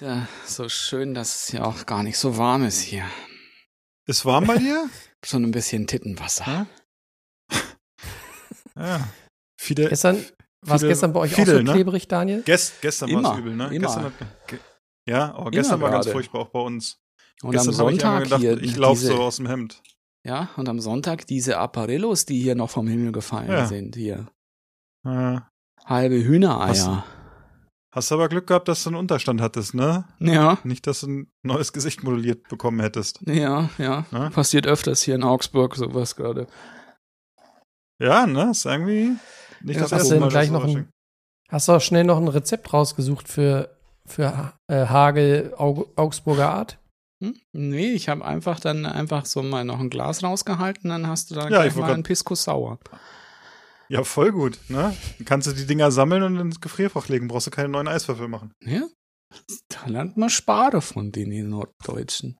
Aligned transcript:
Ja, 0.00 0.26
so 0.46 0.68
schön, 0.68 1.14
dass 1.14 1.34
es 1.46 1.52
ja 1.52 1.64
auch 1.64 1.84
gar 1.86 2.02
nicht 2.02 2.16
so 2.18 2.36
warm 2.38 2.64
ist 2.64 2.80
hier. 2.80 3.04
Ist 4.06 4.24
warm 4.24 4.46
bei 4.46 4.56
dir? 4.58 4.88
Schon 5.24 5.44
ein 5.44 5.50
bisschen 5.50 5.86
Tittenwasser. 5.86 6.66
Ja. 8.76 9.06
Viele, 9.60 9.88
Gestern, 9.90 10.24
war 10.62 10.76
es 10.76 10.82
gestern 10.82 11.12
bei 11.12 11.20
euch 11.20 11.34
viele, 11.34 11.52
auch 11.52 11.56
so 11.58 11.62
ne? 11.64 11.72
klebrig, 11.72 12.08
Daniel? 12.08 12.40
Gest, 12.44 12.80
gestern 12.80 13.10
war 13.12 13.18
Immer, 13.18 13.32
es 13.34 13.38
übel, 13.40 13.56
ne? 13.56 13.64
immer. 13.66 13.78
Gestern 13.88 14.04
hat, 14.04 14.12
ge, 14.46 14.58
ja, 15.06 15.34
aber 15.34 15.50
gestern 15.50 15.80
war 15.82 15.90
ganz 15.90 16.06
gerade. 16.06 16.12
furchtbar 16.14 16.38
auch 16.42 16.48
bei 16.48 16.60
uns. 16.60 16.98
Und 17.42 17.50
gestern 17.50 17.74
am 17.74 17.78
habe 17.80 17.92
ich 17.92 18.00
Sonntag 18.00 18.06
einmal 18.06 18.22
gedacht, 18.22 18.40
hier 18.40 18.62
ich 18.62 18.76
laufe 18.76 19.00
so 19.04 19.20
aus 19.20 19.36
dem 19.36 19.48
Hemd. 19.48 19.82
ja, 20.24 20.48
und 20.56 20.66
am 20.68 20.80
Sonntag 20.80 21.26
diese 21.26 21.58
Apparillos, 21.58 22.24
die 22.24 22.40
hier 22.40 22.54
noch 22.54 22.70
vom 22.70 22.86
Himmel 22.88 23.12
gefallen 23.12 23.50
Ja. 23.50 23.66
sind, 23.66 23.96
hier. 23.96 24.28
Ja. 25.04 25.50
Halbe 25.84 26.24
Hühnereier. 26.24 27.04
Hast 27.92 28.12
aber 28.12 28.28
Glück 28.28 28.46
gehabt, 28.46 28.68
dass 28.68 28.84
du 28.84 28.90
einen 28.90 28.96
Unterstand 28.98 29.40
hattest, 29.40 29.74
ne? 29.74 30.04
Ja, 30.20 30.58
Nicht, 30.62 30.86
dass 30.86 31.00
du 31.00 31.08
ein 31.08 31.32
neues 31.42 31.72
Gesicht 31.72 32.04
modelliert 32.04 32.48
bekommen 32.48 32.78
hättest. 32.80 33.20
ja, 33.26 33.68
ja. 33.78 34.04
Na? 34.12 34.30
Passiert 34.30 34.66
öfters 34.66 35.02
hier 35.02 35.16
in 35.16 35.24
Augsburg 35.24 35.74
sowas 35.74 36.14
gerade. 36.14 36.46
Ja, 38.00 38.26
ne? 38.26 38.50
Ist 38.52 38.64
irgendwie 38.64 39.16
nicht 39.62 39.76
Ja, 39.76 39.82
das 39.82 39.92
hast 39.92 40.02
erste 40.02 40.20
Mal. 40.20 40.28
gleich 40.28 40.50
noch 40.50 40.64
ein- 40.64 40.88
Hast 41.50 41.66
du 41.68 41.72
auch 41.72 41.80
schnell 41.80 42.04
noch 42.04 42.18
ein 42.18 42.28
Rezept 42.28 42.72
rausgesucht 42.72 43.28
für, 43.28 43.76
für 44.06 44.52
äh, 44.68 44.86
Hagel 44.86 45.52
Aug 45.58 45.88
Augsburger 45.96 46.48
Art? 46.50 46.78
Hm? 47.22 47.34
Nee, 47.52 47.90
ich 47.92 48.08
habe 48.08 48.24
einfach 48.24 48.60
dann 48.60 48.86
einfach 48.86 49.26
so 49.26 49.42
mal 49.42 49.64
noch 49.64 49.80
ein 49.80 49.90
Glas 49.90 50.22
rausgehalten, 50.22 50.88
dann 50.90 51.08
hast 51.08 51.30
du 51.30 51.34
da 51.34 51.42
Ja, 51.42 51.48
gleich 51.48 51.74
mal 51.74 51.92
einen 51.92 52.04
Pisco 52.04 52.34
Sauer. 52.36 52.78
Ja, 53.90 54.04
voll 54.04 54.30
gut, 54.30 54.58
ne? 54.68 54.96
Dann 55.18 55.24
kannst 55.26 55.48
du 55.48 55.52
die 55.52 55.66
Dinger 55.66 55.90
sammeln 55.90 56.22
und 56.22 56.36
ins 56.38 56.60
Gefrierfach 56.60 57.08
legen. 57.08 57.26
Brauchst 57.26 57.48
du 57.48 57.50
keine 57.50 57.68
neuen 57.68 57.88
Eiswürfel 57.88 58.28
machen. 58.28 58.52
Ja? 58.62 58.82
Da 59.68 59.86
lernt 59.86 60.16
man 60.16 60.30
Spare 60.30 60.80
von 60.80 61.10
den 61.10 61.48
Norddeutschen. 61.48 62.38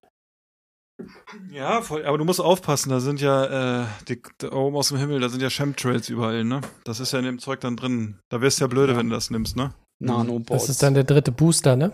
Ja, 1.51 1.83
voll. 1.83 2.05
Aber 2.05 2.19
du 2.19 2.25
musst 2.25 2.41
aufpassen, 2.41 2.91
da 2.91 3.01
sind 3.01 3.21
ja, 3.21 3.83
äh, 3.83 3.87
die, 4.09 4.23
da 4.39 4.53
oben 4.53 4.77
aus 4.77 4.89
dem 4.89 4.99
Himmel, 4.99 5.19
da 5.21 5.29
sind 5.29 5.41
ja 5.43 5.49
Chemtrails 5.51 6.09
überall, 6.09 6.45
ne? 6.45 6.61
Das 6.85 7.01
ist 7.01 7.13
ja 7.13 7.19
in 7.19 7.25
dem 7.25 7.39
Zeug 7.39 7.61
dann 7.61 7.77
drin. 7.77 8.19
Da 8.29 8.41
wärst 8.41 8.61
du 8.61 8.65
ja 8.65 8.69
blöde, 8.69 8.93
Ja. 8.93 8.99
wenn 8.99 9.09
du 9.09 9.15
das 9.15 9.31
nimmst, 9.31 9.57
ne? 9.57 9.75
Nanobots. 9.99 10.49
Das 10.63 10.69
ist 10.69 10.83
dann 10.83 10.95
der 10.95 11.05
dritte 11.05 11.33
Booster, 11.33 11.75
ne? 11.75 11.93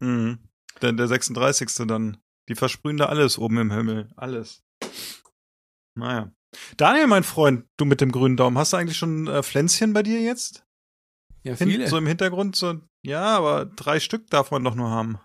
Mhm. 0.00 0.38
Denn 0.82 0.96
der 0.96 1.06
36. 1.08 1.86
dann. 1.86 2.16
Die 2.48 2.54
versprühen 2.56 2.96
da 2.96 3.06
alles 3.06 3.38
oben 3.38 3.58
im 3.58 3.70
Himmel. 3.70 4.10
Alles. 4.16 4.62
Naja. 5.94 6.32
Daniel, 6.76 7.06
mein 7.06 7.22
Freund, 7.22 7.64
du 7.76 7.84
mit 7.84 8.00
dem 8.00 8.12
grünen 8.12 8.36
Daumen, 8.36 8.58
hast 8.58 8.72
du 8.72 8.76
eigentlich 8.76 8.98
schon 8.98 9.26
äh, 9.28 9.42
Pflänzchen 9.42 9.92
bei 9.92 10.02
dir 10.02 10.20
jetzt? 10.20 10.64
ja, 11.42 11.54
Hin, 11.54 11.68
viele. 11.68 11.86
so 11.88 11.96
im 11.96 12.06
Hintergrund? 12.06 12.56
So, 12.56 12.80
ja, 13.02 13.22
aber 13.36 13.64
drei 13.64 14.00
Stück 14.00 14.28
darf 14.30 14.50
man 14.50 14.62
doch 14.64 14.74
nur 14.74 14.90
haben. 14.90 15.18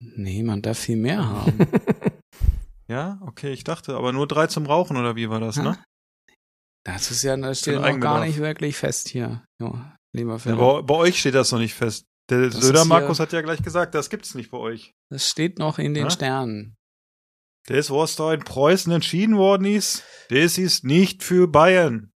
nee, 0.00 0.42
man 0.42 0.62
darf 0.62 0.78
viel 0.78 0.96
mehr 0.96 1.26
haben. 1.28 1.58
Ja, 2.90 3.20
okay, 3.20 3.52
ich 3.52 3.64
dachte, 3.64 3.94
aber 3.96 4.14
nur 4.14 4.26
drei 4.26 4.46
zum 4.46 4.64
Rauchen 4.64 4.96
oder 4.96 5.14
wie 5.14 5.28
war 5.28 5.40
das, 5.40 5.56
ne? 5.58 5.78
Das 6.86 7.10
ist 7.10 7.22
ja, 7.22 7.36
das 7.36 7.60
steht 7.60 7.78
noch 7.78 8.00
gar 8.00 8.24
nicht 8.24 8.38
wirklich 8.38 8.76
fest 8.78 9.10
hier. 9.10 9.44
Ja, 9.60 9.94
lieber 10.16 10.40
Ja, 10.42 10.54
bei, 10.54 10.80
bei 10.80 10.94
euch 10.94 11.20
steht 11.20 11.34
das 11.34 11.52
noch 11.52 11.58
nicht 11.58 11.74
fest. 11.74 12.06
Der 12.30 12.48
Das 12.48 12.54
Söder 12.62 12.86
Markus 12.86 13.20
hat 13.20 13.34
ja 13.34 13.42
gleich 13.42 13.62
gesagt, 13.62 13.94
das 13.94 14.08
gibt's 14.08 14.34
nicht 14.34 14.50
bei 14.50 14.56
euch. 14.56 14.92
Das 15.10 15.28
steht 15.28 15.58
noch 15.58 15.78
in 15.78 15.92
den 15.92 16.04
Ja? 16.04 16.10
Sternen. 16.10 16.76
Das, 17.68 17.90
was 17.90 18.16
da 18.16 18.32
in 18.32 18.40
Preußen 18.40 18.90
entschieden 18.92 19.36
worden 19.36 19.66
ist, 19.66 20.02
das 20.30 20.56
ist 20.56 20.84
nicht 20.84 21.22
für 21.22 21.46
Bayern. 21.48 22.12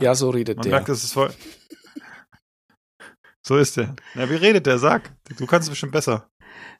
Ja, 0.00 0.14
so 0.16 0.30
redet 0.30 0.56
Man 0.56 0.64
der. 0.64 0.72
merkt, 0.72 0.88
das 0.88 1.04
ist 1.04 1.12
voll. 1.12 1.32
So 3.44 3.56
ist 3.58 3.76
der. 3.76 3.94
Na, 4.14 4.28
wie 4.30 4.34
redet 4.34 4.66
der? 4.66 4.78
Sag. 4.78 5.14
Du 5.36 5.46
kannst 5.46 5.66
es 5.66 5.70
bestimmt 5.70 5.92
besser. 5.92 6.28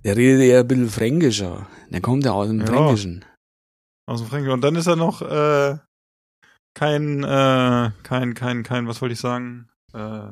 Der 0.05 0.17
redet 0.17 0.49
ja 0.49 0.61
ein 0.61 0.67
bisschen 0.69 0.89
fränkischer. 0.91 1.69
Der 1.91 2.01
kommt 2.01 2.25
ja 2.25 2.33
aus 2.33 2.49
dem 2.49 2.61
Ja. 2.61 2.67
Fränkischen. 2.67 3.25
Aus 4.07 4.21
dem 4.21 4.29
Fränkischen. 4.29 4.53
Und 4.55 4.61
dann 4.63 4.75
ist 4.77 4.87
er 4.87 4.97
noch 4.97 5.23
äh, 5.23 5.79
kein, 6.75 7.23
äh, 7.23 7.91
kein, 8.03 8.35
kein, 8.35 8.63
kein, 8.65 8.89
was 8.89 9.01
wollte 9.01 9.13
ich 9.13 9.21
sagen? 9.21 9.69
Äh, 9.93 10.31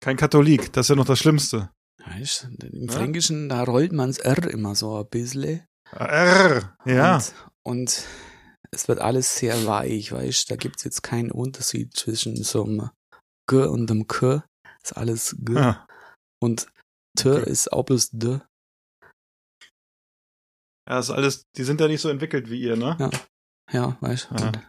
kein 0.00 0.16
Katholik. 0.16 0.72
Das 0.72 0.86
ist 0.86 0.90
ja 0.90 0.96
noch 0.96 1.06
das 1.06 1.18
Schlimmste. 1.18 1.70
Weißt, 2.06 2.48
Im 2.62 2.88
Ja? 2.88 2.92
Fränkischen, 2.92 3.48
da 3.48 3.64
rollt 3.64 3.92
man's 3.92 4.18
R 4.18 4.48
immer 4.50 4.74
so 4.74 4.96
ein 4.98 5.08
bisschen. 5.08 5.64
R. 5.92 6.76
Ja. 6.84 7.16
Und, 7.16 7.34
und 7.64 8.04
es 8.70 8.88
wird 8.88 9.00
alles 9.00 9.36
sehr 9.36 9.66
weich, 9.66 10.12
weißt 10.12 10.50
Da 10.50 10.56
gibt's 10.56 10.84
jetzt 10.84 11.02
keinen 11.02 11.30
Unterschied 11.30 11.94
zwischen 11.96 12.36
so 12.42 12.64
einem 12.64 12.90
G 13.48 13.64
und 13.64 13.90
einem 13.90 14.06
K. 14.06 14.44
Ist 14.82 14.96
alles 14.96 15.36
G. 15.40 15.54
ja. 15.54 15.86
Und 16.42 16.66
T 17.18 17.30
Okay. 17.30 17.50
ist 17.50 17.72
auch 17.72 17.84
bloß 17.84 18.10
D. 18.12 18.40
Ja, 20.88 20.98
ist 21.00 21.10
alles, 21.10 21.42
die 21.56 21.64
sind 21.64 21.80
ja 21.80 21.88
nicht 21.88 22.00
so 22.00 22.08
entwickelt 22.08 22.48
wie 22.50 22.60
ihr, 22.60 22.76
ne? 22.76 22.96
Ja. 23.00 23.10
Ja, 23.72 23.96
weißt 24.00 24.28
Ja. 24.38 24.46
Und 24.46 24.66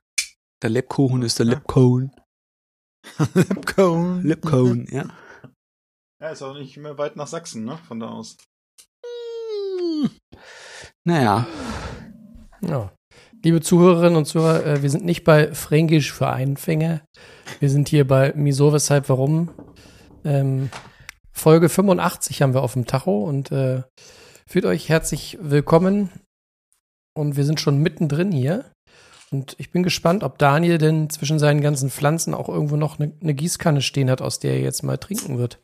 Der 0.63 0.69
Lebkuchen 0.71 1.21
ist 1.21 1.37
der. 1.37 1.45
Lebkuchen. 1.45 2.11
Lipcone. 3.35 4.21
Lebkuchen, 4.23 4.87
ja. 4.91 5.05
Ja, 6.19 6.29
ist 6.29 6.41
auch 6.41 6.55
nicht 6.55 6.77
mehr 6.77 6.97
weit 6.97 7.15
nach 7.15 7.27
Sachsen, 7.27 7.63
ne? 7.63 7.77
Von 7.87 7.99
da 7.99 8.09
aus. 8.09 8.37
Naja, 11.05 11.47
Ja. 12.61 12.91
Liebe 13.43 13.61
Zuhörerinnen 13.61 14.17
und 14.17 14.25
Zuhörer, 14.25 14.65
äh, 14.65 14.81
wir 14.81 14.89
sind 14.89 15.05
nicht 15.05 15.23
bei 15.23 15.53
Fränkisch 15.53 16.11
für 16.11 16.27
Einfänger. 16.27 17.01
Wir 17.59 17.69
sind 17.69 17.87
hier 17.87 18.05
bei 18.05 18.33
Miso, 18.35 18.73
weshalb, 18.73 19.09
warum. 19.09 19.51
Ähm, 20.25 20.69
Folge 21.31 21.69
85 21.69 22.41
haben 22.41 22.55
wir 22.55 22.63
auf 22.63 22.73
dem 22.73 22.87
Tacho 22.87 23.23
und 23.23 23.51
äh, 23.51 23.83
fühlt 24.47 24.65
euch 24.65 24.89
herzlich 24.89 25.37
willkommen. 25.39 26.09
Und 27.15 27.37
wir 27.37 27.45
sind 27.45 27.61
schon 27.61 27.77
mittendrin 27.77 28.31
hier. 28.31 28.65
Und 29.31 29.55
ich 29.59 29.71
bin 29.71 29.83
gespannt, 29.83 30.23
ob 30.23 30.39
Daniel 30.39 30.79
denn 30.79 31.09
zwischen 31.11 31.37
seinen 31.37 31.61
ganzen 31.61 31.91
Pflanzen 31.91 32.33
auch 32.33 32.49
irgendwo 32.49 32.75
noch 32.75 32.99
eine 32.99 33.13
ne 33.21 33.35
Gießkanne 33.35 33.81
stehen 33.81 34.09
hat, 34.09 34.21
aus 34.21 34.39
der 34.39 34.53
er 34.53 34.61
jetzt 34.61 34.83
mal 34.83 34.97
trinken 34.97 35.37
wird. 35.37 35.59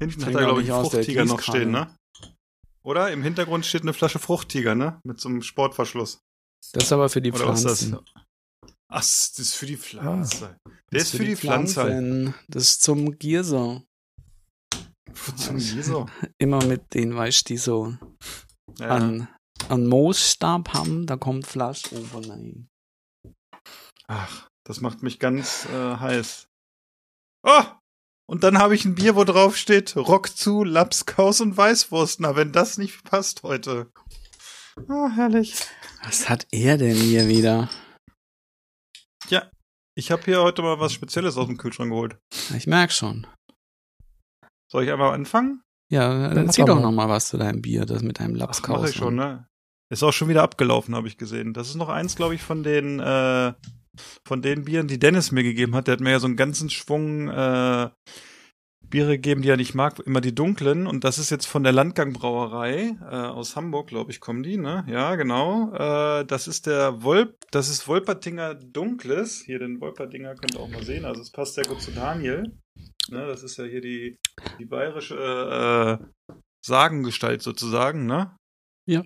Hinten 0.00 0.24
hat 0.26 0.34
er, 0.34 0.40
glaube 0.40 0.62
ich, 0.62 0.72
einen 0.72 0.82
der 0.82 0.90
Fruchttiger 0.90 1.24
noch 1.24 1.40
stehen, 1.40 1.70
ne? 1.70 1.96
Oder? 2.84 3.10
Im 3.12 3.22
Hintergrund 3.22 3.64
steht 3.64 3.82
eine 3.82 3.92
Flasche 3.94 4.18
Fruchttiger, 4.18 4.74
ne? 4.74 5.00
Mit 5.04 5.20
so 5.20 5.28
einem 5.28 5.42
Sportverschluss. 5.42 6.18
das 6.72 6.84
ist 6.84 6.92
aber 6.92 7.08
für 7.08 7.22
die 7.22 7.32
Oder 7.32 7.48
was 7.48 7.64
ist 7.64 7.84
Pflanzen. 7.88 7.92
das? 7.92 8.70
Ach, 8.90 9.00
das 9.00 9.38
ist 9.38 9.54
für 9.54 9.66
die 9.66 9.76
Pflanze. 9.76 10.58
Der 10.66 10.74
Das 10.90 11.02
ist 11.04 11.16
für 11.16 11.24
die 11.24 11.36
Pflanze. 11.36 11.82
halt. 11.82 11.92
Pflanzen. 11.92 12.34
Das 12.48 12.62
ist 12.64 12.82
zum 12.82 13.18
Gierser. 13.18 13.82
Zum 15.36 15.58
Jesu. 15.58 16.06
Immer 16.38 16.64
mit 16.64 16.92
denen, 16.92 17.14
weißt 17.16 17.48
du, 17.48 17.54
die 17.54 17.56
so 17.58 17.96
Ja. 18.78 18.88
an, 18.88 19.28
an 19.68 19.86
Moosstab 19.86 20.74
haben, 20.74 21.06
da 21.06 21.16
kommt 21.16 21.46
Flasch 21.46 21.84
oben 21.92 22.30
rein. 22.30 22.68
Ach, 24.08 24.48
das 24.66 24.80
macht 24.80 25.02
mich 25.04 25.18
ganz 25.20 25.66
äh, 25.66 25.96
heiß. 25.96 26.48
Oh! 27.46 27.62
Und 28.26 28.42
dann 28.42 28.58
habe 28.58 28.74
ich 28.74 28.84
ein 28.84 28.94
Bier, 28.94 29.16
wo 29.16 29.24
drauf 29.24 29.56
steht 29.56 29.96
Rock 29.96 30.34
zu, 30.36 30.64
Lapskaus 30.64 31.40
und 31.40 31.56
Weißwurst. 31.56 32.20
Na, 32.20 32.36
wenn 32.36 32.52
das 32.52 32.78
nicht 32.78 33.04
passt 33.04 33.42
heute. 33.42 33.90
Ah, 34.88 35.10
herrlich. 35.14 35.54
Was 36.02 36.28
hat 36.28 36.46
er 36.50 36.78
denn 36.78 36.96
hier 36.96 37.28
wieder? 37.28 37.68
Ja, 39.28 39.50
ich 39.94 40.10
habe 40.10 40.22
hier 40.24 40.42
heute 40.42 40.62
mal 40.62 40.80
was 40.80 40.92
Spezielles 40.92 41.36
aus 41.36 41.46
dem 41.46 41.58
Kühlschrank 41.58 41.90
geholt. 41.90 42.18
Ich 42.56 42.66
merk 42.66 42.92
schon. 42.92 43.26
Soll 44.70 44.84
ich 44.84 44.90
einfach 44.90 45.12
anfangen? 45.12 45.62
Ja, 45.90 46.28
dann 46.34 46.46
mach 46.46 46.52
zieh 46.52 46.64
doch 46.64 46.80
noch 46.80 46.90
mal 46.92 47.08
was 47.08 47.28
zu 47.28 47.36
deinem 47.36 47.62
Bier, 47.62 47.84
das 47.86 48.02
mit 48.02 48.18
deinem 48.20 48.34
Ach, 48.36 48.40
Lapskaus. 48.40 48.80
mach 48.80 48.88
ich 48.88 48.96
schon, 48.96 49.14
ne? 49.14 49.46
Ist 49.90 50.02
auch 50.02 50.12
schon 50.12 50.28
wieder 50.28 50.42
abgelaufen, 50.42 50.96
habe 50.96 51.06
ich 51.08 51.18
gesehen. 51.18 51.52
Das 51.52 51.68
ist 51.68 51.76
noch 51.76 51.90
eins, 51.90 52.16
glaube 52.16 52.34
ich, 52.34 52.42
von 52.42 52.62
den 52.62 52.98
äh, 53.00 53.52
von 54.26 54.42
den 54.42 54.64
Bieren, 54.64 54.88
die 54.88 54.98
Dennis 54.98 55.32
mir 55.32 55.42
gegeben 55.42 55.74
hat. 55.74 55.86
Der 55.86 55.92
hat 55.92 56.00
mir 56.00 56.10
ja 56.10 56.20
so 56.20 56.26
einen 56.26 56.36
ganzen 56.36 56.70
Schwung 56.70 57.28
äh, 57.28 57.90
Biere 58.88 59.16
gegeben, 59.16 59.42
die 59.42 59.48
er 59.48 59.56
nicht 59.56 59.74
mag, 59.74 59.98
immer 60.00 60.20
die 60.20 60.34
dunklen. 60.34 60.86
Und 60.86 61.04
das 61.04 61.18
ist 61.18 61.30
jetzt 61.30 61.46
von 61.46 61.64
der 61.64 61.72
Landgang 61.72 62.12
Brauerei 62.12 62.96
äh, 63.00 63.04
aus 63.04 63.56
Hamburg, 63.56 63.88
glaube 63.88 64.10
ich, 64.10 64.20
kommen 64.20 64.42
die, 64.42 64.56
ne? 64.56 64.84
Ja, 64.88 65.16
genau. 65.16 65.72
Äh, 65.72 66.24
das 66.24 66.46
ist 66.46 66.66
der 66.66 67.02
Wolp, 67.02 67.36
das 67.50 67.68
ist 67.68 67.88
Wolpertinger 67.88 68.54
Dunkles. 68.54 69.42
Hier 69.44 69.58
den 69.58 69.80
Wolpertinger 69.80 70.34
könnt 70.34 70.54
ihr 70.54 70.60
auch 70.60 70.68
mal 70.68 70.84
sehen. 70.84 71.04
Also 71.04 71.22
es 71.22 71.30
passt 71.30 71.54
sehr 71.54 71.64
gut 71.64 71.82
zu 71.82 71.90
Daniel. 71.90 72.52
Ne, 73.10 73.26
das 73.26 73.42
ist 73.42 73.56
ja 73.58 73.64
hier 73.64 73.80
die, 73.80 74.18
die 74.58 74.64
bayerische 74.64 76.00
äh, 76.00 76.32
Sagengestalt 76.64 77.42
sozusagen, 77.42 78.06
ne? 78.06 78.36
Ja. 78.88 79.02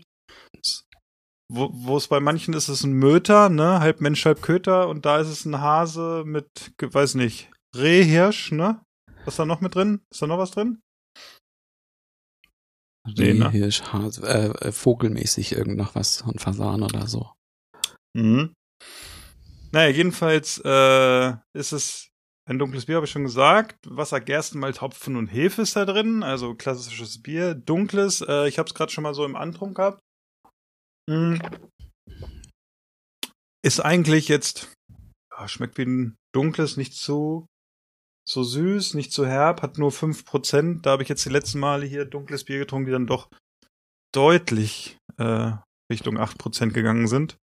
Wo, 1.51 1.97
es 1.97 2.09
bei 2.09 2.21
manchen 2.21 2.53
ist, 2.53 2.69
ist 2.69 2.81
es 2.81 2.85
ein 2.85 2.93
Möter, 2.93 3.49
ne? 3.49 3.81
Halb 3.81 4.03
Mensch, 4.03 4.25
halb 4.27 4.43
Köter. 4.43 4.89
Und 4.89 5.07
da 5.07 5.19
ist 5.19 5.29
es 5.29 5.47
ein 5.47 5.61
Hase 5.61 6.23
mit, 6.27 6.73
weiß 6.79 7.15
nicht, 7.15 7.51
Rehhirsch, 7.75 8.53
ne? 8.53 8.83
Was 9.25 9.35
ist 9.35 9.39
da 9.39 9.47
noch 9.47 9.63
mit 9.63 9.75
drin? 9.75 10.03
Ist 10.11 10.21
da 10.21 10.27
noch 10.27 10.39
was 10.39 10.51
drin? 10.51 10.83
Nee, 13.17 13.33
ne? 13.33 13.51
Hirsch, 13.51 13.83
Hase, 13.83 14.23
äh, 14.27 14.69
äh, 14.69 14.73
vogelmäßig 14.73 15.53
irgend 15.53 15.79
noch 15.79 15.95
was, 15.95 16.23
ein 16.23 16.39
Fasan 16.39 16.83
oder 16.83 17.07
so. 17.07 17.33
Mhm. 18.15 18.53
Naja, 19.73 19.89
jedenfalls 19.89 20.61
äh, 20.65 21.31
ist 21.55 21.73
es 21.73 22.09
ein 22.47 22.59
dunkles 22.59 22.87
Bier, 22.87 22.97
habe 22.97 23.07
ich 23.07 23.13
schon 23.13 23.25
gesagt. 23.25 23.77
Wasser, 23.87 24.21
Gerstenmalz, 24.21 24.81
Hopfen 24.81 25.17
und 25.17 25.29
Hefe 25.29 25.63
ist 25.63 25.77
da 25.77 25.87
drin. 25.87 26.23
Also 26.23 26.55
klassisches 26.55 27.23
Bier. 27.23 27.55
Dunkles, 27.55 28.23
äh, 28.23 28.49
ich 28.49 28.59
habe 28.59 28.69
es 28.69 28.75
gerade 28.75 28.93
schon 28.93 29.05
mal 29.05 29.15
so 29.15 29.25
im 29.25 29.37
Antrunk 29.37 29.77
gehabt. 29.77 30.03
Mhm. 31.09 31.41
Ist 33.65 33.81
eigentlich 33.81 34.29
jetzt, 34.29 34.69
ja, 35.33 35.49
schmeckt 35.49 35.79
wie 35.79 35.87
ein 35.87 36.17
dunkles, 36.35 36.77
nicht 36.77 36.95
zu, 36.95 37.47
so 38.29 38.43
süß, 38.43 38.93
nicht 38.93 39.11
zu 39.11 39.27
herb, 39.27 39.63
hat 39.63 39.79
nur 39.79 39.91
5%. 39.91 40.83
Da 40.83 40.91
habe 40.91 41.03
ich 41.03 41.09
jetzt 41.09 41.25
die 41.25 41.31
letzten 41.31 41.61
Male 41.61 41.87
hier 41.87 42.05
dunkles 42.05 42.45
Bier 42.45 42.59
getrunken, 42.59 42.87
die 42.87 42.93
dann 42.93 43.07
doch 43.07 43.31
deutlich 44.15 44.99
äh, 45.17 45.53
Richtung 45.91 46.19
8% 46.19 46.73
gegangen 46.73 47.09
sind. 47.09 47.39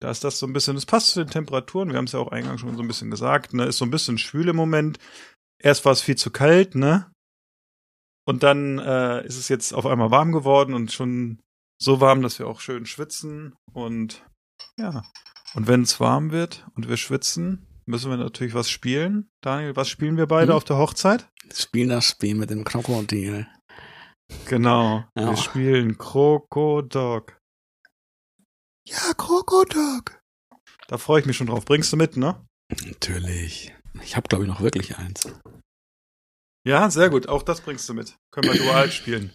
Da 0.00 0.10
ist 0.10 0.24
das 0.24 0.38
so 0.38 0.46
ein 0.46 0.54
bisschen, 0.54 0.74
das 0.74 0.86
passt 0.86 1.10
zu 1.10 1.22
den 1.22 1.30
Temperaturen, 1.30 1.90
wir 1.90 1.98
haben 1.98 2.06
es 2.06 2.12
ja 2.12 2.18
auch 2.18 2.32
eingangs 2.32 2.62
schon 2.62 2.74
so 2.76 2.82
ein 2.82 2.88
bisschen 2.88 3.10
gesagt, 3.10 3.52
ne, 3.52 3.66
ist 3.66 3.76
so 3.76 3.84
ein 3.84 3.90
bisschen 3.90 4.16
schwül 4.16 4.48
im 4.48 4.56
Moment. 4.56 4.98
Erst 5.62 5.84
war 5.84 5.92
es 5.92 6.00
viel 6.00 6.16
zu 6.16 6.30
kalt, 6.30 6.74
ne? 6.74 7.12
Und 8.26 8.42
dann 8.42 8.78
äh, 8.78 9.24
ist 9.26 9.36
es 9.36 9.48
jetzt 9.48 9.74
auf 9.74 9.84
einmal 9.84 10.10
warm 10.10 10.32
geworden 10.32 10.74
und 10.74 10.92
schon 10.92 11.40
so 11.82 12.00
warm, 12.00 12.22
dass 12.22 12.38
wir 12.38 12.46
auch 12.46 12.60
schön 12.60 12.86
schwitzen 12.86 13.54
und 13.72 14.24
ja. 14.78 15.02
Und 15.54 15.66
wenn 15.66 15.82
es 15.82 16.00
warm 16.00 16.30
wird 16.30 16.66
und 16.74 16.88
wir 16.88 16.96
schwitzen, 16.96 17.66
müssen 17.84 18.10
wir 18.10 18.16
natürlich 18.16 18.54
was 18.54 18.70
spielen. 18.70 19.30
Daniel, 19.42 19.76
was 19.76 19.88
spielen 19.88 20.16
wir 20.16 20.26
beide 20.26 20.52
Hm? 20.52 20.56
auf 20.56 20.64
der 20.64 20.78
Hochzeit? 20.78 21.28
Spiel 21.52 21.88
das 21.88 22.06
Spiel 22.06 22.34
mit 22.36 22.50
dem 22.50 22.64
Krokodil. 22.64 23.46
Genau. 24.46 25.04
Ja. 25.18 25.30
Wir 25.30 25.36
spielen 25.36 25.98
Krokodok. 25.98 27.38
Ja, 28.88 29.12
Krokodok. 29.16 30.22
Da 30.88 30.98
freue 30.98 31.20
ich 31.20 31.26
mich 31.26 31.36
schon 31.36 31.48
drauf. 31.48 31.64
Bringst 31.64 31.92
du 31.92 31.96
mit, 31.96 32.16
ne? 32.16 32.46
Natürlich. 32.86 33.74
Ich 34.02 34.16
habe, 34.16 34.28
glaube 34.28 34.44
ich, 34.44 34.50
noch 34.50 34.60
wirklich 34.62 34.96
eins. 34.96 35.28
Ja, 36.64 36.90
sehr 36.90 37.10
gut. 37.10 37.28
Auch 37.28 37.42
das 37.42 37.60
bringst 37.60 37.88
du 37.88 37.94
mit. 37.94 38.16
Können 38.30 38.52
wir 38.52 38.60
dual 38.60 38.90
spielen. 38.90 39.32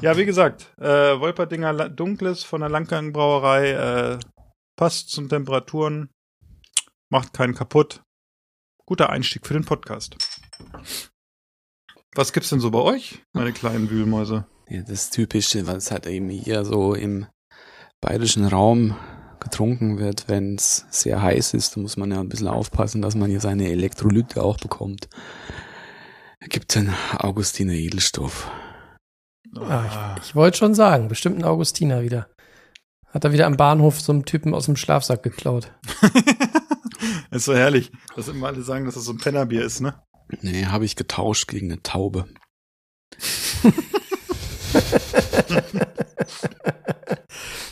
Ja, 0.00 0.16
wie 0.16 0.24
gesagt, 0.24 0.72
äh, 0.78 1.18
Wolperdinger 1.20 1.88
Dunkles 1.90 2.44
von 2.44 2.60
der 2.60 2.70
Langgang 2.70 3.12
Brauerei 3.12 3.72
äh, 3.72 4.18
passt 4.76 5.10
zum 5.10 5.28
Temperaturen, 5.28 6.10
macht 7.10 7.32
keinen 7.32 7.54
kaputt. 7.54 8.02
Guter 8.86 9.10
Einstieg 9.10 9.46
für 9.46 9.54
den 9.54 9.64
Podcast. 9.64 10.16
Was 12.14 12.32
gibt's 12.32 12.50
denn 12.50 12.60
so 12.60 12.70
bei 12.70 12.78
euch, 12.78 13.22
meine 13.34 13.52
kleinen 13.52 13.90
Wühlmäuse? 13.90 14.46
Ja, 14.68 14.82
das 14.82 15.10
Typische, 15.10 15.66
was 15.66 15.90
halt 15.90 16.06
eben 16.06 16.28
hier 16.28 16.64
so 16.64 16.94
im 16.94 17.26
bayerischen 18.00 18.46
Raum 18.46 18.96
getrunken 19.40 19.98
wird, 19.98 20.28
wenn 20.28 20.54
es 20.54 20.86
sehr 20.90 21.20
heiß 21.20 21.54
ist, 21.54 21.76
da 21.76 21.80
muss 21.80 21.96
man 21.96 22.10
ja 22.10 22.20
ein 22.20 22.28
bisschen 22.28 22.48
aufpassen, 22.48 23.02
dass 23.02 23.14
man 23.14 23.28
hier 23.28 23.40
seine 23.40 23.68
Elektrolyte 23.70 24.42
auch 24.42 24.56
bekommt. 24.56 25.08
Gibt 26.48 26.74
den 26.74 26.94
Augustiner 27.18 27.72
Edelstoff. 27.72 28.50
Ah, 29.56 30.16
ich 30.20 30.28
ich 30.28 30.34
wollte 30.34 30.58
schon 30.58 30.74
sagen, 30.74 31.08
bestimmt 31.08 31.38
ein 31.38 31.44
Augustiner 31.44 32.02
wieder. 32.02 32.28
Hat 33.08 33.24
er 33.24 33.32
wieder 33.32 33.46
am 33.46 33.56
Bahnhof 33.56 34.00
so 34.00 34.12
einen 34.12 34.24
Typen 34.24 34.54
aus 34.54 34.66
dem 34.66 34.76
Schlafsack 34.76 35.22
geklaut. 35.22 35.72
ist 37.30 37.46
so 37.46 37.54
herrlich, 37.54 37.90
dass 38.14 38.28
immer 38.28 38.48
alle 38.48 38.62
sagen, 38.62 38.84
dass 38.84 38.94
das 38.94 39.04
so 39.04 39.12
ein 39.12 39.18
Pennerbier 39.18 39.64
ist, 39.64 39.80
ne? 39.80 40.00
Nee, 40.40 40.66
habe 40.66 40.84
ich 40.84 40.96
getauscht 40.96 41.48
gegen 41.48 41.72
eine 41.72 41.82
Taube. 41.82 42.26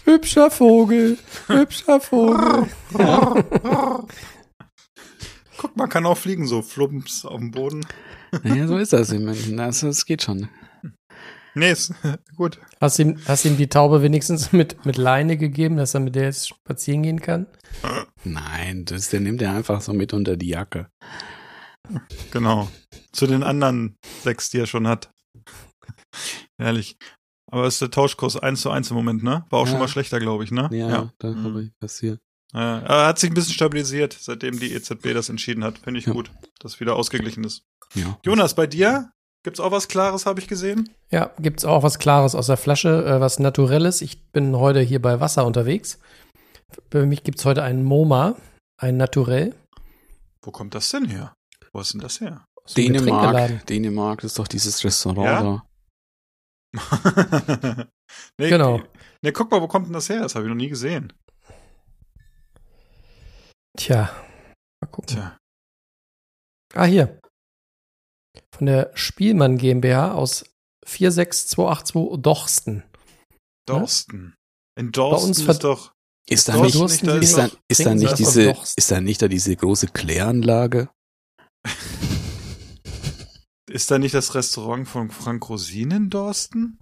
hübscher 0.04 0.50
Vogel, 0.50 1.18
hübscher 1.46 2.00
Vogel. 2.00 2.68
Guck 5.58 5.76
mal, 5.76 5.86
kann 5.88 6.06
auch 6.06 6.18
fliegen, 6.18 6.46
so 6.46 6.62
flumps 6.62 7.24
auf 7.24 7.38
dem 7.38 7.50
Boden. 7.50 7.84
Naja, 8.42 8.66
so 8.66 8.76
ist 8.78 8.92
das 8.92 9.10
in 9.12 9.24
München. 9.24 9.56
Das, 9.56 9.80
das 9.80 10.04
geht 10.06 10.22
schon. 10.22 10.48
Nee, 11.54 11.70
ist 11.72 11.94
gut. 12.36 12.58
Hast 12.80 12.98
ihm, 12.98 13.18
hast 13.26 13.44
ihm 13.44 13.56
die 13.56 13.68
Taube 13.68 14.02
wenigstens 14.02 14.52
mit, 14.52 14.84
mit 14.84 14.96
Leine 14.96 15.36
gegeben, 15.36 15.76
dass 15.76 15.94
er 15.94 16.00
mit 16.00 16.14
der 16.16 16.24
jetzt 16.24 16.48
spazieren 16.48 17.02
gehen 17.02 17.20
kann? 17.20 17.46
Nein, 18.24 18.84
das, 18.86 19.10
der 19.10 19.20
nimmt 19.20 19.40
er 19.42 19.54
einfach 19.54 19.80
so 19.80 19.92
mit 19.92 20.12
unter 20.12 20.36
die 20.36 20.48
Jacke. 20.48 20.88
Genau. 22.30 22.68
Zu 23.12 23.26
den 23.26 23.42
anderen 23.42 23.96
sechs, 24.22 24.50
die 24.50 24.58
er 24.58 24.66
schon 24.66 24.88
hat. 24.88 25.10
Herrlich. 26.58 26.96
Aber 27.50 27.66
ist 27.66 27.80
der 27.80 27.90
Tauschkurs 27.90 28.36
1 28.36 28.62
zu 28.62 28.70
1 28.70 28.90
im 28.90 28.96
Moment, 28.96 29.22
ne? 29.22 29.44
War 29.50 29.60
auch 29.60 29.66
schon 29.66 29.74
Ja. 29.74 29.80
mal 29.80 29.88
schlechter, 29.88 30.18
glaube 30.18 30.44
ich, 30.44 30.50
ne? 30.50 30.68
Ja, 30.72 31.12
da 31.18 31.30
Mhm. 31.30 31.44
habe 31.44 31.62
ich 31.64 31.70
passiert. 31.78 32.20
Ja. 32.52 32.78
Er 32.80 33.06
hat 33.08 33.18
sich 33.18 33.30
ein 33.30 33.34
bisschen 33.34 33.54
stabilisiert, 33.54 34.16
seitdem 34.18 34.58
die 34.58 34.72
EZB 34.72 35.12
das 35.12 35.28
entschieden 35.28 35.62
hat. 35.62 35.78
Finde 35.78 36.00
ich 36.00 36.06
Ja. 36.06 36.12
gut, 36.12 36.30
dass 36.60 36.80
wieder 36.80 36.96
ausgeglichen 36.96 37.44
ist. 37.44 37.64
Ja. 37.94 38.18
Jonas, 38.24 38.54
bei 38.54 38.66
dir? 38.66 39.10
Gibt's 39.44 39.60
auch 39.60 39.72
was 39.72 39.88
Klares, 39.88 40.24
habe 40.24 40.40
ich 40.40 40.48
gesehen? 40.48 40.88
Ja, 41.10 41.30
gibt's 41.38 41.64
auch 41.66 41.82
was 41.82 41.98
Klares 41.98 42.34
aus 42.34 42.46
der 42.46 42.56
Flasche, 42.56 43.04
äh, 43.04 43.20
was 43.20 43.38
Naturelles. 43.38 44.00
Ich 44.00 44.30
bin 44.32 44.56
heute 44.56 44.80
hier 44.80 45.02
bei 45.02 45.20
Wasser 45.20 45.44
unterwegs. 45.44 45.98
Für 46.90 47.04
mich 47.04 47.22
gibt's 47.24 47.44
heute 47.44 47.62
einen 47.62 47.84
MoMA, 47.84 48.36
ein 48.78 48.96
Naturell. 48.96 49.54
Wo 50.42 50.50
kommt 50.50 50.74
das 50.74 50.88
denn 50.90 51.04
her? 51.08 51.34
Wo 51.72 51.80
ist 51.80 51.92
denn 51.92 52.00
das 52.00 52.20
her? 52.20 52.44
Getränkeladen. 52.66 53.02
Dänemark, 53.04 53.66
Dänemark, 53.66 54.24
ist 54.24 54.38
doch 54.38 54.48
dieses 54.48 54.82
Restaurant 54.82 55.26
Ja? 55.26 55.42
da. 55.42 55.64
nee, 58.38 58.48
Genau. 58.48 58.80
Nee, 59.22 59.32
guck 59.32 59.50
mal, 59.50 59.60
wo 59.60 59.68
kommt 59.68 59.86
denn 59.86 59.92
das 59.92 60.08
her? 60.08 60.20
Das 60.22 60.34
habe 60.34 60.46
ich 60.46 60.48
noch 60.48 60.56
nie 60.56 60.68
gesehen. 60.68 61.12
Tja, 63.76 64.10
mal 64.80 64.88
gucken. 64.90 65.16
Tja. 65.16 65.36
Ah, 66.74 66.84
hier. 66.84 67.18
Von 68.56 68.66
der 68.66 68.92
Spielmann 68.94 69.58
GmbH 69.58 70.12
aus 70.12 70.44
46282 70.86 72.22
Dorsten. 72.22 72.84
Dorsten. 73.66 74.34
In 74.78 74.92
Dorsten 74.92 75.28
uns 75.30 75.40
ist 75.40 75.64
doch. 75.64 75.92
Ist 76.28 76.48
da 76.48 76.52
Dorsten 76.52 76.66
nicht, 76.66 76.76
Dursten 76.76 77.06
da 77.08 77.16
ist 77.16 77.36
da, 77.36 77.48
ist 77.68 77.84
da 77.84 77.94
nicht 77.94 78.18
diese, 78.18 78.56
ist 78.76 78.90
da 78.90 79.00
nicht 79.00 79.20
da 79.20 79.28
diese 79.28 79.54
große 79.56 79.88
Kläranlage? 79.88 80.88
Ist 83.68 83.90
da 83.90 83.98
nicht 83.98 84.14
das 84.14 84.34
Restaurant 84.36 84.86
von 84.88 85.10
Frank 85.10 85.48
Rosin 85.48 85.90
in 85.90 86.10
Dorsten? 86.10 86.78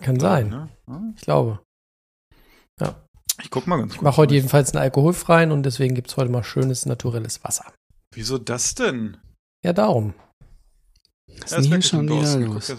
Kann 0.00 0.20
sein, 0.20 0.48
Ne? 0.48 0.68
Ja. 0.86 1.02
ich 1.16 1.22
glaube. 1.22 1.60
Ich 3.42 3.50
guck 3.50 3.66
mal 3.66 3.78
ganz 3.78 3.92
Ich 3.92 3.98
kurz. 3.98 4.04
mache 4.04 4.16
heute 4.18 4.34
jedenfalls 4.34 4.72
einen 4.72 4.82
alkoholfreien 4.82 5.50
und 5.52 5.62
deswegen 5.64 5.94
gibt's 5.94 6.16
heute 6.16 6.30
mal 6.30 6.42
schönes 6.44 6.86
naturelles 6.86 7.42
Wasser. 7.44 7.72
Wieso 8.14 8.38
das 8.38 8.74
denn? 8.74 9.16
Ja, 9.64 9.72
darum. 9.72 10.14
Was 11.42 11.50
Ja, 11.52 11.58
ist 11.58 11.64
denn 11.64 11.72
hier 11.72 11.82
schon 11.82 12.08
wieder 12.08 12.38
los? 12.40 12.72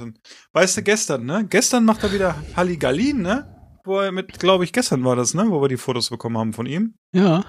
Weißt 0.54 0.78
du, 0.78 0.84
gestern, 0.84 1.26
ne? 1.26 1.46
Gestern 1.50 1.86
macht 1.86 2.04
er 2.04 2.12
wieder 2.14 2.36
Halligalli, 2.56 3.14
ne? 3.14 3.56
Wo 3.86 4.00
er 4.00 4.12
mit, 4.12 4.40
glaube 4.40 4.64
ich, 4.64 4.74
gestern 4.74 5.04
war 5.04 5.16
das, 5.16 5.34
ne? 5.34 5.46
Wo 5.50 5.62
wir 5.62 5.68
die 5.70 5.78
Fotos 5.78 6.10
bekommen 6.10 6.38
haben 6.38 6.54
von 6.54 6.66
ihm. 6.66 6.96
Ja, 7.16 7.44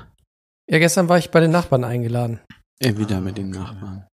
Ja, 0.71 0.79
gestern 0.79 1.09
war 1.09 1.19
ich 1.19 1.31
bei 1.31 1.41
den 1.41 1.51
Nachbarn 1.51 1.85
eingeladen. 1.85 2.41
äh, 2.81 2.97
wieder 2.97 3.21
mit 3.21 3.37
den 3.39 3.51
Nachbarn. 3.51 4.07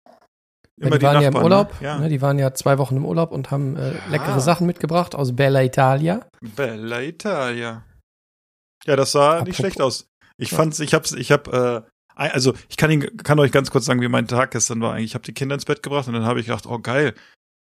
Ja, 0.78 0.90
die, 0.90 1.02
waren 1.02 1.22
ja 1.22 1.28
im 1.28 1.34
Nachbarn, 1.34 1.44
Urlaub. 1.44 1.80
Ne? 1.80 1.86
Ja. 1.86 1.98
Ne, 1.98 2.08
die 2.08 2.20
waren 2.20 2.38
ja 2.38 2.52
zwei 2.52 2.76
Wochen 2.78 2.96
im 2.96 3.04
Urlaub 3.06 3.32
und 3.32 3.50
haben 3.50 3.76
äh, 3.76 3.92
leckere 4.10 4.34
Ah. 4.34 4.40
Sachen 4.40 4.66
mitgebracht 4.66 5.14
aus 5.14 5.34
Bella 5.34 5.62
Italia. 5.62 6.26
Bella 6.54 7.00
Italia. 7.02 7.84
Ja, 8.84 8.96
das 8.96 9.12
sah 9.12 9.34
nicht 9.34 9.40
Apropos- 9.40 9.56
schlecht 9.56 9.80
aus. 9.80 10.06
Ich 10.38 10.50
Ja. 10.50 10.56
fand's, 10.58 10.80
ich 10.80 10.92
hab's, 10.92 11.12
ich 11.12 11.32
hab, 11.32 11.48
äh, 11.52 11.80
also 12.16 12.54
ich 12.68 12.76
kann 12.76 12.90
ihn, 12.90 13.16
kann 13.18 13.38
euch 13.38 13.52
ganz 13.52 13.70
kurz 13.70 13.84
sagen, 13.84 14.00
wie 14.00 14.08
mein 14.08 14.26
Tag 14.26 14.50
gestern 14.50 14.80
war. 14.80 14.94
Eigentlich, 14.94 15.10
ich 15.10 15.14
habe 15.14 15.24
die 15.24 15.34
Kinder 15.34 15.54
ins 15.54 15.66
Bett 15.66 15.82
gebracht 15.82 16.08
und 16.08 16.14
dann 16.14 16.24
habe 16.24 16.40
ich 16.40 16.46
gedacht, 16.46 16.66
oh 16.66 16.78
geil, 16.78 17.14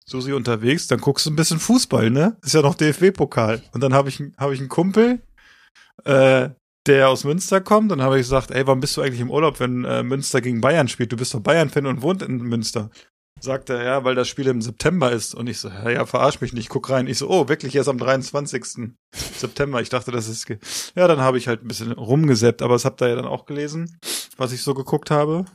Susi 0.06 0.34
unterwegs, 0.34 0.88
dann 0.88 1.00
guckst 1.00 1.26
du 1.26 1.32
ein 1.32 1.36
bisschen 1.36 1.60
Fußball, 1.60 2.10
ne? 2.10 2.38
Ist 2.44 2.54
ja 2.54 2.62
noch 2.62 2.76
DFB-Pokal. 2.76 3.62
Und 3.72 3.82
dann 3.82 3.94
habe 3.94 4.10
ich, 4.10 4.22
habe 4.38 4.54
ich 4.54 4.60
einen 4.60 4.70
Kumpel, 4.70 5.22
äh, 6.04 6.50
der 6.86 7.10
aus 7.10 7.24
Münster 7.24 7.62
kommt. 7.62 7.92
Dann 7.92 8.02
habe 8.02 8.18
ich 8.18 8.24
gesagt, 8.24 8.52
ey, 8.52 8.68
warum 8.68 8.82
bist 8.82 8.98
du 8.98 9.02
eigentlich 9.02 9.22
im 9.22 9.32
Urlaub, 9.32 9.62
wenn 9.62 9.86
äh, 9.86 10.04
Münster 10.04 10.42
gegen 10.42 10.60
Bayern 10.60 10.90
spielt? 10.90 11.14
Du 11.14 11.16
bist 11.16 11.34
doch 11.34 11.40
Bayern-Fan 11.40 11.86
und 11.86 12.02
wohnt 12.02 12.22
in 12.22 12.38
Münster. 12.38 12.90
Sagt 13.40 13.70
er, 13.70 13.84
ja, 13.84 14.04
weil 14.06 14.16
das 14.16 14.30
Spiel 14.30 14.48
im 14.48 14.62
September 14.62 15.12
ist. 15.12 15.36
Und 15.36 15.48
ich 15.48 15.60
so, 15.60 15.68
ja, 15.68 15.90
ja, 15.90 16.06
verarsch 16.06 16.40
mich 16.40 16.54
nicht, 16.54 16.70
guck 16.70 16.90
rein. 16.90 17.08
Ich 17.08 17.18
so, 17.18 17.30
oh, 17.30 17.50
wirklich 17.50 17.76
erst 17.76 17.90
am 17.90 17.98
23. 17.98 18.94
September. 19.12 19.82
Ich 19.82 19.90
dachte, 19.90 20.12
das 20.12 20.30
ist. 20.30 20.48
Ja, 20.96 21.08
dann 21.08 21.20
habe 21.20 21.38
ich 21.38 21.48
halt 21.48 21.64
ein 21.64 21.68
bisschen 21.68 21.92
rumgesäppt, 21.92 22.62
aber 22.62 22.76
es 22.76 22.86
habt 22.86 23.02
ihr 23.02 23.10
ja 23.10 23.16
dann 23.16 23.26
auch 23.26 23.46
gelesen, 23.46 23.98
was 24.38 24.54
ich 24.54 24.62
so 24.62 24.74
geguckt 24.74 25.12
habe. 25.12 25.46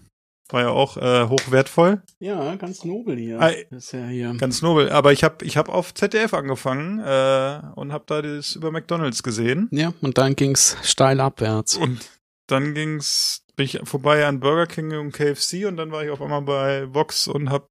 War 0.51 0.63
ja 0.63 0.71
auch 0.71 0.97
äh, 0.97 1.29
hochwertvoll. 1.29 2.03
Ja, 2.21 2.55
ganz 2.57 2.83
nobel 2.83 3.19
hier. 3.19 3.39
Das 3.71 3.85
ist 3.85 3.93
ja 3.93 4.07
hier. 4.07 4.35
Ganz 4.39 4.63
nobel. 4.63 4.91
Aber 4.91 5.13
ich 5.13 5.23
habe 5.23 5.45
ich 5.45 5.59
hab 5.59 5.69
auf 5.69 5.93
ZDF 5.93 6.33
angefangen 6.33 7.01
äh, 7.01 7.61
und 7.75 7.93
habe 7.93 8.05
da 8.07 8.23
das 8.23 8.55
über 8.55 8.71
McDonalds 8.71 9.23
gesehen. 9.23 9.69
Ja, 9.73 9.93
und 10.01 10.17
dann 10.17 10.37
ging's 10.37 10.77
steil 10.83 11.21
abwärts. 11.21 11.77
Und 11.77 12.01
dann 12.47 12.73
ging's, 12.73 13.45
bin 13.59 13.67
ich 13.67 13.81
vorbei 13.85 14.25
an 14.25 14.39
Burger 14.41 14.67
King 14.67 14.97
und 14.99 15.13
KFC 15.13 15.67
und 15.67 15.77
dann 15.77 15.91
war 15.91 16.05
ich 16.05 16.11
auf 16.11 16.23
einmal 16.23 16.43
bei 16.43 16.95
Vox 16.95 17.27
und 17.27 17.51
hab 17.51 17.69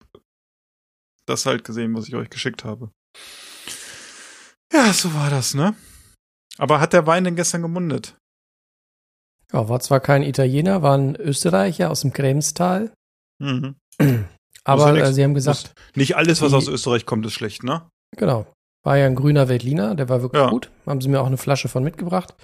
das 1.26 1.46
halt 1.46 1.64
gesehen, 1.64 1.96
was 1.96 2.08
ich 2.10 2.16
euch 2.16 2.30
geschickt 2.30 2.66
habe. 2.66 2.92
Ja, 4.74 4.92
so 4.92 5.14
war 5.14 5.30
das, 5.30 5.54
ne? 5.54 5.76
Aber 6.58 6.82
hat 6.82 6.92
der 6.94 7.08
Wein 7.08 7.24
denn 7.24 7.36
gestern 7.38 7.62
gemundet? 7.62 8.18
Ja, 9.54 9.70
war 9.70 9.80
zwar 9.80 10.02
kein 10.02 10.24
Italiener, 10.24 10.82
war 10.82 10.98
ein 10.98 11.16
Österreicher 11.16 11.90
aus 11.90 12.02
dem 12.02 12.12
Kremstal. 12.12 12.92
Mhm. 13.40 13.76
Aber 14.66 14.98
ja 14.98 15.06
äh, 15.06 15.14
sie 15.14 15.24
haben 15.24 15.34
gesagt, 15.36 15.74
Nicht 15.96 16.18
alles, 16.18 16.42
was 16.42 16.50
Die- 16.52 16.58
aus 16.58 16.68
Österreich 16.68 17.06
kommt, 17.06 17.26
ist 17.26 17.34
schlecht, 17.34 17.64
ne? 17.64 17.90
genau, 18.18 18.46
war 18.84 18.98
ja 18.98 19.06
ein 19.06 19.16
grüner 19.16 19.48
Veltliner, 19.48 19.96
der 19.96 20.10
war 20.10 20.22
wirklich 20.22 20.42
Ja. 20.42 20.50
gut. 20.50 20.70
Haben 20.86 21.00
sie 21.00 21.08
mir 21.08 21.22
auch 21.22 21.28
eine 21.28 21.38
Flasche 21.38 21.70
von 21.70 21.84
mitgebracht. 21.84 22.36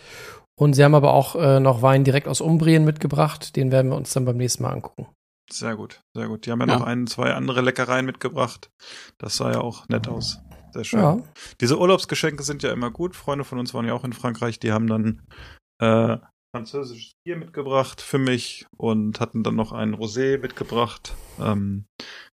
Und 0.60 0.74
sie 0.74 0.84
haben 0.84 0.96
aber 0.96 1.14
auch 1.14 1.36
äh, 1.36 1.60
noch 1.60 1.82
Wein 1.82 2.04
direkt 2.04 2.28
aus 2.28 2.42
Umbrien 2.42 2.86
mitgebracht. 2.86 3.56
Den 3.56 3.72
werden 3.72 3.90
wir 3.92 3.98
uns 3.98 4.14
dann 4.14 4.26
beim 4.26 4.38
nächsten 4.38 4.64
Mal 4.64 4.72
angucken. 4.72 5.08
Sehr 5.52 5.76
gut, 5.76 6.02
sehr 6.16 6.28
gut. 6.28 6.46
Die 6.46 6.52
haben 6.52 6.62
ja, 6.62 6.68
Ja. 6.68 6.80
noch 6.80 6.86
ein, 6.86 7.08
zwei 7.08 7.34
andere 7.34 7.62
Leckereien 7.62 8.06
mitgebracht. 8.06 8.70
Das 9.18 9.36
sah 9.38 9.52
ja 9.52 9.62
auch 9.62 9.88
nett 9.90 10.08
aus. 10.08 10.40
Sehr 10.74 10.84
schön. 10.84 11.00
Ja, 11.00 11.18
Diese 11.62 11.78
Urlaubsgeschenke 11.80 12.44
sind 12.44 12.64
ja 12.64 12.72
immer 12.72 12.92
gut. 12.92 13.16
Freunde 13.16 13.44
von 13.44 13.60
uns 13.60 13.74
waren 13.74 13.86
ja 13.86 13.94
auch 13.94 14.04
in 14.04 14.14
Frankreich. 14.14 14.60
Die 14.60 14.72
haben 14.72 14.88
dann 14.88 15.22
äh, 15.82 16.18
französisches 16.56 17.12
Bier 17.26 17.36
mitgebracht 17.38 18.02
für 18.02 18.18
mich 18.20 18.66
und 18.78 19.20
hatten 19.20 19.44
dann 19.44 19.56
noch 19.56 19.72
einen 19.72 19.96
Rosé 19.96 20.40
mitgebracht, 20.40 21.14
ähm, 21.40 21.86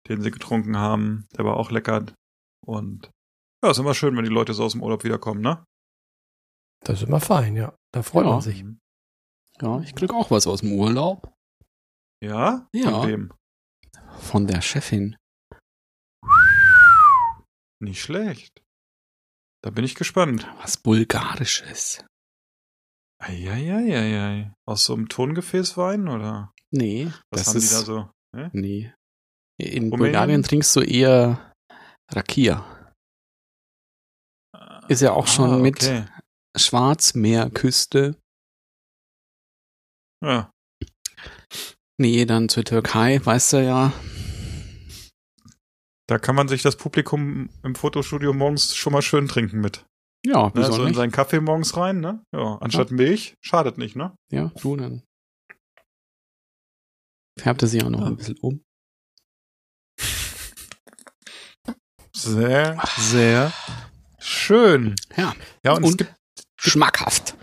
den 0.08 0.22
sie 0.22 0.30
getrunken 0.30 0.76
haben. 0.78 1.26
Der 1.36 1.44
war 1.44 1.56
auch 1.56 1.70
lecker. 1.70 2.06
Und 2.66 3.10
ja, 3.62 3.70
ist 3.70 3.78
immer 3.78 3.94
schön, 3.94 4.16
wenn 4.16 4.24
die 4.24 4.30
Leute 4.30 4.54
so 4.54 4.64
aus 4.64 4.72
dem 4.72 4.82
Urlaub 4.82 5.04
wiederkommen, 5.04 5.40
ne? 5.40 5.64
Das 6.84 7.02
ist 7.02 7.08
immer 7.08 7.20
fein, 7.20 7.56
ja. 7.56 7.76
Da 7.92 8.02
freut 8.02 8.24
Ja. 8.26 8.32
man 8.32 8.40
sich. 8.40 8.64
Ja, 9.60 9.80
ich 9.80 9.94
krieg 9.94 10.12
auch 10.12 10.30
was 10.30 10.46
aus 10.46 10.60
dem 10.60 10.72
Urlaub. 10.72 11.32
Ja? 12.22 12.68
Ja. 12.72 12.90
Von 13.00 13.08
wem? 13.08 13.32
Von 14.18 14.46
der 14.46 14.60
Chefin. 14.62 15.16
Nicht 17.80 18.00
schlecht. 18.00 18.62
Da 19.62 19.70
bin 19.70 19.84
ich 19.84 19.94
gespannt. 19.94 20.46
Was 20.60 20.76
Bulgarisches. 20.76 22.04
Eieieiei. 23.20 24.52
Aus 24.66 24.84
so 24.84 24.94
einem 24.94 25.08
Tongefäßwein 25.08 26.08
oder? 26.08 26.52
Nee, 26.70 27.06
Was 27.30 27.40
das 27.44 27.48
haben 27.48 27.56
ist. 27.58 27.70
die 27.70 27.74
da 27.74 27.80
so? 27.82 28.10
Hä? 28.36 28.50
Nee. 28.52 28.92
In 29.58 29.68
Rumänien? 29.84 29.90
Bulgarien 29.98 30.42
trinkst 30.42 30.74
du 30.76 30.80
eher 30.80 31.52
Rakia. 32.10 32.64
Ist 34.88 35.00
ja 35.00 35.12
auch 35.12 35.26
schon 35.26 35.50
Ah, 35.50 35.58
mit 35.58 35.76
okay. 35.76 36.04
Schwarzmeerküste. 36.56 38.16
Ja. 40.22 40.50
Nee, 41.98 42.24
dann 42.24 42.48
zur 42.48 42.64
Türkei, 42.64 43.24
weißt 43.24 43.52
du 43.54 43.64
ja. 43.64 43.92
Da 46.08 46.18
kann 46.18 46.34
man 46.34 46.48
sich 46.48 46.62
das 46.62 46.76
Publikum 46.76 47.48
im 47.62 47.74
Fotostudio 47.74 48.32
morgens 48.32 48.74
schon 48.76 48.92
mal 48.92 49.02
schön 49.02 49.26
trinken 49.28 49.60
mit. 49.60 49.86
Ja, 50.26 50.46
Ne? 50.48 50.52
wieso 50.54 50.72
So 50.72 50.84
in 50.84 50.94
seinen 50.94 51.12
Kaffee 51.12 51.40
morgens 51.40 51.76
rein, 51.76 52.00
ne? 52.00 52.22
Ja, 52.34 52.56
anstatt 52.60 52.90
Milch. 52.90 53.34
Schadet 53.42 53.78
nicht, 53.78 53.96
ne? 53.96 54.14
Ja, 54.30 54.50
du 54.60 54.76
dann. 54.76 55.02
Färbte 57.38 57.66
sie 57.66 57.82
auch 57.82 57.90
noch 57.90 58.00
Ja. 58.00 58.06
ein 58.06 58.16
bisschen 58.16 58.38
um. 58.38 58.62
Sehr, 62.16 62.80
sehr 62.96 63.52
schön. 64.18 64.94
Ja. 65.16 65.34
Ja, 65.64 65.72
und, 65.72 65.84
es 65.84 65.90
Und 65.90 65.98
gibt 65.98 66.14
schmackhaft. 66.64 67.36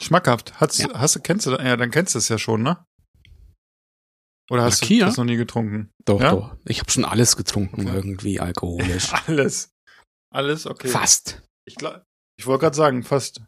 schmackhaft. 0.00 0.58
Hast, 0.60 0.78
Ja. 0.78 0.98
hast 0.98 1.16
du, 1.16 1.20
kennst 1.20 1.46
du, 1.46 1.50
ja, 1.52 1.76
dann 1.76 1.90
kennst 1.90 2.14
du 2.14 2.18
es 2.18 2.28
ja 2.28 2.38
schon, 2.38 2.62
ne? 2.62 2.84
Oder 4.50 4.62
hast 4.64 4.82
Rakia? 4.82 5.04
du 5.04 5.10
das 5.10 5.16
noch 5.18 5.24
nie 5.24 5.36
getrunken? 5.36 5.90
Doch, 6.04 6.20
Ja? 6.20 6.30
doch. 6.32 6.56
Ich 6.64 6.80
habe 6.80 6.90
schon 6.90 7.04
alles 7.04 7.36
getrunken, 7.36 7.82
Okay. 7.86 7.94
irgendwie 7.96 8.40
alkoholisch. 8.40 9.12
Alles. 9.26 9.70
Alles, 10.32 10.66
okay. 10.66 10.88
Fast. 10.88 11.42
Ich, 11.66 11.74
glaub- 11.76 12.02
ich 12.38 12.46
wollte 12.46 12.62
gerade 12.62 12.76
sagen, 12.76 13.02
fast. 13.02 13.42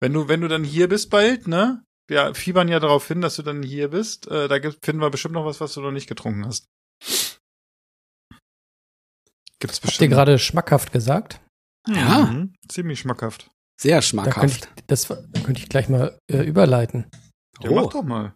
Wenn 0.00 0.12
du, 0.12 0.28
wenn 0.28 0.40
du 0.40 0.48
dann 0.48 0.64
hier 0.64 0.88
bist 0.88 1.08
bald, 1.10 1.46
ne? 1.46 1.82
Wir 2.08 2.34
fiebern 2.34 2.68
ja 2.68 2.80
darauf 2.80 3.06
hin, 3.08 3.20
dass 3.22 3.36
du 3.36 3.42
dann 3.42 3.62
hier 3.62 3.88
bist. 3.88 4.26
Äh, 4.26 4.48
da 4.48 4.58
gibt, 4.58 4.84
finden 4.84 5.00
wir 5.00 5.08
bestimmt 5.10 5.34
noch 5.34 5.46
was, 5.46 5.60
was 5.60 5.72
du 5.74 5.80
noch 5.80 5.92
nicht 5.92 6.08
getrunken 6.08 6.44
hast. 6.44 6.66
Gibt's 9.60 9.76
Habt 9.76 9.84
ihr 9.84 9.88
bestimmt. 9.88 10.10
gerade 10.12 10.38
schmackhaft 10.38 10.92
gesagt? 10.92 11.40
Ja. 11.88 12.26
Mhm, 12.26 12.54
ziemlich 12.68 13.00
schmackhaft. 13.00 13.50
Sehr 13.80 13.96
Da 13.96 14.00
könnte 14.00 14.08
schmackhaft. 14.08 14.68
ich, 14.76 14.84
das 14.86 15.08
da 15.08 15.16
könnte 15.40 15.60
ich 15.60 15.68
gleich 15.68 15.88
mal 15.88 16.18
äh, 16.30 16.42
überleiten. 16.42 17.06
Ja, 17.60 17.70
Oh. 17.70 17.74
mach 17.74 17.90
doch 17.92 18.02
mal. 18.02 18.34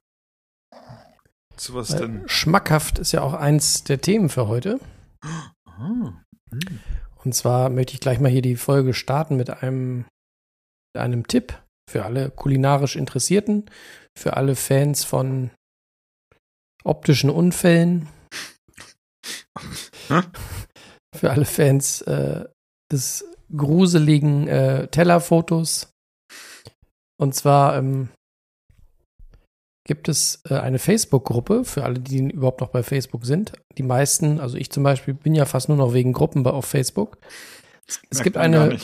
Zu 1.56 1.74
was 1.74 1.92
Weil 1.92 2.00
denn? 2.00 2.28
schmackhaft 2.28 2.98
ist 2.98 3.12
ja 3.12 3.22
auch 3.22 3.34
eins 3.34 3.84
der 3.84 4.00
Themen 4.00 4.28
für 4.28 4.46
heute. 4.48 4.78
Ah. 5.24 5.52
Hm. 5.76 6.18
Und 7.24 7.34
zwar 7.34 7.68
möchte 7.70 7.94
ich 7.94 8.00
gleich 8.00 8.20
mal 8.20 8.30
hier 8.30 8.42
die 8.42 8.56
Folge 8.56 8.94
starten 8.94 9.36
mit 9.36 9.50
einem, 9.50 10.04
mit 10.94 11.02
einem 11.02 11.26
Tipp 11.26 11.60
für 11.90 12.04
alle 12.04 12.30
kulinarisch 12.30 12.96
Interessierten, 12.96 13.68
für 14.16 14.36
alle 14.36 14.54
Fans 14.56 15.04
von 15.04 15.50
optischen 16.84 17.30
Unfällen, 17.30 18.08
für 21.14 21.30
alle 21.30 21.44
Fans 21.44 22.02
äh, 22.02 22.44
des 22.92 23.24
gruseligen 23.54 24.48
äh, 24.48 24.88
Tellerfotos. 24.88 25.92
Und 27.20 27.34
zwar 27.34 27.76
ähm, 27.76 28.10
gibt 29.88 30.08
es 30.08 30.42
äh, 30.48 30.54
eine 30.54 30.78
Facebook-Gruppe 30.78 31.64
für 31.64 31.84
alle, 31.84 31.98
die 31.98 32.18
überhaupt 32.30 32.60
noch 32.60 32.68
bei 32.68 32.82
Facebook 32.82 33.24
sind. 33.24 33.52
Die 33.76 33.82
meisten, 33.82 34.38
also 34.38 34.56
ich 34.56 34.70
zum 34.70 34.82
Beispiel, 34.82 35.14
bin 35.14 35.34
ja 35.34 35.46
fast 35.46 35.68
nur 35.68 35.78
noch 35.78 35.94
wegen 35.94 36.12
Gruppen 36.12 36.42
bei, 36.42 36.50
auf 36.50 36.66
Facebook. 36.66 37.18
Es, 37.86 38.00
es 38.10 38.22
gibt 38.22 38.36
eine, 38.36 38.78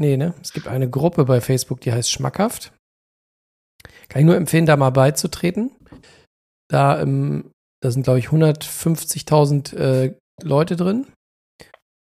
nee, 0.00 0.16
ne? 0.16 0.34
Es 0.40 0.52
gibt 0.52 0.66
eine 0.66 0.88
Gruppe 0.88 1.26
bei 1.26 1.40
Facebook, 1.40 1.82
die 1.82 1.92
heißt 1.92 2.10
Schmackhaft. 2.10 2.72
Kann 4.08 4.20
ich 4.20 4.26
nur 4.26 4.36
empfehlen, 4.36 4.66
da 4.66 4.76
mal 4.76 4.90
beizutreten. 4.90 5.72
Da, 6.68 7.00
ähm, 7.00 7.50
da 7.82 7.90
sind, 7.90 8.04
glaube 8.04 8.18
ich, 8.18 8.28
150.000 8.28 9.76
äh, 9.76 10.14
Leute 10.42 10.76
drin. 10.76 11.06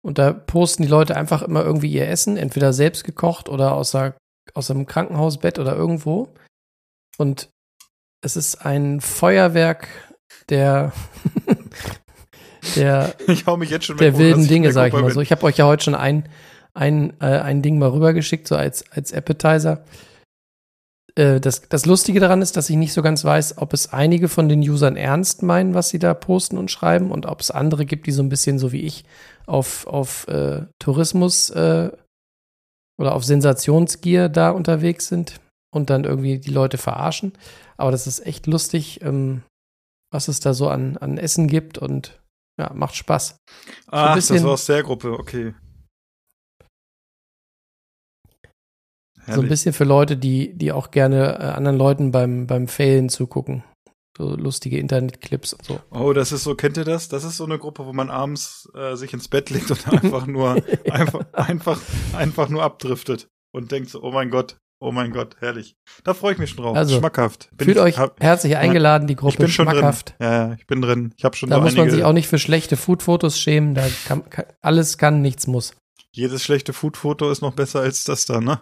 Und 0.05 0.19
da 0.19 0.35
posten 0.35 0.83
die 0.83 0.89
Leute 0.89 1.17
einfach 1.17 1.41
immer 1.41 1.65
irgendwie 1.65 1.91
ihr 1.91 2.07
Essen, 2.07 2.37
entweder 2.37 2.75
selbst 2.75 3.05
gekocht 3.05 3.49
oder 3.49 3.73
aus, 3.73 3.93
der, 3.93 4.15
aus 4.53 4.71
einem 4.71 4.85
Krankenhausbett 4.85 5.59
oder 5.59 5.75
irgendwo. 5.75 6.29
Und 7.17 7.49
es 8.21 8.37
ist 8.37 8.67
ein 8.67 9.01
Feuerwerk 9.01 9.89
der, 10.51 10.93
der, 12.77 13.15
Ich 13.29 13.47
hau 13.47 13.57
mich 13.57 13.71
jetzt 13.71 13.87
schon 13.87 13.97
der 13.97 14.19
wilden 14.19 14.47
Dinge, 14.47 14.73
sag 14.73 14.89
ich 14.89 14.93
mal 14.93 15.05
bin. 15.05 15.15
so. 15.15 15.23
Ich 15.23 15.33
habe 15.33 15.43
euch 15.45 15.57
ja 15.57 15.65
heute 15.65 15.85
schon 15.85 15.95
ein, 15.95 16.29
ein, 16.75 17.19
äh, 17.21 17.39
ein 17.39 17.63
Ding 17.63 17.79
mal 17.79 17.89
rübergeschickt, 17.89 18.47
so 18.47 18.57
als, 18.57 18.85
als 18.91 19.11
Appetizer. 19.11 19.85
Äh, 21.17 21.41
das, 21.41 21.63
das 21.69 21.87
Lustige 21.87 22.21
daran 22.21 22.43
ist, 22.43 22.57
dass 22.57 22.71
ich 22.71 22.77
nicht 22.77 22.93
so 22.93 23.03
ganz 23.03 23.25
weiß, 23.25 23.59
ob 23.59 23.73
es 23.73 23.93
einige 23.93 24.29
von 24.29 24.49
den 24.49 24.61
Usern 24.61 24.97
ernst 24.97 25.43
meinen, 25.43 25.75
was 25.75 25.89
sie 25.91 25.99
da 25.99 26.15
posten 26.15 26.59
und 26.59 26.71
schreiben, 26.71 27.11
und 27.11 27.27
ob 27.27 27.41
es 27.41 27.51
andere 27.51 27.87
gibt, 27.87 28.07
die 28.07 28.13
so 28.13 28.23
ein 28.23 28.29
bisschen 28.29 28.59
so 28.59 28.73
wie 28.73 28.81
ich 28.83 29.05
auf, 29.47 29.87
auf 29.87 30.27
äh, 30.29 30.67
Tourismus 30.79 31.51
äh, 31.51 31.91
oder 32.99 33.15
auf 33.15 33.25
Sensationsgier 33.25 34.29
da 34.29 34.51
unterwegs 34.51 35.09
sind 35.09 35.41
und 35.73 35.91
dann 35.91 36.05
irgendwie 36.05 36.39
die 36.39 36.51
Leute 36.53 36.79
verarschen. 36.79 37.33
Aber 37.77 37.91
das 37.91 38.07
ist 38.07 38.25
echt 38.27 38.47
lustig, 38.47 39.01
ähm, 39.03 39.43
was 40.13 40.29
es 40.29 40.39
da 40.41 40.55
so 40.55 40.69
an, 40.69 40.97
an 40.97 41.19
Essen 41.19 41.49
gibt 41.49 41.77
und 41.79 42.21
ja, 42.59 42.73
macht 42.73 42.95
Spaß. 42.95 43.37
Ach, 43.89 44.15
bisschen- 44.15 44.37
das 44.37 44.45
war 44.45 44.53
aus 44.53 44.67
der 44.67 44.83
Gruppe, 44.85 45.13
okay. 45.19 45.55
So 49.27 49.33
ein 49.33 49.35
Herrlich. 49.35 49.49
bisschen 49.51 49.73
für 49.73 49.85
Leute, 49.85 50.17
die, 50.17 50.57
die 50.57 50.73
auch 50.73 50.91
gerne 50.91 51.39
äh, 51.39 51.43
anderen 51.45 51.79
Leuten 51.79 52.11
beim, 52.13 52.47
beim 52.47 52.69
Failen 52.69 53.09
zugucken. 53.09 53.65
So 54.17 54.37
lustige 54.37 54.79
Internetclips 54.79 55.55
und 55.55 55.65
so. 55.65 55.81
Oh, 55.91 56.13
das 56.13 56.31
ist 56.31 56.45
so, 56.45 56.55
kennt 56.55 56.77
ihr 56.77 56.85
das? 56.85 57.09
Das 57.09 57.25
ist 57.25 57.37
so 57.37 57.45
eine 57.45 57.59
Gruppe, 57.59 57.85
wo 57.85 57.93
man 57.93 58.11
abends 58.11 58.69
äh, 58.75 58.95
sich 58.95 59.13
ins 59.13 59.27
Bett 59.29 59.51
legt 59.51 59.71
und 59.71 59.89
einfach 59.93 60.27
nur, 60.27 60.63
einfach, 60.91 61.25
einfach, 61.33 61.81
einfach 62.13 62.49
nur 62.49 62.63
abdriftet 62.63 63.29
und 63.53 63.73
denkt 63.73 63.91
so, 63.91 64.03
oh 64.03 64.13
mein 64.13 64.31
Gott, 64.31 64.57
oh 64.81 64.93
mein 64.93 65.11
Gott, 65.11 65.37
herrlich. 65.41 65.75
Da 66.05 66.15
freue 66.15 66.35
ich 66.35 66.39
mich 66.39 66.51
schon 66.51 66.63
drauf. 66.65 66.77
Also, 66.77 66.99
Schmackhaft. 66.99 67.49
Bin 67.57 67.65
Fühlt 67.65 67.79
ich, 67.79 67.83
euch 67.83 67.99
hab, 67.99 68.23
herzlich 68.23 68.57
eingeladen, 68.57 69.09
die 69.09 69.15
ich 69.15 69.19
Gruppe 69.19 69.39
bin 69.39 69.49
schon 69.49 69.67
schmackhaft. 69.69 70.11
drin. 70.11 70.17
Ja, 70.21 70.53
ich 70.53 70.67
bin 70.69 70.81
drin. 70.83 71.13
Ich 71.17 71.25
habe 71.25 71.35
schon 71.35 71.49
Da 71.51 71.57
so 71.57 71.63
muss 71.63 71.75
man 71.77 71.91
sich 71.91 72.05
auch 72.05 72.13
nicht 72.13 72.29
für 72.29 72.39
schlechte 72.39 72.77
Foodfotos 72.77 73.41
schämen. 73.41 73.75
Da 73.75 73.85
kann, 74.07 74.29
kann, 74.31 74.45
alles 74.61 74.97
kann, 74.99 75.23
nichts 75.23 75.47
muss. 75.49 75.75
jedes 76.13 76.45
schlechte 76.45 76.73
Foodfoto 76.73 77.31
ist 77.31 77.41
noch 77.43 77.55
besser 77.55 77.81
als 77.81 78.05
das 78.05 78.27
da, 78.27 78.41
ne? 78.41 78.61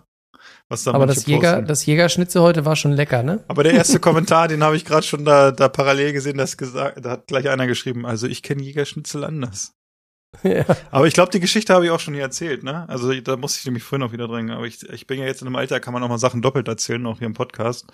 Was 0.73 0.85
da 0.85 0.95
Aber 0.95 1.07
das, 1.07 1.27
Jäger, 1.27 1.53
posten. 1.53 1.67
das 1.67 1.87
Jägerschnitzel 1.87 2.43
heute 2.43 2.65
war 2.65 2.75
schon 2.75 2.93
lecker, 2.93 3.23
ne? 3.23 3.45
Aber 3.47 3.63
der 3.63 3.75
erste 3.75 4.01
Kommentar, 4.01 4.49
den 4.49 4.65
habe 4.65 4.75
ich 4.75 4.85
gerade 4.85 5.07
schon 5.07 5.25
da, 5.25 5.53
da 5.53 5.69
parallel 5.69 6.13
gesehen, 6.13 6.39
das 6.39 6.57
gesagt, 6.57 7.05
da 7.05 7.11
hat 7.11 7.27
gleich 7.27 7.49
einer 7.49 7.67
geschrieben, 7.67 8.07
also 8.07 8.27
ich 8.27 8.43
kenne 8.43 8.63
Jägerschnitzel 8.63 9.23
anders. 9.23 9.75
ja. 10.43 10.65
Aber 10.91 11.07
ich 11.07 11.13
glaube, 11.13 11.31
die 11.31 11.41
Geschichte 11.41 11.75
habe 11.75 11.85
ich 11.85 11.91
auch 11.91 12.01
schon 12.01 12.15
hier 12.15 12.23
erzählt, 12.23 12.65
ne? 12.65 12.89
Also 12.89 13.13
da 13.21 13.37
muss 13.37 13.59
ich 13.59 13.67
nämlich 13.67 13.85
vorhin 13.85 14.05
noch 14.05 14.13
wieder 14.13 14.27
drängen. 14.27 14.51
Aber 14.51 14.65
ich, 14.65 14.83
ich 14.89 15.07
bin 15.07 15.21
ja 15.21 15.27
jetzt 15.27 15.43
in 15.43 15.47
einem 15.47 15.57
Alter, 15.57 15.79
kann 15.79 15.93
man 15.93 16.03
auch 16.03 16.09
mal 16.09 16.19
Sachen 16.19 16.41
doppelt 16.41 16.67
erzählen, 16.67 17.07
auch 17.07 17.19
hier 17.19 17.27
im 17.27 17.35
Podcast. 17.35 17.87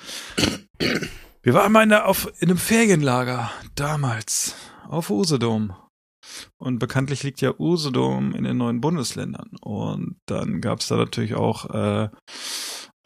Wir 1.42 1.54
waren 1.54 1.72
mal 1.72 1.82
in, 1.82 1.88
der, 1.88 2.06
auf, 2.06 2.32
in 2.38 2.48
einem 2.48 2.58
Ferienlager 2.58 3.50
damals 3.74 4.54
auf 4.88 5.10
Usedom. 5.10 5.74
Und 6.56 6.78
bekanntlich 6.78 7.22
liegt 7.22 7.40
ja 7.40 7.52
Usedom 7.58 8.34
in 8.34 8.44
den 8.44 8.56
neuen 8.56 8.80
Bundesländern. 8.80 9.50
Und 9.60 10.16
dann 10.26 10.60
gab 10.60 10.80
es 10.80 10.88
da 10.88 10.96
natürlich 10.96 11.34
auch 11.34 11.70
äh, 11.70 12.08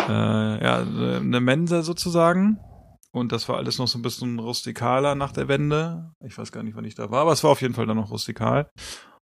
äh, 0.08 0.64
ja, 0.64 0.78
eine 0.80 1.40
Mensa 1.40 1.82
sozusagen. 1.82 2.58
Und 3.12 3.32
das 3.32 3.48
war 3.48 3.56
alles 3.58 3.78
noch 3.78 3.88
so 3.88 3.98
ein 3.98 4.02
bisschen 4.02 4.38
rustikaler 4.38 5.14
nach 5.14 5.32
der 5.32 5.48
Wende. 5.48 6.14
Ich 6.24 6.38
weiß 6.38 6.50
gar 6.50 6.62
nicht, 6.62 6.76
wann 6.76 6.84
ich 6.84 6.94
da 6.94 7.10
war, 7.10 7.20
aber 7.20 7.32
es 7.32 7.44
war 7.44 7.50
auf 7.50 7.60
jeden 7.60 7.74
Fall 7.74 7.86
dann 7.86 7.98
noch 7.98 8.10
rustikal. 8.10 8.70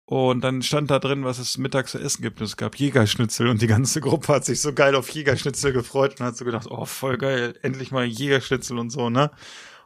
Und 0.07 0.43
dann 0.45 0.63
stand 0.63 0.91
da 0.91 0.99
drin, 0.99 1.25
was 1.25 1.39
es 1.39 1.57
mittags 1.57 1.93
zu 1.93 1.99
essen 1.99 2.23
gibt. 2.23 2.41
Und 2.41 2.47
es 2.47 2.57
gab 2.57 2.77
Jägerschnitzel 2.77 3.49
und 3.49 3.63
die 3.63 3.67
ganze 3.67 4.01
Gruppe 4.01 4.35
hat 4.35 4.45
sich 4.45 4.61
so 4.61 4.73
geil 4.73 4.95
auf 4.95 5.09
Jägerschnitzel 5.09 5.73
gefreut 5.73 6.21
und 6.21 6.27
hat 6.27 6.37
so 6.37 6.45
gedacht, 6.45 6.67
oh, 6.71 6.85
voll 6.85 7.17
geil, 7.17 7.59
endlich 7.63 7.91
mal 7.91 8.05
Jägerschnitzel 8.05 8.79
und 8.79 8.91
so, 8.91 9.11
ne? 9.11 9.31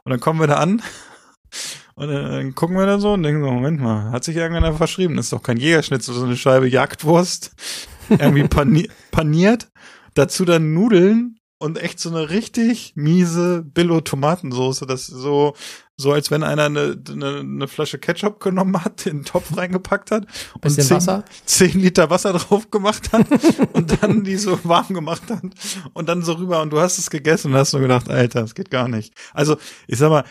Und 0.04 0.10
dann 0.10 0.20
kommen 0.20 0.40
wir 0.40 0.48
da 0.48 0.56
an 0.56 0.82
und 1.98 2.08
dann 2.08 2.54
gucken 2.54 2.76
wir 2.76 2.86
da 2.86 3.00
so 3.00 3.14
und 3.14 3.24
denken 3.24 3.42
so, 3.42 3.50
Moment 3.50 3.80
mal, 3.80 4.12
hat 4.12 4.22
sich 4.22 4.36
irgendeiner 4.36 4.72
verschrieben? 4.72 5.16
Das 5.16 5.26
ist 5.26 5.32
doch 5.32 5.42
kein 5.42 5.56
Jägerschnitzel, 5.56 6.14
so 6.14 6.24
eine 6.24 6.36
Scheibe 6.36 6.68
Jagdwurst, 6.68 7.50
irgendwie 8.08 8.46
pani 8.46 8.88
paniert, 9.10 9.68
dazu 10.14 10.44
dann 10.44 10.74
Nudeln 10.74 11.40
und 11.58 11.76
echt 11.76 11.98
so 11.98 12.10
eine 12.10 12.30
richtig 12.30 12.92
miese 12.94 13.64
Billo-Tomatensoße, 13.64 14.86
das 14.86 15.06
so, 15.06 15.56
so 15.96 16.12
als 16.12 16.30
wenn 16.30 16.44
einer 16.44 16.66
eine, 16.66 17.02
eine, 17.08 17.40
eine 17.40 17.66
Flasche 17.66 17.98
Ketchup 17.98 18.38
genommen 18.38 18.84
hat, 18.84 19.04
in 19.06 19.18
den 19.18 19.24
Topf 19.24 19.56
reingepackt 19.56 20.12
hat 20.12 20.28
und 20.62 20.70
zehn, 20.70 20.88
Wasser? 20.90 21.24
zehn 21.46 21.80
Liter 21.80 22.10
Wasser 22.10 22.32
drauf 22.32 22.70
gemacht 22.70 23.12
hat 23.12 23.26
und 23.72 24.00
dann 24.00 24.22
die 24.22 24.36
so 24.36 24.56
warm 24.62 24.94
gemacht 24.94 25.28
hat 25.30 25.42
und 25.94 26.08
dann 26.08 26.22
so 26.22 26.34
rüber 26.34 26.62
und 26.62 26.70
du 26.70 26.78
hast 26.78 26.98
es 26.98 27.10
gegessen 27.10 27.50
und 27.50 27.58
hast 27.58 27.72
nur 27.72 27.82
gedacht, 27.82 28.08
Alter, 28.08 28.42
das 28.42 28.54
geht 28.54 28.70
gar 28.70 28.86
nicht. 28.86 29.12
Also, 29.34 29.56
ich 29.88 29.98
sag 29.98 30.10
mal, 30.10 30.22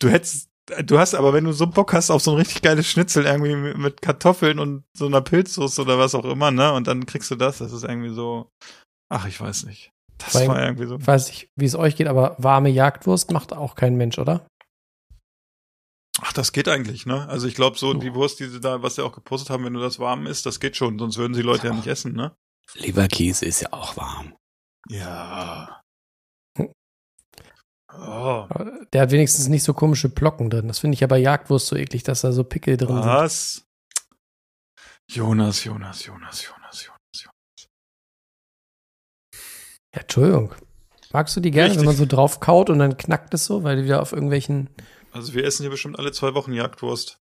du 0.00 0.08
hättest, 0.08 0.48
du 0.84 0.98
hast 0.98 1.14
aber, 1.14 1.32
wenn 1.32 1.44
du 1.44 1.52
so 1.52 1.66
Bock 1.66 1.92
hast 1.92 2.10
auf 2.10 2.22
so 2.22 2.32
ein 2.32 2.36
richtig 2.36 2.62
geiles 2.62 2.86
Schnitzel 2.86 3.26
irgendwie 3.26 3.54
mit, 3.54 4.02
Kartoffeln 4.02 4.58
und 4.58 4.84
so 4.96 5.06
einer 5.06 5.20
Pilzsoße 5.20 5.82
oder 5.82 5.98
was 5.98 6.14
auch 6.14 6.24
immer, 6.24 6.50
ne, 6.50 6.72
und 6.72 6.86
dann 6.86 7.06
kriegst 7.06 7.30
du 7.30 7.36
das, 7.36 7.58
das 7.58 7.72
ist 7.72 7.84
irgendwie 7.84 8.12
so, 8.14 8.50
ach, 9.08 9.26
ich 9.26 9.40
weiß 9.40 9.64
nicht. 9.64 9.90
Das 10.18 10.34
allem- 10.34 10.48
war 10.48 10.62
irgendwie 10.62 10.86
so. 10.86 10.96
Ich 10.96 11.06
weiß 11.06 11.28
nicht, 11.28 11.48
wie 11.56 11.64
es 11.64 11.76
euch 11.76 11.96
geht, 11.96 12.08
aber 12.08 12.34
warme 12.38 12.70
Jagdwurst 12.70 13.30
macht 13.30 13.52
auch 13.52 13.76
kein 13.76 13.96
Mensch, 13.96 14.18
oder? 14.18 14.46
Ach, 16.20 16.32
das 16.32 16.52
geht 16.52 16.66
eigentlich, 16.68 17.06
ne? 17.06 17.28
Also 17.28 17.46
ich 17.46 17.54
glaube, 17.54 17.78
so 17.78 17.94
die 17.94 18.12
Wurst, 18.12 18.40
die 18.40 18.46
sie 18.46 18.60
da, 18.60 18.82
was 18.82 18.96
sie 18.96 19.04
auch 19.04 19.12
gepostet 19.12 19.50
haben, 19.50 19.64
wenn 19.64 19.74
du 19.74 19.80
das 19.80 20.00
warm 20.00 20.26
isst, 20.26 20.46
das 20.46 20.58
geht 20.58 20.76
schon, 20.76 20.98
sonst 20.98 21.16
würden 21.16 21.34
sie 21.34 21.42
Leute 21.42 21.68
ja 21.68 21.72
nicht 21.72 21.86
essen, 21.86 22.12
ne? 22.14 22.34
Leberkäse 22.74 23.46
ist 23.46 23.60
ja 23.60 23.72
auch 23.72 23.96
warm. 23.96 24.34
Ja. 24.88 25.77
Oh, 28.00 28.46
Der 28.92 29.02
hat 29.02 29.10
wenigstens 29.10 29.48
nicht 29.48 29.62
so 29.64 29.74
komische 29.74 30.08
Blocken 30.08 30.50
drin. 30.50 30.68
Das 30.68 30.78
finde 30.78 30.94
ich 30.94 31.00
ja 31.00 31.06
bei 31.06 31.18
Jagdwurst 31.18 31.66
so 31.66 31.76
eklig, 31.76 32.04
dass 32.04 32.20
da 32.20 32.32
so 32.32 32.44
Pickel 32.44 32.76
drin 32.76 32.96
sind. 32.96 33.04
was? 33.04 33.64
Jonas, 35.10 35.64
Jonas, 35.64 36.04
Jonas, 36.04 36.44
Jonas, 36.44 36.84
Jonas, 36.86 37.24
Jonas. 37.24 37.68
Ja, 39.94 40.02
Entschuldigung. 40.02 40.54
Magst 41.12 41.34
du 41.36 41.40
die 41.40 41.50
gerne, 41.50 41.70
Richtig. 41.70 41.80
wenn 41.80 41.86
man 41.86 41.96
so 41.96 42.04
drauf 42.06 42.40
kaut 42.40 42.68
und 42.68 42.78
dann 42.78 42.96
knackt 42.98 43.32
es 43.32 43.46
so, 43.46 43.64
weil 43.64 43.76
die 43.76 43.84
wieder 43.84 44.02
auf 44.02 44.12
irgendwelchen. 44.12 44.68
Also 45.12 45.32
wir 45.32 45.44
essen 45.44 45.62
hier 45.62 45.70
bestimmt 45.70 45.98
alle 45.98 46.12
zwei 46.12 46.34
Wochen 46.34 46.52
Jagdwurst. 46.52 47.18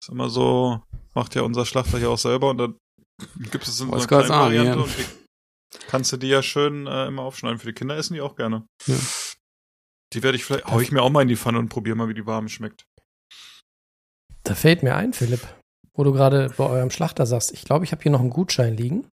Ist 0.00 0.08
immer 0.08 0.30
so, 0.30 0.80
macht 1.14 1.34
ja 1.34 1.42
unser 1.42 1.66
Schlachter 1.66 1.98
hier 1.98 2.10
auch 2.10 2.18
selber 2.18 2.50
und 2.50 2.58
dann 2.58 2.78
gibt 3.50 3.64
es 3.64 3.70
in 3.70 3.74
so 3.74 3.92
einer 3.92 4.06
grad 4.06 4.26
kleinen 4.26 4.28
Variante 4.28 4.78
ja. 4.78 4.84
und 4.84 4.96
die 4.96 5.04
kannst 5.88 6.12
du 6.12 6.16
die 6.16 6.28
ja 6.28 6.42
schön 6.42 6.86
äh, 6.86 7.06
immer 7.06 7.22
aufschneiden. 7.22 7.58
Für 7.58 7.66
die 7.66 7.72
Kinder 7.72 7.96
essen 7.96 8.14
die 8.14 8.20
auch 8.20 8.36
gerne. 8.36 8.64
Ja. 8.86 8.94
Die 10.14 10.22
werde 10.22 10.36
ich 10.36 10.44
vielleicht, 10.44 10.66
hau 10.66 10.80
ich 10.80 10.90
mir 10.92 11.02
auch 11.02 11.10
mal 11.10 11.22
in 11.22 11.28
die 11.28 11.36
Pfanne 11.36 11.58
und 11.58 11.68
probiere 11.68 11.96
mal, 11.96 12.08
wie 12.08 12.14
die 12.14 12.26
warm 12.26 12.48
schmeckt. 12.48 12.84
Da 14.44 14.54
fällt 14.54 14.82
mir 14.82 14.94
ein, 14.96 15.12
Philipp, 15.12 15.40
wo 15.94 16.04
du 16.04 16.12
gerade 16.12 16.50
bei 16.56 16.64
eurem 16.66 16.90
Schlachter 16.90 17.26
sagst, 17.26 17.52
ich 17.52 17.64
glaube, 17.64 17.84
ich 17.84 17.92
habe 17.92 18.02
hier 18.02 18.12
noch 18.12 18.20
einen 18.20 18.30
Gutschein 18.30 18.76
liegen. 18.76 19.06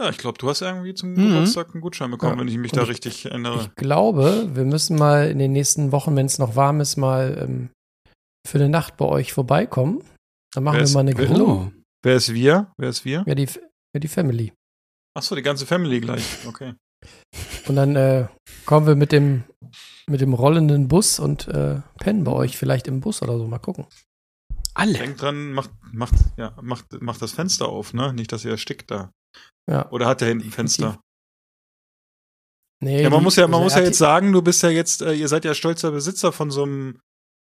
Ja, 0.00 0.10
ich 0.10 0.18
glaube, 0.18 0.38
du 0.38 0.48
hast 0.48 0.60
irgendwie 0.62 0.94
zum 0.94 1.12
Mhm. 1.12 1.28
Geburtstag 1.28 1.72
einen 1.72 1.80
Gutschein 1.80 2.10
bekommen, 2.10 2.34
Ja. 2.34 2.40
wenn 2.40 2.48
ich 2.48 2.58
mich 2.58 2.72
Und 2.72 2.78
da 2.78 2.82
ich- 2.82 2.88
richtig 2.90 3.24
erinnere. 3.26 3.60
Ich 3.62 3.74
glaube, 3.76 4.50
wir 4.54 4.64
müssen 4.64 4.96
mal 4.98 5.30
in 5.30 5.38
den 5.38 5.52
nächsten 5.52 5.92
Wochen, 5.92 6.16
wenn 6.16 6.26
es 6.26 6.38
noch 6.38 6.56
warm 6.56 6.80
ist, 6.80 6.96
mal 6.96 7.38
ähm, 7.40 7.70
für 8.46 8.58
eine 8.58 8.68
Nacht 8.68 8.96
bei 8.96 9.04
euch 9.04 9.32
vorbeikommen. 9.32 10.02
Dann 10.54 10.64
machen 10.64 10.74
Wer 10.74 10.80
wir 10.80 10.84
ist- 10.84 10.94
mal 10.94 11.00
eine 11.00 11.14
Grillung. 11.14 11.72
Oh, 11.74 11.82
Wer 12.02 12.16
ist 12.16 12.34
wir? 12.34 12.72
Wer 12.76 12.88
ist 12.88 13.04
wir? 13.04 13.22
Ja, 13.26 13.34
die, 13.34 13.44
ja, 13.94 14.00
die 14.00 14.08
Family. 14.08 14.52
Ach 15.16 15.22
so, 15.22 15.34
die 15.36 15.42
ganze 15.42 15.66
Family 15.66 16.00
gleich. 16.00 16.24
Okay. 16.46 16.74
Und 17.68 17.76
dann 17.76 17.96
äh, 17.96 18.26
kommen 18.66 18.86
wir 18.86 18.94
mit 18.96 19.12
dem, 19.12 19.44
mit 20.08 20.20
dem 20.20 20.34
rollenden 20.34 20.88
Bus 20.88 21.18
und 21.18 21.48
äh, 21.48 21.80
pennen 21.98 22.24
bei 22.24 22.32
euch 22.32 22.56
vielleicht 22.56 22.88
im 22.88 23.00
Bus 23.00 23.22
oder 23.22 23.38
so. 23.38 23.46
Mal 23.46 23.58
gucken. 23.58 23.86
alle. 24.74 24.94
Denk 24.94 25.18
dran, 25.18 25.52
macht, 25.52 25.70
macht, 25.92 26.14
ja, 26.36 26.54
macht, 26.62 27.00
macht 27.00 27.22
das 27.22 27.32
Fenster 27.32 27.68
auf, 27.68 27.92
ne? 27.94 28.12
Nicht, 28.12 28.32
dass 28.32 28.44
ihr 28.44 28.50
erstickt 28.52 28.90
da. 28.90 29.10
Ja. 29.70 29.90
Oder 29.92 30.06
hat 30.06 30.20
der 30.20 30.28
hinten 30.28 30.48
ein 30.48 30.52
Fenster? 30.52 30.98
Nee, 32.82 33.02
Ja, 33.02 33.10
man 33.10 33.20
die- 33.20 33.24
muss 33.24 33.36
ja, 33.36 33.46
man 33.46 33.62
muss 33.62 33.74
ja 33.76 33.82
jetzt 33.82 33.98
sagen, 33.98 34.32
du 34.32 34.42
bist 34.42 34.62
ja 34.62 34.70
jetzt, 34.70 35.02
äh, 35.02 35.12
ihr 35.12 35.28
seid 35.28 35.44
ja 35.44 35.54
stolzer 35.54 35.92
Besitzer 35.92 36.32
von 36.32 36.50
so 36.50 36.64
einem, 36.64 36.98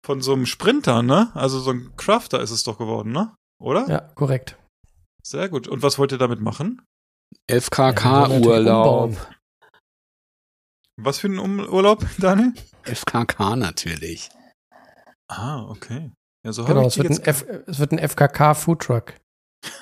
von 0.05 0.23
so 0.23 0.33
einem 0.33 0.47
Sprinter, 0.47 1.03
ne? 1.03 1.31
Also 1.35 1.61
so 1.61 1.73
ein 1.73 1.95
Crafter 1.97 2.41
ist 2.41 2.51
es 2.53 2.63
doch 2.65 2.79
geworden, 2.79 3.13
ne? 3.13 3.35
Oder? 3.63 3.87
Ja, 3.89 4.01
korrekt. 4.15 4.57
Sehr 5.23 5.49
gut. 5.49 5.69
Und 5.69 5.83
was 5.83 5.99
wollt 5.99 6.13
ihr 6.13 6.19
damit 6.19 6.41
machen? 6.41 6.81
Ja, 7.51 7.57
FKK-Urlaub. 7.61 9.17
Was 11.01 11.19
für 11.19 11.29
ein 11.29 11.39
Urlaub, 11.39 12.05
Daniel? 12.19 12.55
FKK 12.85 13.57
natürlich. 13.57 14.31
Ah, 15.29 15.65
okay. 15.69 16.13
Ja, 16.45 16.53
so 16.53 16.65
Genau, 16.65 16.87
es 16.87 16.97
wird, 16.97 17.09
ein 17.09 17.13
jetzt. 17.15 17.27
F, 17.27 17.45
es 17.67 17.79
wird 17.79 17.93
ein 17.93 17.99
FKK 17.99 18.55
Foodtruck. 18.55 19.15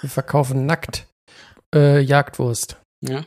Wir 0.01 0.11
verkaufen 0.11 0.67
nackt 0.67 1.07
äh, 1.75 2.01
Jagdwurst. 2.01 2.81
Ja. 3.05 3.25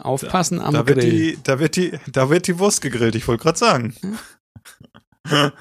Aufpassen 0.00 0.60
am 0.60 0.72
da 0.74 0.86
wird 0.86 1.00
Grill. 1.00 1.10
die, 1.10 1.42
da 1.42 1.58
wird 1.58 1.74
die, 1.74 1.98
da 2.06 2.30
wird 2.30 2.46
die 2.46 2.58
Wurst 2.60 2.80
gegrillt. 2.82 3.16
Ich 3.16 3.26
wollte 3.26 3.42
gerade 3.42 3.58
sagen. 3.58 3.96
ja, 5.28 5.52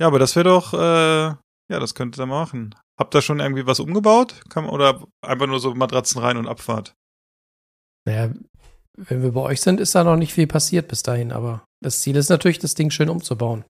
aber 0.00 0.18
das 0.18 0.34
wäre 0.34 0.48
doch, 0.48 0.72
äh, 0.72 0.76
ja, 1.26 1.38
das 1.68 1.94
könnte 1.94 2.22
ihr 2.22 2.26
mal 2.26 2.40
machen. 2.40 2.74
Habt 2.98 3.14
ihr 3.14 3.20
schon 3.20 3.40
irgendwie 3.40 3.66
was 3.66 3.80
umgebaut? 3.80 4.40
Kann, 4.48 4.64
oder 4.66 5.06
einfach 5.22 5.46
nur 5.46 5.60
so 5.60 5.74
Matratzen 5.74 6.22
rein 6.22 6.38
und 6.38 6.48
Abfahrt? 6.48 6.94
Naja, 8.06 8.32
wenn 8.96 9.22
wir 9.22 9.32
bei 9.32 9.40
euch 9.40 9.60
sind, 9.60 9.80
ist 9.80 9.94
da 9.94 10.04
noch 10.04 10.16
nicht 10.16 10.34
viel 10.34 10.46
passiert 10.46 10.88
bis 10.88 11.02
dahin, 11.02 11.32
aber 11.32 11.64
das 11.82 12.00
Ziel 12.00 12.16
ist 12.16 12.28
natürlich, 12.28 12.58
das 12.58 12.74
Ding 12.74 12.90
schön 12.90 13.08
umzubauen. 13.08 13.64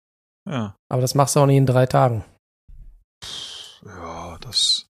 Ja. 0.48 0.76
Aber 0.90 1.00
das 1.00 1.14
machst 1.14 1.36
du 1.36 1.40
auch 1.40 1.46
nicht 1.46 1.56
in 1.56 1.66
drei 1.66 1.86
Tagen. 1.86 2.24
Ja, 3.84 4.38
das 4.40 4.86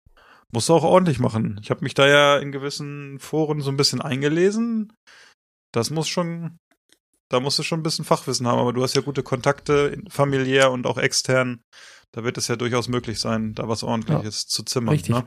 musst 0.52 0.68
du 0.68 0.74
auch 0.74 0.84
ordentlich 0.84 1.18
machen. 1.18 1.58
Ich 1.62 1.70
habe 1.70 1.82
mich 1.82 1.94
da 1.94 2.06
ja 2.06 2.38
in 2.38 2.52
gewissen 2.52 3.18
Foren 3.18 3.60
so 3.60 3.70
ein 3.70 3.76
bisschen 3.76 4.00
eingelesen. 4.00 4.92
Das 5.72 5.90
muss 5.90 6.08
schon, 6.08 6.58
da 7.30 7.40
musst 7.40 7.58
du 7.58 7.62
schon 7.62 7.80
ein 7.80 7.82
bisschen 7.82 8.04
Fachwissen 8.04 8.46
haben, 8.46 8.58
aber 8.58 8.72
du 8.72 8.82
hast 8.82 8.94
ja 8.94 9.02
gute 9.02 9.22
Kontakte, 9.22 10.00
familiär 10.08 10.70
und 10.70 10.86
auch 10.86 10.98
extern. 10.98 11.60
Da 12.12 12.24
wird 12.24 12.38
es 12.38 12.48
ja 12.48 12.56
durchaus 12.56 12.88
möglich 12.88 13.20
sein, 13.20 13.54
da 13.54 13.68
was 13.68 13.82
ordentliches 13.82 14.46
zu 14.46 14.62
zimmern. 14.62 14.94
Richtig. 14.94 15.14
Ne? 15.14 15.26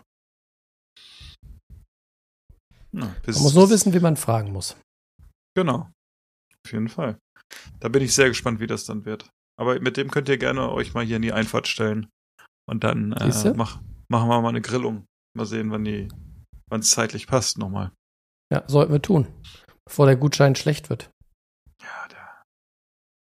Ja, 2.93 3.15
bis, 3.23 3.35
Man 3.35 3.43
muss 3.43 3.53
nur 3.53 3.69
wissen, 3.69 3.93
wie 3.93 3.99
man 3.99 4.17
fragen 4.17 4.51
muss. 4.51 4.75
Genau. 5.55 5.89
Auf 6.65 6.71
jeden 6.71 6.89
Fall. 6.89 7.17
Da 7.79 7.89
bin 7.89 8.03
ich 8.03 8.13
sehr 8.13 8.29
gespannt, 8.29 8.59
wie 8.59 8.67
das 8.67 8.85
dann 8.85 9.05
wird. 9.05 9.29
Aber 9.59 9.79
mit 9.79 9.97
dem 9.97 10.09
könnt 10.09 10.29
ihr 10.29 10.37
gerne 10.37 10.71
euch 10.71 10.93
mal 10.93 11.05
hier 11.05 11.17
in 11.17 11.21
die 11.21 11.33
Einfahrt 11.33 11.67
stellen. 11.67 12.09
Und 12.69 12.83
dann 12.83 13.11
äh, 13.13 13.53
mach, 13.55 13.81
machen 14.07 14.29
wir 14.29 14.41
mal 14.41 14.49
eine 14.49 14.61
Grillung. 14.61 15.05
Mal 15.35 15.45
sehen, 15.45 15.71
wann 15.71 15.83
die, 15.83 16.07
wann 16.69 16.81
es 16.81 16.91
zeitlich 16.91 17.27
passt 17.27 17.57
nochmal. 17.57 17.91
Ja, 18.51 18.63
sollten 18.67 18.91
wir 18.91 19.01
tun, 19.01 19.27
bevor 19.85 20.05
der 20.05 20.17
Gutschein 20.17 20.55
schlecht 20.55 20.89
wird. 20.89 21.09
Ja, 21.81 22.07
der, 22.09 22.43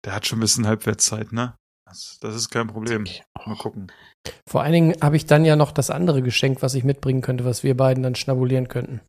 der 0.04 0.14
hat 0.14 0.26
schon 0.26 0.38
ein 0.38 0.42
bisschen 0.42 0.66
Halbwertszeit, 0.66 1.32
ne? 1.32 1.54
Das, 1.87 2.18
das 2.20 2.34
ist 2.34 2.50
kein 2.50 2.66
Problem. 2.66 3.06
Mal 3.46 3.56
gucken. 3.56 3.92
Vor 4.48 4.62
allen 4.62 4.72
Dingen 4.72 4.94
habe 5.00 5.16
ich 5.16 5.26
dann 5.26 5.44
ja 5.44 5.56
noch 5.56 5.72
das 5.72 5.90
andere 5.90 6.22
Geschenk, 6.22 6.62
was 6.62 6.74
ich 6.74 6.84
mitbringen 6.84 7.22
könnte, 7.22 7.44
was 7.44 7.62
wir 7.62 7.76
beiden 7.76 8.02
dann 8.02 8.14
schnabulieren 8.14 8.68
könnten. 8.68 9.00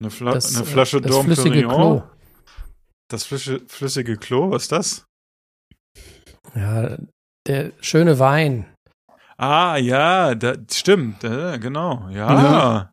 Eine, 0.00 0.10
Fla 0.10 0.32
Das, 0.32 0.54
eine 0.54 0.64
äh, 0.64 0.66
Flasche 0.66 1.00
das 1.00 1.12
Dom. 1.12 1.26
Klo. 1.28 2.02
Das 3.08 3.24
flüssige, 3.24 3.66
flüssige 3.68 4.16
Klo, 4.16 4.50
was 4.50 4.62
ist 4.62 4.72
das? 4.72 5.04
Ja, 6.54 6.96
der 7.46 7.72
schöne 7.80 8.18
Wein. 8.18 8.72
Ah, 9.36 9.76
ja, 9.76 10.34
da, 10.34 10.54
stimmt, 10.70 11.24
äh, 11.24 11.58
genau, 11.58 12.08
ja. 12.10 12.92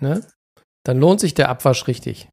Ne? 0.00 0.26
Dann 0.84 1.00
lohnt 1.00 1.20
sich 1.20 1.34
der 1.34 1.48
Abwasch 1.48 1.86
richtig. 1.86 2.28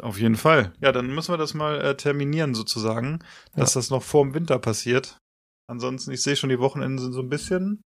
Auf 0.00 0.18
jeden 0.18 0.36
Fall. 0.36 0.72
Ja, 0.80 0.92
dann 0.92 1.08
müssen 1.08 1.32
wir 1.32 1.38
das 1.38 1.54
mal 1.54 1.80
äh, 1.80 1.96
terminieren 1.96 2.54
sozusagen, 2.54 3.20
dass 3.54 3.74
das 3.74 3.90
noch 3.90 4.02
vor 4.02 4.24
dem 4.24 4.34
Winter 4.34 4.58
passiert. 4.58 5.18
Ansonsten, 5.68 6.10
ich 6.12 6.22
sehe 6.22 6.36
schon, 6.36 6.50
die 6.50 6.58
Wochenenden 6.58 6.98
sind 6.98 7.12
so 7.12 7.20
ein 7.20 7.28
bisschen. 7.28 7.82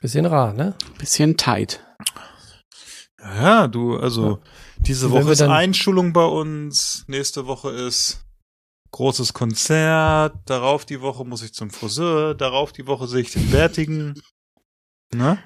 Bisschen 0.00 0.26
rar, 0.26 0.52
ne? 0.52 0.76
Bisschen 0.98 1.36
tight. 1.36 1.84
Ja, 3.20 3.66
du, 3.66 3.96
also 3.98 4.40
diese 4.78 5.06
Und 5.06 5.14
wenn 5.14 5.24
Woche 5.24 5.32
ist 5.32 5.42
Einschulung 5.42 6.12
bei 6.12 6.24
uns, 6.24 7.04
nächste 7.08 7.46
Woche 7.46 7.70
ist 7.70 8.24
großes 8.92 9.32
Konzert, 9.34 10.36
darauf 10.46 10.84
die 10.86 11.00
Woche 11.00 11.24
muss 11.24 11.42
ich 11.42 11.52
zum 11.52 11.70
Friseur, 11.70 12.34
darauf 12.34 12.72
die 12.72 12.86
Woche 12.86 13.08
sehe 13.08 13.22
ich 13.22 13.32
den 13.32 13.50
Bärtigen. 13.50 14.20
Ne? 15.14 15.38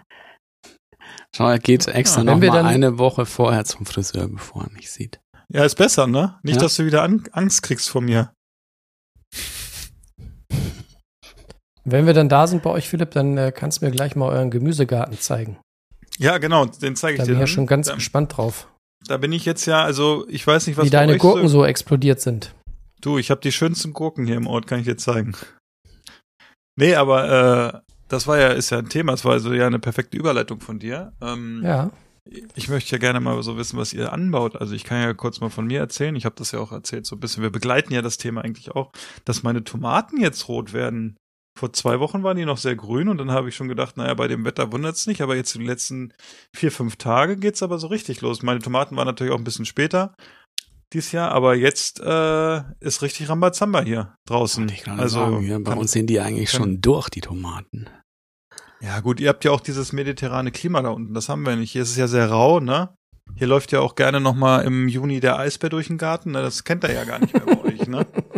Schau, 1.35 1.49
er 1.49 1.59
geht 1.59 1.87
extra 1.89 2.19
Ja, 2.21 2.25
noch 2.25 2.35
wenn 2.35 2.43
wir 2.43 2.51
mal 2.51 2.57
dann- 2.59 2.67
eine 2.67 2.99
Woche 2.99 3.25
vorher 3.27 3.65
zum 3.65 3.87
Friseur, 3.87 4.29
bevor 4.29 4.65
er 4.65 4.71
mich 4.73 4.91
sieht. 4.91 5.21
Ja, 5.49 5.65
ist 5.65 5.77
besser, 5.77 6.07
ne? 6.07 6.39
Nicht, 6.43 6.57
Ja. 6.57 6.63
dass 6.63 6.77
du 6.77 6.85
wieder 6.87 7.03
an 7.03 7.25
Angst 7.33 7.63
kriegst 7.63 7.89
vor 7.91 8.01
mir. 8.03 8.33
Wenn 11.85 12.07
wir 12.07 12.15
dann 12.15 12.29
da 12.29 12.47
sind 12.47 12.63
bei 12.63 12.71
euch, 12.71 12.89
Philipp, 12.89 13.11
dann 13.13 13.37
äh, 13.39 13.53
kannst 13.55 13.81
du 13.81 13.87
mir 13.87 13.91
gleich 13.91 14.15
mal 14.15 14.29
euren 14.29 14.51
Gemüsegarten 14.51 15.19
zeigen. 15.19 15.59
Ja, 16.19 16.39
genau, 16.39 16.67
den 16.67 16.97
zeige 16.97 17.15
ich 17.15 17.19
Da 17.21 17.25
dir. 17.25 17.33
bin 17.33 17.37
ich 17.37 17.41
ja 17.41 17.47
schon 17.47 17.67
ganz 17.67 17.87
da, 17.89 17.95
gespannt 17.95 18.37
drauf. 18.37 18.69
da 19.07 19.17
bin 19.17 19.33
ich 19.33 19.45
jetzt 19.45 19.67
ja, 19.67 19.83
also 19.83 20.27
ich 20.29 20.47
weiß 20.47 20.67
nicht, 20.67 20.77
was 20.77 20.87
wie 20.87 20.91
deine 20.91 21.17
Gurken 21.19 21.49
so 21.49 21.61
so 21.61 21.65
explodiert 21.65 22.21
sind. 22.21 22.55
Du, 23.01 23.19
ich 23.19 23.31
habe 23.31 23.41
die 23.41 23.51
schönsten 23.53 23.93
Gurken 23.93 24.27
hier 24.27 24.37
im 24.37 24.47
Ort, 24.47 24.67
kann 24.67 24.79
ich 24.79 24.85
dir 24.85 24.97
zeigen. 24.97 25.35
Nee, 26.77 26.95
aber 26.95 27.75
äh, 27.75 27.93
das 28.09 28.27
war 28.27 28.39
ja, 28.39 28.49
ist 28.49 28.71
ja 28.71 28.79
ein 28.79 28.89
Thema, 28.89 29.13
es 29.15 29.25
war 29.25 29.33
also 29.33 29.53
ja 29.53 29.67
eine 29.67 29.79
perfekte 29.79 30.17
Überleitung 30.17 30.61
von 30.61 30.79
dir. 30.79 31.13
Ähm, 31.21 31.63
Ja. 31.65 31.91
Ich 32.55 32.69
möchte 32.69 32.93
ja 32.93 32.99
gerne 32.99 33.19
mal 33.19 33.43
so 33.43 33.57
wissen, 33.57 33.77
was 33.77 33.93
ihr 33.93 34.13
anbaut. 34.13 34.55
Also 34.55 34.75
ich 34.75 34.85
kann 34.85 35.03
ja 35.03 35.13
kurz 35.13 35.41
mal 35.41 35.51
von 35.51 35.67
mir 35.67 35.81
erzählen. 35.81 36.15
Ich 36.15 36.25
habe 36.25 36.37
das 36.39 36.53
ja 36.53 36.61
auch 36.61 36.71
erzählt 36.71 37.05
so 37.05 37.17
ein 37.17 37.21
bisschen. 37.21 37.43
Wir 37.43 37.51
begleiten 37.51 37.93
ja 37.93 38.01
das 38.01 38.17
Thema 38.17 38.43
eigentlich 38.45 38.71
auch, 38.71 38.93
dass 39.25 39.43
meine 39.43 39.65
Tomaten 39.65 40.21
jetzt 40.21 40.47
rot 40.47 40.73
werden. 40.73 41.17
Vor 41.59 41.73
zwei 41.73 42.01
Wochen 42.01 42.23
waren 42.23 42.37
die 42.37 42.45
noch 42.47 42.57
sehr 42.57 42.77
grün 42.77 43.09
und 43.09 43.19
dann 43.19 43.31
habe 43.31 43.49
ich 43.51 43.55
schon 43.57 43.69
gedacht, 43.69 43.97
naja, 43.97 44.15
bei 44.15 44.27
dem 44.27 44.45
Wetter 44.45 44.73
wundert's 44.73 45.07
nicht, 45.07 45.21
aber 45.21 45.37
jetzt 45.37 45.55
in 45.55 45.61
den 45.61 45.69
letzten 45.69 46.13
vier, 46.57 46.73
fünf 46.73 46.97
Tage 46.97 47.37
geht's 47.37 47.63
aber 47.63 47.79
so 47.79 47.89
richtig 47.89 48.21
los. 48.23 48.43
Meine 48.43 48.61
Tomaten 48.61 48.97
waren 48.97 49.07
natürlich 49.07 49.33
auch 49.33 49.39
ein 49.39 49.45
bisschen 49.45 49.67
später 49.67 50.15
dieses 50.93 51.13
Jahr, 51.13 51.31
aber 51.33 51.55
jetzt 51.55 52.01
äh, 52.01 52.63
ist 52.81 53.03
richtig 53.03 53.29
Rambazamba 53.29 53.83
hier 53.83 54.15
draußen. 54.27 54.69
Ich 54.71 54.87
also 54.89 55.21
sagen, 55.21 55.43
ja, 55.47 55.59
bei 55.59 55.75
uns 55.75 55.93
sind 55.93 56.09
die 56.09 56.21
eigentlich 56.21 56.51
kann- 56.51 56.61
schon 56.61 56.81
durch, 56.81 57.09
die 57.11 57.21
Tomaten. 57.21 57.87
Ja, 58.81 59.01
gut, 59.01 59.21
ihr 59.21 59.29
habt 59.29 59.45
ja 59.45 59.53
auch 59.53 59.61
dieses 59.61 59.93
mediterrane 59.93 60.51
Klima 60.53 60.83
da 60.83 60.89
unten, 60.89 61.15
das 61.15 61.29
haben 61.29 61.47
wir 61.47 61.55
nicht. 61.57 61.71
Hier 61.73 61.83
ist 61.83 61.91
es 61.91 61.97
ja 61.97 62.09
sehr 62.09 62.29
rau, 62.31 62.61
ne? 62.61 62.95
Hier 63.37 63.47
läuft 63.47 63.73
ja 63.73 63.81
auch 63.81 63.95
gerne 63.95 64.21
nochmal 64.21 64.65
im 64.65 64.89
Juni 64.89 65.21
der 65.21 65.39
Eisbär 65.39 65.71
durch 65.71 65.87
den 65.87 65.99
Garten, 65.99 66.33
ne? 66.33 66.43
Das 66.43 66.65
kennt 66.65 66.83
er 66.85 66.93
ja 66.93 67.05
gar 67.05 67.21
nicht 67.21 67.33
mehr 67.33 67.45
bei 67.47 67.63
euch, 67.63 67.87
ne? 67.87 68.07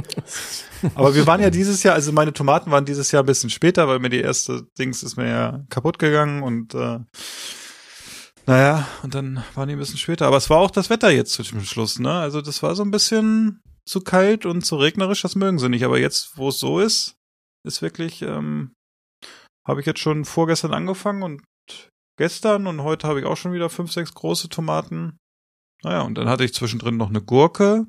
Aber 0.95 1.15
wir 1.15 1.27
waren 1.27 1.41
ja 1.41 1.51
dieses 1.51 1.83
Jahr, 1.83 1.95
also 1.95 2.13
meine 2.13 2.33
Tomaten 2.33 2.71
waren 2.71 2.85
dieses 2.85 3.11
Jahr 3.11 3.23
ein 3.23 3.27
bisschen 3.27 3.51
später, 3.51 3.89
weil 3.89 3.99
mir 3.99 4.11
die 4.11 4.21
erste 4.21 4.67
Dings 4.79 5.03
ist 5.03 5.17
mir 5.17 5.29
ja 5.29 5.65
kaputt 5.71 5.99
gegangen 5.99 6.43
und 6.43 6.75
äh, 6.75 7.01
naja, 8.47 8.87
und 9.03 9.15
dann 9.15 9.43
waren 9.55 9.69
die 9.69 9.75
ein 9.75 9.79
bisschen 9.79 9.99
später. 9.99 10.27
Aber 10.27 10.37
es 10.37 10.51
war 10.51 10.59
auch 10.59 10.71
das 10.71 10.91
Wetter 10.91 11.11
jetzt 11.11 11.33
zum 11.33 11.65
Schluss, 11.65 11.99
ne? 11.99 12.13
Also 12.13 12.43
das 12.43 12.63
war 12.63 12.75
so 12.75 12.83
ein 12.83 12.91
bisschen 12.91 13.63
zu 13.87 14.01
kalt 14.01 14.45
und 14.47 14.63
zu 14.63 14.77
regnerisch, 14.77 15.23
das 15.23 15.35
mögen 15.35 15.59
sie 15.59 15.69
nicht. 15.69 15.85
Aber 15.85 15.99
jetzt, 15.99 16.37
wo 16.37 16.49
es 16.49 16.59
so 16.59 16.81
ist, 16.81 17.17
ist 17.67 17.81
wirklich, 17.81 18.23
ähm, 18.23 18.73
habe 19.67 19.81
ich 19.81 19.87
jetzt 19.87 20.01
schon 20.01 20.25
vorgestern 20.25 20.75
angefangen 20.75 21.23
und 21.23 21.43
gestern 22.19 22.67
und 22.67 22.83
heute 22.83 23.09
habe 23.09 23.21
ich 23.21 23.27
auch 23.27 23.37
schon 23.37 23.55
wieder 23.55 23.71
fünf, 23.71 23.93
sechs 23.93 24.13
große 24.13 24.51
Tomaten. 24.51 25.17
Naja, 25.83 26.03
und 26.03 26.17
dann 26.17 26.29
hatte 26.29 26.45
ich 26.45 26.55
zwischendrin 26.55 26.97
noch 26.97 27.09
eine 27.09 27.23
Gurke 27.23 27.87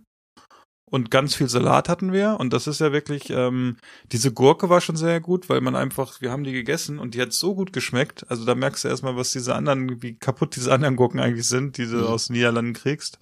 und 0.90 1.12
ganz 1.12 1.36
viel 1.36 1.50
Salat 1.50 1.90
hatten 1.90 2.12
wir. 2.14 2.38
Und 2.40 2.54
das 2.54 2.68
ist 2.68 2.80
ja 2.80 2.92
wirklich, 2.92 3.30
ähm, 3.30 3.78
diese 4.12 4.32
Gurke 4.32 4.70
war 4.70 4.82
schon 4.82 4.96
sehr 4.96 5.20
gut, 5.20 5.50
weil 5.50 5.62
man 5.62 5.76
einfach, 5.76 6.22
wir 6.22 6.32
haben 6.32 6.44
die 6.44 6.52
gegessen 6.54 7.00
und 7.00 7.16
die 7.16 7.22
hat 7.22 7.34
so 7.34 7.56
gut 7.56 7.74
geschmeckt. 7.74 8.26
Also 8.30 8.46
da 8.46 8.56
merkst 8.56 8.84
du 8.84 8.88
erstmal, 8.88 9.16
was 9.16 9.32
diese 9.32 9.56
anderen, 9.56 10.02
wie 10.02 10.16
kaputt 10.18 10.56
diese 10.56 10.72
anderen 10.74 10.96
Gurken 10.96 11.20
eigentlich 11.20 11.48
sind, 11.48 11.78
die 11.78 11.86
du 11.88 11.98
Mhm. 11.98 12.04
aus 12.06 12.28
den 12.28 12.34
Niederlanden 12.34 12.74
kriegst. 12.74 13.18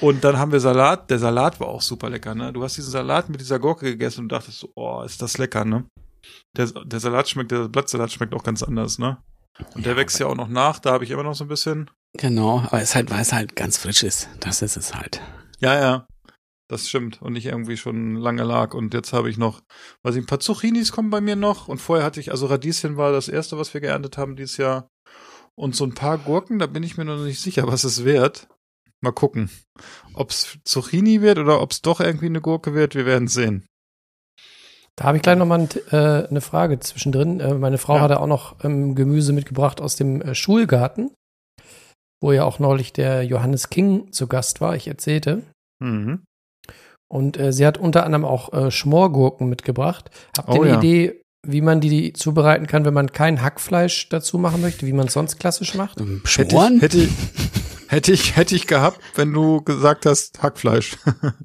Und 0.00 0.24
dann 0.24 0.38
haben 0.38 0.52
wir 0.52 0.60
Salat. 0.60 1.10
Der 1.10 1.18
Salat 1.18 1.60
war 1.60 1.68
auch 1.68 1.82
super 1.82 2.08
lecker, 2.10 2.34
ne? 2.34 2.52
Du 2.52 2.62
hast 2.62 2.76
diesen 2.76 2.90
Salat 2.90 3.28
mit 3.28 3.40
dieser 3.40 3.58
Gurke 3.58 3.86
gegessen 3.86 4.22
und 4.22 4.28
dachtest 4.32 4.60
so, 4.60 4.70
oh, 4.74 5.02
ist 5.02 5.20
das 5.22 5.38
lecker, 5.38 5.64
ne? 5.64 5.84
Der, 6.56 6.66
der 6.66 7.00
Salat 7.00 7.28
schmeckt, 7.28 7.50
der 7.50 7.68
Blattsalat 7.68 8.12
schmeckt 8.12 8.34
auch 8.34 8.44
ganz 8.44 8.62
anders, 8.62 8.98
ne? 8.98 9.18
Und 9.74 9.84
der 9.84 9.94
Ja, 9.94 9.98
wächst 9.98 10.18
ja 10.18 10.26
auch 10.26 10.34
noch 10.34 10.48
nach, 10.48 10.78
da 10.78 10.92
habe 10.92 11.04
ich 11.04 11.10
immer 11.10 11.22
noch 11.24 11.34
so 11.34 11.44
ein 11.44 11.48
bisschen. 11.48 11.90
Genau, 12.14 12.60
aber 12.60 12.78
es 12.80 12.90
ist 12.90 12.94
halt, 12.94 13.10
weil 13.10 13.20
es 13.20 13.32
halt 13.32 13.56
ganz 13.56 13.76
frisch 13.78 14.02
ist. 14.02 14.28
Das 14.40 14.62
ist 14.62 14.76
es 14.76 14.94
halt. 14.94 15.20
Ja, 15.60 15.78
ja. 15.78 16.06
Das 16.72 16.88
stimmt. 16.88 17.20
Und 17.20 17.34
nicht 17.34 17.44
irgendwie 17.44 17.76
schon 17.76 18.16
lange 18.16 18.44
lag. 18.44 18.72
Und 18.72 18.94
jetzt 18.94 19.12
habe 19.12 19.28
ich 19.28 19.36
noch, 19.36 19.60
weiß 20.04 20.14
ich, 20.14 20.22
ein 20.22 20.26
paar 20.26 20.40
Zucchinis 20.40 20.90
kommen 20.90 21.10
bei 21.10 21.20
mir 21.20 21.36
noch. 21.36 21.68
Und 21.68 21.82
vorher 21.82 22.02
hatte 22.02 22.18
ich, 22.18 22.30
also 22.30 22.46
Radieschen 22.46 22.96
war 22.96 23.12
das 23.12 23.28
erste, 23.28 23.58
was 23.58 23.74
wir 23.74 23.82
geerntet 23.82 24.16
haben 24.16 24.36
dieses 24.36 24.56
Jahr. 24.56 24.88
Und 25.54 25.76
so 25.76 25.84
ein 25.84 25.92
paar 25.92 26.16
Gurken, 26.16 26.58
da 26.58 26.66
bin 26.66 26.82
ich 26.82 26.96
mir 26.96 27.04
noch 27.04 27.22
nicht 27.22 27.40
sicher, 27.42 27.66
was 27.66 27.84
es 27.84 28.04
wird. 28.04 28.48
Mal 29.02 29.12
gucken. 29.12 29.50
Ob's 30.14 30.56
Zucchini 30.64 31.20
wird 31.20 31.36
oder 31.36 31.60
ob's 31.60 31.82
doch 31.82 32.00
irgendwie 32.00 32.24
eine 32.24 32.40
Gurke 32.40 32.72
wird, 32.72 32.94
wir 32.94 33.04
werden 33.04 33.28
sehen. 33.28 33.66
Da 34.96 35.04
habe 35.04 35.18
ich 35.18 35.22
gleich 35.22 35.36
nochmal 35.36 35.68
äh, 35.90 36.26
eine 36.26 36.40
Frage 36.40 36.80
zwischendrin. 36.80 37.38
Äh, 37.40 37.52
meine 37.52 37.76
Frau 37.76 37.96
Ja. 37.96 38.00
hatte 38.00 38.18
auch 38.18 38.26
noch 38.26 38.64
ähm, 38.64 38.94
Gemüse 38.94 39.34
mitgebracht 39.34 39.82
aus 39.82 39.96
dem 39.96 40.22
äh, 40.22 40.34
Schulgarten, 40.34 41.10
wo 42.22 42.32
ja 42.32 42.44
auch 42.44 42.58
neulich 42.58 42.94
der 42.94 43.24
Johannes 43.24 43.68
King 43.68 44.10
zu 44.10 44.26
Gast 44.26 44.62
war. 44.62 44.74
Ich 44.74 44.88
erzählte. 44.88 45.42
Mhm. 45.82 46.22
Und 47.12 47.38
äh, 47.38 47.52
sie 47.52 47.66
hat 47.66 47.76
unter 47.76 48.04
anderem 48.06 48.24
auch 48.24 48.52
äh, 48.54 48.70
Schmorgurken 48.70 49.46
mitgebracht. 49.50 50.10
Habt 50.38 50.48
ihr 50.48 50.54
Oh 50.60 50.62
eine 50.62 50.70
ja. 50.72 50.78
Idee, 50.78 51.20
wie 51.46 51.60
man 51.60 51.82
die 51.82 52.14
zubereiten 52.14 52.66
kann, 52.66 52.86
wenn 52.86 52.94
man 52.94 53.12
kein 53.12 53.42
Hackfleisch 53.42 54.08
dazu 54.08 54.38
machen 54.38 54.62
möchte, 54.62 54.86
wie 54.86 54.94
man 54.94 55.08
es 55.08 55.12
sonst 55.12 55.38
klassisch 55.38 55.74
macht? 55.74 56.00
Ähm, 56.00 56.22
Hätte 56.24 56.50
Schmoren? 56.52 56.76
ich, 56.76 56.82
hätte, 56.82 56.98
ich, 56.98 57.10
hätte 57.88 58.12
ich, 58.12 58.36
hätte 58.36 58.54
ich 58.56 58.66
gehabt, 58.66 58.98
wenn 59.14 59.30
du 59.30 59.60
gesagt 59.60 60.06
hast, 60.06 60.42
Hackfleisch. 60.42 60.96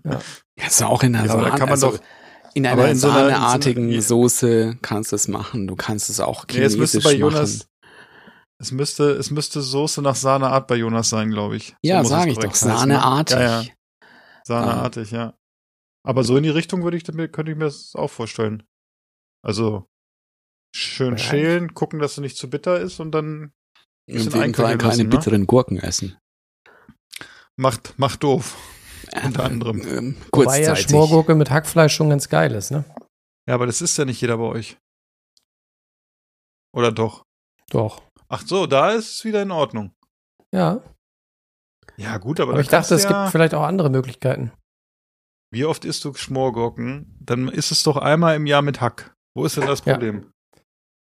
Kannst 0.58 0.80
du 0.80 0.86
auch 0.86 1.04
in 1.04 1.16
einer 1.18 1.26
Ja, 1.26 1.34
aber 1.34 1.42
da 1.44 1.48
Sahne, 1.50 1.60
kann 1.60 1.68
man 1.68 1.72
also 1.72 1.92
doch- 1.92 2.00
in 2.54 2.66
einer 2.66 2.88
in 2.88 2.96
so 2.98 3.10
einer- 3.10 3.18
in 3.20 3.26
so 3.26 3.26
einer- 3.28 3.30
sahneartigen 3.38 3.90
Ja. 3.90 4.02
Soße 4.02 4.78
kannst 4.82 5.12
du 5.12 5.16
es 5.18 5.28
machen. 5.28 5.68
Du 5.68 5.76
kannst 5.76 6.10
es 6.10 6.20
auch 6.22 6.46
Nee, 6.48 6.62
es 6.64 6.74
chinesisch 6.74 6.80
müsste 6.80 7.02
bei 7.02 7.14
Jonas, 7.14 7.58
machen. 7.60 7.68
es 8.60 8.72
müsste, 8.72 9.04
es 9.12 9.30
müsste 9.32 9.62
Soße 9.62 10.02
nach 10.02 10.16
Sahneart 10.16 10.66
bei 10.68 10.76
Jonas 10.78 11.10
sein, 11.10 11.30
glaube 11.30 11.58
ich. 11.58 11.76
Ja, 11.84 11.98
muss 11.98 12.06
es 12.06 12.10
sage 12.12 12.32
ich 12.32 12.38
doch, 12.38 12.46
ne? 12.46 12.56
sahneartig. 12.56 13.36
Ja, 13.38 13.62
ja. 13.62 13.64
Sahneartig, 14.46 15.12
ja. 15.12 15.34
Aber 16.08 16.24
so 16.24 16.38
in 16.38 16.44
die 16.44 16.50
Richtung 16.50 16.84
würde 16.84 16.96
ich, 16.96 17.04
damit- 17.04 17.34
könnte 17.34 17.52
ich 17.52 17.58
mir 17.58 17.66
das 17.66 17.94
auch 17.96 18.08
vorstellen. 18.10 18.64
Also, 19.46 19.90
schön 20.74 21.12
Ja. 21.14 21.18
schälen, 21.18 21.74
gucken, 21.74 22.00
dass 22.00 22.14
es 22.14 22.18
nicht 22.20 22.38
zu 22.38 22.50
bitter 22.50 22.80
ist 22.80 23.00
und 23.02 23.12
dann 23.12 23.52
jeden 24.08 24.32
Fall 24.32 24.42
einköcheln 24.44 24.78
keine 24.78 24.90
lassen, 24.90 25.04
ne? 25.04 25.10
bitteren 25.10 25.48
Gurken 25.48 25.78
essen. 25.78 26.18
macht, 27.58 27.98
macht 28.00 28.24
doof. 28.24 28.56
Unter 29.24 29.44
anderem. 29.46 29.82
Ähm, 29.88 30.16
Wobei 30.32 30.62
ja. 30.62 30.76
Schmorgurke 30.76 31.34
mit 31.36 31.50
Hackfleisch 31.50 31.96
schon 31.96 32.10
ganz 32.10 32.30
geil 32.30 32.54
ist, 32.54 32.72
ne? 32.72 32.86
Ja, 33.48 33.56
aber 33.56 33.66
das 33.66 33.82
ist 33.82 33.98
ja 33.98 34.06
nicht 34.06 34.22
jeder 34.22 34.38
bei 34.38 34.44
euch. 34.44 34.78
Oder 36.74 36.92
doch? 36.92 37.24
Doch. 37.70 38.02
Ach 38.30 38.44
so, 38.46 38.68
da 38.68 38.92
ist 38.92 39.14
es 39.16 39.26
wieder 39.26 39.42
in 39.42 39.52
Ordnung. 39.52 39.94
Ja. 40.54 40.82
Ja, 41.98 42.18
gut, 42.18 42.40
aber, 42.40 42.52
Aber 42.52 42.58
da 42.58 42.62
ich 42.62 42.68
dachte, 42.70 42.96
es 42.96 43.04
ja, 43.04 43.24
gibt 43.24 43.32
vielleicht 43.32 43.54
auch 43.56 43.64
andere 43.64 43.90
Möglichkeiten. 43.90 44.52
Wie 45.52 45.66
oft 45.66 45.86
isst 45.86 46.04
du 46.06 46.14
Schmorgurken? 46.14 47.16
Dann 47.20 47.48
ist 47.48 47.72
es 47.72 47.84
doch 47.84 47.98
einmal 47.98 48.36
im 48.36 48.46
Jahr 48.46 48.62
mit 48.62 48.82
Hack. 48.82 49.14
Wo 49.36 49.46
ist 49.46 49.58
denn 49.58 49.66
das 49.68 49.84
Ja. 49.86 49.94
Problem? 49.94 50.32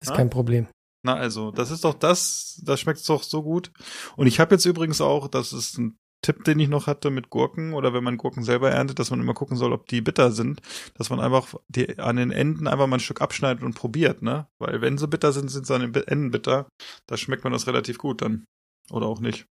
Ist 0.02 0.12
Ah. 0.12 0.16
kein 0.16 0.30
Problem. 0.30 0.68
Na 1.04 1.16
also, 1.16 1.52
das 1.52 1.72
ist 1.72 1.84
doch 1.84 1.96
das, 1.96 2.62
das 2.64 2.80
schmeckt 2.80 3.08
doch 3.10 3.24
so 3.24 3.42
gut. 3.44 3.72
Und 4.16 4.28
ich 4.28 4.40
habe 4.40 4.54
jetzt 4.56 4.66
übrigens 4.66 5.02
auch, 5.02 5.28
das 5.28 5.52
ist 5.52 5.78
ein 5.80 5.98
Tipp, 6.24 6.44
den 6.44 6.60
ich 6.60 6.70
noch 6.70 6.86
hatte 6.86 7.10
mit 7.10 7.32
Gurken 7.32 7.74
oder 7.74 7.96
wenn 7.96 8.04
man 8.04 8.18
Gurken 8.18 8.44
selber 8.44 8.70
erntet, 8.70 9.00
dass 9.00 9.10
man 9.10 9.20
immer 9.20 9.34
gucken 9.34 9.58
soll, 9.58 9.74
ob 9.74 9.88
die 9.88 10.02
bitter 10.02 10.32
sind, 10.32 10.62
dass 10.94 11.10
man 11.10 11.20
einfach 11.20 11.56
die 11.68 11.98
an 11.98 12.18
den 12.18 12.30
Enden 12.30 12.68
einfach 12.68 12.86
mal 12.86 12.98
ein 12.98 13.00
Stück 13.00 13.22
abschneidet 13.22 13.64
und 13.64 13.74
probiert, 13.74 14.22
ne? 14.22 14.48
Weil 14.60 14.82
wenn 14.82 15.00
sie 15.00 15.08
bitter 15.08 15.32
sind, 15.34 15.50
sind 15.50 15.66
sie 15.66 15.74
an 15.74 15.92
den 15.92 16.04
Enden 16.08 16.30
bitter. 16.30 16.70
Da 17.08 17.18
schmeckt 17.18 17.44
man 17.44 17.52
das 17.54 17.66
relativ 17.66 17.98
gut 17.98 18.22
dann. 18.22 18.46
Oder 18.92 19.08
auch 19.08 19.20
nicht. 19.20 19.48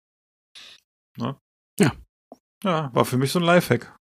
Ne? 1.18 1.38
Ja. 1.80 1.94
Ja, 2.64 2.90
war 2.96 3.06
für 3.06 3.18
mich 3.18 3.32
so 3.32 3.38
ein 3.40 3.46
Lifehack. 3.46 3.96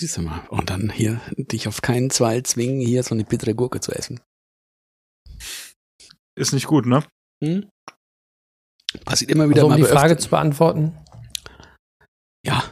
Siehst 0.00 0.16
du 0.16 0.22
mal. 0.22 0.40
Und 0.48 0.70
dann 0.70 0.88
hier 0.88 1.20
dich 1.36 1.68
auf 1.68 1.82
keinen 1.82 2.10
Fall 2.10 2.42
zwingen, 2.44 2.80
hier 2.80 3.02
so 3.02 3.14
eine 3.14 3.24
bittere 3.24 3.54
Gurke 3.54 3.80
zu 3.80 3.92
essen. 3.92 4.18
Ist 6.38 6.54
nicht 6.54 6.66
gut, 6.66 6.86
ne? 6.86 7.04
Hm? 7.44 7.68
Passiert 9.04 9.30
immer 9.30 9.48
wieder 9.50 9.58
Also, 9.58 9.66
um 9.66 9.70
mal 9.72 9.76
die 9.76 9.82
bei 9.82 9.88
Frage 9.90 10.14
öfter- 10.14 10.22
zu 10.22 10.30
beantworten, 10.30 10.96
Ja, 12.46 12.64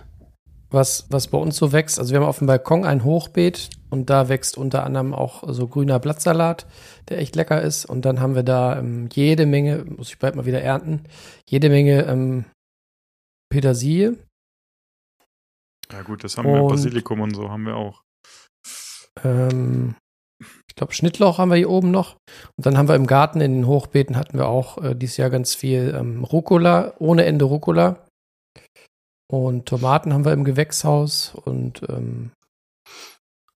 was, 0.71 1.07
was 1.11 1.29
bei 1.29 1.37
uns 1.37 1.57
so 1.57 1.73
wächst. 1.73 1.99
Also 1.99 2.13
wir 2.13 2.21
haben 2.21 2.27
auf 2.27 2.39
dem 2.39 2.47
Balkon 2.47 2.85
ein 2.87 3.05
Hochbeet 3.05 3.69
und 3.91 4.09
da 4.09 4.31
wächst 4.31 4.57
unter 4.57 4.85
anderem 4.85 5.13
auch 5.13 5.45
so 5.53 5.69
grüner 5.69 5.99
Blattsalat, 5.99 6.67
der 7.11 7.19
echt 7.19 7.37
lecker 7.37 7.61
ist. 7.61 7.85
Und 7.85 8.07
dann 8.07 8.21
haben 8.21 8.35
wir 8.37 8.43
da 8.43 8.79
ähm, 8.79 9.11
jede 9.13 9.45
Menge, 9.45 9.85
muss 9.85 10.09
ich 10.09 10.19
bald 10.19 10.35
mal 10.35 10.47
wieder 10.47 10.63
ernten, 10.63 11.05
jede 11.47 11.69
Menge 11.69 12.05
ähm, 12.07 12.47
Petersilie. 13.51 14.17
Ja 15.93 16.03
gut, 16.03 16.25
das 16.25 16.37
haben 16.37 16.49
wir, 16.49 16.63
Und- 16.63 16.69
Basilikum 16.69 17.21
und 17.21 17.35
so 17.35 17.51
haben 17.51 17.65
wir 17.65 17.77
auch. 17.77 18.03
Ähm, 19.25 19.95
ich 20.69 20.77
glaube, 20.77 20.93
Schnittlauch 20.93 21.39
haben 21.39 21.51
wir 21.51 21.57
hier 21.57 21.71
oben 21.71 21.91
noch. 21.91 22.17
Und 22.57 22.67
dann 22.67 22.79
haben 22.79 22.89
wir 22.89 22.95
im 22.95 23.07
Garten 23.07 23.41
in 23.41 23.53
den 23.55 23.67
Hochbeeten 23.67 24.17
hatten 24.17 24.39
wir 24.39 24.47
auch 24.47 24.79
äh, 24.83 24.95
dieses 24.95 25.17
Jahr 25.17 25.31
ganz 25.31 25.55
viel 25.55 25.95
ähm, 25.99 26.25
Rucola, 26.25 26.95
ohne 26.99 27.25
Ende 27.25 27.45
Rucola. 27.47 28.07
Und 29.31 29.67
Tomaten 29.67 30.13
haben 30.15 30.25
wir 30.25 30.33
im 30.33 30.45
Gewächshaus 30.45 31.35
und 31.35 31.83
ähm, 31.89 32.31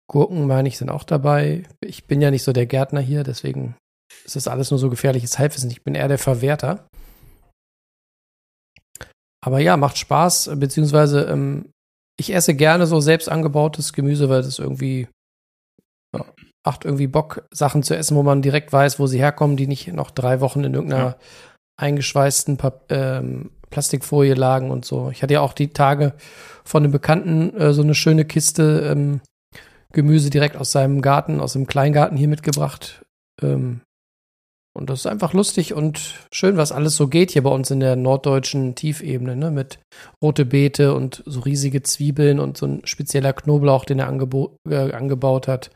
Gurken, 0.09 0.47
meine 0.47 0.67
ich, 0.67 0.77
sind 0.77 0.89
auch 0.89 1.03
dabei. 1.05 1.63
Ich 1.79 2.05
bin 2.05 2.21
ja 2.21 2.31
nicht 2.31 2.43
so 2.43 2.51
der 2.51 2.65
Gärtner 2.65 2.99
hier, 2.99 3.23
deswegen 3.23 3.75
ist 4.25 4.35
das 4.35 4.47
alles 4.49 4.71
nur 4.71 4.79
so 4.79 4.89
gefährliches 4.89 5.39
Halbwissen. 5.39 5.71
Ich 5.71 5.83
bin 5.83 5.95
eher 5.95 6.09
der 6.09 6.17
Verwerter. 6.17 6.87
Aber 9.43 9.59
ja, 9.59 9.77
macht 9.77 9.97
Spaß, 9.97 10.51
beziehungsweise 10.55 11.23
ähm, 11.25 11.71
ich 12.17 12.33
esse 12.33 12.55
gerne 12.55 12.85
so 12.85 12.99
selbst 12.99 13.29
angebautes 13.29 13.93
Gemüse, 13.93 14.29
weil 14.29 14.43
das 14.43 14.59
irgendwie 14.59 15.07
ja, 16.15 16.25
macht 16.65 16.85
irgendwie 16.85 17.07
Bock, 17.07 17.47
Sachen 17.51 17.83
zu 17.83 17.95
essen, 17.95 18.15
wo 18.15 18.23
man 18.23 18.41
direkt 18.41 18.71
weiß, 18.71 18.99
wo 18.99 19.07
sie 19.07 19.19
herkommen, 19.19 19.57
die 19.57 19.67
nicht 19.67 19.91
noch 19.93 20.11
drei 20.11 20.41
Wochen 20.41 20.63
in 20.63 20.73
irgendeiner 20.73 21.17
eingeschweißten 21.77 22.57
Pap 22.57 22.91
ähm, 22.91 23.51
Plastikfolie 23.69 24.33
lagen 24.33 24.69
und 24.69 24.85
so. 24.85 25.09
Ich 25.11 25.23
hatte 25.23 25.33
ja 25.33 25.41
auch 25.41 25.53
die 25.53 25.69
Tage 25.69 26.13
von 26.63 26.83
einem 26.83 26.91
Bekannten 26.91 27.55
äh, 27.57 27.73
so 27.73 27.81
eine 27.81 27.95
schöne 27.95 28.25
Kiste 28.25 28.87
ähm, 28.91 29.21
Gemüse 29.93 30.29
direkt 30.29 30.57
aus 30.57 30.71
seinem 30.71 31.01
Garten, 31.01 31.39
aus 31.39 31.53
dem 31.53 31.67
Kleingarten 31.67 32.17
hier 32.17 32.27
mitgebracht. 32.27 33.03
Ähm, 33.41 33.81
und 34.73 34.89
das 34.89 34.99
ist 34.99 35.07
einfach 35.07 35.33
lustig 35.33 35.73
und 35.73 36.15
schön, 36.31 36.55
was 36.55 36.71
alles 36.71 36.95
so 36.95 37.07
geht 37.07 37.31
hier 37.31 37.43
bei 37.43 37.49
uns 37.49 37.71
in 37.71 37.81
der 37.81 37.97
norddeutschen 37.97 38.73
Tiefebene, 38.75 39.35
ne? 39.35 39.51
Mit 39.51 39.79
rote 40.21 40.45
Beete 40.45 40.93
und 40.93 41.23
so 41.25 41.41
riesige 41.41 41.83
Zwiebeln 41.83 42.39
und 42.39 42.57
so 42.57 42.67
ein 42.67 42.81
spezieller 42.85 43.33
Knoblauch, 43.33 43.83
den 43.83 43.99
er 43.99 44.07
äh, 44.07 44.91
angebaut 44.93 45.47
hat. 45.47 45.71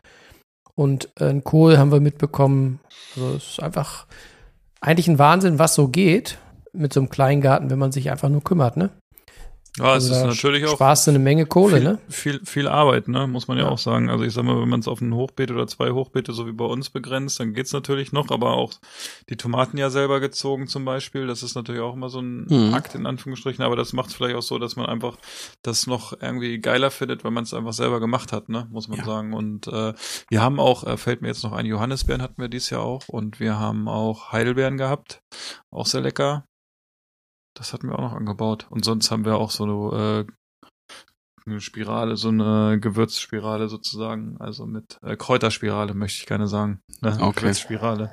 Und 0.75 1.09
äh, 1.19 1.25
einen 1.25 1.43
Kohl 1.43 1.77
haben 1.77 1.91
wir 1.91 1.99
mitbekommen. 1.99 2.79
Also 3.15 3.35
es 3.35 3.49
ist 3.49 3.63
einfach 3.63 4.07
eigentlich 4.79 5.09
ein 5.09 5.19
Wahnsinn, 5.19 5.59
was 5.59 5.75
so 5.75 5.89
geht 5.89 6.37
mit 6.71 6.93
so 6.93 7.01
einem 7.01 7.09
Kleingarten, 7.09 7.69
wenn 7.69 7.79
man 7.79 7.91
sich 7.91 8.11
einfach 8.11 8.29
nur 8.29 8.43
kümmert, 8.43 8.77
ne? 8.77 8.91
Ja, 9.77 9.95
es 9.97 10.09
Also 10.09 10.13
ist 10.13 10.23
natürlich 10.23 10.65
auch 10.65 10.75
Sparst 10.75 11.07
du 11.07 11.11
eine 11.11 11.19
Menge 11.19 11.45
Kohle, 11.45 11.75
viel, 11.77 11.83
ne? 11.83 11.99
viel, 12.07 12.45
viel 12.45 12.67
Arbeit, 12.69 13.09
ne? 13.09 13.27
Muss 13.27 13.47
man 13.49 13.57
ja, 13.57 13.65
Ja. 13.65 13.69
auch 13.71 13.77
sagen. 13.77 14.09
Also 14.09 14.23
ich 14.23 14.33
sag 14.33 14.43
mal, 14.45 14.59
wenn 14.61 14.69
man 14.69 14.79
es 14.79 14.87
auf 14.87 15.01
ein 15.01 15.13
Hochbeet 15.13 15.51
oder 15.51 15.67
zwei 15.67 15.91
Hochbeete 15.91 16.31
so 16.31 16.47
wie 16.47 16.53
bei 16.53 16.63
uns 16.65 16.89
begrenzt, 16.89 17.39
dann 17.41 17.53
geht's 17.53 17.73
natürlich 17.73 18.13
noch, 18.13 18.29
aber 18.31 18.51
auch 18.53 18.71
die 19.29 19.35
Tomaten 19.35 19.77
ja 19.77 19.89
selber 19.89 20.19
gezogen 20.21 20.67
zum 20.67 20.85
Beispiel, 20.85 21.27
das 21.27 21.43
ist 21.43 21.55
natürlich 21.55 21.81
auch 21.81 21.93
immer 21.93 22.09
so 22.09 22.19
ein 22.21 22.45
Mhm. 22.47 22.73
Akt 22.73 22.95
in 22.95 23.05
Anführungsstrichen, 23.05 23.65
aber 23.65 23.75
das 23.75 23.91
macht 23.91 24.09
es 24.09 24.15
vielleicht 24.15 24.35
auch 24.35 24.41
so, 24.41 24.59
dass 24.59 24.75
man 24.77 24.85
einfach 24.85 25.17
das 25.61 25.87
noch 25.87 26.13
irgendwie 26.21 26.59
geiler 26.59 26.89
findet, 26.91 27.23
weil 27.25 27.31
man 27.31 27.43
es 27.43 27.53
einfach 27.53 27.73
selber 27.73 27.99
gemacht 27.99 28.31
hat, 28.31 28.47
ne? 28.47 28.67
Muss 28.71 28.87
man 28.87 28.99
Ja. 28.99 29.03
sagen. 29.05 29.33
Und 29.33 29.67
äh, 29.67 29.93
wir 30.29 30.41
haben 30.41 30.59
auch, 30.59 30.85
äh, 30.85 30.95
fällt 30.95 31.21
mir 31.21 31.27
jetzt 31.27 31.43
noch 31.43 31.51
ein, 31.51 31.65
Johannisbeeren 31.65 32.21
hatten 32.21 32.41
wir 32.41 32.47
dieses 32.47 32.69
Jahr 32.69 32.81
auch 32.83 33.09
und 33.09 33.39
wir 33.41 33.59
haben 33.59 33.87
auch 33.89 34.31
Heidelbeeren 34.31 34.77
gehabt, 34.77 35.19
auch 35.69 35.85
sehr 35.85 36.01
lecker. 36.01 36.45
Das 37.55 37.73
hatten 37.73 37.87
wir 37.87 37.97
auch 37.97 38.03
noch 38.03 38.13
angebaut. 38.13 38.67
Und 38.69 38.85
sonst 38.85 39.09
haben 39.11 39.25
wir 39.25 39.37
auch 39.37 39.49
so 39.49 39.63
eine, 39.63 40.27
äh, 40.27 40.67
eine 41.47 41.61
Spirale, 41.61 42.17
so 42.17 42.29
eine 42.29 42.79
Gewürzspirale 42.79 43.69
sozusagen, 43.69 44.37
also 44.39 44.65
mit 44.65 44.97
äh, 45.03 45.15
Kräuterspirale 45.15 45.93
möchte 45.93 46.19
ich 46.21 46.25
gerne 46.25 46.47
sagen. 46.47 46.81
Ne? 47.01 47.17
Okay. 47.19 47.41
Gewürzspirale. 47.41 48.11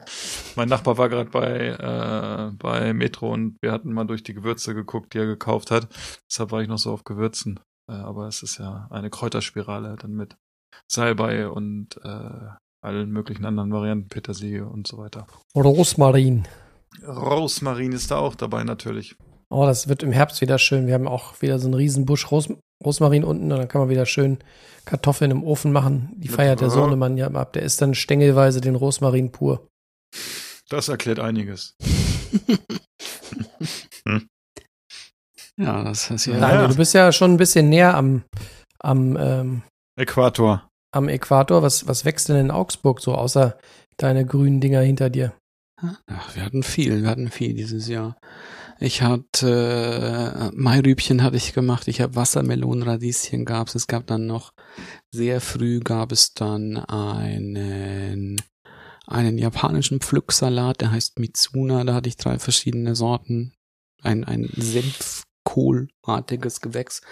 Mein 0.54 0.68
Nachbar 0.68 0.98
war 0.98 1.08
gerade 1.08 1.30
bei 1.30 1.68
äh, 1.68 2.52
bei 2.56 2.92
Metro 2.92 3.32
und 3.32 3.56
wir 3.62 3.72
hatten 3.72 3.92
mal 3.92 4.04
durch 4.04 4.22
die 4.22 4.34
Gewürze 4.34 4.74
geguckt, 4.74 5.14
die 5.14 5.18
er 5.18 5.26
gekauft 5.26 5.70
hat. 5.70 5.88
Deshalb 6.30 6.52
war 6.52 6.62
ich 6.62 6.68
noch 6.68 6.78
so 6.78 6.92
auf 6.92 7.04
Gewürzen. 7.04 7.58
Äh, 7.90 7.94
aber 7.94 8.28
es 8.28 8.42
ist 8.42 8.58
ja 8.58 8.86
eine 8.90 9.10
Kräuterspirale 9.10 9.96
dann 9.96 10.12
mit 10.12 10.36
Salbei 10.90 11.48
und 11.48 11.96
äh, 12.04 12.48
allen 12.82 13.10
möglichen 13.10 13.44
anderen 13.44 13.72
Varianten, 13.72 14.08
Petersilie 14.08 14.66
und 14.66 14.86
so 14.86 14.98
weiter. 14.98 15.26
Rosmarin. 15.54 16.46
Rosmarin 17.06 17.92
ist 17.92 18.10
da 18.10 18.18
auch 18.18 18.34
dabei 18.34 18.64
natürlich. 18.64 19.16
Oh, 19.52 19.66
das 19.66 19.86
wird 19.86 20.02
im 20.02 20.12
Herbst 20.12 20.40
wieder 20.40 20.58
schön. 20.58 20.86
Wir 20.86 20.94
haben 20.94 21.06
auch 21.06 21.42
wieder 21.42 21.58
so 21.58 21.66
einen 21.66 21.74
riesen 21.74 22.06
Busch 22.06 22.30
Ros 22.30 22.48
Rosmarin 22.82 23.22
unten 23.22 23.52
und 23.52 23.58
dann 23.58 23.68
kann 23.68 23.82
man 23.82 23.90
wieder 23.90 24.06
schön 24.06 24.38
Kartoffeln 24.86 25.30
im 25.30 25.44
Ofen 25.44 25.70
machen. 25.72 26.10
Die 26.16 26.28
Mit 26.28 26.36
feiert 26.36 26.60
der 26.60 26.70
Sohnemann 26.70 27.16
ja 27.16 27.26
immer 27.28 27.40
ab. 27.40 27.52
Der 27.52 27.62
isst 27.62 27.80
dann 27.80 27.94
stängelweise 27.94 28.60
den 28.60 28.74
Rosmarin 28.74 29.30
pur. 29.30 29.68
Das 30.68 30.88
erklärt 30.88 31.20
einiges. 31.20 31.76
Ja, 35.58 35.84
das 35.84 36.10
ist 36.10 36.24
ja. 36.24 36.32
Ja. 36.32 36.40
Daniel, 36.40 36.68
du 36.68 36.76
bist 36.76 36.94
ja 36.94 37.12
schon 37.12 37.34
ein 37.34 37.36
bisschen 37.36 37.68
näher 37.68 37.94
am, 37.94 38.24
am, 38.78 39.18
ähm, 39.20 39.62
Äquator. 39.96 40.66
am 40.92 41.08
Äquator. 41.10 41.62
Was, 41.62 41.86
was 41.86 42.06
wächst 42.06 42.30
denn 42.30 42.36
in 42.36 42.50
Augsburg 42.50 43.00
so, 43.00 43.14
außer 43.14 43.58
deine 43.98 44.24
grünen 44.24 44.62
Dinger 44.62 44.80
hinter 44.80 45.10
dir? 45.10 45.34
Ach, 46.06 46.34
wir 46.34 46.42
hatten 46.42 46.62
viel, 46.62 47.02
wir 47.02 47.10
hatten 47.10 47.30
viel 47.30 47.52
dieses 47.52 47.86
Jahr. 47.86 48.16
Ich 48.78 49.02
hatte 49.02 50.50
äh, 50.52 50.54
Mairübchen 50.54 51.22
hatte 51.22 51.36
ich 51.36 51.52
gemacht, 51.52 51.88
ich 51.88 52.00
habe 52.00 52.16
Wassermelonen, 52.16 52.82
Radieschen 52.82 53.44
gab's, 53.44 53.74
es 53.74 53.86
gab 53.86 54.06
dann 54.06 54.26
noch 54.26 54.52
sehr 55.10 55.40
früh 55.40 55.80
gab 55.80 56.12
es 56.12 56.34
dann 56.34 56.78
einen 56.78 58.40
einen 59.06 59.38
japanischen 59.38 60.00
Pflücksalat, 60.00 60.80
der 60.80 60.92
heißt 60.92 61.18
Mitsuna, 61.18 61.84
da 61.84 61.94
hatte 61.94 62.08
ich 62.08 62.16
drei 62.16 62.38
verschiedene 62.38 62.94
Sorten, 62.94 63.52
ein 64.02 64.24
ein 64.24 64.48
Senfkohlartiges 64.54 66.60
Gewächs. 66.60 67.02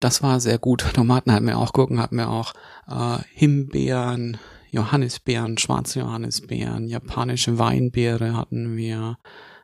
Das 0.00 0.22
war 0.22 0.40
sehr 0.40 0.58
gut. 0.58 0.82
Tomaten 0.94 1.30
hatten 1.30 1.46
wir 1.46 1.58
auch, 1.58 1.74
Gurken 1.74 2.00
hatten 2.00 2.16
wir 2.16 2.30
auch, 2.30 2.54
äh, 2.88 3.18
Himbeeren, 3.34 4.38
Johannisbeeren, 4.70 5.58
schwarze 5.58 6.00
Johannisbeeren, 6.00 6.88
japanische 6.88 7.58
Weinbeere 7.58 8.34
hatten 8.34 8.76
wir. 8.76 9.18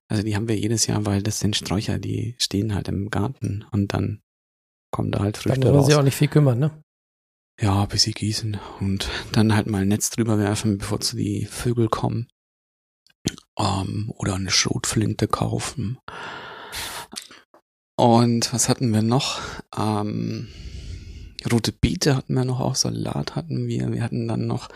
Also 0.09 0.23
die 0.23 0.37
haben 0.37 0.49
wir 0.49 0.57
jedes 0.57 0.87
Jahr, 0.87 1.05
weil 1.05 1.23
das 1.23 1.41
sind 1.41 1.57
Sträucher, 1.57 1.99
die 1.99 2.37
stehen 2.39 2.75
halt 2.75 2.89
im 2.89 3.11
Garten 3.11 3.65
und 3.73 3.93
dann 3.93 4.21
kommen 4.93 5.11
da 5.11 5.21
halt 5.21 5.37
Da 5.37 5.41
Früchte 5.41 5.61
muss 5.61 5.67
man 5.67 5.77
raus. 5.77 5.87
sich 5.87 5.95
auch 5.97 6.03
nicht 6.03 6.15
viel 6.17 6.29
kümmern, 6.29 6.59
ne? 6.59 6.83
Ja, 7.61 7.87
bis 7.87 8.03
sie 8.03 8.13
gießen 8.13 8.59
und 8.81 9.09
dann 9.33 9.55
halt 9.55 9.67
mal 9.67 9.83
ein 9.83 9.89
Netz 9.89 10.11
drüber 10.11 10.39
werfen, 10.39 10.79
bevor 10.79 11.01
zu 11.01 11.17
die 11.17 11.47
Vögel 11.47 11.89
kommen. 11.89 12.29
Ähm, 13.59 14.13
oder 14.17 14.35
eine 14.35 14.51
Schrotflinte 14.51 15.27
kaufen. 15.27 15.99
Und 17.97 18.53
was 18.53 18.69
hatten 18.69 18.93
wir 18.93 19.03
noch? 19.03 19.41
Ähm, 19.77 20.49
rote 21.51 21.73
Beete 21.73 22.15
hatten 22.15 22.35
wir 22.35 22.45
noch, 22.45 22.61
auch 22.61 22.75
Salat 22.75 23.35
hatten 23.35 23.67
wir. 23.67 23.91
Wir 23.91 24.03
hatten 24.03 24.29
dann 24.29 24.47
noch 24.47 24.69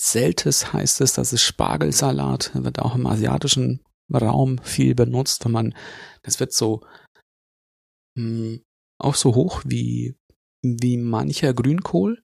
Seltes 0.00 0.72
heißt 0.72 1.00
es, 1.02 1.12
das 1.14 1.32
ist 1.32 1.42
Spargelsalat, 1.42 2.52
wird 2.54 2.78
auch 2.78 2.94
im 2.94 3.06
asiatischen 3.06 3.80
Raum 4.14 4.58
viel 4.62 4.94
benutzt, 4.94 5.44
wenn 5.44 5.52
man, 5.52 5.74
das 6.22 6.40
wird 6.40 6.52
so 6.52 6.80
mh, 8.16 8.58
auch 8.98 9.14
so 9.14 9.34
hoch 9.34 9.62
wie 9.64 10.16
wie 10.62 10.98
mancher 10.98 11.54
Grünkohl 11.54 12.22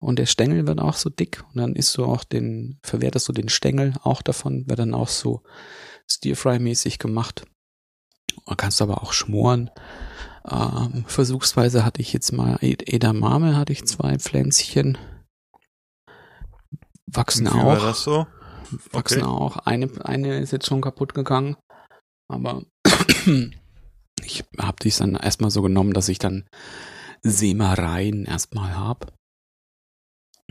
und 0.00 0.18
der 0.18 0.26
Stängel 0.26 0.66
wird 0.66 0.78
auch 0.78 0.94
so 0.94 1.10
dick 1.10 1.44
und 1.48 1.56
dann 1.56 1.74
isst 1.74 1.96
du 1.96 2.04
auch 2.04 2.22
den, 2.22 2.78
verwertest 2.84 3.28
du 3.28 3.32
den 3.32 3.48
Stängel 3.48 3.94
auch 4.04 4.22
davon, 4.22 4.68
wird 4.68 4.78
dann 4.78 4.94
auch 4.94 5.08
so 5.08 5.42
Stir-Fry-mäßig 6.08 6.98
gemacht. 6.98 7.44
Und 8.44 8.56
kannst 8.56 8.80
aber 8.80 9.02
auch 9.02 9.12
schmoren. 9.12 9.70
Ähm, 10.48 11.04
versuchsweise 11.06 11.84
hatte 11.84 12.00
ich 12.00 12.12
jetzt 12.12 12.32
mal 12.32 12.58
Ed- 12.60 12.88
Edamame, 12.88 13.56
hatte 13.56 13.72
ich 13.72 13.84
zwei 13.84 14.18
Pflänzchen. 14.18 14.96
Wachsen 17.06 17.46
Wie 17.46 17.50
war 17.50 17.78
auch 17.78 17.82
das 17.82 18.04
so? 18.04 18.26
Wachsen 18.92 19.22
Okay. 19.22 19.28
auch. 19.28 19.56
Eine, 19.58 19.90
eine 20.04 20.38
ist 20.38 20.52
jetzt 20.52 20.66
schon 20.66 20.80
kaputt 20.80 21.14
gegangen, 21.14 21.56
aber 22.30 22.64
ich 24.24 24.44
habe 24.58 24.76
dies 24.82 24.98
dann 24.98 25.14
erstmal 25.14 25.50
so 25.50 25.62
genommen, 25.62 25.92
dass 25.92 26.08
ich 26.08 26.18
dann 26.18 26.46
Sämereien 27.22 28.24
erstmal 28.24 28.74
habe. 28.76 29.08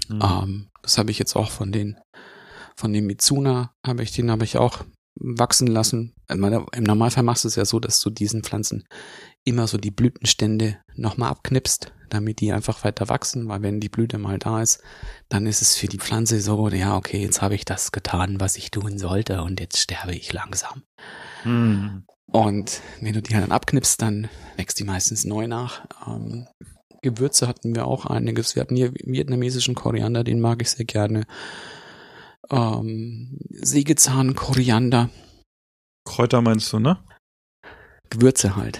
Mhm. 0.07 0.21
Ähm, 0.21 0.69
das 0.81 0.97
habe 0.97 1.11
ich 1.11 1.19
jetzt 1.19 1.35
auch 1.35 1.51
von 1.51 1.71
den 1.71 1.97
von 2.79 2.93
dem 2.93 3.07
Mitsuna 3.07 3.73
habe 3.85 4.03
ich 4.03 4.11
den 4.11 4.29
habe 4.29 4.43
ich 4.43 4.57
auch 4.57 4.83
wachsen 5.19 5.67
lassen. 5.67 6.13
Im 6.29 6.83
Normalfall 6.83 7.23
machst 7.23 7.43
du 7.43 7.47
es 7.47 7.55
ja 7.55 7.65
so, 7.65 7.79
dass 7.79 7.99
du 8.01 8.11
diesen 8.11 8.43
Pflanzen 8.43 8.83
immer 9.45 9.65
so 9.67 9.77
die 9.77 9.91
Blütenstände 9.91 10.79
nochmal 10.95 11.29
abknipst, 11.29 11.91
damit 12.09 12.39
die 12.39 12.51
einfach 12.51 12.83
weiter 12.83 13.09
wachsen, 13.09 13.47
weil 13.47 13.61
wenn 13.61 13.79
die 13.79 13.89
Blüte 13.89 14.17
mal 14.17 14.39
da 14.39 14.61
ist, 14.61 14.81
dann 15.29 15.45
ist 15.45 15.61
es 15.61 15.75
für 15.75 15.87
die 15.87 15.99
Pflanze 15.99 16.39
so, 16.41 16.69
ja, 16.69 16.95
okay, 16.95 17.21
jetzt 17.21 17.41
habe 17.41 17.55
ich 17.55 17.65
das 17.65 17.91
getan, 17.91 18.39
was 18.39 18.57
ich 18.57 18.71
tun 18.71 18.97
sollte 18.97 19.41
und 19.41 19.59
jetzt 19.59 19.79
sterbe 19.79 20.13
ich 20.13 20.33
langsam. 20.33 20.83
Mhm. 21.43 22.05
Und 22.29 22.81
wenn 23.01 23.13
du 23.13 23.21
die 23.21 23.33
dann 23.33 23.51
abknippst, 23.51 24.01
dann 24.01 24.29
wächst 24.57 24.79
die 24.79 24.83
meistens 24.83 25.23
neu 25.23 25.47
nach. 25.47 25.85
Ähm, 26.05 26.47
Gewürze 27.01 27.47
hatten 27.47 27.75
wir 27.75 27.85
auch 27.85 28.05
einiges. 28.05 28.55
Wir 28.55 28.61
hatten 28.61 28.75
hier 28.75 28.93
vietnamesischen 28.93 29.75
Koriander, 29.75 30.23
den 30.23 30.41
mag 30.41 30.61
ich 30.61 30.71
sehr 30.71 30.85
gerne. 30.85 31.25
Ähm, 32.49 33.39
Sägezahn, 33.49 34.35
Koriander, 34.35 35.09
Kräuter 36.07 36.41
meinst 36.41 36.71
du, 36.71 36.79
ne? 36.79 36.97
Gewürze 38.09 38.55
halt. 38.55 38.79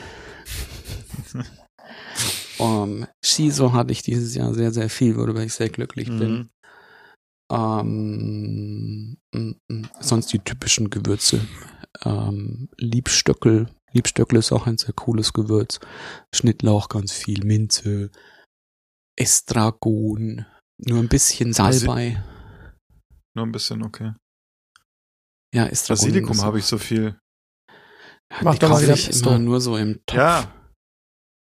Um, 2.58 3.08
Shiso 3.24 3.74
hatte 3.74 3.92
ich 3.92 4.02
dieses 4.02 4.36
Jahr 4.36 4.54
sehr, 4.54 4.72
sehr 4.72 4.90
viel, 4.90 5.16
worüber 5.16 5.44
ich 5.44 5.54
sehr 5.54 5.70
glücklich 5.70 6.08
bin. 6.08 6.32
Mhm. 6.32 6.50
Ähm, 7.50 9.18
mm, 9.34 9.52
mm, 9.70 9.90
sonst 10.00 10.34
die 10.34 10.40
typischen 10.40 10.90
Gewürze. 10.90 11.46
Ähm, 12.04 12.70
Liebstöckel. 12.78 13.68
Liebstöckel 13.94 14.40
ist 14.40 14.52
auch 14.52 14.68
ein 14.68 14.78
sehr 14.78 14.94
cooles 14.94 15.34
Gewürz. 15.34 15.80
Schnittlauch 16.34 16.90
ganz 16.90 17.14
viel, 17.14 17.44
Minze, 17.46 18.12
Estragon, 19.18 20.46
nur 20.78 21.00
ein 21.00 21.08
bisschen 21.08 21.54
Salbei. 21.54 22.24
Nur 23.36 23.46
ein 23.46 23.52
bisschen, 23.52 23.84
okay. 23.84 24.14
Ja, 25.54 25.66
Estragon. 25.68 26.02
Basilikum 26.02 26.42
habe 26.42 26.60
ich 26.60 26.66
so 26.66 26.78
viel. 26.78 27.18
Ja, 28.32 28.40
Mach 28.44 28.54
die 28.56 28.60
doch 28.60 28.70
mal 28.70 28.82
wieder 28.82 28.94
ich 28.94 29.08
Pesto. 29.08 29.30
immer 29.30 29.40
nur 29.40 29.62
so 29.62 29.78
im 29.78 30.02
Topf. 30.06 30.18
Ja. 30.18 30.54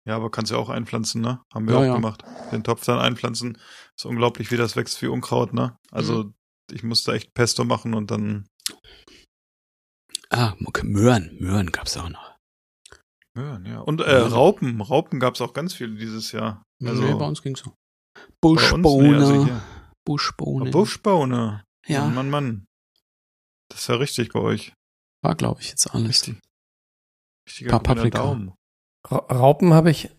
Ja, 0.07 0.17
aber 0.17 0.31
kannst 0.31 0.51
ja 0.51 0.59
auch 0.59 0.71
einpflanzen, 0.71 1.21
ne? 1.21 1.43
Haben 1.53 1.67
wir 1.69 1.75
Ja, 1.75 1.81
auch 1.81 1.85
ja. 1.85 1.95
gemacht. 1.95 2.25
Den 2.53 2.65
Topf 2.65 2.85
dann 2.85 2.99
einpflanzen. 2.99 3.59
Ist 3.97 4.07
unglaublich, 4.07 4.51
wie 4.51 4.57
das 4.57 4.75
wächst 4.77 5.01
wie 5.03 5.07
Unkraut, 5.09 5.53
ne? 5.53 5.77
Also, 5.91 6.25
Mhm. 6.25 6.35
ich 6.73 6.83
musste 6.83 7.13
echt 7.13 7.35
Pesto 7.35 7.65
machen 7.65 7.95
und 7.95 8.11
dann. 8.11 8.47
Ah, 10.31 10.55
okay, 10.65 10.87
Möhren. 10.87 11.37
Möhren 11.41 11.71
gab's 11.71 11.97
auch 11.97 12.09
noch. 12.09 12.37
Ja, 13.37 13.59
ja. 13.61 13.81
Und 13.81 14.01
äh, 14.01 14.21
Ja. 14.21 14.27
Raupen. 14.27 14.81
Raupen 14.81 15.21
gab's 15.21 15.41
auch 15.41 15.53
ganz 15.53 15.75
viele 15.75 15.97
dieses 15.97 16.33
Jahr. 16.33 16.63
Also, 16.83 17.03
nee, 17.03 17.15
bei 17.15 17.27
uns 17.27 17.43
ging's 17.43 17.61
so. 17.61 17.75
bei 18.41 18.49
uns, 18.51 18.61
Buschbohne. 18.63 19.09
nee, 19.09 19.15
also 19.17 19.45
hier. 19.45 19.63
Buschbohne. 20.07 20.71
Buschbohne. 20.71 21.65
Ja. 21.87 22.05
Mann, 22.07 22.15
Mann, 22.15 22.31
Mann. 22.31 22.67
Das 23.71 23.83
ist 23.83 23.89
ja 23.89 23.97
richtig 23.97 24.31
bei 24.33 24.41
euch. 24.41 24.73
War, 25.23 25.35
glaube 25.35 25.61
ich, 25.61 25.69
jetzt 25.69 25.87
alles. 25.95 26.09
Richtig. 26.09 26.41
Richtiger 27.49 27.79
Paprika. 27.79 28.19
Daumen. 28.19 28.55
Ra 29.09 29.19
Raupen 29.31 29.73
habe 29.75 29.91
ich 29.91 30.11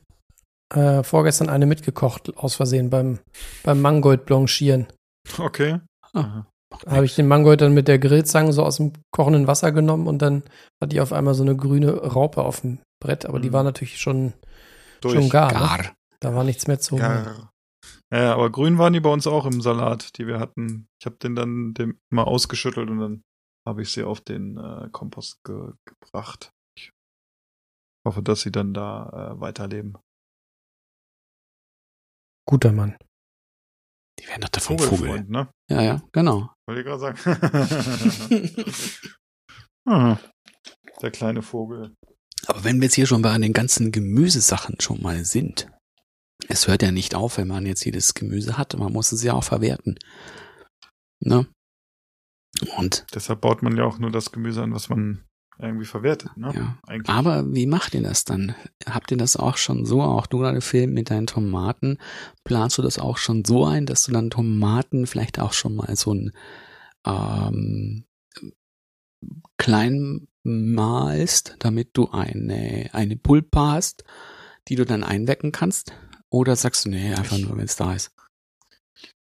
äh, 0.73 1.03
vorgestern 1.03 1.49
eine 1.49 1.65
mitgekocht, 1.65 2.35
aus 2.37 2.55
Versehen 2.55 2.89
beim, 2.89 3.19
beim 3.63 3.81
Mangold 3.81 4.25
blanchieren. 4.25 4.87
Okay. 5.37 5.79
Ah. 6.13 6.19
Aha. 6.19 6.47
Da 6.85 6.91
habe 6.91 7.05
ich 7.05 7.15
den 7.15 7.27
Mangold 7.27 7.59
dann 7.61 7.73
mit 7.73 7.89
der 7.89 7.99
Grillzange 7.99 8.53
so 8.53 8.63
aus 8.63 8.77
dem 8.77 8.93
kochenden 9.11 9.45
Wasser 9.45 9.73
genommen 9.73 10.07
und 10.07 10.21
dann 10.21 10.43
hatte 10.81 10.95
ich 10.95 11.01
auf 11.01 11.11
einmal 11.11 11.33
so 11.33 11.43
eine 11.43 11.55
grüne 11.55 11.91
Raupe 11.93 12.41
auf 12.43 12.61
dem 12.61 12.79
Brett, 13.03 13.25
aber 13.25 13.39
die 13.41 13.49
Mhm. 13.49 13.53
war 13.53 13.63
natürlich 13.63 13.99
schon, 13.99 14.33
Durch. 15.01 15.13
schon 15.15 15.29
gar. 15.29 15.51
Ne? 15.51 15.59
Gar. 15.59 15.93
Da 16.21 16.33
war 16.33 16.43
nichts 16.45 16.67
mehr 16.67 16.79
zu 16.79 16.93
holen. 16.93 17.01
Gar. 17.01 17.51
Ja, 18.13 18.33
aber 18.33 18.49
grün 18.49 18.77
waren 18.77 18.93
die 18.93 18.99
bei 19.01 19.09
uns 19.11 19.27
auch 19.27 19.45
im 19.45 19.61
Salat, 19.61 20.17
die 20.17 20.27
wir 20.27 20.39
hatten. 20.39 20.87
Ich 20.99 21.05
habe 21.05 21.17
den 21.17 21.35
dann 21.35 21.73
dem 21.73 21.97
mal 22.09 22.23
ausgeschüttelt 22.23 22.89
und 22.89 22.99
dann 22.99 23.21
habe 23.67 23.81
ich 23.81 23.91
sie 23.91 24.03
auf 24.03 24.21
den 24.21 24.57
äh, 24.57 24.87
Kompost 24.91 25.43
ge 25.43 25.73
gebracht. 25.85 26.51
Hoffe, 28.05 28.21
dass 28.23 28.41
sie 28.41 28.51
dann 28.51 28.73
da 28.73 29.33
äh, 29.35 29.39
weiterleben. 29.39 29.97
Guter 32.47 32.71
Mann. 32.71 32.97
Die 34.19 34.27
werden 34.27 34.41
doch 34.41 34.49
davon 34.49 34.77
Vogel. 34.79 34.97
Vogelfreund, 34.97 35.29
ne? 35.29 35.51
Ja, 35.69 35.81
ja, 35.81 36.01
genau. 36.11 36.53
Wollte 36.67 36.81
ich 36.81 36.85
gerade 36.87 37.15
sagen. 37.15 38.61
Ah, 39.87 40.19
Der 41.01 41.09
kleine 41.09 41.41
Vogel. 41.41 41.95
Aber 42.45 42.63
wenn 42.63 42.77
wir 42.77 42.83
jetzt 42.83 42.93
hier 42.93 43.07
schon 43.07 43.23
bei 43.23 43.35
den 43.35 43.51
ganzen 43.51 43.91
Gemüsesachen 43.91 44.79
schon 44.79 45.01
mal 45.01 45.25
sind, 45.25 45.71
es 46.47 46.67
hört 46.67 46.83
ja 46.83 46.91
nicht 46.91 47.15
auf, 47.15 47.37
wenn 47.37 47.47
man 47.47 47.65
jetzt 47.65 47.83
jedes 47.83 48.13
Gemüse 48.13 48.59
hat. 48.59 48.77
Man 48.77 48.93
muss 48.93 49.11
es 49.11 49.23
ja 49.23 49.33
auch 49.33 49.43
verwerten. 49.43 49.97
Ne? 51.19 51.47
Und 52.77 53.05
Deshalb 53.15 53.41
baut 53.41 53.63
man 53.63 53.75
ja 53.75 53.83
auch 53.85 53.97
nur 53.97 54.11
das 54.11 54.31
Gemüse 54.31 54.61
an, 54.61 54.71
was 54.71 54.87
man 54.89 55.25
irgendwie 55.61 55.85
verwertet, 55.85 56.35
ne? 56.35 56.51
ja. 56.55 56.77
Eigentlich. 56.87 57.09
Aber 57.09 57.53
wie 57.53 57.67
macht 57.67 57.93
ihr 57.93 58.01
das 58.01 58.25
dann? 58.25 58.55
Habt 58.85 59.11
ihr 59.11 59.17
das 59.17 59.35
auch 59.35 59.57
schon 59.57 59.85
so, 59.85 60.01
auch 60.01 60.27
du 60.27 60.39
gerade 60.39 60.61
Film 60.61 60.93
mit 60.93 61.09
deinen 61.09 61.27
Tomaten, 61.27 61.97
planst 62.43 62.77
du 62.77 62.81
das 62.81 62.99
auch 62.99 63.17
schon 63.17 63.45
so 63.45 63.65
ein, 63.65 63.85
dass 63.85 64.05
du 64.05 64.11
dann 64.11 64.29
Tomaten 64.29 65.07
vielleicht 65.07 65.39
auch 65.39 65.53
schon 65.53 65.75
mal 65.75 65.95
so 65.95 66.13
ein 66.13 66.31
ähm, 67.05 68.05
klein 69.57 70.27
malst, 70.43 71.55
damit 71.59 71.89
du 71.93 72.09
eine, 72.09 72.89
eine 72.93 73.15
Pulpe 73.15 73.59
hast, 73.59 74.03
die 74.67 74.75
du 74.75 74.85
dann 74.85 75.03
einwecken 75.03 75.51
kannst? 75.51 75.93
Oder 76.29 76.55
sagst 76.55 76.85
du, 76.85 76.89
nee, 76.89 77.13
einfach 77.13 77.37
nur, 77.37 77.57
wenn 77.57 77.65
es 77.65 77.75
da 77.75 77.93
ist? 77.93 78.11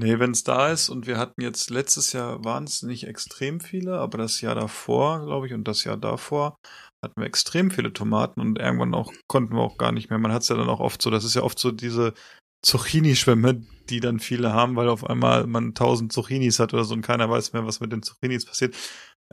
Nee, 0.01 0.17
wenn 0.17 0.31
es 0.31 0.45
da 0.45 0.71
ist 0.71 0.87
und 0.87 1.07
wir 1.07 1.17
hatten 1.17 1.41
jetzt 1.41 1.69
letztes 1.69 2.13
Jahr 2.13 2.45
waren 2.45 2.63
es 2.63 2.83
nicht 2.83 3.05
extrem 3.05 3.59
viele, 3.59 3.99
aber 3.99 4.17
das 4.17 4.39
Jahr 4.39 4.55
davor, 4.55 5.25
glaube 5.25 5.47
ich, 5.47 5.53
und 5.53 5.67
das 5.67 5.83
Jahr 5.83 5.97
davor 5.97 6.55
hatten 7.03 7.19
wir 7.19 7.27
extrem 7.27 7.69
viele 7.69 7.91
Tomaten 7.91 8.39
und 8.39 8.59
irgendwann 8.59 8.93
auch 8.93 9.11
konnten 9.27 9.55
wir 9.55 9.61
auch 9.61 9.77
gar 9.77 9.91
nicht 9.91 10.09
mehr. 10.09 10.17
Man 10.17 10.31
hat 10.31 10.43
es 10.43 10.47
ja 10.47 10.55
dann 10.55 10.69
auch 10.69 10.79
oft 10.79 11.01
so, 11.01 11.09
das 11.09 11.25
ist 11.25 11.35
ja 11.35 11.43
oft 11.43 11.59
so 11.59 11.71
diese 11.71 12.13
Zucchini-Schwämme, 12.61 13.61
die 13.89 13.99
dann 13.99 14.19
viele 14.19 14.53
haben, 14.53 14.77
weil 14.77 14.87
auf 14.87 15.03
einmal 15.03 15.47
man 15.47 15.75
tausend 15.75 16.13
Zucchinis 16.13 16.59
hat 16.59 16.73
oder 16.73 16.85
so 16.85 16.93
und 16.93 17.01
keiner 17.01 17.29
weiß 17.29 17.51
mehr, 17.51 17.65
was 17.65 17.81
mit 17.81 17.91
den 17.91 18.03
Zucchinis 18.03 18.45
passiert. 18.45 18.75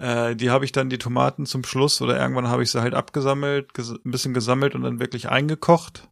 Äh, 0.01 0.35
die 0.35 0.51
habe 0.51 0.65
ich 0.65 0.73
dann 0.73 0.91
die 0.91 0.99
Tomaten 0.99 1.47
zum 1.47 1.63
Schluss 1.63 2.03
oder 2.03 2.19
irgendwann 2.19 2.49
habe 2.49 2.65
ich 2.65 2.73
sie 2.73 2.81
halt 2.81 2.95
abgesammelt, 2.95 3.73
ges 3.73 3.91
ein 3.91 4.11
bisschen 4.11 4.35
gesammelt 4.35 4.75
und 4.75 4.83
dann 4.83 4.99
wirklich 4.99 5.29
eingekocht 5.29 6.09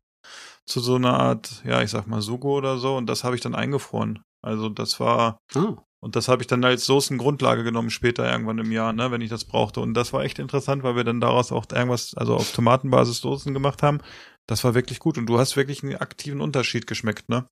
zu 0.65 0.79
so 0.79 0.95
einer 0.95 1.19
Art, 1.19 1.63
ja, 1.65 1.83
ich 1.83 1.91
sag 1.91 2.07
mal 2.07 2.23
Sugo 2.23 2.57
oder 2.57 2.79
so 2.79 2.97
und 2.97 3.07
das 3.07 3.25
habe 3.25 3.35
ich 3.35 3.43
dann 3.43 3.57
eingefroren. 3.57 4.23
Also 4.45 4.69
das 4.69 5.01
war 5.01 5.39
Ah, 5.55 5.77
und 6.05 6.17
das 6.17 6.29
habe 6.29 6.43
ich 6.43 6.47
dann 6.47 6.63
als 6.65 6.85
Soßengrundlage 6.85 7.65
genommen 7.65 7.89
später 7.89 8.31
irgendwann 8.31 8.59
im 8.59 8.71
Jahr, 8.71 8.93
ne, 8.93 9.11
wenn 9.11 9.23
ich 9.23 9.31
das 9.31 9.47
brauchte 9.47 9.81
und 9.81 9.95
das 9.95 10.13
war 10.13 10.23
echt 10.23 10.39
interessant, 10.39 10.83
weil 10.83 10.97
wir 10.97 11.05
dann 11.05 11.19
daraus 11.19 11.51
auch 11.51 11.65
irgendwas, 11.73 12.15
also 12.15 12.35
auf 12.37 12.53
Tomatenbasis 12.53 13.21
Soßen 13.21 13.55
gemacht 13.55 13.83
haben. 13.83 14.01
Das 14.47 14.65
war 14.65 14.75
wirklich 14.75 14.99
gut 14.99 15.17
und 15.17 15.25
du 15.25 15.39
hast 15.39 15.57
wirklich 15.57 15.83
einen 15.83 15.97
aktiven 15.97 16.43
Unterschied 16.43 16.87
geschmeckt, 16.87 17.31
ne? 17.31 17.47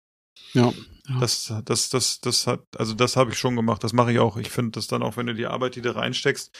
ja. 0.52 0.72
ja. 1.09 1.18
Das, 1.18 1.52
das, 1.64 1.88
das, 1.88 2.20
das 2.20 2.46
hat, 2.46 2.61
also 2.76 2.92
das 2.94 3.16
habe 3.16 3.31
ich 3.31 3.38
schon 3.38 3.57
gemacht. 3.57 3.83
Das 3.85 3.92
mache 3.92 4.12
ich 4.12 4.18
auch. 4.18 4.37
Ich 4.37 4.50
finde 4.50 4.72
das 4.72 4.87
dann 4.87 5.02
auch, 5.02 5.16
wenn 5.16 5.26
du 5.26 5.35
die 5.35 5.46
Arbeit, 5.46 5.76
die 5.76 5.83
du 5.83 5.94
reinsteckst, 5.94 6.55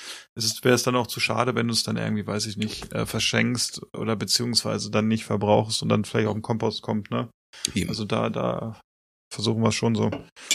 wäre 0.62 0.75
es 0.75 0.83
dann 0.83 0.97
auch 0.97 1.07
zu 1.07 1.21
schade, 1.21 1.55
wenn 1.55 1.68
du 1.68 1.75
es 1.75 1.83
dann 1.83 1.97
irgendwie, 1.97 2.27
weiß 2.27 2.47
ich 2.47 2.57
nicht, 2.57 2.92
äh, 2.92 3.07
verschenkst 3.07 3.83
oder 3.95 4.16
beziehungsweise 4.16 4.90
dann 4.90 5.09
nicht 5.09 5.25
verbrauchst 5.25 5.83
und 5.83 5.90
dann 5.90 6.05
vielleicht 6.05 6.29
auch 6.29 6.35
im 6.35 6.42
Kompost 6.42 6.83
kommt, 6.83 7.11
ne? 7.11 7.29
Eben. 7.75 7.90
Also 7.90 8.05
da, 8.05 8.31
da 8.31 8.81
versuchen 9.33 9.62
wir 9.62 9.68
es 9.68 9.75
schon 9.75 9.95
so. 9.95 10.11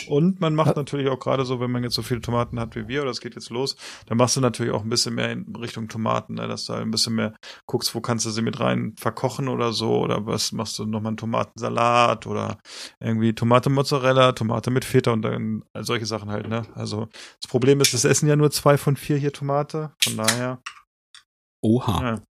Und 0.08 0.40
man 0.40 0.56
macht 0.56 0.76
natürlich 0.76 1.10
auch 1.10 1.20
gerade 1.20 1.46
so, 1.46 1.60
wenn 1.60 1.72
man 1.72 1.84
jetzt 1.84 1.96
so 1.96 2.02
viele 2.02 2.22
Tomaten 2.22 2.60
hat 2.60 2.76
wie 2.76 2.88
wir, 2.88 3.02
oder 3.02 3.12
es 3.12 3.22
geht 3.22 3.36
jetzt 3.36 3.50
los, 3.50 3.76
dann 4.06 4.18
machst 4.18 4.36
du 4.36 4.42
natürlich 4.42 4.72
auch 4.72 4.84
ein 4.84 4.90
bisschen 4.90 5.16
mehr 5.16 5.32
in 5.32 5.56
Richtung 5.56 5.88
Tomaten, 5.88 6.36
ne? 6.36 6.48
dass 6.48 6.66
du 6.66 6.74
halt 6.74 6.84
ein 6.84 6.92
bisschen 6.92 7.16
mehr 7.16 7.34
guckst, 7.66 7.94
wo 7.96 8.02
kannst 8.02 8.26
du 8.26 8.30
sie 8.30 8.42
mit 8.42 8.60
rein 8.60 8.94
verkochen 8.98 9.48
oder 9.48 9.74
so, 9.74 10.00
oder 10.00 10.26
was 10.26 10.52
machst 10.52 10.78
du 10.80 10.86
nochmal 10.86 11.12
einen 11.12 11.18
Tomatensalat 11.18 12.28
oder 12.28 12.60
irgendwie 13.00 13.34
Tomate 13.34 13.70
Mozzarella, 13.70 14.34
Tomate 14.34 14.72
mit 14.72 14.86
Feta 14.86 15.12
und 15.12 15.24
dann 15.24 15.64
solche 15.80 16.06
Sachen 16.06 16.30
halt, 16.30 16.48
ne? 16.48 16.64
Also 16.76 17.08
das 17.42 17.50
Problem 17.50 17.82
ist, 17.82 17.94
es 17.94 18.06
essen 18.06 18.28
ja 18.28 18.36
nur 18.36 18.52
zwei 18.52 18.78
von 18.78 18.96
vier 18.96 19.18
hier 19.18 19.34
Tomate, 19.34 19.92
von 20.04 20.18
daher, 20.18 20.62
Oha. 21.62 22.02
ja. 22.02 22.22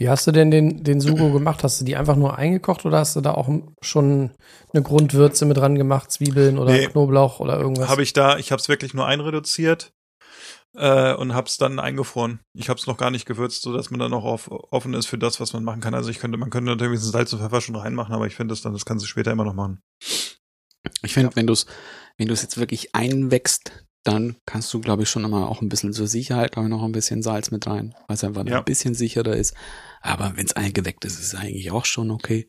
Wie 0.00 0.08
hast 0.08 0.26
du 0.26 0.32
denn 0.32 0.50
den, 0.50 0.82
den 0.82 0.98
Sugo 1.02 1.30
gemacht? 1.30 1.62
Hast 1.62 1.78
du 1.78 1.84
die 1.84 1.94
einfach 1.94 2.16
nur 2.16 2.38
eingekocht 2.38 2.86
oder 2.86 3.00
hast 3.00 3.16
du 3.16 3.20
da 3.20 3.32
auch 3.32 3.50
schon 3.82 4.30
eine 4.72 4.82
Grundwürze 4.82 5.44
mit 5.44 5.58
dran 5.58 5.74
gemacht, 5.74 6.10
Zwiebeln 6.10 6.58
oder 6.58 6.72
Nee. 6.72 6.86
Knoblauch 6.86 7.38
oder 7.38 7.60
irgendwas? 7.60 7.90
Habe 7.90 8.02
ich 8.02 8.14
da, 8.14 8.38
ich 8.38 8.50
habe 8.50 8.62
es 8.62 8.70
wirklich 8.70 8.94
nur 8.94 9.06
einreduziert 9.06 9.92
äh, 10.74 11.12
und 11.12 11.34
habe 11.34 11.48
es 11.48 11.58
dann 11.58 11.78
eingefroren. 11.78 12.40
Ich 12.54 12.70
habe 12.70 12.80
es 12.80 12.86
noch 12.86 12.96
gar 12.96 13.10
nicht 13.10 13.26
gewürzt, 13.26 13.60
so 13.60 13.74
dass 13.74 13.90
man 13.90 14.00
dann 14.00 14.14
auch 14.14 14.24
auf, 14.24 14.50
offen 14.50 14.94
ist 14.94 15.04
für 15.04 15.18
das, 15.18 15.38
was 15.38 15.52
man 15.52 15.64
machen 15.64 15.82
kann. 15.82 15.92
Also 15.92 16.08
ich 16.08 16.18
könnte, 16.18 16.38
man 16.38 16.48
könnte 16.48 16.70
natürlich 16.70 17.00
Salz 17.00 17.34
und 17.34 17.40
Pfeffer 17.40 17.60
schon 17.60 17.76
reinmachen, 17.76 18.14
aber 18.14 18.26
ich 18.26 18.34
finde 18.34 18.52
das 18.52 18.62
dann, 18.62 18.72
das 18.72 18.86
kannst 18.86 19.04
du 19.04 19.06
später 19.06 19.32
immer 19.32 19.44
noch 19.44 19.52
machen. 19.52 19.82
Ich 21.02 21.12
finde, 21.12 21.36
wenn 21.36 21.46
du 21.46 21.52
es, 21.52 21.66
wenn 22.16 22.28
du 22.28 22.32
es 22.32 22.40
jetzt 22.40 22.56
wirklich 22.56 22.94
einwächst, 22.94 23.84
dann 24.04 24.36
kannst 24.46 24.72
du, 24.72 24.80
glaube 24.80 25.02
ich, 25.02 25.10
schon 25.10 25.24
immer 25.24 25.48
auch 25.48 25.60
ein 25.60 25.68
bisschen 25.68 25.92
zur 25.92 26.06
Sicherheit, 26.06 26.52
glaube 26.52 26.68
ich, 26.68 26.70
noch 26.70 26.82
ein 26.82 26.92
bisschen 26.92 27.22
Salz 27.22 27.50
mit 27.50 27.66
rein, 27.66 27.94
weil 28.08 28.14
es 28.14 28.24
einfach 28.24 28.46
Ja. 28.46 28.58
ein 28.58 28.64
bisschen 28.64 28.94
sicherer 28.94 29.36
ist. 29.36 29.54
Aber 30.00 30.32
wenn 30.36 30.46
es 30.46 30.54
eingeweckt 30.54 31.04
ist, 31.04 31.14
ist 31.20 31.32
es 31.32 31.34
eigentlich 31.34 31.70
auch 31.70 31.84
schon 31.84 32.10
okay. 32.10 32.48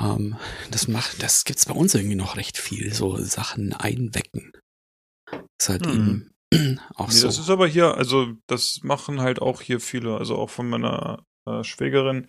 Ähm, 0.00 0.36
das 0.70 0.88
macht, 0.88 1.22
das 1.22 1.44
gibt's 1.44 1.66
bei 1.66 1.74
uns 1.74 1.94
irgendwie 1.94 2.16
noch 2.16 2.36
recht 2.36 2.58
viel, 2.58 2.92
so 2.92 3.16
Sachen 3.16 3.72
einwecken. 3.72 4.52
Ist 5.60 5.68
halt 5.68 5.86
Mhm. 5.86 6.30
eben 6.52 6.78
auch 6.94 7.08
Nee, 7.08 7.14
so. 7.14 7.26
das 7.26 7.38
ist 7.38 7.50
aber 7.50 7.66
hier, 7.66 7.94
also 7.96 8.34
das 8.48 8.80
machen 8.82 9.20
halt 9.20 9.40
auch 9.40 9.60
hier 9.60 9.80
viele, 9.80 10.16
also 10.16 10.36
auch 10.36 10.50
von 10.50 10.68
meiner 10.68 11.24
äh, 11.48 11.62
Schwägerin. 11.64 12.28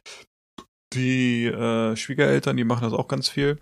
Die 0.94 1.46
äh, 1.46 1.96
Schwiegereltern, 1.96 2.58
die 2.58 2.64
machen 2.64 2.84
das 2.84 2.94
auch 2.94 3.08
ganz 3.08 3.28
viel. 3.30 3.60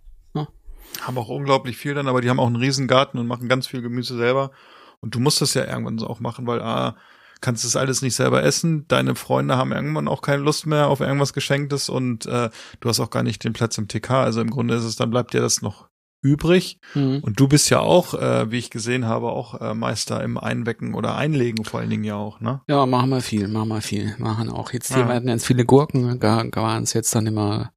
Haben 1.02 1.18
auch 1.18 1.30
unglaublich 1.30 1.78
viel 1.78 1.94
dann, 1.94 2.08
aber 2.08 2.22
die 2.22 2.30
haben 2.30 2.39
auch 2.39 2.48
einen 2.48 2.56
riesen 2.56 2.88
Garten 2.88 3.18
und 3.18 3.28
machen 3.28 3.50
ganz 3.50 3.68
viel 3.68 3.82
Gemüse 3.82 4.16
selber. 4.18 4.52
Und 5.00 5.16
du 5.16 5.20
musst 5.20 5.41
das 5.41 5.54
ja 5.54 5.66
irgendwann 5.66 5.98
so 5.98 6.08
auch 6.08 6.20
machen, 6.20 6.48
weil 6.48 6.62
A, 6.62 6.96
kannst 7.41 7.66
es 7.66 7.76
alles 7.76 8.02
nicht 8.02 8.16
selber 8.16 8.41
essen. 8.44 8.86
Deine 8.88 9.16
Freunde 9.16 9.58
haben 9.58 9.74
irgendwann 9.74 10.08
auch 10.08 10.22
keine 10.22 10.41
Lust 10.44 10.66
mehr 10.66 10.88
auf 10.88 11.02
irgendwas 11.02 11.34
Geschenktes 11.34 11.89
und 11.89 12.26
äh, 12.26 12.50
du 12.80 12.89
hast 12.89 13.02
auch 13.02 13.10
gar 13.10 13.24
nicht 13.24 13.44
den 13.44 13.52
Platz 13.54 13.78
im 13.78 13.89
TK. 13.89 14.12
Also 14.12 14.39
im 14.39 14.50
Grunde 14.50 14.76
ist 14.76 14.86
es, 14.86 14.96
dann 14.96 15.10
bleibt 15.10 15.34
dir 15.34 15.41
das 15.41 15.62
noch 15.62 15.89
übrig. 16.22 16.80
Mhm. 16.94 17.20
Und 17.22 17.38
du 17.38 17.50
bist 17.50 17.70
ja 17.70 17.82
auch, 17.82 18.14
äh, 18.14 18.50
wie 18.50 18.58
ich 18.58 18.70
gesehen 18.70 19.06
habe, 19.06 19.30
auch 19.30 19.60
äh, 19.60 19.74
Meister 19.74 20.24
im 20.24 20.38
Einwecken 20.38 20.94
oder 20.94 21.16
Einlegen 21.18 21.66
vor 21.66 21.82
allen 21.82 21.89
Dingen 21.89 22.06
ja 22.06 22.16
auch, 22.16 22.39
ne? 22.39 22.62
Ja, 22.70 22.86
machen 22.86 23.10
wir 23.10 23.20
viel, 23.20 23.50
machen 23.50 23.68
wir 23.68 23.82
viel. 23.82 24.16
Machen 24.20 24.50
auch 24.50 24.72
jetzt, 24.72 24.91
Ja. 24.91 24.96
hier 24.98 25.10
werden 25.10 25.28
jetzt 25.28 25.46
viele 25.46 25.66
Gurken, 25.66 26.18
gar, 26.22 26.46
waren 26.56 26.84
es 26.84 26.94
jetzt 26.94 27.14
dann 27.14 27.28
immer, 27.28 27.74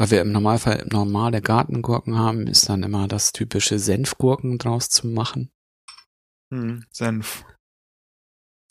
weil 0.00 0.10
wir 0.10 0.22
im 0.22 0.32
Normalfall 0.32 0.86
normale 0.90 1.42
Gartengurken 1.42 2.16
haben, 2.18 2.46
ist 2.46 2.70
dann 2.70 2.82
immer 2.82 3.06
das 3.06 3.32
typische 3.32 3.78
Senfgurken 3.78 4.56
draus 4.56 4.88
zu 4.88 5.06
machen. 5.06 5.50
Hm, 6.50 6.86
Senf. 6.90 7.44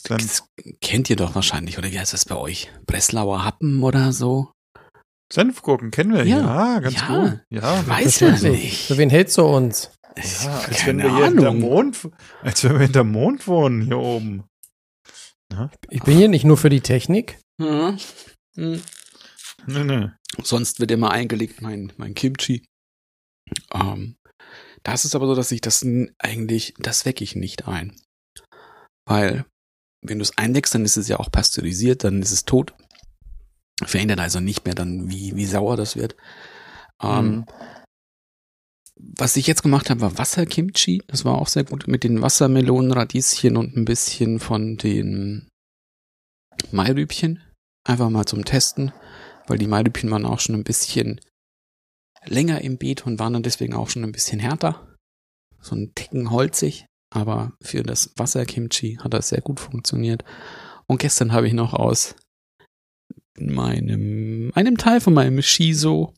Senf. 0.02 0.20
Das 0.22 0.48
kennt 0.80 1.08
ihr 1.08 1.14
doch 1.14 1.36
wahrscheinlich, 1.36 1.78
oder 1.78 1.92
wie 1.92 2.00
heißt 2.00 2.14
das 2.14 2.24
bei 2.24 2.34
euch? 2.34 2.72
Breslauer 2.84 3.44
Happen 3.44 3.84
oder 3.84 4.12
so? 4.12 4.50
Senfgurken 5.32 5.92
kennen 5.92 6.12
wir, 6.12 6.24
Ja. 6.26 6.38
ja, 6.74 6.78
ganz 6.80 6.96
Ja. 6.96 7.06
gut. 7.06 7.40
Ja, 7.48 7.86
Weiß 7.86 8.20
Natürlich. 8.22 8.42
nicht. 8.64 8.86
Für 8.88 8.98
wen 8.98 9.10
hältst 9.10 9.38
du 9.38 9.44
uns? 9.44 9.92
Ja 10.16 10.58
als 10.66 10.84
wenn 10.84 10.98
wir 10.98 11.14
hier 11.14 11.26
Ahnung. 11.26 11.60
Mond, 11.60 12.08
als 12.42 12.64
wenn 12.64 12.72
wir 12.72 12.80
hinterm 12.80 13.12
Mond 13.12 13.46
wohnen, 13.46 13.82
hier 13.82 13.98
oben. 13.98 14.42
Ich 15.90 16.02
bin 16.02 16.16
hier 16.18 16.26
nicht 16.28 16.44
nur 16.44 16.56
für 16.56 16.70
die 16.70 16.80
Technik. 16.80 17.38
Mhm. 17.58 17.98
Mhm. 18.56 18.82
Nee, 19.66 19.84
nee. 19.84 20.08
Sonst 20.42 20.80
wird 20.80 20.90
immer 20.90 21.10
eingelegt 21.10 21.60
mein, 21.60 21.92
mein 21.96 22.14
Kimchi. 22.14 22.64
Ähm, 23.72 24.16
das 24.82 25.04
ist 25.04 25.14
aber 25.14 25.26
so, 25.26 25.34
dass 25.34 25.52
ich 25.52 25.60
das 25.60 25.84
eigentlich, 26.18 26.74
das 26.78 27.04
wecke 27.04 27.24
ich 27.24 27.36
nicht 27.36 27.68
ein. 27.68 27.96
Weil, 29.06 29.44
wenn 30.02 30.18
du 30.18 30.22
es 30.22 30.36
einlegst, 30.38 30.74
dann 30.74 30.84
ist 30.84 30.96
es 30.96 31.08
ja 31.08 31.18
auch 31.18 31.30
pasteurisiert, 31.30 32.04
dann 32.04 32.22
ist 32.22 32.32
es 32.32 32.44
tot. 32.44 32.74
Verändert 33.82 34.20
also 34.20 34.40
nicht 34.40 34.64
mehr 34.64 34.74
dann, 34.74 35.10
wie, 35.10 35.34
wie 35.36 35.46
sauer 35.46 35.76
das 35.76 35.96
wird. 35.96 36.16
Ähm, 37.02 37.44
Mhm. 37.46 37.46
Was 39.02 39.36
ich 39.36 39.46
jetzt 39.46 39.62
gemacht 39.62 39.88
habe, 39.88 40.02
war 40.02 40.18
Wasserkimchi. 40.18 41.02
Das 41.06 41.24
war 41.24 41.38
auch 41.38 41.48
sehr 41.48 41.64
gut 41.64 41.88
mit 41.88 42.04
den 42.04 42.20
Wassermelonen, 42.20 42.92
Radieschen 42.92 43.56
und 43.56 43.74
ein 43.76 43.86
bisschen 43.86 44.40
von 44.40 44.76
den 44.76 45.48
Mairübchen. 46.70 47.42
Einfach 47.84 48.10
mal 48.10 48.26
zum 48.26 48.44
Testen, 48.44 48.92
weil 49.50 49.58
die 49.58 49.66
Mairübchen 49.66 50.10
waren 50.10 50.24
auch 50.24 50.40
schon 50.40 50.54
ein 50.54 50.64
bisschen 50.64 51.20
länger 52.24 52.62
im 52.62 52.78
Beet 52.78 53.06
und 53.06 53.18
waren 53.18 53.34
dann 53.34 53.42
deswegen 53.42 53.74
auch 53.74 53.90
schon 53.90 54.04
ein 54.04 54.12
bisschen 54.12 54.40
härter. 54.40 54.96
So 55.60 55.74
ein 55.74 55.92
Ticken 55.94 56.30
holzig. 56.30 56.86
Aber 57.12 57.52
für 57.60 57.82
das 57.82 58.12
Wasserkimchi 58.16 58.98
hat 59.02 59.12
das 59.12 59.30
sehr 59.30 59.40
gut 59.40 59.58
funktioniert. 59.58 60.24
Und 60.86 60.98
gestern 60.98 61.32
habe 61.32 61.48
ich 61.48 61.52
noch 61.52 61.74
aus 61.74 62.14
meinem, 63.36 64.52
einem 64.54 64.78
Teil 64.78 65.00
von 65.00 65.14
meinem 65.14 65.42
Shiso 65.42 66.14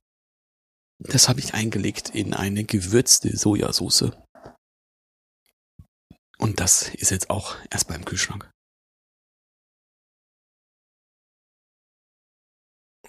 das 1.08 1.28
habe 1.28 1.40
ich 1.40 1.54
eingelegt 1.54 2.10
in 2.10 2.34
eine 2.34 2.64
gewürzte 2.64 3.36
Sojasauce. 3.36 4.12
Und 6.38 6.60
das 6.60 6.94
ist 6.94 7.10
jetzt 7.10 7.30
auch 7.30 7.56
erst 7.70 7.88
beim 7.88 8.04
Kühlschrank. 8.04 8.50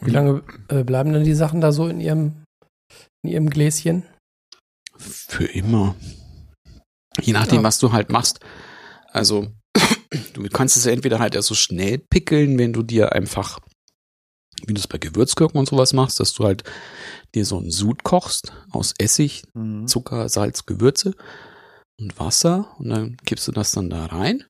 Wie 0.05 0.11
lange 0.11 0.43
äh, 0.69 0.83
bleiben 0.83 1.13
denn 1.13 1.23
die 1.23 1.33
Sachen 1.33 1.61
da 1.61 1.71
so 1.71 1.87
in 1.87 1.99
ihrem, 1.99 2.43
in 3.23 3.31
ihrem 3.31 3.49
Gläschen? 3.49 4.03
Für 4.97 5.45
immer. 5.45 5.95
Je 7.21 7.33
nachdem, 7.33 7.59
Ja. 7.59 7.63
was 7.63 7.79
du 7.79 7.91
halt 7.91 8.09
machst. 8.09 8.39
Also, 9.11 9.51
du 10.33 10.43
kannst 10.49 10.77
es 10.77 10.85
ja 10.85 10.91
entweder 10.91 11.19
halt 11.19 11.35
erst 11.35 11.47
so 11.47 11.55
schnell 11.55 11.99
pickeln, 11.99 12.57
wenn 12.57 12.73
du 12.73 12.83
dir 12.83 13.11
einfach, 13.13 13.59
wie 14.65 14.73
du 14.73 14.79
es 14.79 14.87
bei 14.87 14.97
Gewürzgurken 14.97 15.59
und 15.59 15.67
sowas 15.67 15.93
machst, 15.93 16.19
dass 16.19 16.33
du 16.33 16.43
halt 16.45 16.63
dir 17.35 17.45
so 17.45 17.57
einen 17.57 17.71
Sud 17.71 18.03
kochst 18.03 18.53
aus 18.71 18.93
Essig, 18.97 19.43
Mhm. 19.53 19.87
Zucker, 19.87 20.29
Salz, 20.29 20.65
Gewürze 20.65 21.13
und 21.99 22.19
Wasser 22.19 22.75
und 22.79 22.89
dann 22.89 23.17
kippst 23.25 23.47
du 23.47 23.51
das 23.51 23.71
dann 23.71 23.89
da 23.89 24.05
rein. 24.07 24.45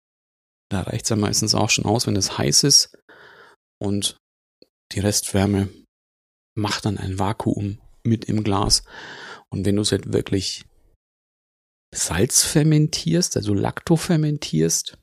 Da 0.70 0.82
reicht's 0.82 1.10
ja 1.10 1.16
meistens 1.16 1.56
auch 1.56 1.70
schon 1.70 1.86
aus, 1.86 2.08
wenn 2.08 2.16
es 2.16 2.38
heiß 2.38 2.64
ist 2.64 2.98
und 3.82 4.18
die 4.94 5.00
Restwärme 5.00 5.70
macht 6.56 6.86
dann 6.86 6.98
ein 6.98 7.20
Vakuum 7.20 7.80
mit 8.04 8.26
im 8.26 8.44
Glas. 8.44 8.84
Und 9.50 9.66
wenn 9.66 9.76
du 9.76 9.82
es 9.82 9.92
halt 9.92 10.14
wirklich 10.14 10.66
Salz 11.94 12.44
fermentierst, 12.44 13.38
also 13.38 13.54
Lacto 13.54 13.96
fermentierst, 13.96 14.98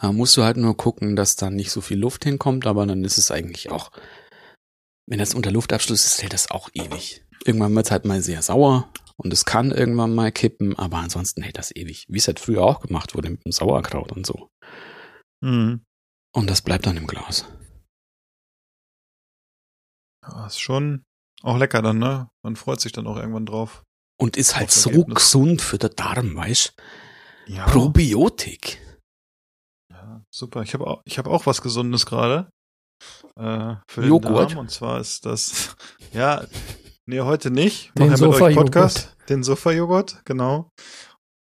äh, 0.00 0.12
musst 0.12 0.36
du 0.36 0.42
halt 0.42 0.56
nur 0.56 0.76
gucken, 0.76 1.16
dass 1.16 1.36
da 1.36 1.50
nicht 1.50 1.70
so 1.70 1.80
viel 1.80 1.98
Luft 1.98 2.24
hinkommt, 2.24 2.66
aber 2.66 2.86
dann 2.86 3.04
ist 3.04 3.18
es 3.18 3.30
eigentlich 3.30 3.70
auch, 3.70 3.92
wenn 5.06 5.18
das 5.18 5.34
unter 5.34 5.50
Luftabschluss 5.50 6.04
ist, 6.04 6.22
hält 6.22 6.32
das 6.32 6.50
auch 6.50 6.68
ewig. 6.74 7.24
Irgendwann 7.44 7.74
wird 7.74 7.86
es 7.86 7.92
halt 7.92 8.04
mal 8.04 8.22
sehr 8.22 8.42
sauer 8.42 8.90
und 9.16 9.32
es 9.32 9.44
kann 9.44 9.70
irgendwann 9.70 10.14
mal 10.14 10.32
kippen, 10.32 10.76
aber 10.78 10.98
ansonsten 10.98 11.42
hält 11.42 11.58
das 11.58 11.74
ewig. 11.74 12.06
Wie 12.08 12.18
es 12.18 12.26
halt 12.26 12.40
früher 12.40 12.62
auch 12.62 12.80
gemacht 12.80 13.14
wurde 13.14 13.30
mit 13.30 13.44
dem 13.44 13.52
Sauerkraut 13.52 14.12
und 14.12 14.26
so. 14.26 14.48
Mhm. 15.42 15.84
Und 16.32 16.50
das 16.50 16.62
bleibt 16.62 16.86
dann 16.86 16.96
im 16.96 17.06
Glas. 17.06 17.44
Ja, 20.28 20.46
ist 20.46 20.60
schon 20.60 21.02
auch 21.42 21.58
lecker 21.58 21.82
dann, 21.82 21.98
ne? 21.98 22.28
Man 22.42 22.56
freut 22.56 22.80
sich 22.80 22.92
dann 22.92 23.06
auch 23.06 23.16
irgendwann 23.16 23.46
drauf. 23.46 23.82
Und 24.20 24.36
ist 24.36 24.56
halt 24.56 24.70
so 24.70 24.90
Ergebnis. 24.90 25.16
gesund 25.16 25.60
für 25.62 25.76
den 25.78 25.90
Darm, 25.96 26.36
weißt 26.36 26.72
Ja. 27.46 27.66
Probiotik. 27.66 28.80
Ja, 29.92 30.22
super. 30.34 30.62
Ich 30.62 30.72
habe 30.74 30.86
auch, 30.86 31.02
ich 31.04 31.18
habe 31.18 31.30
auch 31.30 31.46
was 31.46 31.60
Gesundes 31.62 32.06
gerade. 32.06 32.48
Äh, 33.36 33.74
für 33.90 34.00
den 34.02 34.08
Joghurt? 34.08 34.52
Darm. 34.52 34.58
Und 34.60 34.70
zwar 34.70 35.00
ist 35.00 35.26
das, 35.26 35.76
ja, 36.12 36.46
nee, 37.06 37.20
heute 37.20 37.50
nicht. 37.50 37.92
Den 37.98 38.08
Mach 38.10 38.18
ja 38.18 38.26
mit 38.28 38.40
euch. 38.40 38.54
Podcast. 38.54 39.16
Den 39.28 39.42
Sofa-Joghurt, 39.42 40.22
genau. 40.24 40.68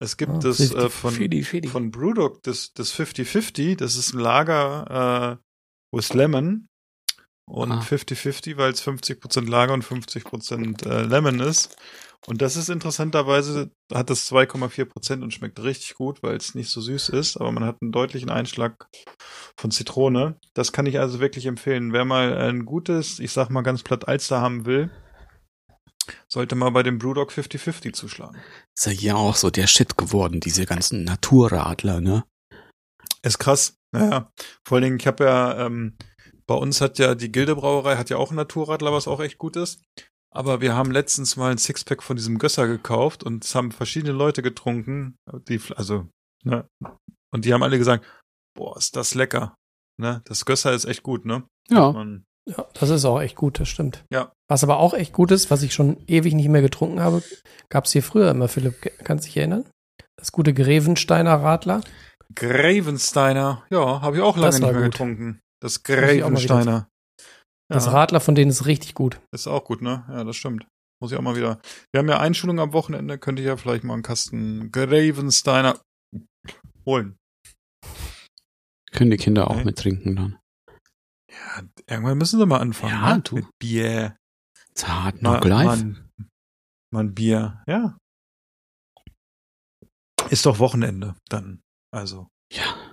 Es 0.02 0.16
gibt 0.16 0.32
Ah, 0.32 0.38
das 0.38 0.60
richtig. 0.60 0.78
äh, 0.78 0.88
von, 0.88 1.12
Fidi, 1.12 1.42
Fidi. 1.42 1.68
von 1.68 1.90
Brewdog, 1.90 2.42
das, 2.44 2.72
das 2.72 2.94
50-50. 2.94 3.76
Das 3.76 3.96
ist 3.96 4.14
ein 4.14 4.20
Lager 4.20 5.38
äh, 5.92 5.96
with 5.96 6.14
Lemon. 6.14 6.68
Und 7.50 7.72
Ah. 7.72 7.80
50-50, 7.80 8.56
weil 8.56 8.70
es 8.72 8.80
50% 8.80 9.48
Lager 9.48 9.74
und 9.74 9.84
50% 9.84 10.86
äh, 10.86 11.02
Lemon 11.02 11.40
ist. 11.40 11.76
Und 12.26 12.42
das 12.42 12.56
ist 12.56 12.68
interessanterweise, 12.68 13.70
hat 13.92 14.10
das 14.10 14.30
2,4% 14.30 15.22
und 15.22 15.32
schmeckt 15.32 15.60
richtig 15.62 15.94
gut, 15.94 16.22
weil 16.22 16.36
es 16.36 16.54
nicht 16.54 16.68
so 16.70 16.80
süß 16.80 17.08
ist, 17.08 17.38
aber 17.38 17.50
man 17.50 17.64
hat 17.64 17.78
einen 17.80 17.92
deutlichen 17.92 18.30
Einschlag 18.30 18.86
von 19.58 19.70
Zitrone. 19.70 20.38
Das 20.54 20.70
kann 20.72 20.86
ich 20.86 21.00
also 21.00 21.18
wirklich 21.18 21.46
empfehlen. 21.46 21.92
Wer 21.92 22.04
mal 22.04 22.36
ein 22.36 22.66
gutes, 22.66 23.18
ich 23.18 23.32
sag 23.32 23.48
mal 23.48 23.62
ganz 23.62 23.82
platt 23.82 24.06
Alster 24.06 24.40
haben 24.40 24.66
will, 24.66 24.90
sollte 26.28 26.54
mal 26.56 26.70
bei 26.70 26.82
dem 26.82 26.98
Brewdog 26.98 27.32
50-50 27.32 27.94
zuschlagen. 27.94 28.36
Ist 28.76 28.86
ja 28.86 28.92
hier 28.92 29.16
auch 29.16 29.34
so 29.34 29.50
der 29.50 29.66
Shit 29.66 29.96
geworden, 29.96 30.40
diese 30.40 30.66
ganzen 30.66 31.04
Naturradler, 31.04 32.00
ne? 32.00 32.24
Ist 33.22 33.38
krass. 33.38 33.74
Naja, 33.92 34.30
vor 34.64 34.76
allen 34.76 34.84
Dingen, 34.84 34.96
ich 35.00 35.06
habe 35.06 35.24
ja, 35.24 35.66
ähm, 35.66 35.96
bei 36.50 36.56
uns 36.56 36.80
hat 36.80 36.98
ja 36.98 37.14
die 37.14 37.30
Gildebrauerei 37.30 37.94
hat 37.94 38.10
ja 38.10 38.16
auch 38.16 38.30
einen 38.30 38.38
Naturradler, 38.38 38.92
was 38.92 39.06
auch 39.06 39.20
echt 39.20 39.38
gut 39.38 39.54
ist. 39.54 39.84
Aber 40.34 40.60
wir 40.60 40.74
haben 40.74 40.90
letztens 40.90 41.36
mal 41.36 41.52
ein 41.52 41.58
Sixpack 41.58 42.02
von 42.02 42.16
diesem 42.16 42.38
Gösser 42.38 42.66
gekauft 42.66 43.22
und 43.22 43.44
es 43.44 43.54
haben 43.54 43.70
verschiedene 43.70 44.12
Leute 44.12 44.42
getrunken, 44.42 45.14
die, 45.48 45.60
also, 45.76 46.08
ne, 46.42 46.66
und 47.32 47.44
die 47.44 47.54
haben 47.54 47.62
alle 47.62 47.78
gesagt, 47.78 48.04
boah, 48.58 48.76
ist 48.76 48.96
das 48.96 49.14
lecker. 49.14 49.54
Ne, 49.96 50.22
das 50.24 50.44
Gösser 50.44 50.72
ist 50.72 50.86
echt 50.86 51.04
gut, 51.04 51.24
ne? 51.24 51.44
Ja. 51.68 51.92
Man, 51.92 52.24
Ja, 52.48 52.66
das 52.74 52.90
ist 52.90 53.04
auch 53.04 53.20
echt 53.20 53.36
gut, 53.36 53.60
das 53.60 53.68
stimmt. 53.68 54.04
Ja. 54.10 54.32
Was 54.48 54.64
aber 54.64 54.78
auch 54.78 54.94
echt 54.94 55.12
gut 55.12 55.30
ist, 55.30 55.52
was 55.52 55.62
ich 55.62 55.72
schon 55.72 56.02
ewig 56.08 56.34
nicht 56.34 56.48
mehr 56.48 56.62
getrunken 56.62 56.98
habe, 56.98 57.22
gab 57.68 57.84
es 57.84 57.92
hier 57.92 58.02
früher 58.02 58.28
immer, 58.28 58.48
Philipp, 58.48 58.90
kannst 59.04 59.24
dich 59.24 59.36
erinnern? 59.36 59.66
Das 60.16 60.32
gute 60.32 60.52
Grevensteiner 60.52 61.34
Radler. 61.34 61.82
Gravensteiner, 62.34 63.62
ja, 63.70 64.02
habe 64.02 64.16
ich 64.16 64.22
auch 64.22 64.36
lange 64.36 64.58
nicht 64.58 64.62
mehr 64.62 64.72
gut. 64.72 64.92
getrunken. 64.92 65.40
Das 65.62 65.82
Gravensteiner. 65.82 66.88
Das 67.70 67.86
Ja. 67.86 67.92
Radler 67.92 68.20
von 68.20 68.34
denen 68.34 68.50
ist 68.50 68.66
richtig 68.66 68.94
gut. 68.94 69.20
Ist 69.32 69.46
auch 69.46 69.64
gut, 69.64 69.82
ne? 69.82 70.04
Ja, 70.08 70.24
das 70.24 70.36
stimmt. 70.36 70.66
Muss 71.02 71.12
ich 71.12 71.18
auch 71.18 71.22
mal 71.22 71.36
wieder. 71.36 71.60
Wir 71.92 72.00
haben 72.00 72.08
ja 72.08 72.18
Einschulung 72.18 72.58
am 72.60 72.72
Wochenende, 72.72 73.18
könnte 73.18 73.42
ich 73.42 73.46
ja 73.46 73.56
vielleicht 73.56 73.84
mal 73.84 73.94
einen 73.94 74.02
Kasten 74.02 74.70
Gravensteiner 74.72 75.80
holen. 76.84 77.16
Können 78.92 79.10
die 79.10 79.16
Kinder 79.16 79.48
auch 79.48 79.56
Okay. 79.56 79.64
mittrinken 79.64 80.16
dann. 80.16 80.38
Ja, 81.30 81.62
irgendwann 81.86 82.18
müssen 82.18 82.38
sie 82.40 82.46
mal 82.46 82.58
anfangen. 82.60 82.92
Ja, 82.92 83.14
ne? 83.16 83.22
du. 83.22 83.34
Mit 83.36 83.46
Bier. 83.60 84.16
Zart, 84.74 85.22
noch 85.22 85.44
live. 85.44 85.66
mal, 85.66 86.08
mal 86.92 87.04
ein 87.04 87.14
Bier. 87.14 87.62
Ja. 87.68 87.96
Ist 90.28 90.44
doch 90.46 90.58
Wochenende 90.58 91.14
dann. 91.28 91.60
Also, 91.94 92.28
Ja. 92.52 92.89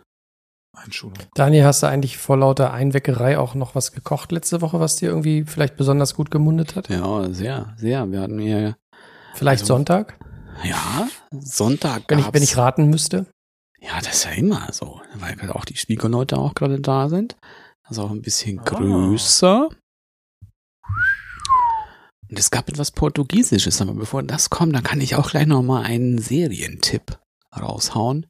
Einschulung. 0.77 1.17
Daniel, 1.33 1.65
hast 1.65 1.83
du 1.83 1.87
eigentlich 1.87 2.17
vor 2.17 2.37
lauter 2.37 2.71
Einweckerei 2.73 3.37
auch 3.37 3.55
noch 3.55 3.75
was 3.75 3.91
gekocht 3.91 4.31
letzte 4.31 4.61
Woche, 4.61 4.79
was 4.79 4.95
dir 4.95 5.09
irgendwie 5.09 5.43
vielleicht 5.45 5.75
besonders 5.77 6.13
gut 6.15 6.31
gemundet 6.31 6.75
hat? 6.75 6.89
Ja, 6.89 7.27
sehr, 7.33 7.73
sehr. 7.77 8.09
Wir 8.11 8.21
hatten 8.21 8.39
hier, 8.39 8.75
Vielleicht 9.35 9.61
Also- 9.63 9.75
Sonntag, 9.75 10.17
ja, 10.63 11.07
Sonntag 11.31 12.03
wenn 12.07 12.19
ich, 12.19 12.33
wenn 12.33 12.41
ich 12.43 12.57
raten 12.57 12.89
müsste. 12.89 13.27
Ja, 13.79 13.99
das 13.99 14.15
ist 14.15 14.23
ja 14.25 14.31
immer 14.31 14.67
so, 14.71 14.99
weil 15.15 15.35
gerade 15.35 15.53
auch 15.55 15.65
die 15.65 15.77
Schwiegerleute 15.77 16.37
auch 16.39 16.55
gerade 16.55 16.79
da 16.81 17.07
sind. 17.09 17.35
Also 17.83 18.03
auch 18.03 18.09
ein 18.11 18.23
bisschen 18.23 18.59
Ah. 18.59 18.63
größer. 18.63 19.69
Und 22.29 22.39
es 22.39 22.51
gab 22.51 22.67
etwas 22.67 22.91
Portugiesisches, 22.91 23.79
aber 23.81 23.93
bevor 23.93 24.23
das 24.23 24.49
kommt, 24.49 24.75
dann 24.75 24.83
kann 24.83 24.99
ich 25.01 25.15
auch 25.15 25.29
gleich 25.29 25.45
noch 25.45 25.61
mal 25.61 25.83
einen 25.83 26.17
Serientipp 26.17 27.17
raushauen. 27.55 28.25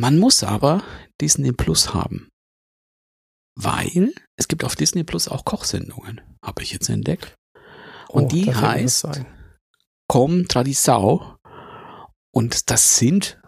Man 0.00 0.18
muss 0.18 0.42
aber 0.42 0.82
Disney 1.20 1.52
Plus 1.52 1.92
haben. 1.92 2.30
Weil 3.54 4.14
es 4.36 4.48
gibt 4.48 4.64
auf 4.64 4.74
Disney 4.74 5.04
Plus 5.04 5.28
auch 5.28 5.44
Kochsendungen, 5.44 6.22
habe 6.42 6.62
ich 6.62 6.72
jetzt 6.72 6.88
entdeckt. 6.88 7.34
Und 8.08 8.24
Oh, 8.24 8.28
die 8.28 8.54
heißt. 8.54 9.06
Com 10.08 10.46
Tradição. 10.48 11.36
Und 12.32 12.70
das 12.70 12.96
sind 12.96 13.42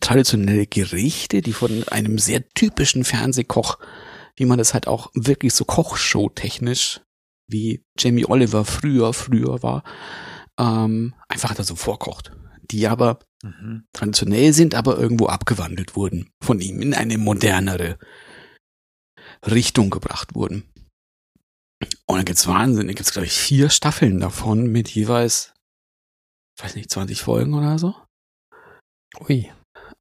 traditionelle 0.00 0.66
Gerichte, 0.66 1.40
die 1.40 1.54
von 1.54 1.88
einem 1.88 2.18
sehr 2.18 2.46
typischen 2.50 3.02
Fernsehkoch, 3.02 3.78
wie 4.36 4.44
man 4.44 4.58
das 4.58 4.74
halt 4.74 4.86
auch 4.86 5.10
wirklich 5.14 5.54
so 5.54 5.64
Kochshow-technisch, 5.64 7.00
wie 7.48 7.82
Jamie 7.98 8.26
Oliver 8.26 8.66
früher, 8.66 9.14
früher 9.14 9.62
war, 9.62 9.82
ähm, 10.58 11.14
einfach 11.26 11.54
da 11.54 11.64
so 11.64 11.74
vorkocht. 11.74 12.32
Die 12.70 12.86
aber 12.88 13.18
Mhm. 13.42 13.86
traditionell 13.92 14.52
sind, 14.52 14.74
aber 14.74 14.98
irgendwo 14.98 15.26
abgewandelt 15.26 15.94
wurden 15.94 16.30
von 16.42 16.60
ihm 16.60 16.80
in 16.80 16.94
eine 16.94 17.18
modernere 17.18 17.98
Richtung 19.44 19.90
gebracht 19.90 20.34
wurden. 20.34 20.64
Und 22.06 22.16
da 22.16 22.22
gibt's 22.22 22.46
Wahnsinn, 22.46 22.86
da 22.88 22.94
gibt's 22.94 23.12
glaube 23.12 23.26
ich 23.26 23.32
vier 23.34 23.68
Staffeln 23.70 24.18
davon 24.20 24.66
mit 24.72 24.88
jeweils, 24.88 25.52
weiß 26.60 26.74
nicht, 26.74 26.90
20 26.90 27.20
Folgen 27.22 27.54
oder 27.54 27.78
so. 27.78 27.94
Ui. 29.20 29.52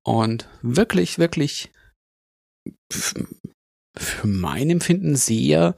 Und 0.03 0.49
wirklich, 0.61 1.19
wirklich 1.19 1.71
für 2.91 4.27
mein 4.27 4.69
Empfinden 4.69 5.15
sehr 5.15 5.75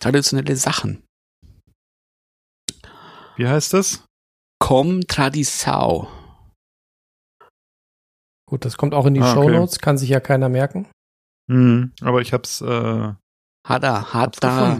traditionelle 0.00 0.56
Sachen. 0.56 1.04
Wie 3.36 3.46
heißt 3.46 3.72
das? 3.74 4.04
Com 4.58 5.00
Tradição. 5.00 6.08
Gut, 8.46 8.64
das 8.64 8.76
kommt 8.76 8.94
auch 8.94 9.06
in 9.06 9.14
die 9.14 9.20
Ah, 9.20 9.32
okay. 9.32 9.34
Shownotes, 9.42 9.78
kann 9.78 9.98
sich 9.98 10.08
ja 10.10 10.20
keiner 10.20 10.48
merken. 10.48 10.86
Mhm. 11.46 11.92
Aber 12.02 12.20
ich 12.20 12.32
hab's, 12.32 12.60
äh, 12.60 13.12
Hat 13.66 13.82
er, 13.82 14.12
hat 14.14 14.36
da, 14.42 14.78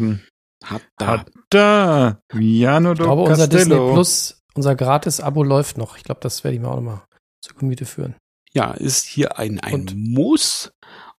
hat 0.64 0.82
da. 0.98 1.06
Hat 1.06 1.26
da. 1.50 2.18
Viano 2.32 2.92
Ich 2.92 2.98
glaube, 2.98 3.22
unser 3.22 3.48
Disney 3.48 3.70
Castello. 3.70 3.92
Plus, 3.94 4.40
unser 4.54 4.74
Gratis-Abo 4.74 5.42
läuft 5.42 5.78
noch. 5.78 5.96
Ich 5.96 6.04
glaube, 6.04 6.20
das 6.22 6.44
werde 6.44 6.54
ich 6.56 6.60
mir 6.60 6.68
auch 6.68 6.76
nochmal 6.76 7.02
zu 7.42 7.54
Gemüte 7.54 7.84
führen. 7.86 8.14
Ja, 8.52 8.70
ist 8.72 9.04
hier 9.04 9.38
ein, 9.38 9.60
ein 9.60 9.74
Und? 9.74 9.94
Muss. 9.96 10.70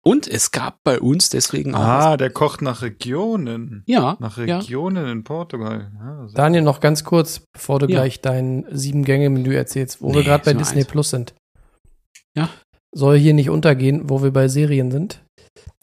Und 0.07 0.29
es 0.29 0.51
gab 0.51 0.79
bei 0.85 1.01
uns 1.01 1.31
deswegen 1.31 1.75
auch. 1.75 1.81
Ah, 1.81 2.17
der 2.19 2.31
kocht 2.31 2.61
nach 2.63 2.83
Regionen. 2.83 3.83
ja, 3.87 4.17
Nach 4.21 4.37
ja. 4.39 4.59
Regionen 4.59 5.07
in 5.09 5.25
Portugal. 5.25 5.91
Ja, 5.99 6.27
Daniel, 6.35 6.63
noch 6.63 6.81
ganz 6.81 7.05
kurz, 7.05 7.41
bevor 7.53 7.79
du 7.81 7.87
Ja. 7.87 8.01
gleich 8.01 8.21
dein 8.21 8.67
Sieben-Gänge-Menü 8.71 9.55
erzählst, 9.55 10.01
wo 10.03 10.09
wir 10.09 10.17
Nee, 10.19 10.25
gerade 10.25 10.45
bei 10.45 10.53
Disney 10.55 10.81
eins. 10.83 10.89
Plus 10.89 11.11
sind. 11.11 11.35
Ja. 12.37 12.51
Soll 12.95 13.19
hier 13.19 13.35
nicht 13.35 13.51
untergehen, 13.51 14.09
wo 14.09 14.23
wir 14.23 14.33
bei 14.33 14.49
Serien 14.49 14.91
sind. 14.91 15.25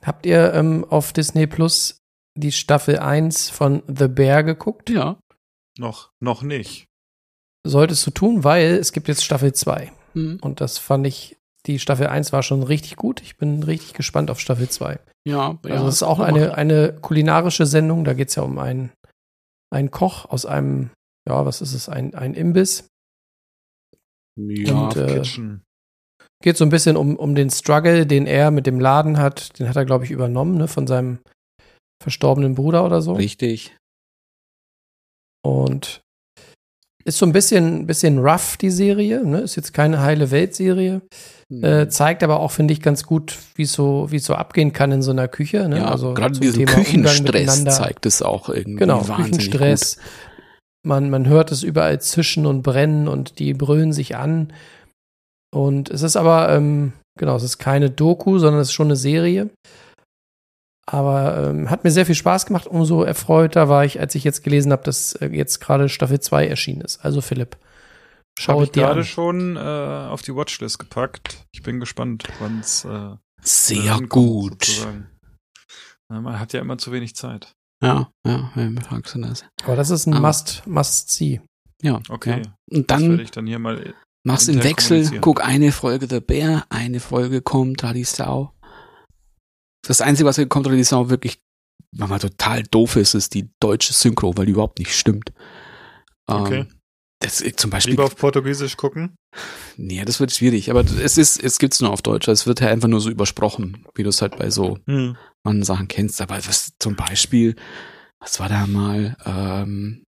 Habt 0.02 0.26
ihr 0.26 0.54
ähm, 0.54 0.86
auf 0.90 1.14
Disney 1.14 1.48
Plus 1.48 1.98
die 2.38 2.52
Staffel 2.52 3.00
1 3.00 3.50
von 3.50 3.84
The 3.88 4.08
Bear 4.08 4.44
geguckt? 4.44 4.90
Ja. 4.90 5.20
Noch, 5.78 6.12
noch 6.20 6.42
nicht. 6.42 6.88
Solltest 7.66 8.06
du 8.08 8.12
tun, 8.12 8.44
weil 8.44 8.72
es 8.76 8.92
gibt 8.92 9.08
jetzt 9.08 9.24
Staffel 9.24 9.54
2. 9.54 9.92
Hm. 10.14 10.40
Und 10.42 10.62
das 10.62 10.78
fand 10.78 11.06
ich, 11.06 11.38
die 11.66 11.80
Staffel 11.80 12.08
1 12.08 12.34
war 12.34 12.44
schon 12.44 12.64
richtig 12.64 12.96
gut. 12.96 13.22
Ich 13.22 13.38
bin 13.38 13.62
richtig 13.64 13.94
gespannt 13.94 14.32
auf 14.32 14.40
Staffel 14.40 14.70
2. 14.70 15.00
Ja, 15.28 15.60
ja. 15.64 15.72
Also 15.72 15.88
es 15.88 15.96
ist 15.96 16.04
auch 16.04 16.20
eine, 16.20 16.56
eine 16.56 16.94
kulinarische 16.94 17.66
Sendung. 17.66 18.04
Da 18.04 18.14
geht 18.14 18.30
es 18.30 18.36
ja 18.36 18.44
um 18.44 18.58
einen, 18.58 18.92
einen 19.72 19.92
Koch 19.92 20.26
aus 20.26 20.46
einem, 20.46 20.90
ja, 21.28 21.46
was 21.46 21.62
ist 21.62 21.74
es, 21.74 21.88
ein, 21.88 22.16
ein 22.16 22.34
Imbiss. 22.34 22.88
Ja, 24.36 24.88
und, 24.88 24.96
äh, 24.96 25.20
Kitchen. 25.20 25.64
Geht 26.42 26.58
so 26.58 26.66
ein 26.66 26.70
bisschen 26.70 26.98
um, 26.98 27.16
um 27.16 27.36
den 27.36 27.50
Struggle, 27.50 28.06
den 28.06 28.28
er 28.28 28.52
mit 28.52 28.66
dem 28.66 28.80
Laden 28.80 29.20
hat. 29.20 29.60
Den 29.60 29.70
hat 29.70 29.76
er, 29.76 29.86
glaube 29.86 30.06
ich, 30.06 30.12
übernommen, 30.12 30.58
ne, 30.58 30.68
von 30.68 30.88
seinem 30.88 31.20
verstorbenen 32.02 32.56
Bruder 32.56 32.86
oder 32.86 33.02
so. 33.02 33.14
richtig. 33.14 33.76
Und 35.44 36.02
ist 37.04 37.18
so 37.18 37.26
ein 37.26 37.32
bisschen, 37.32 37.88
bisschen 37.88 38.20
rough, 38.20 38.58
die 38.58 38.70
Serie. 38.70 39.26
Ne? 39.26 39.40
Ist 39.40 39.56
jetzt 39.56 39.74
keine 39.74 40.02
heile 40.02 40.32
Welt-Serie. 40.32 41.02
Hm. 41.50 41.64
Äh, 41.64 41.90
zeigt 41.90 42.24
aber 42.24 42.40
auch, 42.40 42.52
finde 42.52 42.74
ich, 42.74 42.82
ganz 42.82 43.04
gut, 43.04 43.38
wie 43.56 43.64
es 43.64 43.74
so, 43.74 44.08
es 44.12 44.26
so 44.26 44.36
abgehen 44.36 44.72
kann 44.74 44.92
in 44.92 45.02
so 45.02 45.12
einer 45.12 45.28
Küche. 45.28 45.68
Ne? 45.68 45.80
ja, 45.80 45.86
also 45.86 46.14
gerade 46.14 46.40
diesen 46.40 46.60
Thema 46.60 46.74
Küchenstress 46.74 47.66
zeigt 47.66 48.06
es 48.06 48.22
auch 48.22 48.50
irgendwie 48.50 48.78
Genau, 48.78 49.02
Küchenstress. 49.02 49.98
Man, 50.84 51.10
man 51.10 51.28
hört 51.28 51.52
es 51.52 51.64
überall 51.64 52.02
zischen 52.02 52.46
und 52.46 52.64
brennen 52.64 53.08
und 53.08 53.40
die 53.40 53.54
brüllen 53.54 53.94
sich 53.94 54.16
an. 54.16 54.54
Und 55.54 55.90
es 55.90 56.02
ist 56.02 56.16
aber, 56.16 56.50
ähm, 56.50 56.94
genau, 57.20 57.36
es 57.36 57.44
ist 57.44 57.58
keine 57.58 57.90
Doku, 57.90 58.40
sondern 58.40 58.62
es 58.62 58.70
ist 58.70 58.74
schon 58.74 58.88
eine 58.88 58.96
Serie. 58.96 59.50
Aber 60.88 61.50
ähm, 61.50 61.70
hat 61.70 61.84
mir 61.84 61.92
sehr 61.92 62.06
viel 62.06 62.16
Spaß 62.16 62.46
gemacht. 62.46 62.68
Umso 62.68 63.04
erfreuter 63.04 63.70
war 63.70 63.86
ich, 63.86 64.00
als 64.00 64.16
ich 64.16 64.24
jetzt 64.24 64.44
gelesen 64.44 64.72
habe, 64.72 64.84
dass 64.84 65.14
äh, 65.14 65.28
jetzt 65.28 65.60
gerade 65.60 65.90
Staffel 65.90 66.20
2 66.20 66.48
erschienen 66.48 66.82
ist. 66.82 67.04
Also 67.06 67.22
Philipp, 67.22 67.58
schau 68.40 68.62
es 68.62 68.68
ich 68.68 68.72
dir 68.72 68.84
gerade 68.84 69.04
schon 69.04 69.56
äh, 69.58 69.60
auf 69.60 70.22
die 70.22 70.36
Watchlist 70.36 70.80
gepackt. 70.80 71.44
Ich 71.54 71.64
bin 71.64 71.80
gespannt, 71.80 72.24
wann's 72.40 72.84
äh, 72.86 72.90
gut. 72.90 73.20
Sehr 73.44 73.94
ankommt, 73.94 74.10
gut. 74.10 74.66
sozusagen. 74.66 75.08
Ja, 76.12 76.20
man 76.22 76.40
hat 76.40 76.52
ja 76.54 76.60
immer 76.60 76.78
zu 76.78 76.92
wenig 76.92 77.16
Zeit. 77.16 77.52
Ja, 77.84 78.10
ja, 78.28 78.52
fragst 78.84 79.16
du 79.16 79.22
das? 79.22 79.46
Aber 79.64 79.76
das 79.76 79.90
ist 79.90 80.08
ein 80.08 80.14
Aber- 80.14 80.28
Must. 80.66 81.22
Ja. 81.82 82.00
Okay. 82.10 82.42
Ja. 82.46 82.54
Und 82.72 82.92
Das 82.92 83.00
dann 83.00 83.10
werde 83.12 83.24
ich 83.24 83.32
dann 83.32 83.48
hier 83.48 83.60
mal. 83.60 83.94
Machst 84.24 84.50
im 84.50 84.64
Wechsel, 84.64 85.20
guck 85.20 85.46
eine 85.46 85.72
Folge 85.72 86.08
The 86.10 86.20
Bear, 86.20 86.66
eine 86.70 87.00
Folge 87.00 87.42
Contra 87.42 87.94
die 87.94 88.04
Sau. 88.04 88.54
Das 89.86 90.02
Einzige, 90.02 90.28
was 90.28 90.38
in 90.38 90.50
Contra 90.50 90.74
die 90.74 90.84
Sau 90.84 91.10
wirklich 91.10 91.42
manchmal 91.92 92.20
total 92.20 92.64
doof 92.64 92.96
ist, 92.96 93.16
ist 93.16 93.34
die 93.34 93.50
deutsche 93.60 93.94
Synchro, 93.94 94.36
weil 94.38 94.46
die 94.46 94.54
überhaupt 94.54 94.80
nicht 94.80 94.96
stimmt. 94.96 95.34
Okay. 96.28 96.60
Ähm, 96.62 96.68
das 97.20 97.40
ist 97.40 97.60
zum 97.60 97.70
Beispiel, 97.70 97.92
Lieber 97.94 98.06
auf 98.06 98.16
Portugiesisch 98.16 98.78
gucken. 98.78 99.16
nee, 99.78 100.04
das 100.04 100.20
wird 100.20 100.32
schwierig, 100.32 100.72
aber 100.72 100.82
es 100.82 101.18
ist, 101.20 101.42
es 101.42 101.60
gibt's 101.60 101.80
nur 101.80 101.92
auf 101.92 102.02
Deutsch, 102.02 102.28
es 102.28 102.48
wird 102.48 102.62
halt 102.62 102.72
einfach 102.72 102.88
nur 102.88 103.00
so 103.00 103.12
übersprochen, 103.12 103.86
wie 103.94 104.02
du 104.04 104.10
es 104.10 104.22
halt 104.24 104.38
bei 104.38 104.50
so 104.50 104.80
Hm. 104.88 105.16
man 105.44 105.62
Sachen 105.62 105.88
kennst, 105.88 106.20
aber 106.20 106.36
was 106.38 106.72
zum 106.80 106.96
Beispiel, 106.96 107.56
was 108.20 108.40
war 108.40 108.50
da 108.50 108.66
mal, 108.66 109.16
ähm, 109.26 110.04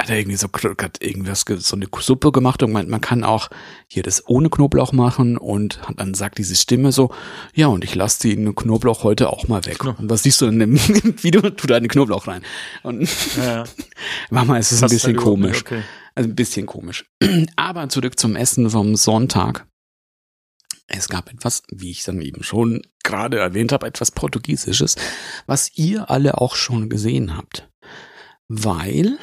hat 0.00 0.10
er 0.10 0.18
irgendwie 0.18 0.36
so 0.36 0.48
hat 0.80 1.02
irgendwas 1.02 1.44
ge- 1.44 1.58
so 1.58 1.76
eine 1.76 1.86
Suppe 2.00 2.32
gemacht 2.32 2.62
und 2.62 2.72
meint, 2.72 2.88
man 2.88 3.00
kann 3.00 3.22
auch 3.22 3.50
hier 3.86 4.02
das 4.02 4.26
ohne 4.28 4.48
Knoblauch 4.50 4.92
machen 4.92 5.36
und 5.36 5.78
dann 5.96 6.14
sagt 6.14 6.38
diese 6.38 6.56
Stimme 6.56 6.90
so, 6.90 7.12
ja 7.54 7.66
und 7.66 7.84
ich 7.84 7.94
lasse 7.94 8.20
den 8.28 8.54
Knoblauch 8.54 9.04
heute 9.04 9.30
auch 9.30 9.46
mal 9.48 9.64
weg. 9.66 9.78
Kno- 9.78 9.94
Und 9.98 10.08
was 10.10 10.22
siehst 10.22 10.40
du 10.40 10.46
dann 10.46 10.60
im 10.60 10.74
Video? 11.22 11.42
Tu 11.50 11.66
da 11.66 11.78
den 11.78 11.88
Knoblauch 11.88 12.26
rein. 12.26 12.42
Und 12.82 13.08
Ja, 13.36 13.44
ja. 13.44 13.64
manchmal 14.30 14.60
ist 14.60 14.72
es 14.72 14.82
ein 14.82 14.88
bisschen 14.88 15.16
komisch. 15.16 15.60
Okay. 15.60 15.82
Also 16.14 16.28
ein 16.30 16.34
bisschen 16.34 16.66
komisch. 16.66 17.04
Aber 17.56 17.88
zurück 17.88 18.18
zum 18.18 18.36
Essen 18.36 18.70
vom 18.70 18.96
Sonntag. 18.96 19.66
Es 20.88 21.08
gab 21.08 21.30
etwas, 21.30 21.62
wie 21.70 21.90
ich 21.90 22.02
dann 22.02 22.20
eben 22.20 22.42
schon 22.42 22.82
gerade 23.04 23.38
erwähnt 23.38 23.70
habe, 23.72 23.86
etwas 23.86 24.10
Portugiesisches, 24.10 24.96
was 25.46 25.70
ihr 25.76 26.10
alle 26.10 26.38
auch 26.38 26.56
schon 26.56 26.88
gesehen 26.88 27.36
habt. 27.36 27.68
Weil 28.48 29.18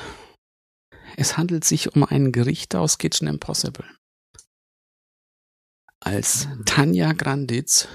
es 1.18 1.36
handelt 1.36 1.66
sich 1.66 1.94
um 1.96 2.04
ein 2.04 2.32
Gericht 2.32 2.76
aus 2.76 2.98
Kitchen 3.00 3.28
Impossible. 3.28 3.86
Als 6.00 6.48
Tanja 6.66 7.12
Granditz 7.14 7.88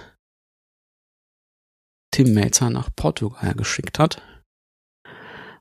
Tim 2.10 2.34
Melzer 2.34 2.68
nach 2.68 2.90
Portugal 2.94 3.54
geschickt 3.54 3.98
hat, 3.98 4.20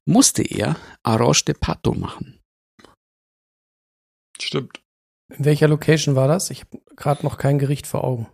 musste 0.05 0.41
er 0.41 0.75
Arroz 1.03 1.45
de 1.45 1.55
Pato 1.55 1.93
machen. 1.93 2.41
Stimmt. 4.39 4.83
In 5.29 5.45
welcher 5.45 5.67
Location 5.67 6.15
war 6.15 6.27
das? 6.27 6.49
Ich 6.49 6.61
habe 6.61 6.81
gerade 6.95 7.23
noch 7.23 7.37
kein 7.37 7.59
Gericht 7.59 7.87
vor 7.87 8.03
Augen. 8.03 8.27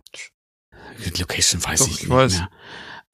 Die 1.04 1.20
Location 1.20 1.62
weiß 1.62 1.80
Doch, 1.80 1.86
ich 1.86 1.94
ich 1.94 2.00
nicht 2.00 2.10
weiß. 2.10 2.38
mehr. 2.38 2.50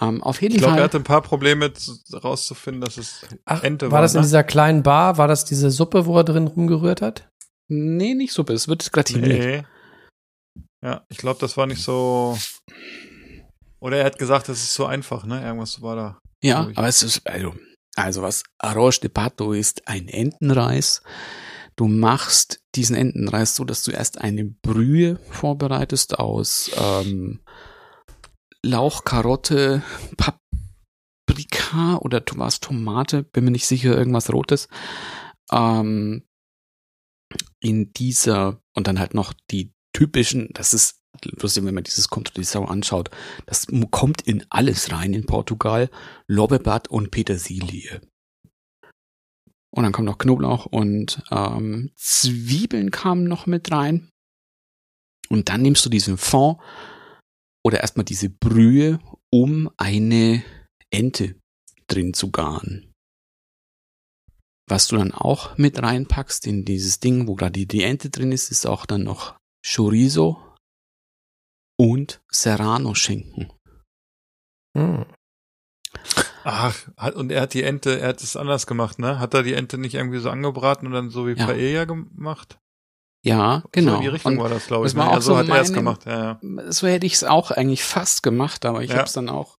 Ähm, 0.00 0.22
auf 0.22 0.42
jeden 0.42 0.54
Ich 0.54 0.58
glaube, 0.58 0.72
er 0.72 0.76
Fall. 0.78 0.84
hatte 0.84 0.96
ein 0.98 1.04
paar 1.04 1.22
Probleme 1.22 1.72
z- 1.72 2.00
rauszufinden, 2.24 2.80
dass 2.80 2.96
es 2.96 3.24
Ach, 3.44 3.62
Ente 3.62 3.86
war 3.86 3.92
war, 3.92 4.02
das 4.02 4.14
in 4.14 4.20
ne? 4.20 4.26
dieser 4.26 4.42
kleinen 4.44 4.82
Bar? 4.82 5.18
War 5.18 5.28
das 5.28 5.44
diese 5.44 5.70
Suppe, 5.70 6.06
wo 6.06 6.16
er 6.16 6.24
drin 6.24 6.46
rumgerührt 6.48 7.00
hat? 7.00 7.28
Nee, 7.68 8.14
nicht 8.14 8.32
Suppe, 8.32 8.52
es 8.54 8.66
wird 8.68 8.90
gratiniert. 8.92 9.38
Nee. 9.38 9.62
Ja, 10.84 11.04
ich 11.08 11.18
glaube, 11.18 11.38
das 11.40 11.56
war 11.56 11.66
nicht 11.66 11.82
so. 11.82 12.36
Oder 13.80 13.98
er 13.98 14.04
hat 14.06 14.18
gesagt, 14.18 14.48
das 14.48 14.58
ist 14.62 14.74
so 14.74 14.86
einfach, 14.86 15.24
ne? 15.24 15.42
Irgendwas 15.44 15.80
war 15.80 15.96
da. 15.96 16.18
Ja, 16.42 16.60
glaub 16.62 16.70
ich. 16.72 16.78
aber 16.78 16.88
es 16.88 17.02
ist, 17.02 17.26
also, 17.26 17.54
also 17.96 18.22
was 18.22 18.42
Arroz 18.58 19.00
de 19.00 19.10
Pato 19.10 19.52
ist 19.52 19.86
ein 19.88 20.08
Entenreis, 20.08 21.02
Du 21.76 21.88
machst 21.88 22.60
diesen 22.76 22.94
Entenreis 22.94 23.56
so, 23.56 23.64
dass 23.64 23.82
du 23.82 23.90
erst 23.90 24.20
eine 24.20 24.44
Brühe 24.44 25.18
vorbereitest 25.30 26.16
aus 26.20 26.70
ähm, 26.80 27.40
Lauch, 28.64 29.04
Karotte, 29.04 29.82
Paprika 30.16 31.96
oder 31.98 32.22
was 32.36 32.60
Tomate, 32.60 33.22
bin 33.22 33.44
mir 33.44 33.50
nicht 33.50 33.66
sicher, 33.66 33.96
irgendwas 33.96 34.32
Rotes. 34.32 34.68
Ähm, 35.52 36.24
in 37.60 37.92
dieser 37.92 38.60
und 38.74 38.86
dann 38.86 38.98
halt 38.98 39.14
noch 39.14 39.32
die 39.50 39.72
typischen, 39.92 40.50
das 40.52 40.74
ist 40.74 41.00
lustig, 41.24 41.64
wenn 41.64 41.74
man 41.74 41.84
dieses 41.84 42.08
Controlissau 42.08 42.64
anschaut, 42.64 43.10
das 43.46 43.66
kommt 43.90 44.22
in 44.22 44.44
alles 44.50 44.92
rein 44.92 45.14
in 45.14 45.26
Portugal, 45.26 45.90
Lorbeerblatt 46.26 46.88
und 46.88 47.10
Petersilie. 47.10 48.00
Und 49.70 49.82
dann 49.82 49.92
kommt 49.92 50.06
noch 50.06 50.18
Knoblauch 50.18 50.66
und 50.66 51.22
ähm, 51.30 51.90
Zwiebeln 51.96 52.90
kamen 52.90 53.24
noch 53.24 53.46
mit 53.46 53.72
rein. 53.72 54.10
Und 55.28 55.48
dann 55.48 55.62
nimmst 55.62 55.84
du 55.84 55.90
diesen 55.90 56.16
Fond 56.16 56.58
oder 57.64 57.80
erstmal 57.80 58.04
diese 58.04 58.28
Brühe, 58.30 59.00
um 59.32 59.70
eine 59.76 60.44
Ente 60.90 61.40
drin 61.86 62.14
zu 62.14 62.30
garen. 62.30 62.92
Was 64.68 64.88
du 64.88 64.96
dann 64.96 65.12
auch 65.12 65.58
mit 65.58 65.82
reinpackst 65.82 66.46
in 66.46 66.64
dieses 66.64 67.00
Ding, 67.00 67.26
wo 67.28 67.34
gerade 67.34 67.66
die 67.66 67.82
Ente 67.82 68.10
drin 68.10 68.32
ist, 68.32 68.50
ist 68.50 68.66
auch 68.66 68.86
dann 68.86 69.02
noch 69.02 69.36
Chorizo 69.66 70.54
und 71.78 72.22
Serrano-Schinken. 72.30 73.52
Hm. 74.76 75.06
Ach, 76.44 76.88
und 77.14 77.30
er 77.32 77.42
hat 77.42 77.54
die 77.54 77.62
Ente, 77.62 78.00
er 78.00 78.08
hat 78.08 78.22
es 78.22 78.36
anders 78.36 78.66
gemacht, 78.66 78.98
ne? 78.98 79.18
Hat 79.18 79.32
er 79.34 79.42
die 79.42 79.54
Ente 79.54 79.78
nicht 79.78 79.94
irgendwie 79.94 80.18
so 80.18 80.30
angebraten 80.30 80.86
und 80.86 80.92
dann 80.92 81.10
so 81.10 81.26
wie 81.26 81.32
Ja. 81.32 81.46
Paella 81.46 81.84
gemacht? 81.84 82.58
Ja, 83.24 83.64
genau. 83.72 83.92
So 83.92 83.96
in 83.96 84.02
die 84.02 84.08
Richtung 84.08 84.32
Und 84.36 84.42
war 84.42 84.50
das, 84.50 84.66
glaube 84.66 84.86
ich. 84.86 84.92
das 84.92 84.98
war 84.98 85.06
ne? 85.06 85.10
auch 85.10 85.14
ja, 85.14 85.20
so 85.22 85.32
so 85.32 85.38
hat 85.38 85.48
er 85.48 85.60
es 85.62 85.72
gemacht, 85.72 86.04
ja, 86.04 86.38
ja. 86.42 86.72
so 86.72 86.86
hätte 86.86 87.06
ich 87.06 87.14
es 87.14 87.24
auch 87.24 87.50
eigentlich 87.50 87.82
fast 87.82 88.22
gemacht, 88.22 88.64
aber 88.66 88.82
ich 88.82 88.90
Ja. 88.90 88.96
habe 88.98 89.06
es 89.06 89.14
dann 89.14 89.28
auch 89.30 89.56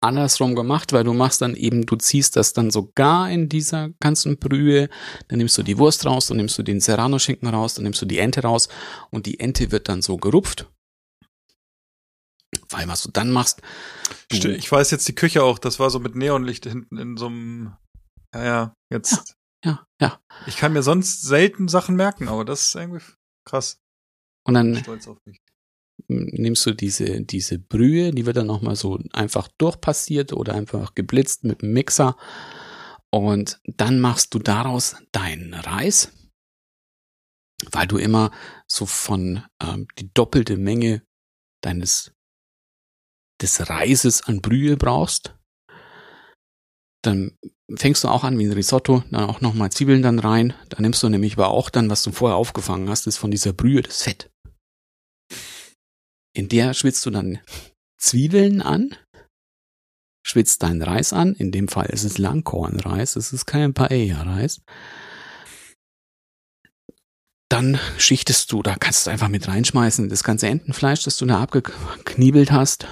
andersrum 0.00 0.54
gemacht, 0.54 0.92
weil 0.92 1.04
du 1.04 1.12
machst 1.14 1.40
dann 1.42 1.54
eben, 1.54 1.86
du 1.86 1.96
ziehst 1.96 2.36
das 2.36 2.52
dann 2.52 2.70
sogar 2.70 3.30
in 3.30 3.48
dieser 3.48 3.90
ganzen 4.00 4.38
Brühe, 4.38 4.88
dann 5.28 5.38
nimmst 5.38 5.56
du 5.58 5.62
die 5.62 5.78
Wurst 5.78 6.04
raus, 6.06 6.26
dann 6.26 6.36
nimmst 6.38 6.58
du 6.58 6.62
den 6.62 6.80
Serrano-Schinken 6.80 7.48
raus, 7.48 7.74
dann 7.74 7.84
nimmst 7.84 8.00
du 8.02 8.06
die 8.06 8.18
Ente 8.18 8.42
raus 8.42 8.68
und 9.10 9.26
die 9.26 9.40
Ente 9.40 9.70
wird 9.70 9.88
dann 9.88 10.02
so 10.02 10.16
gerupft. 10.16 10.70
Weil 12.70 12.86
was 12.88 13.02
du 13.02 13.10
dann 13.10 13.30
machst, 13.32 13.62
du, 14.30 14.48
Ich 14.54 14.70
weiß 14.70 14.90
jetzt 14.90 15.08
die 15.08 15.14
Küche 15.14 15.42
auch, 15.42 15.58
das 15.58 15.78
war 15.78 15.90
so 15.90 15.98
mit 15.98 16.14
Neonlicht 16.16 16.64
hinten 16.66 16.98
in 16.98 17.16
so 17.16 17.26
einem, 17.26 17.76
ja, 18.34 18.44
ja, 18.44 18.74
jetzt. 18.90 19.12
ja, 19.12 19.22
ja. 20.00 20.20
Ich 20.46 20.56
kann 20.56 20.72
mir 20.72 20.82
sonst 20.82 21.22
selten 21.22 21.68
Sachen 21.68 21.96
merken, 21.96 22.28
aber 22.28 22.44
das 22.44 22.66
ist 22.66 22.74
irgendwie 22.74 23.04
krass. 23.44 23.80
Und 24.46 24.54
dann 24.54 24.82
nimmst 26.08 26.66
du 26.66 26.72
diese, 26.72 27.22
diese 27.22 27.58
Brühe, 27.58 28.10
die 28.10 28.26
wird 28.26 28.36
dann 28.36 28.46
nochmal 28.46 28.76
so 28.76 28.98
einfach 29.12 29.48
durchpassiert 29.58 30.32
oder 30.32 30.54
einfach 30.54 30.94
geblitzt 30.94 31.44
mit 31.44 31.62
dem 31.62 31.72
Mixer. 31.72 32.16
Und 33.10 33.60
dann 33.64 34.00
machst 34.00 34.34
du 34.34 34.38
daraus 34.38 34.96
deinen 35.12 35.54
Reis, 35.54 36.12
weil 37.70 37.86
du 37.86 37.96
immer 37.96 38.32
so 38.66 38.86
von 38.86 39.44
ähm, 39.62 39.86
die 39.98 40.12
doppelte 40.12 40.56
Menge 40.56 41.02
deines 41.62 42.12
des 43.40 43.68
Reises 43.68 44.22
an 44.22 44.40
Brühe 44.40 44.76
brauchst. 44.76 45.36
Dann 47.04 47.36
fängst 47.76 48.02
du 48.02 48.08
auch 48.08 48.24
an 48.24 48.38
wie 48.38 48.46
ein 48.46 48.52
Risotto, 48.52 49.04
dann 49.10 49.28
auch 49.28 49.42
nochmal 49.42 49.70
Zwiebeln 49.70 50.02
dann 50.02 50.18
rein. 50.18 50.54
Da 50.70 50.80
nimmst 50.80 51.02
du 51.02 51.08
nämlich 51.08 51.34
aber 51.34 51.48
auch 51.48 51.68
dann, 51.68 51.90
was 51.90 52.02
du 52.02 52.12
vorher 52.12 52.36
aufgefangen 52.36 52.88
hast, 52.88 53.06
ist 53.06 53.18
von 53.18 53.30
dieser 53.30 53.52
Brühe 53.52 53.82
das 53.82 54.02
Fett. 54.02 54.30
In 56.34 56.48
der 56.48 56.72
schwitzt 56.72 57.04
du 57.04 57.10
dann 57.10 57.40
Zwiebeln 57.98 58.62
an, 58.62 58.96
schwitzt 60.26 60.62
deinen 60.62 60.82
Reis 60.82 61.12
an. 61.12 61.34
In 61.34 61.52
dem 61.52 61.68
Fall 61.68 61.86
ist 61.86 62.04
es 62.04 62.16
Langkornreis, 62.16 63.16
es 63.16 63.32
ist 63.32 63.44
kein 63.44 63.74
Paella-Reis. 63.74 64.62
Dann 67.50 67.78
schichtest 67.98 68.50
du, 68.50 68.62
da 68.62 68.76
kannst 68.76 69.06
du 69.06 69.10
einfach 69.10 69.28
mit 69.28 69.46
reinschmeißen, 69.46 70.08
das 70.08 70.24
ganze 70.24 70.48
Entenfleisch, 70.48 71.04
das 71.04 71.18
du 71.18 71.26
da 71.26 71.42
abgekniebelt 71.42 72.50
hast, 72.50 72.88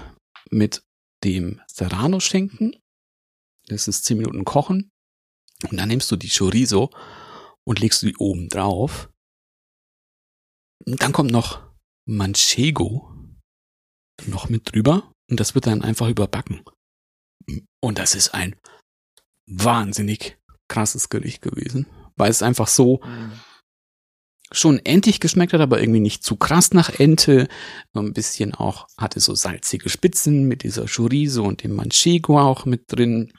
mit 0.50 0.84
dem 1.24 1.60
Serrano-Schinken. 1.66 2.76
Das 3.72 3.88
ist 3.88 4.04
10 4.04 4.18
Minuten 4.18 4.44
kochen. 4.44 4.90
Und 5.68 5.76
dann 5.76 5.88
nimmst 5.88 6.10
du 6.10 6.16
die 6.16 6.30
Chorizo 6.30 6.90
und 7.64 7.80
legst 7.80 8.02
die 8.02 8.16
oben 8.16 8.48
drauf. 8.48 9.10
Und 10.84 11.02
dann 11.02 11.12
kommt 11.12 11.30
noch 11.30 11.62
Manchego 12.06 13.08
noch 14.26 14.48
mit 14.48 14.72
drüber 14.72 15.12
und 15.30 15.40
das 15.40 15.54
wird 15.54 15.66
dann 15.66 15.82
einfach 15.82 16.08
überbacken. 16.08 16.62
Und 17.80 17.98
das 17.98 18.14
ist 18.14 18.34
ein 18.34 18.56
wahnsinnig 19.46 20.38
krasses 20.68 21.08
Gericht 21.08 21.42
gewesen, 21.42 21.86
weil 22.16 22.30
es 22.30 22.42
einfach 22.42 22.68
so 22.68 23.00
schon 24.52 24.78
entig 24.84 25.20
geschmeckt 25.20 25.52
hat, 25.54 25.60
aber 25.60 25.80
irgendwie 25.80 26.00
nicht 26.00 26.24
zu 26.24 26.36
krass 26.36 26.72
nach 26.72 26.90
Ente. 26.90 27.48
So 27.94 28.00
ein 28.00 28.12
bisschen 28.12 28.54
auch, 28.54 28.86
hatte 28.98 29.20
so 29.20 29.34
salzige 29.34 29.88
Spitzen 29.88 30.44
mit 30.44 30.62
dieser 30.62 30.86
Chorizo 30.86 31.44
und 31.44 31.62
dem 31.62 31.74
Manchego 31.74 32.38
auch 32.38 32.66
mit 32.66 32.84
drin. 32.88 33.32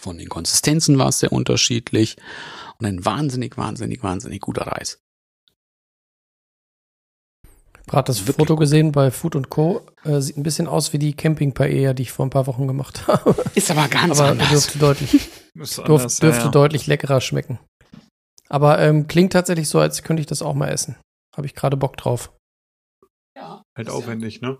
Von 0.00 0.18
den 0.18 0.28
Konsistenzen 0.28 0.98
war 0.98 1.08
es 1.08 1.20
sehr 1.20 1.32
unterschiedlich. 1.32 2.16
Und 2.78 2.86
ein 2.86 3.04
wahnsinnig, 3.04 3.56
wahnsinnig, 3.56 4.02
wahnsinnig 4.02 4.40
guter 4.40 4.66
Reis. 4.66 5.00
Gerade 7.86 8.06
das 8.06 8.20
Wirklich 8.20 8.36
Foto 8.36 8.56
gesehen 8.56 8.92
bei 8.92 9.10
Food 9.10 9.36
und 9.36 9.50
Co. 9.50 9.86
Äh, 10.04 10.20
sieht 10.20 10.38
ein 10.38 10.42
bisschen 10.42 10.66
aus 10.66 10.92
wie 10.92 10.98
die 10.98 11.14
Camping-Paella, 11.14 11.92
die 11.92 12.02
ich 12.02 12.12
vor 12.12 12.24
ein 12.24 12.30
paar 12.30 12.46
Wochen 12.46 12.66
gemacht 12.66 13.06
habe. 13.06 13.34
Ist 13.54 13.70
aber 13.70 13.88
ganz 13.88 14.18
Aber 14.20 14.30
anders. 14.30 14.48
dürfte 14.48 14.78
deutlich, 14.78 15.12
Ist 15.54 15.78
dürf, 15.78 15.88
anders, 15.88 16.18
ja, 16.18 16.28
dürfte 16.28 16.44
ja. 16.46 16.50
deutlich 16.50 16.86
leckerer 16.86 17.20
schmecken. 17.20 17.58
Aber 18.48 18.78
ähm, 18.78 19.06
klingt 19.06 19.32
tatsächlich 19.32 19.68
so, 19.68 19.80
als 19.80 20.02
könnte 20.02 20.20
ich 20.20 20.26
das 20.26 20.42
auch 20.42 20.54
mal 20.54 20.68
essen. 20.68 20.96
Habe 21.36 21.46
ich 21.46 21.54
gerade 21.54 21.76
Bock 21.76 21.96
drauf. 21.96 22.32
Halt 23.76 23.90
aufwendig, 23.90 24.40
ne? 24.40 24.58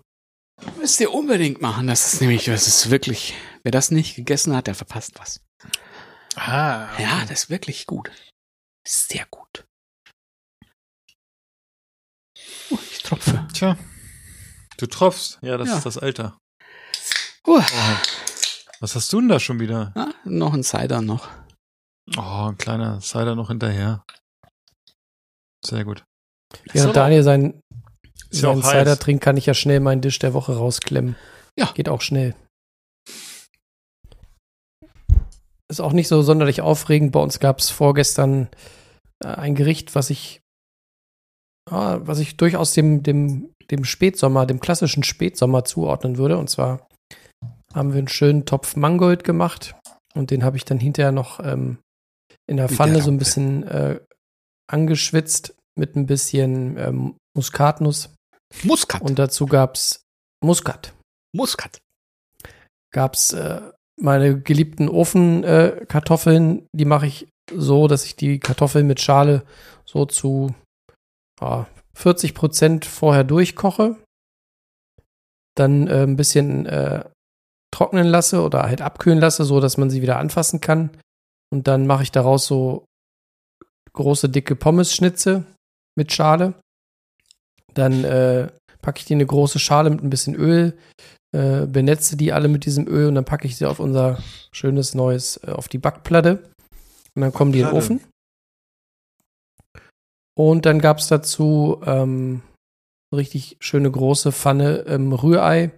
Müsst 0.77 0.99
ihr 0.99 1.13
unbedingt 1.13 1.61
machen. 1.61 1.87
Das 1.87 2.13
ist 2.13 2.21
nämlich, 2.21 2.45
das 2.45 2.67
ist 2.67 2.89
wirklich, 2.89 3.33
wer 3.63 3.71
das 3.71 3.91
nicht 3.91 4.15
gegessen 4.15 4.55
hat, 4.55 4.67
der 4.67 4.75
verpasst 4.75 5.13
was. 5.19 5.41
Ah. 6.35 6.87
Ja, 6.99 7.21
das 7.27 7.43
ist 7.43 7.49
wirklich 7.49 7.85
gut. 7.85 8.11
Sehr 8.87 9.25
gut. 9.29 9.65
Oh, 12.71 12.77
ich 12.91 13.03
tropfe. 13.03 13.47
Tja. 13.53 13.77
Du 14.77 14.85
tropfst. 14.87 15.39
Ja, 15.41 15.57
das 15.57 15.69
Ja. 15.69 15.77
ist 15.77 15.85
das 15.85 15.97
Alter. 15.97 16.37
Uh, 17.47 17.59
Oh. 17.61 17.97
Was 18.81 18.95
hast 18.95 19.11
du 19.13 19.19
denn 19.19 19.29
da 19.29 19.39
schon 19.39 19.59
wieder? 19.59 19.93
ah, 19.95 20.11
noch 20.25 20.53
ein 20.53 20.63
Cider 20.63 21.01
noch. 21.01 21.29
Oh, 22.17 22.49
ein 22.49 22.57
kleiner 22.57 22.99
Cider 23.01 23.35
noch 23.35 23.47
hinterher. 23.47 24.03
Sehr 25.63 25.85
gut. 25.85 26.03
Während. 26.73 26.95
Daniel 26.95 27.23
seinen, 27.23 27.61
Ist 28.29 28.41
ja 28.41 28.49
auch 28.49 28.61
Cider 28.61 28.91
heiß. 28.91 28.99
trinkt, 28.99 29.23
kann 29.23 29.37
ich 29.37 29.45
ja 29.45 29.53
schnell 29.53 29.79
meinen 29.79 30.01
Dish 30.01 30.19
der 30.19 30.33
Woche 30.33 30.55
rausklemmen. 30.55 31.15
Ja. 31.57 31.71
Geht 31.73 31.89
auch 31.89 32.01
schnell. 32.01 32.35
Ist 35.69 35.79
auch 35.79 35.93
nicht 35.93 36.07
so 36.07 36.21
sonderlich 36.21 36.61
aufregend. 36.61 37.11
Bei 37.11 37.19
uns 37.19 37.39
gab 37.39 37.59
es 37.59 37.69
vorgestern 37.69 38.49
äh, 39.23 39.27
ein 39.27 39.55
Gericht, 39.55 39.95
was 39.95 40.09
ich, 40.09 40.41
ah, 41.69 41.99
was 42.01 42.19
ich 42.19 42.37
durchaus 42.37 42.73
dem, 42.73 43.03
dem, 43.03 43.51
dem 43.71 43.85
Spätsommer, 43.85 44.45
dem 44.45 44.59
klassischen 44.59 45.03
Spätsommer 45.03 45.65
zuordnen 45.65 46.17
würde. 46.17 46.37
Und 46.37 46.49
zwar 46.49 46.87
haben 47.73 47.93
wir 47.93 47.99
einen 47.99 48.07
schönen 48.07 48.45
Topf 48.45 48.75
Mangold 48.75 49.23
gemacht 49.23 49.75
und 50.13 50.31
den 50.31 50.43
habe 50.43 50.57
ich 50.57 50.65
dann 50.65 50.79
hinterher 50.79 51.11
noch 51.11 51.39
ähm, 51.39 51.79
in 52.47 52.57
der 52.57 52.69
Pfanne 52.69 53.01
so 53.01 53.11
ein 53.11 53.17
bisschen 53.17 53.63
äh, 53.63 53.99
angeschwitzt 54.67 55.55
mit 55.77 55.95
ein 55.95 56.05
bisschen 56.05 56.77
ähm, 56.77 57.15
Muskatnuss. 57.35 58.13
Muskat. 58.63 59.01
Und 59.01 59.19
dazu 59.19 59.45
gab's 59.45 60.01
Muskat. 60.43 60.93
Muskat. 61.33 61.79
Gab's 62.93 63.33
äh, 63.33 63.61
meine 63.99 64.39
geliebten 64.39 64.89
Ofenkartoffeln, 64.89 66.59
äh, 66.59 66.63
die 66.73 66.85
mache 66.85 67.07
ich 67.07 67.27
so, 67.51 67.87
dass 67.87 68.05
ich 68.05 68.15
die 68.15 68.39
Kartoffeln 68.39 68.87
mit 68.87 69.01
Schale 69.01 69.43
so 69.85 70.05
zu 70.05 70.53
ah, 71.39 71.65
40 71.95 72.33
Prozent 72.33 72.85
vorher 72.85 73.23
durchkoche. 73.23 73.97
Dann 75.55 75.87
äh, 75.87 76.03
ein 76.03 76.15
bisschen 76.15 76.65
äh, 76.65 77.05
trocknen 77.71 78.07
lasse 78.07 78.41
oder 78.41 78.63
halt 78.63 78.81
abkühlen 78.81 79.19
lasse, 79.19 79.43
so 79.43 79.59
dass 79.59 79.77
man 79.77 79.89
sie 79.89 80.01
wieder 80.01 80.19
anfassen 80.19 80.61
kann. 80.61 80.89
Und 81.51 81.67
dann 81.67 81.87
mache 81.87 82.03
ich 82.03 82.11
daraus 82.11 82.45
so 82.45 82.85
große, 83.93 84.29
dicke 84.29 84.55
Pommes-Schnitze 84.55 85.45
mit 85.95 86.11
Schale. 86.11 86.53
Dann 87.73 88.03
äh, 88.03 88.49
packe 88.81 88.99
ich 88.99 89.05
die 89.05 89.13
in 89.13 89.19
eine 89.19 89.25
große 89.25 89.59
Schale 89.59 89.89
mit 89.89 90.03
ein 90.03 90.09
bisschen 90.09 90.35
Öl, 90.35 90.77
äh, 91.35 91.65
benetze 91.65 92.15
die 92.15 92.31
alle 92.31 92.47
mit 92.47 92.65
diesem 92.65 92.87
Öl 92.87 93.07
und 93.07 93.15
dann 93.15 93.25
packe 93.25 93.47
ich 93.47 93.57
sie 93.57 93.65
auf 93.65 93.79
unser 93.79 94.19
schönes 94.51 94.93
neues, 94.93 95.37
äh, 95.43 95.51
auf 95.51 95.67
die 95.67 95.77
Backplatte. 95.79 96.49
Und 97.15 97.21
dann 97.21 97.33
kommen 97.33 97.51
die 97.51 97.59
in 97.59 97.67
den. 97.67 97.75
Ofen. 97.75 98.01
Und 100.37 100.65
dann 100.65 100.79
gab's 100.79 101.07
dazu 101.07 101.81
ähm, 101.85 102.41
richtig 103.13 103.57
schöne 103.59 103.89
große 103.89 104.31
Pfanne 104.31 104.79
ähm, 104.87 105.13
Rührei. 105.13 105.71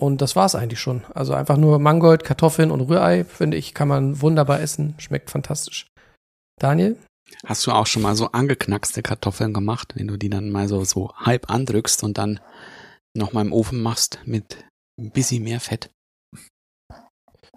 Und 0.00 0.22
das 0.22 0.34
war's 0.34 0.54
eigentlich 0.54 0.80
schon. 0.80 1.04
Also 1.14 1.34
einfach 1.34 1.56
nur 1.56 1.78
Mangold, 1.78 2.24
Kartoffeln 2.24 2.70
und 2.70 2.80
Rührei, 2.80 3.24
finde 3.24 3.56
ich, 3.56 3.74
kann 3.74 3.88
man 3.88 4.20
wunderbar 4.20 4.60
essen. 4.60 4.94
Schmeckt 4.98 5.30
fantastisch. 5.30 5.86
Daniel? 6.60 6.98
Hast 7.44 7.66
du 7.66 7.72
auch 7.72 7.86
schon 7.86 8.02
mal 8.02 8.16
so 8.16 8.28
angeknackste 8.32 9.02
Kartoffeln 9.02 9.52
gemacht, 9.52 9.94
wenn 9.96 10.06
du 10.06 10.16
die 10.16 10.30
dann 10.30 10.50
mal 10.50 10.68
so, 10.68 10.84
so 10.84 11.14
halb 11.16 11.50
andrückst 11.50 12.02
und 12.02 12.18
dann 12.18 12.40
nochmal 13.16 13.44
im 13.46 13.52
Ofen 13.52 13.82
machst 13.82 14.18
mit 14.24 14.64
ein 15.00 15.10
bisschen 15.10 15.42
mehr 15.42 15.60
Fett? 15.60 15.90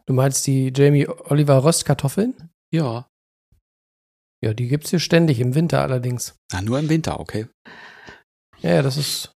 Du 0.06 0.14
meinst 0.14 0.48
die 0.48 0.72
Jamie 0.76 1.08
Oliver 1.08 1.64
Röstkartoffeln? 1.64 2.50
Ja. 2.74 3.08
Ja, 4.44 4.54
die 4.54 4.68
gibt's 4.68 4.92
hier 4.92 5.00
ständig, 5.00 5.40
im 5.40 5.56
Winter 5.56 5.82
allerdings. 5.82 6.36
Na, 6.54 6.62
nur 6.62 6.80
im 6.80 6.90
Winter, 6.90 7.20
okay. 7.20 7.48
Ja, 8.60 8.76
ja, 8.76 8.82
das 8.82 8.98
ist, 8.98 9.32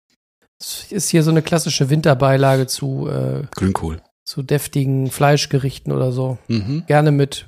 das 0.59 0.91
ist 0.91 1.09
hier 1.09 1.23
so 1.23 1.31
eine 1.31 1.41
klassische 1.41 1.89
Winterbeilage 1.89 2.67
zu, 2.67 3.07
äh, 3.07 3.47
Grünkohl. 3.55 4.01
zu 4.25 4.43
deftigen 4.43 5.09
Fleischgerichten 5.09 5.91
oder 5.91 6.11
so. 6.11 6.37
Mhm. 6.47 6.83
Gerne 6.85 7.11
mit 7.11 7.47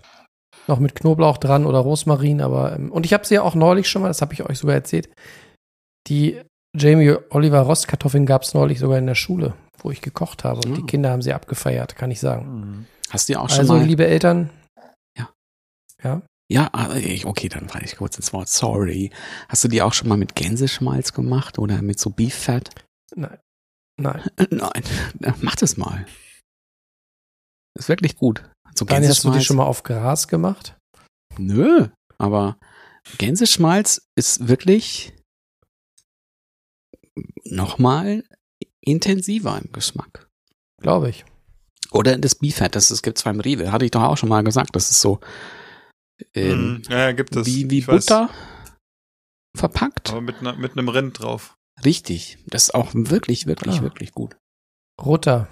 noch 0.67 0.79
mit 0.79 0.95
Knoblauch 0.95 1.37
dran 1.37 1.65
oder 1.65 1.79
Rosmarin, 1.79 2.41
aber 2.41 2.75
ähm, 2.75 2.91
und 2.91 3.05
ich 3.05 3.13
habe 3.13 3.25
sie 3.25 3.35
ja 3.35 3.41
auch 3.41 3.55
neulich 3.55 3.89
schon 3.89 4.01
mal, 4.01 4.07
das 4.09 4.21
habe 4.21 4.33
ich 4.33 4.43
euch 4.43 4.59
sogar 4.59 4.75
erzählt. 4.75 5.09
Die 6.07 6.39
Jamie 6.77 7.15
Oliver 7.29 7.61
Rostkartoffeln 7.61 8.25
gab 8.25 8.43
es 8.43 8.53
neulich 8.53 8.79
sogar 8.79 8.97
in 8.97 9.07
der 9.07 9.15
Schule, 9.15 9.53
wo 9.79 9.91
ich 9.91 10.01
gekocht 10.01 10.43
habe 10.43 10.61
und 10.65 10.73
Ah. 10.73 10.75
die 10.75 10.85
Kinder 10.85 11.09
haben 11.11 11.21
sie 11.21 11.33
abgefeiert, 11.33 11.95
kann 11.95 12.11
ich 12.11 12.19
sagen. 12.19 12.87
Hast 13.09 13.27
du 13.27 13.33
ja 13.33 13.39
auch 13.39 13.49
schon 13.49 13.59
Also 13.59 13.73
mal. 13.73 13.85
liebe 13.85 14.05
Eltern, 14.07 14.49
Ja. 15.17 15.29
Ja. 16.03 16.21
Ja, 16.49 16.69
ich- 16.95 17.25
okay, 17.25 17.47
dann 17.47 17.69
falle 17.69 17.85
ich 17.85 17.95
kurz 17.95 18.17
ins 18.17 18.33
Wort. 18.33 18.49
Sorry. 18.49 19.09
Hast 19.47 19.63
du 19.63 19.67
die 19.69 19.81
auch 19.81 19.93
schon 19.93 20.09
mal 20.09 20.17
mit 20.17 20.35
Gänseschmalz 20.35 21.13
gemacht 21.13 21.57
oder 21.59 21.81
mit 21.81 21.97
so 21.99 22.09
Beef 22.09 22.35
Fat? 22.35 22.69
Nein. 23.15 23.37
Nein. 23.97 24.21
Nein, 24.49 25.33
mach 25.41 25.55
das 25.55 25.77
mal. 25.77 26.05
Ist 27.77 27.87
wirklich 27.89 28.17
gut. 28.17 28.50
So 28.75 28.85
Daniel, 28.85 29.09
hast 29.09 29.23
du 29.23 29.27
die 29.27 29.33
Gänseschmalz. 29.33 29.45
schon 29.45 29.57
mal 29.57 29.65
auf 29.65 29.83
Gras 29.83 30.27
gemacht? 30.27 30.77
Nö, 31.37 31.87
aber 32.17 32.57
Gänseschmalz 33.17 34.01
ist 34.17 34.47
wirklich 34.47 35.13
nochmal 37.45 38.23
intensiver 38.81 39.59
im 39.63 39.71
Geschmack. 39.71 40.27
Glaube 40.81 41.09
ich. 41.09 41.25
Oder 41.91 42.17
das 42.17 42.35
Beef 42.35 42.55
Fat, 42.57 42.75
das, 42.75 42.87
das 42.87 43.01
gibt's 43.01 43.23
beim 43.23 43.39
Rewe. 43.39 43.71
Hatte 43.71 43.85
ich 43.85 43.91
doch 43.91 44.01
auch 44.03 44.17
schon 44.17 44.29
mal 44.29 44.43
gesagt. 44.43 44.75
Das 44.75 44.89
ist 44.91 45.01
so 45.01 45.19
ähm. 46.33 46.81
Ja, 46.89 47.11
gibt 47.11 47.35
es. 47.35 47.45
wie, 47.45 47.69
wie 47.69 47.79
Ich 47.79 47.87
weiß. 47.87 48.05
Butter 48.05 48.29
verpackt. 49.57 50.11
Aber 50.11 50.21
mit, 50.21 50.41
ne, 50.41 50.53
mit 50.53 50.71
einem 50.77 50.87
Rind 50.87 51.19
drauf. 51.19 51.55
Richtig. 51.83 52.37
Das 52.47 52.63
ist 52.63 52.73
auch 52.75 52.89
wirklich, 52.93 53.47
wirklich, 53.47 53.79
Ah. 53.79 53.81
wirklich 53.81 54.11
gut. 54.13 54.37
Roter. 55.01 55.47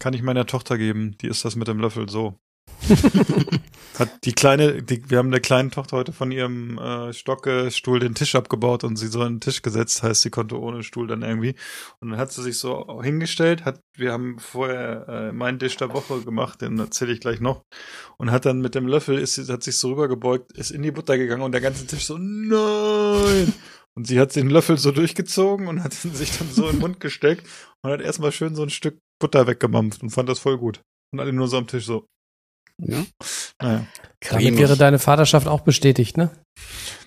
Kann 0.00 0.14
ich 0.14 0.22
meiner 0.22 0.46
Tochter 0.46 0.78
geben. 0.78 1.16
Die 1.20 1.28
ist 1.28 1.44
das 1.44 1.56
mit 1.56 1.68
dem 1.68 1.78
Löffel 1.78 2.08
so. 2.08 2.40
Hat 3.98 4.24
die 4.24 4.32
kleine, 4.32 4.82
die, 4.82 5.10
wir 5.10 5.18
haben 5.18 5.30
der 5.30 5.40
kleinen 5.40 5.70
Tochter 5.70 5.98
heute 5.98 6.14
von 6.14 6.32
ihrem 6.32 6.78
äh, 6.78 7.12
Stockestuhl 7.12 7.98
den 7.98 8.14
Tisch 8.14 8.34
abgebaut 8.34 8.82
und 8.82 8.96
sie 8.96 9.08
so 9.08 9.22
den 9.22 9.40
Tisch 9.40 9.60
gesetzt, 9.60 10.02
heißt 10.02 10.22
sie 10.22 10.30
konnte 10.30 10.58
ohne 10.58 10.82
Stuhl 10.82 11.06
dann 11.06 11.22
irgendwie. 11.22 11.54
Und 12.00 12.10
dann 12.10 12.18
hat 12.18 12.32
sie 12.32 12.42
sich 12.42 12.58
so 12.58 13.02
hingestellt, 13.02 13.66
hat, 13.66 13.82
wir 13.94 14.12
haben 14.12 14.38
vorher 14.38 15.06
äh, 15.08 15.32
meinen 15.32 15.58
Tisch 15.58 15.76
der 15.76 15.92
Woche 15.92 16.22
gemacht, 16.22 16.62
den 16.62 16.78
erzähle 16.78 17.12
ich 17.12 17.20
gleich 17.20 17.40
noch. 17.40 17.62
Und 18.16 18.30
hat 18.30 18.46
dann 18.46 18.62
mit 18.62 18.74
dem 18.74 18.86
Löffel, 18.86 19.18
ist, 19.18 19.36
hat 19.50 19.62
sich 19.62 19.76
so 19.76 19.90
rübergebeugt, 19.90 20.52
ist 20.52 20.70
in 20.70 20.82
die 20.82 20.92
Butter 20.92 21.18
gegangen 21.18 21.42
und 21.42 21.52
der 21.52 21.60
ganze 21.60 21.86
Tisch 21.86 22.06
so, 22.06 22.16
nein! 22.16 23.52
Und 23.94 24.06
sie 24.06 24.18
hat 24.18 24.34
den 24.34 24.48
Löffel 24.48 24.78
so 24.78 24.92
durchgezogen 24.92 25.66
und 25.66 25.82
hat 25.82 26.04
ihn 26.04 26.14
sich 26.14 26.38
dann 26.38 26.48
so 26.50 26.66
in 26.68 26.76
den 26.76 26.80
Mund 26.80 27.00
gesteckt 27.00 27.46
und 27.82 27.90
hat 27.90 28.00
erstmal 28.00 28.32
schön 28.32 28.54
so 28.54 28.62
ein 28.62 28.70
Stück 28.70 28.98
Butter 29.20 29.46
weggemampft 29.46 30.02
und 30.02 30.10
fand 30.10 30.28
das 30.28 30.40
voll 30.40 30.58
gut. 30.58 30.80
Und 31.12 31.20
alle 31.20 31.32
nur 31.32 31.46
so 31.46 31.58
am 31.58 31.66
Tisch 31.68 31.86
so, 31.86 32.06
Ja? 32.78 33.04
naja. 33.62 33.86
Damit 34.28 34.58
wäre 34.58 34.76
deine 34.76 34.98
Vaterschaft 34.98 35.46
auch 35.46 35.60
bestätigt, 35.60 36.16
ne? 36.16 36.30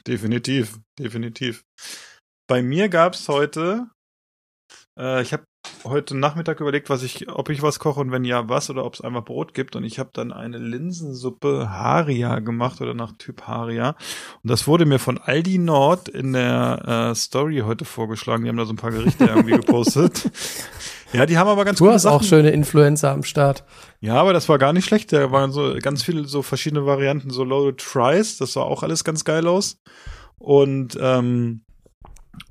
Definitiv, 0.08 0.80
definitiv. 1.00 1.64
Bei 2.50 2.62
mir 2.62 2.90
gab's 2.90 3.28
heute, 3.30 3.88
äh, 5.00 5.22
ich 5.22 5.32
habe 5.34 5.44
heute 5.86 6.16
Nachmittag 6.16 6.60
überlegt, 6.60 6.90
was 6.90 7.04
ich, 7.04 7.30
ob 7.30 7.50
ich 7.50 7.62
was 7.62 7.80
koche 7.80 8.02
und 8.02 8.12
wenn 8.12 8.26
ja, 8.26 8.50
was 8.50 8.70
oder 8.70 8.84
ob 8.84 8.96
es 8.96 9.02
einfach 9.02 9.24
Brot 9.24 9.54
gibt 9.54 9.76
und 9.78 9.84
ich 9.86 10.00
habe 10.00 10.10
dann 10.14 10.34
eine 10.34 10.58
Linsensuppe 10.58 11.70
Haria 11.70 12.40
gemacht 12.40 12.82
oder 12.82 12.94
nach 12.94 13.14
Typ 13.18 13.44
Haria 13.44 13.96
und 14.42 14.50
das 14.50 14.68
wurde 14.68 14.86
mir 14.86 15.00
von 15.00 15.18
Aldi 15.18 15.58
Nord 15.60 16.10
in 16.10 16.34
der 16.34 17.12
äh, 17.12 17.16
Story 17.16 17.60
heute 17.66 17.86
vorgeschlagen. 17.86 18.44
Die 18.44 18.50
haben 18.50 18.58
da 18.58 18.66
so 18.66 18.74
ein 18.74 18.78
paar 18.78 18.92
Gerichte 18.92 19.24
irgendwie 19.28 19.56
gepostet. 19.56 20.30
Ja, 21.14 21.26
die 21.26 21.38
haben 21.38 21.48
aber 21.48 21.64
ganz 21.64 21.78
Du 21.78 21.86
gute 21.86 21.94
hast 21.94 22.06
auch 22.06 22.24
schöne 22.24 22.50
Influencer 22.50 23.12
am 23.12 23.24
Start. 23.24 23.64
Ja, 24.00 24.16
aber 24.16 24.34
das 24.34 24.50
war 24.50 24.58
gar 24.58 24.74
nicht 24.74 24.86
schlecht. 24.86 25.14
Da 25.14 25.32
waren 25.32 25.52
so 25.52 25.76
ganz 25.82 26.04
viele 26.04 26.26
so 26.26 26.42
verschiedene 26.42 26.86
Varianten, 26.86 27.30
so 27.30 27.44
Loaded 27.44 27.82
Fries. 27.82 28.38
Das 28.38 28.54
sah 28.54 28.62
auch 28.62 28.84
alles 28.84 29.04
ganz 29.04 29.24
geil 29.24 29.48
aus. 29.48 29.78
Und 30.40 30.98
ähm, 31.00 31.64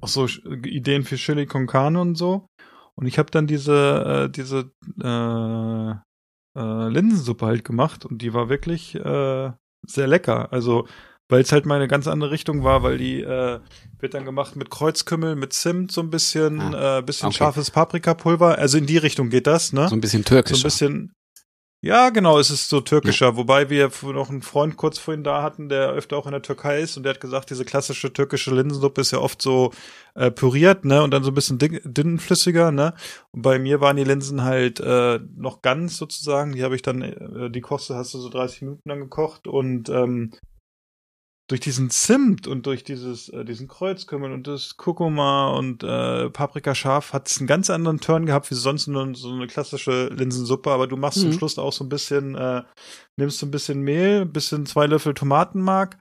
auch 0.01 0.09
so 0.09 0.27
Ideen 0.27 1.05
für 1.05 1.17
Chili 1.17 1.47
con 1.47 1.67
Carne 1.67 2.01
und 2.01 2.17
so. 2.17 2.47
Und 2.95 3.07
ich 3.07 3.19
habe 3.19 3.31
dann 3.31 3.47
diese 3.47 4.29
äh, 4.29 4.31
diese 4.31 4.71
äh, 5.03 5.95
äh, 6.59 6.89
Linsensuppe 6.89 7.47
halt 7.47 7.65
gemacht 7.65 8.05
und 8.05 8.23
die 8.23 8.35
war 8.35 8.49
wirklich 8.49 8.95
äh, 8.95 9.51
sehr 9.87 10.07
lecker. 10.07 10.53
Also 10.53 10.87
weil 11.33 11.41
es 11.41 11.51
halt 11.51 11.65
mal 11.65 11.77
eine 11.77 11.89
ganz 11.89 12.07
andere 12.07 12.31
Richtung 12.31 12.63
war, 12.63 12.83
weil 12.83 12.99
die 12.99 13.23
äh, 13.23 13.59
wird 14.01 14.13
dann 14.13 14.27
gemacht 14.27 14.55
mit 14.55 14.69
Kreuzkümmel, 14.69 15.35
mit 15.35 15.55
Zimt 15.55 15.91
so 15.91 16.03
ein 16.03 16.11
bisschen, 16.11 16.61
Ah, 16.61 16.99
äh, 16.99 17.03
bisschen 17.03 17.29
okay. 17.29 17.39
scharfes 17.39 17.71
Paprikapulver. 17.71 18.59
Also 18.59 18.77
in 18.77 18.85
die 18.85 18.99
Richtung 18.99 19.31
geht 19.31 19.47
das, 19.47 19.73
ne? 19.73 19.89
So 19.89 19.97
ein 19.97 20.03
bisschen 20.03 20.23
so 20.25 20.29
türkisch. 20.29 20.61
ein 20.61 20.63
bisschen. 20.63 21.13
Ja, 21.85 22.11
genau, 22.11 22.39
es 22.39 22.51
ist 22.51 22.69
so 22.69 22.81
türkischer. 22.83 23.37
Wobei 23.37 23.71
wir 23.71 23.91
noch 24.13 24.29
einen 24.29 24.43
Freund 24.43 24.77
kurz 24.77 24.99
vorhin 24.99 25.25
da 25.25 25.43
hatten, 25.43 25.71
der 25.71 25.89
öfter 25.89 26.19
auch 26.19 26.27
in 26.27 26.33
der 26.33 26.43
Türkei 26.43 26.81
ist 26.81 26.97
und 26.99 27.03
der 27.03 27.15
hat 27.15 27.21
gesagt, 27.21 27.49
diese 27.49 27.65
klassische 27.65 28.13
türkische 28.13 28.55
Linsensuppe 28.55 29.01
ist 29.01 29.11
ja 29.11 29.19
oft 29.19 29.41
so 29.41 29.73
äh, 30.15 30.31
püriert, 30.31 30.85
ne, 30.85 31.03
und 31.03 31.13
dann 31.13 31.25
so 31.25 31.31
ein 31.31 31.35
bisschen 31.35 31.59
dünnflüssiger, 31.59 32.71
ne. 32.71 32.93
Und 33.33 33.41
bei 33.43 33.59
mir 33.59 33.81
waren 33.81 33.97
die 33.97 34.05
Linsen 34.05 34.45
halt 34.45 34.79
äh, 34.81 35.19
noch 35.35 35.63
ganz 35.63 35.97
sozusagen. 35.97 36.53
Die 36.53 36.63
habe 36.63 36.77
ich 36.77 36.83
dann, 36.83 37.01
äh, 37.03 37.51
die 37.51 37.63
kochst, 37.63 37.89
hast 37.89 38.13
du 38.13 38.19
so 38.19 38.29
30 38.29 38.63
Minuten 38.63 38.89
lang 38.89 39.01
gekocht 39.01 39.49
und 39.49 39.89
ähm, 39.89 40.33
durch 41.49 41.61
diesen 41.61 41.91
Zimt 41.91 42.47
und 42.47 42.67
durch 42.67 42.85
dieses 42.85 43.29
äh, 43.29 43.45
diesen 43.45 43.69
Kreuzkümmel 43.69 44.33
und 44.33 44.47
das 44.47 44.77
Kurkuma 44.77 45.51
und 45.51 45.83
äh, 45.83 46.31
Paprika 46.31 46.75
scharf 46.75 47.13
hat 47.13 47.29
es 47.29 47.39
einen 47.39 47.47
ganz 47.47 47.69
anderen 47.69 48.01
Turn 48.01 48.27
gehabt 48.27 48.51
wie 48.51 48.55
sonst 48.55 48.87
nur 48.87 49.15
so 49.15 49.31
eine 49.33 49.47
klassische 49.49 50.09
Linsensuppe, 50.09 50.71
aber 50.71 50.87
du 50.87 50.97
machst 50.97 51.21
zum 51.21 51.31
Mhm. 51.31 51.35
Schluss 51.35 51.59
auch 51.59 51.73
so 51.73 51.85
ein 51.85 51.89
bisschen 51.89 52.35
äh, 52.37 52.63
nimmst 53.17 53.39
so 53.39 53.47
ein 53.47 53.51
bisschen 53.51 53.81
Mehl, 53.83 54.23
ein 54.23 54.33
bisschen 54.33 54.67
zwei 54.67 54.87
Löffel 54.87 55.15
Tomatenmark, 55.15 55.99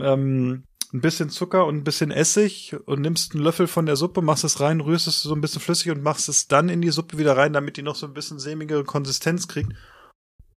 ähm, 0.00 0.64
ein 0.92 1.00
bisschen 1.00 1.28
Zucker 1.30 1.66
und 1.66 1.76
ein 1.76 1.84
bisschen 1.84 2.10
Essig 2.10 2.76
und 2.86 3.00
nimmst 3.00 3.34
einen 3.34 3.42
Löffel 3.44 3.66
von 3.66 3.86
der 3.86 3.96
Suppe, 3.96 4.22
machst 4.22 4.44
es 4.44 4.60
rein, 4.60 4.80
rührst 4.80 5.06
es 5.06 5.22
so 5.22 5.34
ein 5.34 5.40
bisschen 5.40 5.60
flüssig 5.60 5.90
und 5.92 6.02
machst 6.02 6.28
es 6.28 6.46
dann 6.46 6.68
in 6.68 6.80
die 6.80 6.90
Suppe 6.90 7.18
wieder 7.18 7.36
rein, 7.36 7.52
damit 7.52 7.76
die 7.76 7.82
noch 7.82 7.96
so 7.96 8.06
ein 8.06 8.14
bisschen 8.14 8.38
sämigere 8.38 8.84
Konsistenz 8.84 9.48
kriegt. 9.48 9.72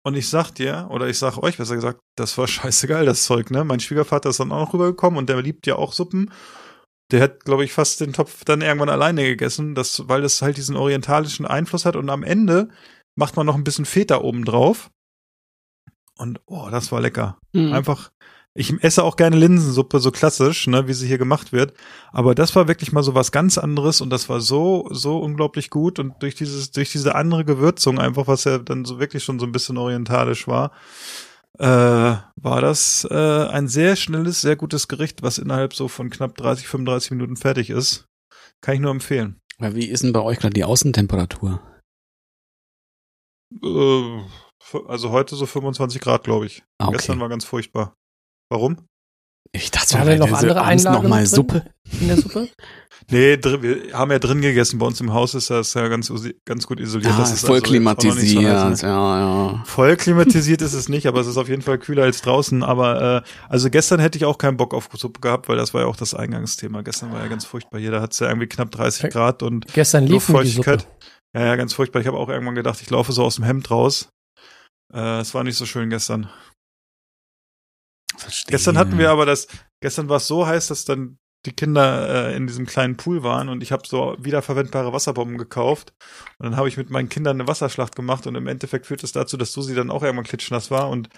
Und 0.08 0.14
ich 0.14 0.30
sag 0.30 0.52
dir, 0.52 0.88
oder 0.90 1.06
ich 1.06 1.18
sag 1.18 1.36
euch 1.36 1.58
besser 1.58 1.74
gesagt, 1.74 2.00
das 2.16 2.38
war 2.38 2.48
scheißegal, 2.48 3.04
das 3.04 3.24
Zeug, 3.24 3.50
ne? 3.50 3.62
Mein 3.62 3.78
Schwiegervater 3.78 4.30
ist 4.30 4.40
dann 4.40 4.52
auch 4.52 4.60
noch 4.60 4.72
rübergekommen 4.72 5.18
und 5.18 5.28
der 5.28 5.42
liebt 5.42 5.66
ja 5.66 5.76
auch 5.76 5.92
Suppen. 5.92 6.32
Der 7.10 7.22
hat, 7.22 7.44
glaube 7.44 7.64
ich, 7.64 7.74
fast 7.74 8.00
den 8.00 8.14
Topf 8.14 8.44
dann 8.44 8.62
irgendwann 8.62 8.88
alleine 8.88 9.24
gegessen, 9.24 9.74
das, 9.74 10.08
weil 10.08 10.22
das 10.22 10.40
halt 10.40 10.56
diesen 10.56 10.76
orientalischen 10.76 11.44
Einfluss 11.44 11.84
hat. 11.84 11.94
Und 11.94 12.08
am 12.08 12.22
Ende 12.22 12.70
macht 13.16 13.36
man 13.36 13.44
noch 13.44 13.54
ein 13.54 13.64
bisschen 13.64 13.84
Feta 13.84 14.18
oben 14.22 14.46
drauf. 14.46 14.90
Und 16.16 16.40
oh, 16.46 16.68
das 16.70 16.90
war 16.90 17.02
lecker. 17.02 17.38
Mhm. 17.52 17.74
Einfach, 17.74 18.10
ich 18.58 18.74
esse 18.82 19.04
auch 19.04 19.14
gerne 19.14 19.36
Linsensuppe, 19.36 20.00
so 20.00 20.10
klassisch, 20.10 20.66
ne, 20.66 20.88
wie 20.88 20.92
sie 20.92 21.06
hier 21.06 21.16
gemacht 21.16 21.52
wird. 21.52 21.74
Aber 22.10 22.34
das 22.34 22.56
war 22.56 22.66
wirklich 22.66 22.90
mal 22.90 23.04
so 23.04 23.14
was 23.14 23.30
ganz 23.30 23.56
anderes 23.56 24.00
und 24.00 24.10
das 24.10 24.28
war 24.28 24.40
so, 24.40 24.88
so 24.90 25.18
unglaublich 25.18 25.70
gut 25.70 26.00
und 26.00 26.20
durch 26.20 26.34
dieses, 26.34 26.72
durch 26.72 26.90
diese 26.90 27.14
andere 27.14 27.44
Gewürzung 27.44 28.00
einfach, 28.00 28.26
was 28.26 28.42
ja 28.44 28.58
dann 28.58 28.84
so 28.84 28.98
wirklich 28.98 29.22
schon 29.22 29.38
so 29.38 29.46
ein 29.46 29.52
bisschen 29.52 29.76
orientalisch 29.76 30.48
war, 30.48 30.72
äh, 31.60 31.64
war 31.66 32.60
das 32.60 33.06
äh, 33.08 33.14
ein 33.14 33.68
sehr 33.68 33.94
schnelles, 33.94 34.40
sehr 34.40 34.56
gutes 34.56 34.88
Gericht, 34.88 35.22
was 35.22 35.38
innerhalb 35.38 35.72
so 35.72 35.86
von 35.86 36.10
knapp 36.10 36.36
30, 36.36 36.66
35 36.66 37.12
Minuten 37.12 37.36
fertig 37.36 37.70
ist. 37.70 38.06
Kann 38.60 38.74
ich 38.74 38.80
nur 38.80 38.90
empfehlen. 38.90 39.40
Aber 39.58 39.76
wie 39.76 39.86
ist 39.86 40.02
denn 40.02 40.12
bei 40.12 40.20
euch 40.20 40.40
gerade 40.40 40.54
die 40.54 40.64
Außentemperatur? 40.64 41.62
Äh, 43.62 44.20
also 44.88 45.10
heute 45.10 45.36
so 45.36 45.46
25 45.46 46.00
Grad, 46.00 46.24
glaube 46.24 46.46
ich. 46.46 46.64
Ah, 46.78 46.88
okay. 46.88 46.96
Gestern 46.96 47.20
war 47.20 47.28
ganz 47.28 47.44
furchtbar. 47.44 47.94
Warum? 48.50 48.76
Ich 49.52 49.70
dachte, 49.70 49.94
War 49.94 50.04
denn 50.04 50.18
noch 50.18 50.30
andere 50.30 50.62
Einlagen 50.62 51.02
noch 51.02 51.08
mal 51.08 51.24
Suppe. 51.26 51.64
in 52.00 52.08
der 52.08 52.16
Suppe? 52.18 52.48
Nee, 53.10 53.38
dr- 53.38 53.62
wir 53.62 53.94
haben 53.94 54.10
ja 54.10 54.18
drin 54.18 54.42
gegessen. 54.42 54.78
Bei 54.78 54.84
uns 54.84 55.00
im 55.00 55.14
Haus 55.14 55.34
ist 55.34 55.48
das 55.48 55.72
ja 55.72 55.88
ganz, 55.88 56.12
ganz 56.44 56.66
gut 56.66 56.78
isoliert. 56.78 57.12
Ja, 57.12 57.18
das 57.18 57.32
ist 57.32 57.40
voll 57.46 57.54
also 57.54 57.64
so 57.64 57.70
klimatisiert. 57.70 58.44
heiß, 58.54 58.82
ne? 58.82 58.88
ja, 58.88 59.20
ja. 59.20 59.62
Voll 59.64 59.96
klimatisiert 59.96 60.60
ist 60.60 60.74
es 60.74 60.90
nicht, 60.90 61.06
aber 61.06 61.20
es 61.20 61.26
ist 61.26 61.38
auf 61.38 61.48
jeden 61.48 61.62
Fall 61.62 61.78
kühler 61.78 62.02
als 62.02 62.20
draußen. 62.20 62.62
Aber 62.62 63.22
äh, 63.24 63.28
also 63.48 63.70
gestern 63.70 63.98
hätte 64.00 64.18
ich 64.18 64.26
auch 64.26 64.36
keinen 64.36 64.58
Bock 64.58 64.74
auf 64.74 64.90
Suppe 64.92 65.20
gehabt, 65.20 65.48
weil 65.48 65.56
das 65.56 65.72
war 65.72 65.82
ja 65.82 65.86
auch 65.86 65.96
das 65.96 66.12
Eingangsthema. 66.12 66.82
Gestern 66.82 67.10
war 67.10 67.20
ja 67.22 67.28
ganz 67.28 67.46
furchtbar 67.46 67.80
hier. 67.80 67.92
Da 67.92 68.02
hat 68.02 68.12
es 68.12 68.18
ja 68.18 68.26
irgendwie 68.28 68.48
knapp 68.48 68.70
30 68.72 69.10
Grad 69.10 69.42
und 69.42 69.66
Gestern 69.72 70.04
lief 70.04 70.26
die 70.26 70.32
Suppe. 70.32 70.32
Luftfeuchtigkeit. 70.42 70.86
Ja, 71.34 71.46
ja, 71.46 71.56
ganz 71.56 71.72
furchtbar. 71.72 72.00
Ich 72.00 72.06
habe 72.08 72.18
auch 72.18 72.28
irgendwann 72.28 72.56
gedacht, 72.56 72.80
ich 72.82 72.90
laufe 72.90 73.12
so 73.12 73.24
aus 73.24 73.36
dem 73.36 73.44
Hemd 73.44 73.70
raus. 73.70 74.10
Äh, 74.92 75.20
es 75.20 75.32
war 75.32 75.44
nicht 75.44 75.56
so 75.56 75.64
schön 75.64 75.88
gestern. 75.88 76.28
Verstehe. 78.18 78.52
Gestern 78.52 78.78
hatten 78.78 78.98
wir 78.98 79.10
aber 79.10 79.26
das, 79.26 79.48
gestern 79.80 80.08
war 80.08 80.18
es 80.18 80.26
so 80.26 80.46
heiß, 80.46 80.68
dass 80.68 80.84
dann 80.84 81.18
die 81.46 81.52
Kinder 81.52 82.30
äh, 82.30 82.36
in 82.36 82.46
diesem 82.46 82.66
kleinen 82.66 82.96
Pool 82.96 83.22
waren 83.22 83.48
und 83.48 83.62
ich 83.62 83.70
habe 83.70 83.84
so 83.86 84.16
wiederverwendbare 84.18 84.92
Wasserbomben 84.92 85.38
gekauft 85.38 85.94
und 86.38 86.44
dann 86.44 86.56
habe 86.56 86.68
ich 86.68 86.76
mit 86.76 86.90
meinen 86.90 87.08
Kindern 87.08 87.40
eine 87.40 87.48
Wasserschlacht 87.48 87.94
gemacht 87.94 88.26
und 88.26 88.34
im 88.34 88.48
Endeffekt 88.48 88.86
führt 88.86 89.04
es 89.04 89.12
dazu, 89.12 89.36
dass 89.36 89.52
Susi 89.52 89.74
dann 89.74 89.90
auch 89.90 90.02
irgendwann 90.02 90.26
klitschnass 90.26 90.70
war 90.70 90.90
und 90.90 91.08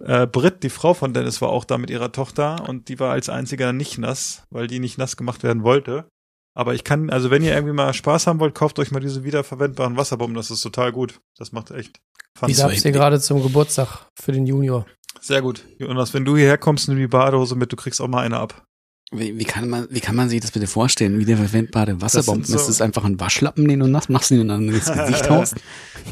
äh, 0.00 0.26
Britt, 0.26 0.62
die 0.62 0.70
Frau 0.70 0.94
von 0.94 1.14
Dennis, 1.14 1.40
war 1.40 1.50
auch 1.50 1.64
da 1.64 1.78
mit 1.78 1.90
ihrer 1.90 2.10
Tochter 2.10 2.68
und 2.68 2.88
die 2.88 2.98
war 2.98 3.12
als 3.12 3.28
einziger 3.28 3.72
nicht 3.72 3.98
nass, 3.98 4.42
weil 4.50 4.66
die 4.66 4.80
nicht 4.80 4.98
nass 4.98 5.16
gemacht 5.16 5.42
werden 5.42 5.62
wollte. 5.62 6.08
Aber 6.54 6.74
ich 6.74 6.84
kann, 6.84 7.10
also 7.10 7.30
wenn 7.30 7.42
ihr 7.42 7.54
irgendwie 7.54 7.74
mal 7.74 7.92
Spaß 7.94 8.26
haben 8.26 8.40
wollt, 8.40 8.54
kauft 8.54 8.78
euch 8.78 8.90
mal 8.90 9.00
diese 9.00 9.24
wiederverwendbaren 9.24 9.96
Wasserbomben, 9.96 10.34
das 10.34 10.50
ist 10.50 10.62
total 10.62 10.90
gut. 10.90 11.20
Das 11.36 11.52
macht 11.52 11.70
echt 11.70 12.00
Fun. 12.36 12.50
Ich 12.50 12.62
hab's 12.62 12.82
dir 12.82 12.92
gerade 12.92 13.18
zum 13.18 13.42
Geburtstag 13.42 14.06
für 14.14 14.30
den 14.30 14.46
Junior. 14.46 14.84
Sehr 15.20 15.42
gut. 15.42 15.64
Jonas, 15.78 16.14
wenn 16.14 16.24
du 16.24 16.36
hierher 16.36 16.58
kommst, 16.58 16.88
nimm 16.88 16.98
die 16.98 17.06
Badehose 17.06 17.56
mit, 17.56 17.72
du 17.72 17.76
kriegst 17.76 18.00
auch 18.00 18.08
mal 18.08 18.22
eine 18.22 18.38
ab. 18.38 18.64
Wie, 19.12 19.38
wie, 19.38 19.44
kann 19.44 19.68
man, 19.70 19.86
wie 19.88 20.00
kann 20.00 20.16
man 20.16 20.28
sich 20.28 20.40
das 20.40 20.50
bitte 20.50 20.66
vorstellen? 20.66 21.20
Wiederverwendbare 21.20 22.00
Wasserbomben? 22.00 22.42
Das 22.42 22.50
so- 22.50 22.56
ist 22.58 22.66
das 22.68 22.80
einfach 22.80 23.04
ein 23.04 23.20
Waschlappen, 23.20 23.68
den 23.68 23.78
du 23.78 23.86
nass 23.86 24.08
machst, 24.08 24.30
den 24.30 24.38
du 24.38 24.46
dann 24.46 24.68
ins 24.68 24.92
Gesicht 24.92 25.30
haust? 25.30 25.54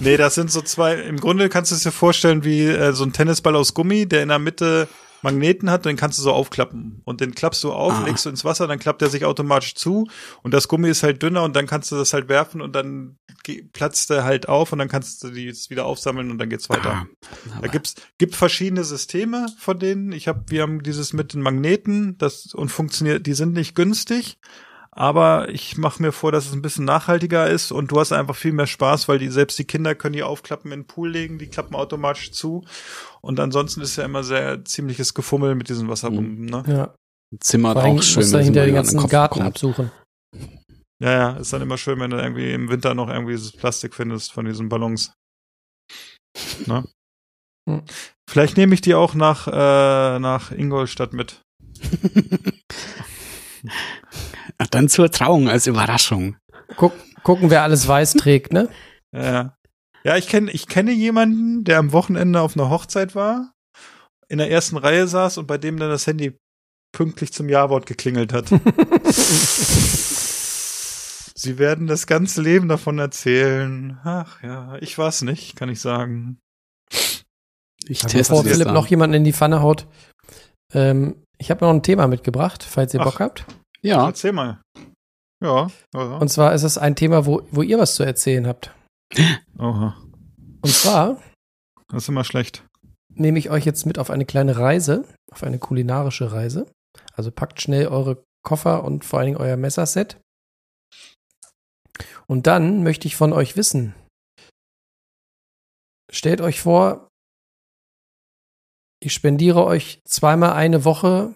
Nee, 0.01 0.17
das 0.17 0.37
sind 0.37 0.51
so 0.51 0.61
zwei, 0.63 0.95
im 0.95 1.17
Grunde 1.19 1.49
kannst 1.49 1.73
du 1.73 1.75
es 1.75 1.83
dir 1.83 1.91
vorstellen 1.91 2.45
wie 2.45 2.63
äh, 2.67 2.93
so 2.93 3.03
ein 3.05 3.13
Tennisball 3.13 3.57
aus 3.57 3.75
Gummi, 3.75 4.07
der 4.07 4.23
in 4.23 4.29
der 4.29 4.39
Mitte 4.39 4.87
Magneten 5.25 5.68
hat, 5.70 5.85
den 5.87 5.97
kannst 5.97 6.18
du 6.18 6.22
so 6.22 6.33
aufklappen. 6.33 7.01
Und 7.05 7.20
den 7.20 7.35
klappst 7.35 7.64
du 7.64 7.72
auf, 7.72 7.93
Ah. 7.95 8.05
legst 8.07 8.25
du 8.25 8.31
ins 8.31 8.45
Wasser, 8.45 8.68
dann 8.68 8.79
klappt 8.79 9.03
er 9.03 9.11
sich 9.11 9.25
automatisch 9.25 9.75
zu. 9.75 10.07
Und 10.43 10.55
das 10.55 10.68
Gummi 10.68 10.89
ist 10.89 11.03
halt 11.03 11.20
dünner 11.22 11.43
und 11.43 11.57
dann 11.57 11.66
kannst 11.66 11.91
du 11.91 11.97
das 11.97 12.12
halt 12.12 12.29
werfen 12.29 12.61
und 12.61 12.77
dann 12.77 13.16
platzt 13.72 14.11
er 14.11 14.25
halt 14.25 14.49
auf 14.49 14.72
und 14.72 14.79
dann 14.79 14.89
kannst 14.89 15.22
du 15.25 15.31
die 15.31 15.45
jetzt 15.45 15.68
wieder 15.70 15.85
aufsammeln 15.87 16.31
und 16.31 16.39
dann 16.39 16.49
geht's 16.49 16.70
weiter. 16.70 17.07
Ah, 17.51 17.59
Da 17.61 17.66
gibt's 17.68 17.95
gibt 18.18 18.37
verschiedene 18.37 18.85
Systeme 18.85 19.47
von 19.59 19.79
denen. 19.79 20.12
Ich 20.12 20.29
habe, 20.29 20.45
wir 20.49 20.62
haben 20.62 20.83
dieses 20.83 21.12
mit 21.12 21.33
den 21.35 21.43
Magneten, 21.43 22.16
das 22.18 22.55
und 22.55 22.70
funktioniert. 22.70 23.27
Die 23.27 23.35
sind 23.35 23.53
nicht 23.55 23.75
günstig, 23.75 24.39
aber 24.95 25.49
ich 25.49 25.76
mache 25.76 26.01
mir 26.01 26.12
vor, 26.12 26.32
dass 26.32 26.47
es 26.47 26.53
ein 26.53 26.62
bisschen 26.62 26.84
nachhaltiger 26.84 27.49
ist 27.49 27.72
und 27.72 27.90
du 27.90 27.99
hast 27.99 28.12
einfach 28.12 28.36
viel 28.36 28.53
mehr 28.53 28.66
Spaß, 28.66 29.09
weil 29.09 29.18
die 29.18 29.28
selbst 29.28 29.59
die 29.59 29.64
Kinder 29.64 29.95
können 29.95 30.14
die 30.14 30.22
aufklappen 30.22 30.70
in 30.72 30.80
den 30.80 30.86
Pool 30.86 31.11
legen, 31.11 31.38
die 31.38 31.49
klappen 31.49 31.74
automatisch 31.74 32.32
zu 32.32 32.64
und 33.20 33.40
ansonsten 33.40 33.80
ist 33.80 33.97
ja 33.97 34.05
immer 34.05 34.22
sehr 34.22 34.64
ziemliches 34.64 35.14
Gefummel 35.14 35.55
mit 35.55 35.68
diesen 35.68 35.88
Wasserbomben. 35.88 36.45
Ne? 36.45 36.62
Ja. 36.66 36.95
Allem 37.76 37.99
auch 37.99 38.03
schön. 38.03 38.22
musst 38.22 38.32
wenn 38.32 38.45
hinter 38.45 38.64
den 38.64 38.70
an 38.70 38.74
ganzen 38.76 39.01
Kopf 39.01 39.11
Garten 39.11 39.34
kommt. 39.34 39.47
absuchen. 39.47 39.90
Ja, 41.03 41.11
ja, 41.11 41.30
ist 41.36 41.53
dann 41.53 41.62
immer 41.62 41.76
schön, 41.76 41.99
wenn 41.99 42.11
du 42.11 42.16
irgendwie 42.16 42.53
im 42.53 42.68
Winter 42.68 42.95
noch 42.95 43.09
irgendwie 43.09 43.32
dieses 43.32 43.53
Plastik 43.53 43.95
findest 43.95 44.32
von 44.32 44.45
diesen 44.45 44.68
Ballons. 44.68 45.12
Ne? 46.66 46.84
Hm. 47.68 47.82
Vielleicht 48.28 48.57
nehme 48.57 48.74
ich 48.74 48.80
die 48.80 48.95
auch 48.95 49.14
nach, 49.14 49.49
äh, 49.49 50.18
nach 50.18 50.53
Ingolstadt 50.53 51.12
mit. 51.12 51.42
Ach, 54.59 54.67
Dann 54.69 54.89
zur 54.89 55.11
Trauung 55.11 55.49
als 55.49 55.67
Überraschung. 55.67 56.37
Guck, 56.77 56.93
gucken, 57.23 57.51
wer 57.51 57.63
alles 57.63 57.87
weiß 57.87 58.15
trägt, 58.15 58.53
ne? 58.53 58.69
Ja, 59.13 59.57
ja. 60.05 60.17
Ich 60.17 60.29
kenne 60.29 60.51
ich 60.51 60.67
kenne 60.67 60.93
jemanden, 60.93 61.65
der 61.65 61.79
am 61.79 61.93
Wochenende 61.93 62.41
auf 62.41 62.57
einer 62.57 62.71
Hochzeit 62.71 63.15
war, 63.15 63.53
in 64.29 64.39
der 64.39 64.51
ersten 64.51 64.77
Reihe 64.77 65.07
saß 65.07 65.39
und 65.39 65.47
bei 65.47 65.59
dem 65.59 65.79
dann 65.79 65.91
das 65.91 66.07
Handy 66.07 66.39
pünktlich 66.93 67.33
zum 67.33 67.49
Ja-Wort 67.49 67.87
geklingelt 67.87 68.33
hat. 68.33 68.49
Sie 71.37 71.59
werden 71.59 71.87
das 71.87 72.07
ganze 72.07 72.41
Leben 72.41 72.69
davon 72.69 72.99
erzählen. 72.99 73.99
Ach 74.05 74.43
ja, 74.43 74.77
ich 74.81 74.97
war's 74.97 75.23
nicht, 75.23 75.57
kann 75.57 75.69
ich 75.69 75.81
sagen. 75.81 76.39
Ich 77.87 78.01
teste 78.01 78.19
Bevor 78.19 78.45
Philipp 78.45 78.69
noch 78.69 78.87
jemanden 78.87 79.15
in 79.15 79.25
die 79.25 79.33
Pfanne 79.33 79.61
haut. 79.61 79.87
Ähm, 80.73 81.23
ich 81.37 81.51
habe 81.51 81.65
noch 81.65 81.73
ein 81.73 81.83
Thema 81.83 82.07
mitgebracht, 82.07 82.63
falls 82.63 82.95
ihr 82.95 83.01
Ach. 83.01 83.05
Bock 83.05 83.21
habt. 83.21 83.45
Ja, 83.85 84.07
Erzähl 84.07 84.32
mal. 84.32 84.62
Ja, 85.43 85.68
ja. 85.95 86.16
Und 86.16 86.28
zwar 86.28 86.55
ist 86.55 86.62
es 86.62 86.78
ein 86.78 86.97
Thema, 86.97 87.26
wo, 87.26 87.47
wo 87.51 87.61
ihr 87.62 87.78
was 87.78 87.95
zu 87.97 88.03
erzählen 88.03 88.47
habt. 88.47 88.74
Oha. 89.59 89.97
Und 90.62 90.72
zwar 90.72 91.20
Das 91.89 92.05
ist 92.05 92.09
immer 92.09 92.24
schlecht. 92.24 92.64
nehme 93.14 93.39
ich 93.39 93.51
euch 93.51 93.66
jetzt 93.66 93.85
mit 93.85 93.99
auf 93.99 94.11
eine 94.11 94.24
kleine 94.24 94.57
Reise, 94.57 95.05
auf 95.30 95.43
eine 95.43 95.59
kulinarische 95.59 96.32
Reise. 96.32 96.66
Also 97.12 97.30
packt 97.30 97.61
schnell 97.61 97.89
eure 97.89 98.24
Koffer 98.43 98.85
und 98.85 99.05
vor 99.05 99.18
allen 99.18 99.26
Dingen 99.26 99.41
euer 99.41 99.57
Messerset. 99.57 100.18
Und 102.26 102.47
dann 102.47 102.82
möchte 102.82 103.07
ich 103.07 103.16
von 103.16 103.32
euch 103.35 103.57
wissen. 103.57 103.95
Stellt 106.11 106.41
euch 106.41 106.61
vor, 106.61 107.09
ich 109.03 109.12
spendiere 109.12 109.64
euch 109.64 110.01
zweimal 110.07 110.53
eine 110.55 110.85
Woche 110.85 111.35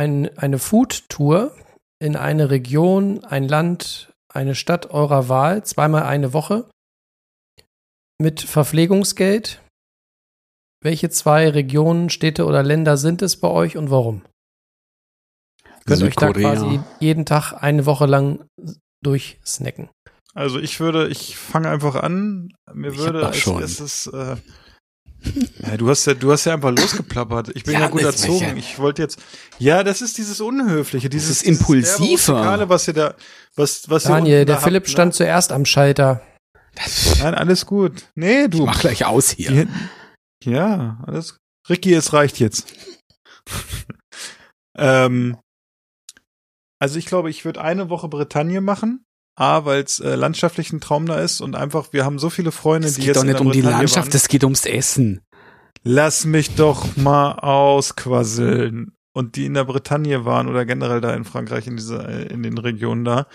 ein, 0.00 0.38
eine 0.38 0.58
Food-Tour 0.58 1.54
in 2.02 2.16
eine 2.16 2.48
Region, 2.48 3.22
ein 3.22 3.46
Land, 3.46 4.14
eine 4.32 4.54
Stadt 4.54 4.90
eurer 4.90 5.28
Wahl, 5.28 5.62
zweimal 5.64 6.04
eine 6.04 6.32
Woche 6.32 6.70
mit 8.18 8.40
Verpflegungsgeld. 8.40 9.60
Welche 10.82 11.10
zwei 11.10 11.50
Regionen, 11.50 12.08
Städte 12.08 12.46
oder 12.46 12.62
Länder 12.62 12.96
sind 12.96 13.20
es 13.20 13.36
bei 13.36 13.48
euch 13.48 13.76
und 13.76 13.90
warum? 13.90 14.22
Könnt 15.84 16.02
euch 16.02 16.16
da 16.16 16.32
quasi 16.32 16.80
jeden 17.00 17.26
Tag 17.26 17.52
eine 17.52 17.84
Woche 17.84 18.06
lang 18.06 18.46
durchsnacken. 19.04 19.90
Also 20.32 20.58
ich 20.58 20.80
würde, 20.80 21.08
ich 21.08 21.36
fange 21.36 21.68
einfach 21.68 21.96
an. 21.96 22.54
Mir 22.72 22.92
Ich 22.92 22.98
würde 22.98 23.34
schon. 23.34 23.60
erstes, 23.60 24.06
äh, 24.06 24.36
ja, 25.58 25.76
du 25.76 25.88
hast 25.88 26.06
ja, 26.06 26.14
du 26.14 26.32
hast 26.32 26.44
ja 26.46 26.54
einfach 26.54 26.70
losgeplappert. 26.70 27.50
Ich 27.54 27.64
bin 27.64 27.74
Ja, 27.74 27.80
ja, 27.80 27.88
gut 27.88 28.02
das 28.02 28.22
erzogen. 28.22 28.56
Ich 28.56 28.78
wollte 28.78 29.02
jetzt, 29.02 29.18
ja, 29.58 29.84
das 29.84 30.00
ist 30.02 30.18
dieses 30.18 30.40
Unhöfliche, 30.40 31.08
dieses 31.08 31.30
ist 31.30 31.42
impulsiver. 31.42 32.68
was 32.68 32.88
ihr 32.88 32.94
da, 32.94 33.14
was, 33.56 33.88
was 33.90 34.04
ihr 34.06 34.08
Daniel, 34.10 34.44
der 34.44 34.56
da 34.56 34.60
Philipp 34.60 34.84
habt, 34.84 34.88
ne? 34.88 34.92
stand 34.92 35.14
zuerst 35.14 35.52
am 35.52 35.64
Schalter. 35.66 36.22
Nein, 37.20 37.34
alles 37.34 37.66
gut. 37.66 38.04
Nee, 38.14 38.44
ich 38.44 38.50
du. 38.50 38.64
mach 38.64 38.80
gleich 38.80 39.04
aus 39.04 39.30
hier. 39.30 39.66
Die- 39.66 40.50
Ja, 40.50 41.02
alles. 41.06 41.36
Ricky, 41.68 41.92
es 41.92 42.12
reicht 42.12 42.38
jetzt. 42.38 42.72
ähm, 44.76 45.36
also 46.80 46.98
ich 46.98 47.06
glaube, 47.06 47.28
ich 47.30 47.44
würde 47.44 47.60
eine 47.60 47.90
Woche 47.90 48.08
Bretagne 48.08 48.60
machen. 48.60 49.04
A, 49.40 49.64
weil 49.64 49.82
es 49.82 50.00
äh, 50.00 50.14
landschaftlich 50.14 50.72
ein 50.72 50.80
Traum 50.80 51.06
da 51.06 51.18
ist 51.18 51.40
und 51.40 51.56
einfach, 51.56 51.92
wir 51.92 52.04
haben 52.04 52.18
so 52.18 52.28
viele 52.28 52.52
Freunde, 52.52 52.88
Es 52.88 52.94
die 52.94 53.00
geht 53.00 53.08
jetzt 53.08 53.16
doch 53.16 53.22
in 53.22 53.28
nicht 53.28 53.40
der 53.40 53.46
um 53.46 53.52
die 53.52 53.62
Landschaft, 53.62 54.14
es 54.14 54.28
geht 54.28 54.44
ums 54.44 54.66
Essen. 54.66 55.22
Lass 55.82 56.26
mich 56.26 56.54
doch 56.56 56.96
mal 56.96 57.32
ausquasseln. 57.32 58.92
Und 59.12 59.34
die 59.34 59.46
in 59.46 59.54
der 59.54 59.64
Bretagne 59.64 60.24
waren 60.24 60.46
oder 60.46 60.64
generell 60.64 61.00
da 61.00 61.14
in 61.14 61.24
Frankreich 61.24 61.66
in 61.66 61.76
dieser, 61.76 62.08
äh, 62.08 62.26
in 62.26 62.42
den 62.42 62.58
Regionen 62.58 63.04
da. 63.04 63.26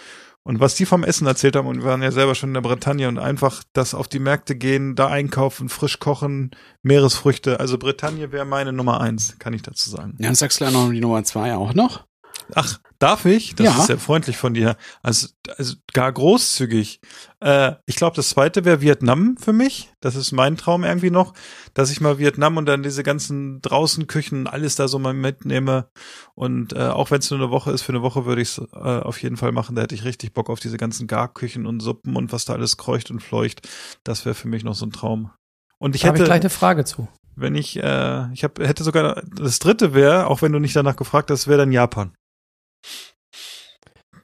Und 0.43 0.60
was 0.60 0.76
die 0.76 0.86
vom 0.86 1.03
Essen 1.03 1.26
erzählt 1.26 1.56
haben, 1.56 1.68
und 1.68 1.80
wir 1.80 1.86
waren 1.86 2.03
ja 2.03 2.12
selber 2.12 2.36
schon 2.36 2.51
in 2.51 2.53
der 2.53 2.62
Bretagne 2.62 3.08
und 3.08 3.18
einfach 3.18 3.64
das 3.74 3.95
auf 3.95 4.08
die 4.08 4.20
Märkte 4.20 4.56
gehen, 4.56 4.95
da 4.95 5.08
einkaufen, 5.08 5.70
frisch 5.70 5.99
kochen, 5.99 6.51
Meeresfrüchte. 6.84 7.60
Also 7.60 7.80
Bretagne 7.80 8.32
wäre 8.32 8.45
meine 8.45 8.72
Nummer 8.72 9.01
eins, 9.01 9.38
kann 9.39 9.53
ich 9.53 9.64
dazu 9.64 9.89
sagen. 9.89 10.16
Ja, 10.20 10.28
dann 10.28 10.36
sagst 10.36 10.62
du 10.62 10.70
noch 10.70 10.91
die 10.91 11.01
Nummer 11.01 11.24
zwei 11.24 11.56
auch 11.56 11.74
noch. 11.74 12.06
Ach, 12.53 12.79
darf 12.99 13.25
ich? 13.25 13.55
Das 13.55 13.65
Ja. 13.65 13.77
ist 13.79 13.87
sehr 13.87 13.97
freundlich 13.97 14.37
von 14.37 14.53
dir. 14.53 14.77
Also, 15.01 15.27
also 15.57 15.75
gar 15.93 16.11
großzügig. 16.11 16.99
Äh, 17.39 17.73
ich 17.85 17.95
glaube, 17.95 18.15
das 18.15 18.29
zweite 18.29 18.65
wäre 18.65 18.81
Vietnam 18.81 19.35
für 19.37 19.51
mich. 19.53 19.91
Das 19.99 20.15
ist 20.15 20.31
mein 20.31 20.55
Traum 20.55 20.83
irgendwie 20.83 21.09
noch, 21.09 21.33
dass 21.73 21.91
ich 21.91 22.01
mal 22.01 22.19
Vietnam 22.19 22.57
und 22.57 22.65
dann 22.67 22.83
diese 22.83 23.01
ganzen 23.03 23.61
Draußenküchen, 23.61 24.47
alles 24.47 24.75
da 24.75 24.87
so 24.87 24.99
mal 24.99 25.13
mitnehme. 25.13 25.89
Und 26.35 26.73
äh, 26.73 26.87
auch 26.87 27.09
wenn 27.11 27.19
es 27.19 27.31
nur 27.31 27.39
eine 27.39 27.49
Woche 27.49 27.71
ist, 27.71 27.81
für 27.81 27.91
eine 27.93 28.01
Woche 28.03 28.25
würde 28.25 28.41
ich 28.41 28.49
es 28.49 28.57
äh, 28.73 28.77
auf 28.77 29.21
jeden 29.21 29.37
Fall 29.37 29.51
machen. 29.51 29.75
Da 29.75 29.81
hätte 29.81 29.95
ich 29.95 30.05
richtig 30.05 30.33
Bock 30.33 30.49
auf 30.49 30.59
diese 30.59 30.77
ganzen 30.77 31.07
Garküchen 31.07 31.65
und 31.65 31.79
Suppen 31.79 32.15
und 32.15 32.31
was 32.31 32.45
da 32.45 32.53
alles 32.53 32.77
kreucht 32.77 33.09
und 33.11 33.21
fleucht. 33.21 33.67
Das 34.03 34.25
wäre 34.25 34.35
für 34.35 34.47
mich 34.47 34.63
noch 34.63 34.75
so 34.75 34.85
ein 34.85 34.91
Traum. 34.91 35.31
Und 35.79 35.95
ich 35.95 36.01
Da 36.01 36.09
habe 36.09 36.17
ich 36.17 36.21
hätte, 36.21 36.29
gleich 36.29 36.41
eine 36.41 36.49
Frage 36.49 36.85
zu. 36.85 37.07
wenn 37.35 37.55
ich, 37.55 37.77
äh, 37.81 38.31
ich 38.33 38.43
hab, 38.43 38.59
hätte 38.59 38.83
sogar 38.83 39.21
das 39.35 39.59
dritte 39.59 39.93
wäre, 39.93 40.27
auch 40.27 40.41
wenn 40.41 40.51
du 40.51 40.59
nicht 40.59 40.75
danach 40.75 40.95
gefragt 40.95 41.31
hast, 41.31 41.47
wäre 41.47 41.57
dann 41.59 41.71
Japan. 41.71 42.13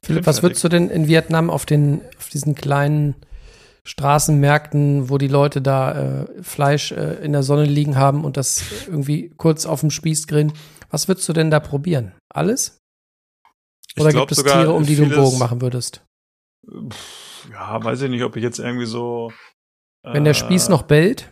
Philipp, 0.03 0.25
was 0.25 0.41
würdest 0.41 0.63
du 0.63 0.69
denn 0.69 0.89
in 0.89 1.07
Vietnam 1.07 1.49
auf 1.49 1.65
den, 1.65 2.01
auf 2.17 2.29
diesen 2.29 2.55
kleinen 2.55 3.15
Straßenmärkten, 3.83 5.09
wo 5.09 5.17
die 5.17 5.27
Leute 5.27 5.61
da 5.61 6.23
äh, 6.23 6.43
Fleisch 6.43 6.91
äh, 6.91 7.15
in 7.23 7.31
der 7.31 7.43
Sonne 7.43 7.65
liegen 7.65 7.95
haben 7.95 8.23
und 8.23 8.37
das 8.37 8.63
irgendwie 8.87 9.29
kurz 9.37 9.65
auf 9.65 9.81
dem 9.81 9.91
Spieß 9.91 10.27
grillen, 10.27 10.53
was 10.89 11.07
würdest 11.07 11.27
du 11.29 11.33
denn 11.33 11.51
da 11.51 11.59
probieren? 11.59 12.13
Alles? 12.29 12.79
Oder 13.99 14.11
glaub 14.11 14.27
gibt 14.29 14.39
es 14.39 14.43
Tiere, 14.43 14.71
um 14.73 14.85
die 14.85 14.95
du 14.95 15.03
einen 15.03 15.15
Bogen 15.15 15.39
machen 15.39 15.61
würdest? 15.61 16.03
Ja, 17.51 17.83
weiß 17.83 18.03
ich 18.03 18.09
nicht, 18.09 18.23
ob 18.23 18.35
ich 18.35 18.43
jetzt 18.43 18.59
irgendwie 18.59 18.85
so. 18.85 19.31
Wenn 20.03 20.23
der 20.23 20.33
Spieß 20.33 20.67
äh, 20.67 20.71
noch 20.71 20.83
bellt? 20.83 21.31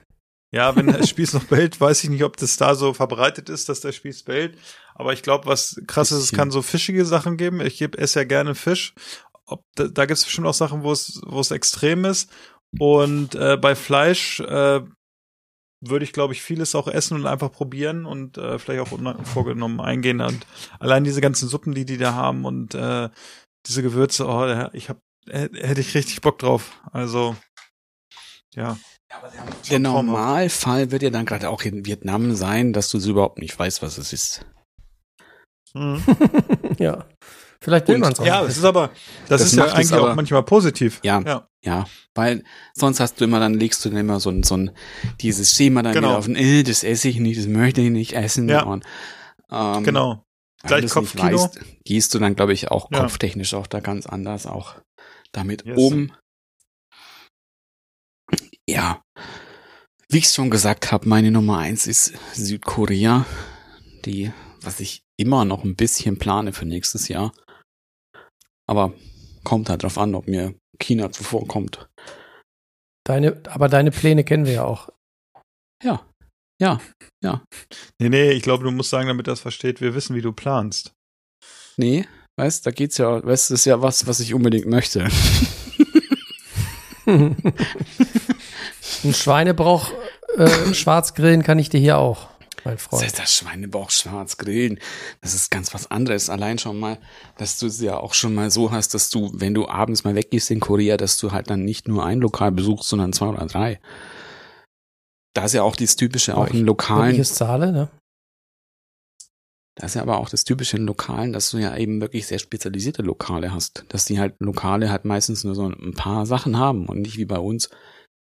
Ja, 0.51 0.75
wenn 0.75 0.87
der 0.87 1.05
Spieß 1.05 1.33
noch 1.33 1.43
bellt, 1.43 1.79
weiß 1.79 2.03
ich 2.03 2.09
nicht, 2.09 2.23
ob 2.23 2.37
das 2.37 2.57
da 2.57 2.73
so 2.73 2.93
verbreitet 2.93 3.49
ist, 3.49 3.69
dass 3.69 3.81
der 3.81 3.91
Spieß 3.91 4.23
bellt. 4.23 4.57
Aber 4.95 5.13
ich 5.13 5.21
glaube, 5.21 5.45
was 5.45 5.79
krass 5.85 6.11
ist, 6.11 6.23
es 6.23 6.31
kann 6.31 6.49
so 6.49 6.61
fischige 6.61 7.05
Sachen 7.05 7.37
geben. 7.37 7.61
Ich 7.61 7.77
geb, 7.77 7.95
esse 7.97 8.19
ja 8.19 8.25
gerne 8.25 8.55
Fisch. 8.55 8.93
Ob, 9.45 9.63
da 9.75 9.87
da 9.87 10.05
gibt 10.05 10.17
es 10.17 10.25
bestimmt 10.25 10.47
auch 10.47 10.53
Sachen, 10.53 10.83
wo 10.83 10.91
es, 10.91 11.21
wo 11.25 11.39
es 11.39 11.51
extrem 11.51 12.03
ist. 12.05 12.31
Und 12.79 13.35
äh, 13.35 13.57
bei 13.57 13.75
Fleisch 13.75 14.39
äh, 14.39 14.81
würde 15.81 16.03
ich, 16.03 16.13
glaube 16.13 16.33
ich, 16.33 16.41
vieles 16.41 16.75
auch 16.75 16.87
essen 16.87 17.15
und 17.15 17.25
einfach 17.25 17.51
probieren 17.51 18.05
und 18.05 18.37
äh, 18.37 18.59
vielleicht 18.59 18.81
auch 18.81 18.91
unvorgenommen 18.91 19.79
eingehen. 19.79 20.19
Und 20.21 20.45
allein 20.79 21.03
diese 21.03 21.21
ganzen 21.21 21.47
Suppen, 21.47 21.73
die 21.73 21.85
die 21.85 21.97
da 21.97 22.13
haben 22.13 22.45
und 22.45 22.75
äh, 22.75 23.09
diese 23.65 23.81
Gewürze, 23.81 24.27
oh, 24.27 24.69
ich 24.73 24.89
hab, 24.89 24.99
hätte 25.27 25.81
ich 25.81 25.95
richtig 25.95 26.21
Bock 26.21 26.39
drauf. 26.39 26.81
Also, 26.91 27.35
ja. 28.55 28.77
Der 29.69 29.79
Normalfall 29.79 30.91
wird 30.91 31.01
ja 31.03 31.09
dann 31.09 31.25
gerade 31.25 31.49
auch 31.49 31.63
in 31.63 31.85
Vietnam 31.85 32.35
sein, 32.35 32.73
dass 32.73 32.89
du 32.89 32.99
so 32.99 33.11
überhaupt 33.11 33.39
nicht 33.39 33.57
weißt, 33.57 33.81
was 33.81 33.97
es 33.97 34.13
ist. 34.13 34.45
Mhm. 35.73 36.03
ja. 36.79 37.05
Vielleicht 37.61 37.87
will 37.89 37.97
man 37.97 38.13
es 38.13 38.19
auch. 38.19 38.25
Ja, 38.25 38.43
es 38.45 38.57
ist 38.57 38.63
aber, 38.63 38.89
das, 39.27 39.41
Das 39.41 39.51
ist 39.51 39.57
ja 39.57 39.65
eigentlich 39.65 39.91
aber- 39.91 40.11
auch 40.11 40.15
manchmal 40.15 40.43
positiv. 40.43 40.99
Ja. 41.03 41.21
ja. 41.21 41.45
Ja, 41.61 41.85
weil 42.15 42.45
sonst 42.73 43.01
hast 43.01 43.19
du 43.19 43.25
immer, 43.25 43.41
dann 43.41 43.53
legst 43.53 43.83
du 43.83 43.89
dann 43.89 43.97
immer 43.97 44.21
so 44.21 44.29
ein, 44.29 44.43
so 44.43 44.55
ein 44.55 44.71
dieses 45.19 45.53
Schema 45.53 45.83
dann 45.83 45.91
Genau. 45.93 46.07
wieder 46.09 46.17
auf 46.19 46.25
den, 46.25 46.37
äh, 46.37 46.63
das 46.63 46.85
esse 46.85 47.09
ich 47.09 47.19
nicht, 47.19 47.37
das 47.37 47.47
möchte 47.47 47.81
ich 47.81 47.89
nicht 47.89 48.13
essen. 48.13 48.47
Ja. 48.47 48.63
Und, 48.63 48.85
ähm, 49.51 49.83
Genau. 49.83 50.23
Gleich 50.63 50.79
du 50.81 50.85
es 50.85 50.95
nicht 50.95 51.17
Kopfkino. 51.17 51.37
weißt, 51.37 51.59
gehst 51.83 52.13
du 52.13 52.19
dann, 52.19 52.35
glaube 52.35 52.53
ich, 52.53 52.71
auch 52.71 52.89
Ja. 52.91 53.01
kopftechnisch 53.01 53.53
auch 53.55 53.67
da 53.67 53.81
ganz 53.81 54.05
anders 54.05 54.45
auch 54.45 54.75
damit 55.33 55.65
Yes. 55.65 55.77
um. 55.77 56.13
Ja. 58.69 59.01
Wie 60.09 60.19
ich 60.19 60.29
schon 60.29 60.51
gesagt 60.51 60.91
habe, 60.91 61.09
meine 61.09 61.31
Nummer 61.31 61.57
eins 61.57 61.87
ist 61.87 62.13
Südkorea, 62.33 63.25
die, 64.05 64.31
was 64.61 64.79
ich 64.79 65.01
immer 65.17 65.43
noch 65.43 65.63
ein 65.63 65.75
bisschen 65.75 66.19
plane 66.19 66.53
für 66.53 66.65
nächstes 66.65 67.07
Jahr. 67.07 67.33
Aber 68.67 68.93
kommt 69.43 69.69
halt 69.69 69.81
drauf 69.81 69.97
an, 69.97 70.13
ob 70.13 70.27
mir 70.27 70.53
China 70.79 71.11
zuvorkommt. 71.11 71.89
Deine, 73.05 73.41
aber 73.49 73.69
deine 73.69 73.89
Pläne 73.89 74.23
kennen 74.23 74.45
wir 74.45 74.53
ja 74.53 74.63
auch. 74.65 74.89
Ja, 75.83 76.05
ja, 76.61 76.79
Nee, 77.99 78.09
nee, 78.09 78.31
ich 78.31 78.43
glaube, 78.43 78.65
du 78.65 78.71
musst 78.71 78.89
sagen, 78.91 79.07
damit 79.07 79.27
das 79.27 79.39
versteht, 79.39 79.81
wir 79.81 79.95
wissen, 79.95 80.15
wie 80.15 80.21
du 80.21 80.31
planst. 80.31 80.93
nee, 81.77 82.05
weißt, 82.37 82.65
da 82.67 82.71
geht's 82.71 82.97
ja, 82.97 83.23
weißt, 83.23 83.49
das 83.49 83.61
ist 83.61 83.65
ja 83.65 83.81
was, 83.81 84.05
was 84.05 84.19
ich 84.19 84.33
unbedingt 84.33 84.67
möchte. 84.67 85.09
Ein 89.03 89.13
Schweinebauch 89.13 89.91
äh, 90.37 90.73
schwarz 90.73 91.13
grillen 91.13 91.43
kann 91.43 91.57
ich 91.57 91.69
dir 91.69 91.79
hier 91.79 91.97
auch, 91.97 92.27
mein 92.65 92.75
Das 92.75 92.83
Freund. 92.83 93.03
heißt, 93.03 93.19
das 93.19 93.33
Schweinebauch 93.33 93.91
schwarz 93.91 94.37
grillen, 94.37 94.79
das 95.21 95.33
ist 95.33 95.51
ganz 95.51 95.73
was 95.73 95.89
anderes. 95.89 96.29
Allein 96.29 96.57
schon 96.59 96.79
mal, 96.79 96.99
dass 97.37 97.59
du 97.59 97.67
es 97.67 97.79
ja 97.79 97.97
auch 97.97 98.13
schon 98.13 98.35
mal 98.35 98.51
so 98.51 98.71
hast, 98.71 98.93
dass 98.93 99.09
du, 99.09 99.31
wenn 99.33 99.53
du 99.53 99.67
abends 99.67 100.03
mal 100.03 100.15
weggehst 100.15 100.51
in 100.51 100.59
Korea, 100.59 100.97
dass 100.97 101.17
du 101.17 101.31
halt 101.31 101.49
dann 101.49 101.63
nicht 101.63 101.87
nur 101.87 102.05
ein 102.05 102.19
Lokal 102.19 102.51
besuchst, 102.51 102.89
sondern 102.89 103.13
zwei 103.13 103.27
oder 103.27 103.45
drei. 103.45 103.79
Da 105.33 105.45
ist 105.45 105.53
ja 105.53 105.63
auch 105.63 105.75
das 105.75 105.95
Typische, 105.95 106.35
auch 106.35 106.47
in 106.47 106.57
ich 106.57 106.63
Lokalen, 106.63 107.19
es 107.19 107.35
zahle, 107.35 107.71
ne? 107.71 107.89
da 109.75 109.85
ist 109.85 109.95
ja 109.95 110.01
aber 110.01 110.17
auch 110.17 110.27
das 110.27 110.43
Typische 110.43 110.75
in 110.75 110.85
Lokalen, 110.85 111.31
dass 111.31 111.51
du 111.51 111.57
ja 111.57 111.75
eben 111.77 112.01
wirklich 112.01 112.27
sehr 112.27 112.39
spezialisierte 112.39 113.01
Lokale 113.01 113.53
hast. 113.53 113.85
Dass 113.87 114.03
die 114.03 114.19
halt 114.19 114.35
Lokale 114.39 114.91
halt 114.91 115.05
meistens 115.05 115.45
nur 115.45 115.55
so 115.55 115.67
ein 115.69 115.93
paar 115.93 116.25
Sachen 116.25 116.57
haben 116.57 116.85
und 116.87 116.99
nicht 116.99 117.17
wie 117.17 117.25
bei 117.25 117.37
uns 117.39 117.69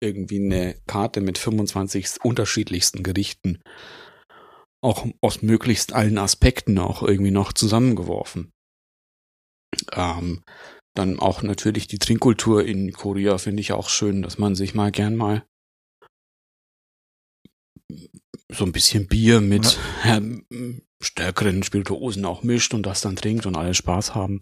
irgendwie 0.03 0.45
eine 0.45 0.75
Karte 0.87 1.21
mit 1.21 1.39
25 1.39 2.25
unterschiedlichsten 2.25 3.03
Gerichten. 3.03 3.61
Auch 4.83 5.07
aus 5.21 5.43
möglichst 5.43 5.93
allen 5.93 6.19
Aspekten 6.19 6.79
auch 6.79 7.03
irgendwie 7.03 7.31
noch 7.31 7.53
zusammengeworfen. 7.53 8.51
Ähm, 9.93 10.43
dann 10.95 11.19
auch 11.19 11.43
natürlich 11.43 11.87
die 11.87 11.99
Trinkkultur 11.99 12.65
in 12.65 12.93
Korea 12.93 13.39
finde 13.39 13.61
ich 13.61 13.73
auch 13.73 13.89
schön, 13.89 14.23
dass 14.23 14.39
man 14.39 14.55
sich 14.55 14.75
mal 14.75 14.91
gern 14.91 15.17
mal 15.17 15.45
so 18.49 18.65
ein 18.65 18.73
bisschen 18.73 19.07
Bier 19.07 19.41
mit 19.41 19.79
ähm, 20.05 20.45
stärkeren 21.01 21.63
Spirituosen 21.63 22.25
auch 22.25 22.43
mischt 22.43 22.75
und 22.75 22.85
das 22.85 23.01
dann 23.01 23.17
trinkt 23.17 23.47
und 23.47 23.57
alle 23.57 23.75
Spaß 23.75 24.15
haben. 24.15 24.41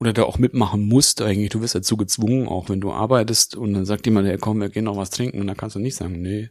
Oder 0.00 0.12
da 0.12 0.22
auch 0.22 0.38
mitmachen 0.38 0.82
musst 0.82 1.20
eigentlich. 1.22 1.50
Du 1.50 1.60
wirst 1.60 1.74
dazu 1.74 1.96
gezwungen, 1.96 2.46
auch 2.46 2.68
wenn 2.68 2.80
du 2.80 2.92
arbeitest 2.92 3.56
und 3.56 3.74
dann 3.74 3.84
sagt 3.84 4.06
jemand, 4.06 4.28
ja 4.28 4.36
komm, 4.36 4.60
wir 4.60 4.68
gehen 4.68 4.84
noch 4.84 4.96
was 4.96 5.10
trinken 5.10 5.40
und 5.40 5.46
dann 5.46 5.56
kannst 5.56 5.76
du 5.76 5.80
nicht 5.80 5.96
sagen, 5.96 6.22
nee. 6.22 6.50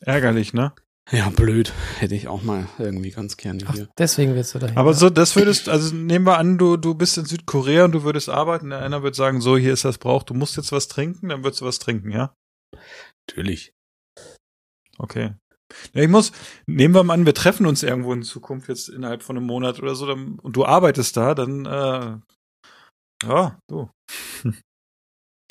Ärgerlich, 0.00 0.52
ne? 0.52 0.72
Ja, 1.12 1.30
blöd. 1.30 1.72
Hätte 1.98 2.16
ich 2.16 2.26
auch 2.26 2.42
mal 2.42 2.68
irgendwie 2.78 3.12
ganz 3.12 3.36
gerne 3.36 3.60
Ach, 3.66 3.74
hier. 3.74 3.88
deswegen 3.96 4.34
willst 4.34 4.54
du 4.54 4.58
dahin. 4.58 4.76
Aber 4.76 4.92
so, 4.92 5.08
das 5.08 5.36
würdest, 5.36 5.68
also 5.68 5.94
nehmen 5.94 6.26
wir 6.26 6.36
an, 6.36 6.58
du, 6.58 6.76
du 6.76 6.94
bist 6.94 7.16
in 7.16 7.24
Südkorea 7.24 7.84
und 7.84 7.92
du 7.92 8.02
würdest 8.02 8.28
arbeiten, 8.28 8.70
der 8.70 8.80
einer 8.80 9.02
würde 9.04 9.16
sagen, 9.16 9.40
so, 9.40 9.56
hier 9.56 9.72
ist 9.72 9.84
das 9.84 9.98
Brauch, 9.98 10.24
du 10.24 10.34
musst 10.34 10.56
jetzt 10.56 10.72
was 10.72 10.88
trinken, 10.88 11.28
dann 11.28 11.44
würdest 11.44 11.60
du 11.60 11.64
was 11.64 11.78
trinken, 11.78 12.10
ja? 12.10 12.34
Natürlich. 13.28 13.72
Okay. 14.98 15.34
Ich 15.92 16.08
muss, 16.08 16.32
nehmen 16.66 16.94
wir 16.94 17.02
mal 17.02 17.14
an, 17.14 17.26
wir 17.26 17.34
treffen 17.34 17.66
uns 17.66 17.82
irgendwo 17.82 18.12
in 18.12 18.22
Zukunft 18.22 18.68
jetzt 18.68 18.88
innerhalb 18.88 19.22
von 19.22 19.36
einem 19.36 19.46
Monat 19.46 19.80
oder 19.80 19.94
so, 19.94 20.06
dann, 20.06 20.38
und 20.38 20.56
du 20.56 20.64
arbeitest 20.64 21.16
da, 21.16 21.34
dann, 21.34 21.66
äh, 21.66 22.18
ja, 23.26 23.58
du. 23.68 23.90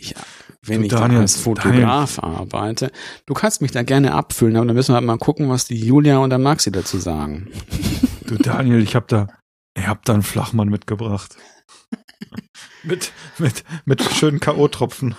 Ja, 0.01 0.17
wenn 0.61 0.81
Du, 0.81 0.87
ich 0.87 0.91
Daniel, 0.91 1.19
da 1.19 1.21
als 1.21 1.37
Fotograf 1.37 2.19
arbeite. 2.19 2.91
Du 3.25 3.33
kannst 3.33 3.61
mich 3.61 3.71
da 3.71 3.81
gerne 3.81 4.13
abfüllen, 4.13 4.57
aber 4.57 4.65
dann 4.65 4.75
müssen 4.75 4.91
wir 4.91 4.95
halt 4.95 5.05
mal 5.05 5.17
gucken, 5.17 5.49
was 5.49 5.65
die 5.65 5.79
Julia 5.79 6.17
und 6.17 6.31
der 6.31 6.37
Maxi 6.37 6.69
dazu 6.69 6.97
sagen. 6.97 7.49
Du 8.27 8.35
Daniel, 8.35 8.83
ich 8.83 8.93
hab 8.93 9.07
da, 9.07 9.27
ich 9.73 9.87
hab 9.87 10.03
da 10.03 10.13
einen 10.13 10.21
Flachmann 10.21 10.67
mitgebracht. 10.67 11.37
mit, 12.83 13.13
mit, 13.37 13.63
mit 13.85 14.03
schönen 14.03 14.41
K.O.-Tropfen. 14.41 15.15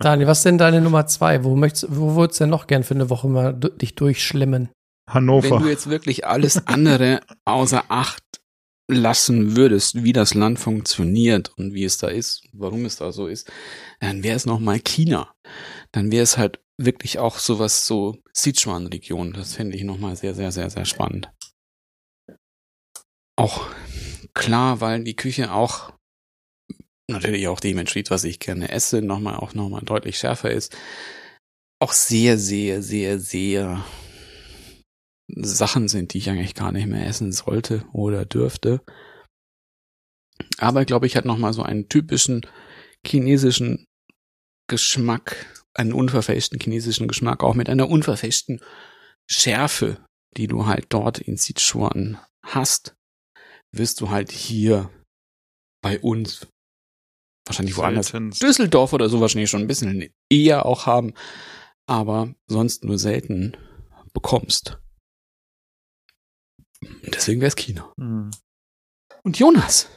Daniel, 0.00 0.26
was 0.26 0.38
ist 0.38 0.44
denn 0.44 0.58
deine 0.58 0.80
Nummer 0.80 1.06
zwei? 1.06 1.44
Wo 1.44 1.56
möchtest, 1.56 1.86
wo 1.90 2.14
würdest 2.14 2.40
du 2.40 2.44
denn 2.44 2.50
noch 2.50 2.66
gern 2.66 2.84
für 2.84 2.94
eine 2.94 3.10
Woche 3.10 3.28
mal 3.28 3.52
dich 3.54 3.94
durchschlemmen? 3.94 4.68
Hannover. 5.08 5.56
Wenn 5.56 5.62
du 5.62 5.68
jetzt 5.68 5.90
wirklich 5.90 6.26
alles 6.26 6.66
andere 6.66 7.20
außer 7.44 7.84
Acht 7.88 8.22
lassen 8.90 9.56
würdest, 9.56 10.04
wie 10.04 10.12
das 10.12 10.34
Land 10.34 10.58
funktioniert 10.58 11.52
und 11.56 11.72
wie 11.74 11.84
es 11.84 11.98
da 11.98 12.08
ist, 12.08 12.42
warum 12.52 12.84
es 12.84 12.96
da 12.96 13.12
so 13.12 13.26
ist, 13.26 13.50
dann 14.00 14.22
wäre 14.22 14.36
es 14.36 14.46
nochmal 14.46 14.80
China. 14.80 15.32
Dann 15.92 16.12
wäre 16.12 16.22
es 16.22 16.36
halt 16.36 16.60
wirklich 16.78 17.18
auch 17.18 17.38
sowas 17.38 17.86
so 17.86 18.18
Sichuan-Region. 18.32 19.32
Das 19.32 19.54
fände 19.54 19.76
ich 19.76 19.84
nochmal 19.84 20.16
sehr, 20.16 20.34
sehr, 20.34 20.52
sehr, 20.52 20.70
sehr 20.70 20.84
spannend. 20.84 21.30
Auch 23.36 23.66
klar, 24.34 24.80
weil 24.80 25.04
die 25.04 25.16
Küche 25.16 25.52
auch 25.52 25.92
natürlich 27.08 27.48
auch 27.48 27.60
dem 27.60 27.78
entspricht, 27.78 28.10
was 28.10 28.24
ich 28.24 28.38
gerne 28.38 28.70
esse, 28.70 29.02
nochmal 29.02 29.36
auch 29.36 29.54
nochmal 29.54 29.82
deutlich 29.82 30.18
schärfer 30.18 30.50
ist. 30.50 30.76
Auch 31.80 31.92
sehr, 31.92 32.38
sehr, 32.38 32.82
sehr, 32.82 33.18
sehr 33.18 33.84
Sachen 35.34 35.88
sind, 35.88 36.12
die 36.12 36.18
ich 36.18 36.30
eigentlich 36.30 36.54
gar 36.54 36.72
nicht 36.72 36.86
mehr 36.86 37.06
essen 37.06 37.32
sollte 37.32 37.84
oder 37.92 38.24
dürfte. 38.24 38.82
Aber 40.58 40.84
glaube 40.84 41.06
ich, 41.06 41.16
hat 41.16 41.24
nochmal 41.24 41.52
so 41.52 41.62
einen 41.62 41.88
typischen 41.88 42.46
chinesischen 43.06 43.86
Geschmack, 44.68 45.64
einen 45.74 45.92
unverfälschten 45.92 46.60
chinesischen 46.60 47.08
Geschmack, 47.08 47.42
auch 47.42 47.54
mit 47.54 47.68
einer 47.68 47.88
unverfälschten 47.88 48.60
Schärfe, 49.30 50.04
die 50.36 50.46
du 50.46 50.66
halt 50.66 50.86
dort 50.90 51.18
in 51.18 51.36
Sichuan 51.36 52.18
hast, 52.44 52.94
wirst 53.72 54.00
du 54.00 54.10
halt 54.10 54.30
hier 54.30 54.90
bei 55.82 55.98
uns 55.98 56.46
wahrscheinlich 57.46 57.76
woanders 57.76 58.08
Seltenst. 58.08 58.42
Düsseldorf 58.42 58.92
oder 58.92 59.08
so 59.08 59.20
wahrscheinlich 59.20 59.50
schon 59.50 59.62
ein 59.62 59.66
bisschen 59.66 60.12
eher 60.30 60.66
auch 60.66 60.86
haben, 60.86 61.14
aber 61.86 62.34
sonst 62.46 62.84
nur 62.84 62.98
selten 62.98 63.56
bekommst. 64.12 64.78
Deswegen 67.02 67.40
wäre 67.40 67.48
es 67.48 67.56
China. 67.56 67.92
Hm. 67.98 68.30
Und 69.24 69.38
Jonas, 69.38 69.88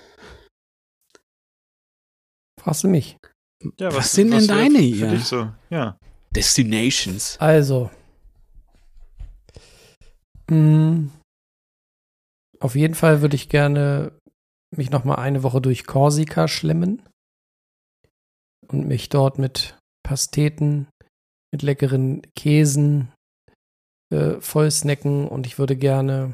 Fragst 2.65 2.83
du 2.83 2.87
mich? 2.87 3.17
Ja, 3.79 3.93
Was 3.93 4.13
sind 4.13 4.31
denn 4.31 4.47
wär 4.47 4.55
deine 4.55 4.79
für 4.79 4.83
hier? 4.83 5.09
dich 5.11 5.25
so? 5.25 5.51
Ja. 5.69 5.99
Destinations. 6.31 7.37
Also. 7.39 7.91
Mh, 10.49 11.09
auf 12.59 12.75
jeden 12.75 12.95
Fall 12.95 13.21
würde 13.21 13.35
ich 13.35 13.49
gerne 13.49 14.19
mich 14.75 14.89
noch 14.89 15.03
mal 15.03 15.15
eine 15.15 15.43
Woche 15.43 15.61
durch 15.61 15.85
Korsika 15.85 16.47
schlemmen 16.47 17.03
und 18.73 18.87
mich 18.87 19.09
dort 19.09 19.37
mit 19.37 19.77
Pasteten, 20.03 20.87
mit 21.51 21.61
leckeren 21.61 22.21
Käsen 22.35 23.11
äh, 24.11 24.39
voll 24.39 24.69
snacken 24.71 25.27
und 25.27 25.47
ich 25.47 25.57
würde 25.57 25.75
gerne 25.75 26.33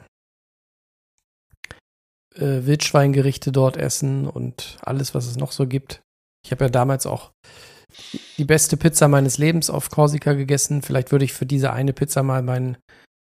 äh, 2.35 2.65
Wildschweingerichte 2.65 3.51
dort 3.51 3.77
essen 3.77 4.27
und 4.27 4.77
alles, 4.81 5.13
was 5.13 5.27
es 5.27 5.37
noch 5.37 5.51
so 5.51 5.67
gibt. 5.67 6.01
Ich 6.45 6.51
habe 6.51 6.65
ja 6.65 6.69
damals 6.69 7.05
auch 7.05 7.31
die 8.37 8.45
beste 8.45 8.77
Pizza 8.77 9.07
meines 9.07 9.37
Lebens 9.37 9.69
auf 9.69 9.89
Korsika 9.89 10.33
gegessen. 10.33 10.81
Vielleicht 10.81 11.11
würde 11.11 11.25
ich 11.25 11.33
für 11.33 11.45
diese 11.45 11.73
eine 11.73 11.93
Pizza 11.93 12.23
mal 12.23 12.41
mein, 12.41 12.77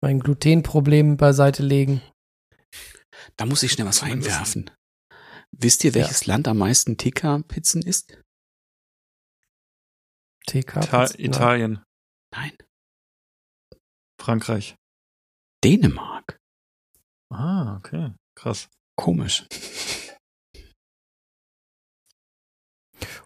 mein 0.03 0.21
Glutenproblem 0.21 1.17
beiseite 1.17 1.63
legen. 1.63 2.03
Da 3.37 3.47
muss 3.47 3.63
ich 3.63 3.73
schnell 3.73 3.87
was 3.87 4.03
einwerfen. 4.03 4.71
Wisst 5.53 5.85
ihr, 5.85 5.95
welches 5.95 6.27
Land 6.27 6.49
am 6.49 6.59
meisten 6.59 6.97
TK-Pizzen 6.97 7.83
isst? 7.83 8.19
TK. 10.47 10.77
Ita 10.85 11.07
Italien, 11.19 11.83
Nein, 12.35 12.53
Frankreich. 14.23 14.77
Dänemark. 15.65 16.39
Ah, 17.33 17.77
okay. 17.77 18.13
Krass. 18.37 18.69
Komisch. 18.97 19.47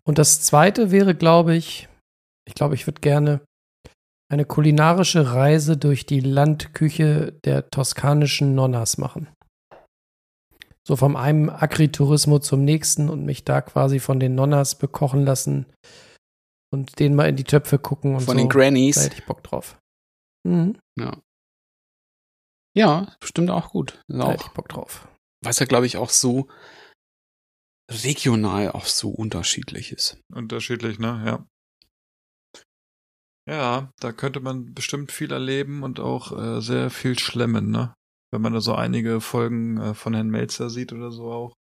Und 0.05 0.19
das 0.19 0.43
zweite 0.43 0.91
wäre, 0.91 1.15
glaube 1.15 1.55
ich, 1.55 1.89
ich 2.47 2.55
glaube, 2.55 2.75
ich 2.77 2.87
würde 2.87 3.01
gerne 3.01 3.41
eine 4.31 4.45
kulinarische 4.45 5.35
Reise 5.35 5.77
durch 5.77 6.07
die 6.07 6.21
Landküche 6.21 7.33
der 7.45 7.69
toskanischen 7.69 8.55
Nonnas 8.55 8.99
machen. 8.99 9.29
So 10.87 10.97
vom 10.97 11.17
einem 11.17 11.51
Agriturismo 11.51 12.39
zum 12.39 12.65
nächsten 12.65 13.09
und 13.11 13.25
mich 13.25 13.45
da 13.45 13.61
quasi 13.61 13.99
von 13.99 14.21
den 14.21 14.35
Nonnas 14.35 14.79
bekochen 14.79 15.25
lassen 15.25 15.67
und 16.73 16.99
denen 16.99 17.15
mal 17.15 17.29
in 17.29 17.37
die 17.37 17.45
Töpfe 17.45 17.79
gucken 17.79 18.15
und 18.15 18.21
Von 18.23 18.37
so. 18.37 18.43
den 18.43 18.49
Grannies. 18.49 18.97
Da 18.97 19.03
hätte 19.03 19.17
ich 19.19 19.25
Bock 19.27 19.43
drauf. 19.43 19.79
Mhm. 20.47 20.79
Ja. 20.99 21.21
Ja, 22.77 23.17
bestimmt 23.21 23.51
auch 23.51 23.71
gut. 23.71 23.93
Ist 24.09 24.19
Da 24.19 24.31
hätte 24.31 24.45
auch, 24.45 24.47
ich 24.49 24.53
Bock 24.53 24.69
drauf. 24.69 25.09
was 25.43 25.59
ja, 25.59 25.67
glaube 25.67 25.87
ich, 25.87 25.97
auch 25.97 26.11
so 26.11 26.49
regional 27.91 28.73
auch 28.73 28.85
so 28.87 29.11
unterschiedlich 29.11 29.93
ist. 29.93 30.21
Unterschiedlich, 30.33 30.99
ne? 30.99 31.23
Ja. 31.25 31.47
Ja, 33.49 33.93
da 34.01 34.11
könnte 34.13 34.41
man 34.41 34.75
bestimmt 34.75 35.13
viel 35.13 35.33
erleben 35.33 35.85
und 35.85 36.01
auch 36.01 36.33
äh, 36.37 36.61
sehr 36.61 36.91
viel 36.91 37.17
schlemmen, 37.19 37.71
ne? 37.71 37.95
Wenn 38.33 38.43
man 38.43 38.53
da 38.53 38.61
so 38.61 38.75
einige 38.75 39.21
Folgen 39.21 39.79
äh, 39.81 39.95
von 39.95 40.15
Herrn 40.15 40.31
Melzer 40.31 40.69
sieht 40.69 40.93
oder 40.93 41.13
so 41.13 41.31
auch. 41.31 41.55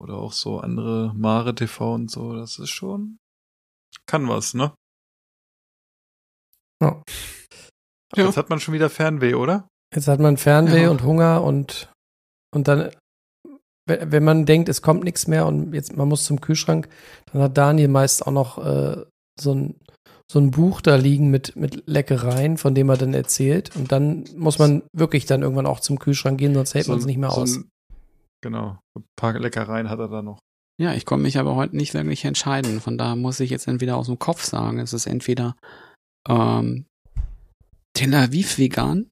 Oder 0.00 0.14
auch 0.14 0.32
so 0.32 0.58
andere 0.58 1.14
Mare 1.14 1.54
TV 1.54 1.94
und 1.94 2.10
so, 2.10 2.34
das 2.34 2.58
ist 2.58 2.70
schon. 2.70 3.18
Kann 4.06 4.28
was, 4.28 4.54
ne? 4.54 4.72
Ja. 6.82 6.88
Aber 6.90 7.02
Ja. 8.16 8.24
Jetzt 8.26 8.36
hat 8.36 8.48
man 8.50 8.60
schon 8.60 8.74
wieder 8.74 8.88
Fernweh, 8.90 9.34
oder? 9.34 9.68
Jetzt 9.94 10.08
hat 10.08 10.20
man 10.20 10.36
Fernweh 10.36 10.82
Ja. 10.84 10.90
und 10.90 11.02
Hunger 11.02 11.42
und, 11.42 11.90
und 12.54 12.68
dann, 12.68 12.90
we- 13.86 14.06
wenn 14.10 14.24
man 14.24 14.46
denkt, 14.46 14.68
es 14.68 14.80
kommt 14.82 15.04
nichts 15.04 15.26
mehr 15.26 15.46
und 15.46 15.74
jetzt 15.74 15.96
man 15.96 16.08
muss 16.08 16.24
zum 16.24 16.40
Kühlschrank, 16.40 16.88
dann 17.32 17.42
hat 17.42 17.56
Daniel 17.58 17.88
meist 17.88 18.26
auch 18.26 18.32
noch 18.32 18.58
äh, 18.64 19.04
so, 19.40 19.54
ein, 19.54 19.80
so 20.30 20.38
ein 20.38 20.50
Buch 20.50 20.80
da 20.80 20.96
liegen 20.96 21.30
mit, 21.30 21.56
mit 21.56 21.86
Leckereien, 21.86 22.56
von 22.58 22.74
dem 22.74 22.88
er 22.88 22.96
dann 22.96 23.14
erzählt. 23.14 23.74
Und 23.76 23.92
dann 23.92 24.24
muss 24.36 24.58
man 24.58 24.82
wirklich 24.94 25.26
dann 25.26 25.42
irgendwann 25.42 25.66
auch 25.66 25.80
zum 25.80 25.98
Kühlschrank 25.98 26.38
gehen, 26.38 26.54
sonst 26.54 26.74
hält 26.74 26.86
So 26.86 26.92
man 26.92 27.00
es 27.00 27.06
nicht 27.06 27.18
mehr 27.18 27.30
so 27.30 27.42
aus. 27.42 27.56
Ein, 27.56 27.70
genau. 28.42 28.78
Ein 28.96 29.04
paar 29.16 29.38
Leckereien 29.38 29.88
hat 29.90 29.98
er 29.98 30.08
da 30.08 30.22
noch. 30.22 30.38
Ja, 30.80 30.94
ich 30.94 31.04
konnte 31.06 31.24
mich 31.24 31.38
aber 31.38 31.56
heute 31.56 31.76
nicht 31.76 31.94
wirklich 31.94 32.24
entscheiden. 32.24 32.80
Von 32.80 32.98
daher 32.98 33.16
muss 33.16 33.40
ich 33.40 33.50
jetzt 33.50 33.66
entweder 33.66 33.96
aus 33.96 34.06
dem 34.06 34.18
Kopf 34.18 34.44
sagen, 34.44 34.78
es 34.78 34.92
ist 34.92 35.06
entweder 35.06 35.56
ähm, 36.28 36.86
Tel 37.94 38.14
Aviv 38.14 38.58
vegan. 38.58 39.10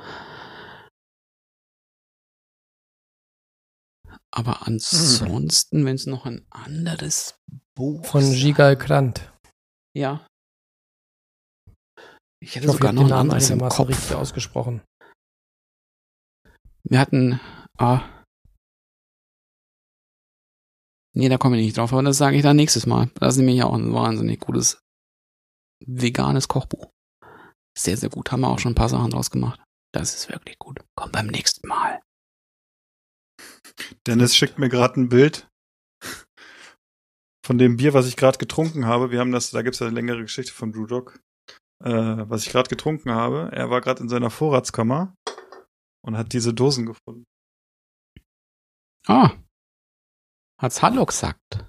Aber 4.37 4.67
ansonsten, 4.67 5.87
wenn 5.87 5.95
es 5.95 6.05
noch 6.07 6.27
ein 6.27 6.47
anderes 6.51 7.39
Buch 7.75 8.05
Von 8.05 8.21
Gigal 8.33 8.77
Krant. 8.77 9.33
Ja. 9.97 10.27
Ich 12.43 12.51
Ich 12.51 12.57
hätte 12.57 12.69
hoffe, 12.69 12.77
ich 12.77 12.83
sogar 12.83 12.89
habe 12.89 12.97
noch 12.97 13.05
ein 13.05 13.09
Namen 13.09 13.31
anderes 13.31 13.49
im 13.49 13.61
Kopf. 13.61 13.89
richtig 13.89 14.15
ausgesprochen. 14.15 14.83
Wir 16.85 17.01
hatten, 17.01 17.41
ah, 17.79 18.03
nee, 21.15 21.31
da 21.31 21.39
komme 21.39 21.57
ich 21.59 21.65
nicht 21.65 21.79
drauf, 21.79 21.93
aber 21.93 22.03
das 22.03 22.19
sage 22.19 22.37
ich 22.37 22.43
dann 22.43 22.57
nächstes 22.57 22.85
Mal. 22.87 23.11
Das 23.15 23.35
ist 23.35 23.39
nämlich 23.39 23.63
auch 23.63 23.75
ein 23.75 23.93
wahnsinnig 23.95 24.41
gutes 24.41 24.79
veganes 25.85 26.47
Kochbuch. 26.47 26.91
Sehr, 27.77 27.97
sehr 27.97 28.11
gut. 28.11 28.31
Haben 28.31 28.43
wir 28.43 28.49
auch 28.51 28.59
schon 28.59 28.73
ein 28.73 28.77
paar 28.77 28.91
Sachen 28.91 29.11
draus 29.11 29.31
gemacht. 29.31 29.61
Das 29.95 30.15
ist 30.15 30.29
wirklich 30.29 30.59
gut. 30.59 30.85
Kommt 30.95 31.13
beim 31.13 31.27
nächsten 31.27 31.67
Mal. 31.67 32.01
Dennis 34.07 34.37
schickt 34.37 34.59
mir 34.59 34.69
gerade 34.69 35.01
ein 35.01 35.09
Bild 35.09 35.49
von 37.47 37.59
dem 37.59 37.77
Bier, 37.77 37.95
was 37.95 38.09
ich 38.09 38.17
gerade 38.17 38.39
getrunken 38.39 38.87
habe. 38.87 39.11
Wir 39.11 39.21
haben 39.21 39.31
das, 39.31 39.51
da 39.51 39.63
gibt's 39.63 39.79
ja 39.79 39.87
eine 39.87 39.95
längere 39.95 40.23
Geschichte 40.23 40.53
von 40.53 40.73
Brewdog, 40.73 41.21
äh, 41.85 41.91
was 41.91 42.45
ich 42.45 42.51
gerade 42.51 42.69
getrunken 42.69 43.13
habe. 43.13 43.51
Er 43.53 43.71
war 43.71 43.81
gerade 43.81 44.03
in 44.03 44.09
seiner 44.09 44.31
Vorratskammer 44.31 45.15
und 46.05 46.17
hat 46.17 46.33
diese 46.33 46.53
Dosen 46.53 46.87
gefunden. 46.87 47.25
Ah. 49.07 49.37
Hat's 50.61 50.83
Hallo 50.83 51.07
gesagt. 51.07 51.65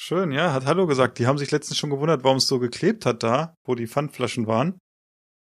Schön, 0.00 0.32
ja, 0.32 0.52
hat 0.52 0.66
Hallo 0.66 0.88
gesagt. 0.88 1.20
Die 1.20 1.28
haben 1.28 1.38
sich 1.38 1.52
letztens 1.52 1.78
schon 1.78 1.90
gewundert, 1.90 2.24
warum 2.24 2.38
es 2.38 2.48
so 2.48 2.58
geklebt 2.58 3.06
hat 3.06 3.22
da, 3.22 3.54
wo 3.64 3.76
die 3.76 3.86
Pfandflaschen 3.86 4.48
waren. 4.48 4.80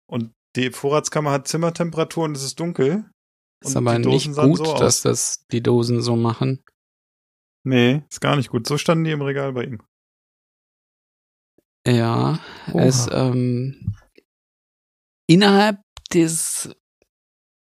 Und 0.09 0.33
die 0.57 0.73
Vorratskammer 0.73 1.31
hat 1.31 1.47
Zimmertemperatur 1.47 2.25
und 2.25 2.37
es 2.37 2.43
ist 2.43 2.59
dunkel. 2.59 3.09
Ist 3.63 3.77
aber 3.77 3.99
nicht 3.99 4.35
gut, 4.35 4.59
so 4.59 4.79
dass 4.79 5.03
das 5.03 5.47
die 5.53 5.63
Dosen 5.63 6.01
so 6.01 6.17
machen. 6.17 6.63
Nee, 7.65 8.05
ist 8.09 8.21
gar 8.21 8.37
nicht 8.37 8.51
gut. 8.51 8.67
So 8.67 8.79
standen 8.79 9.05
die 9.05 9.11
im 9.11 9.23
Regal 9.23 9.53
bei 9.53 9.65
ihm. 9.65 9.83
Ja, 11.87 12.39
Oha. 12.73 12.83
es 12.83 13.09
ähm, 13.11 13.95
innerhalb 15.29 15.81
des 16.13 16.75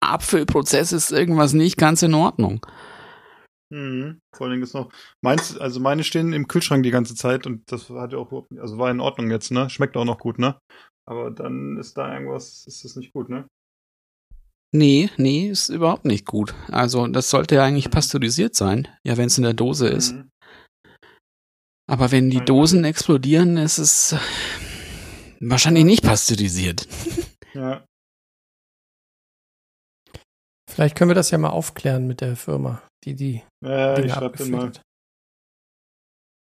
Apfelprozesses 0.02 1.12
irgendwas 1.12 1.54
nicht 1.54 1.78
ganz 1.78 2.02
in 2.02 2.14
Ordnung. 2.14 2.66
Mhm. 3.72 4.22
Vor 4.34 4.46
allen 4.46 4.54
Dingen 4.54 4.64
ist 4.64 4.74
noch. 4.74 4.92
Meins, 5.22 5.58
also 5.58 5.80
meine 5.80 6.04
stehen 6.04 6.34
im 6.34 6.48
Kühlschrank 6.48 6.84
die 6.84 6.92
ganze 6.92 7.16
Zeit 7.16 7.46
und 7.46 7.72
das 7.72 7.90
hat 7.90 8.14
ja 8.14 8.18
auch 8.18 8.32
also 8.58 8.78
war 8.78 8.90
in 8.90 9.00
Ordnung 9.00 9.30
jetzt, 9.30 9.52
ne? 9.52 9.70
Schmeckt 9.70 9.96
auch 9.96 10.06
noch 10.06 10.20
gut, 10.20 10.40
ne? 10.40 10.60
Aber 11.08 11.32
dann 11.32 11.78
ist 11.78 11.98
da 11.98 12.14
irgendwas, 12.14 12.66
ist 12.66 12.84
das 12.84 12.96
nicht 12.96 13.14
gut, 13.14 13.30
ne? 13.30 13.48
Nee, 14.72 15.10
nee, 15.18 15.48
ist 15.50 15.70
überhaupt 15.70 16.06
nicht 16.06 16.26
gut. 16.26 16.54
Also 16.70 17.08
das 17.08 17.30
sollte 17.30 17.56
ja 17.56 17.64
eigentlich 17.64 17.90
pasteurisiert 17.90 18.56
sein, 18.56 18.88
ja, 19.04 19.18
wenn 19.18 19.26
es 19.28 19.38
in 19.38 19.44
der 19.44 19.54
Dose 19.54 19.88
ist. 19.88 20.14
Mhm. 20.14 20.30
Aber 21.90 22.12
wenn 22.12 22.30
die 22.30 22.46
Dosen 22.46 22.84
explodieren, 22.84 23.58
ist 23.58 23.80
es 23.80 24.12
äh, 24.12 24.20
wahrscheinlich 25.40 25.86
nicht 25.86 26.04
pasteurisiert. 26.04 26.88
Ja. 27.56 27.84
Vielleicht 30.70 30.96
können 30.96 31.10
wir 31.10 31.16
das 31.16 31.32
ja 31.32 31.40
mal 31.40 31.50
aufklären 31.50 32.06
mit 32.06 32.22
der 32.22 32.36
Firma, 32.36 32.88
die 33.04 33.16
die 33.16 33.44
Ja, 33.66 33.94
ich 33.96 34.02
Dinge 34.02 34.14
schreib 34.14 34.38
den 34.38 34.52
mal. 34.52 34.68
hat. 34.68 34.82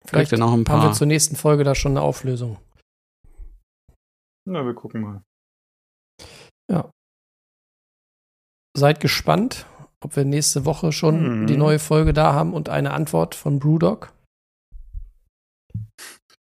Vielleicht 0.06 0.32
ja 0.32 0.38
noch 0.38 0.48
ein 0.48 0.52
haben 0.60 0.64
paar. 0.64 0.82
wir 0.90 0.94
zur 0.94 1.08
nächsten 1.08 1.36
Folge 1.36 1.66
da 1.66 1.76
schon 1.76 1.92
eine 1.92 2.02
Auflösung. 2.02 2.58
Na, 4.48 4.66
wir 4.66 4.74
gucken 4.74 5.02
mal. 5.02 5.24
Seid 8.76 9.00
gespannt, 9.00 9.66
ob 10.02 10.16
wir 10.16 10.26
nächste 10.26 10.66
Woche 10.66 10.92
schon 10.92 11.42
Mhm. 11.44 11.48
die 11.48 11.58
neue 11.58 11.80
Folge 11.80 12.14
da 12.14 12.34
haben 12.34 12.54
und 12.54 12.70
eine 12.70 12.92
Antwort 12.92 13.36
von 13.36 13.60
Brewdog. 13.60 14.12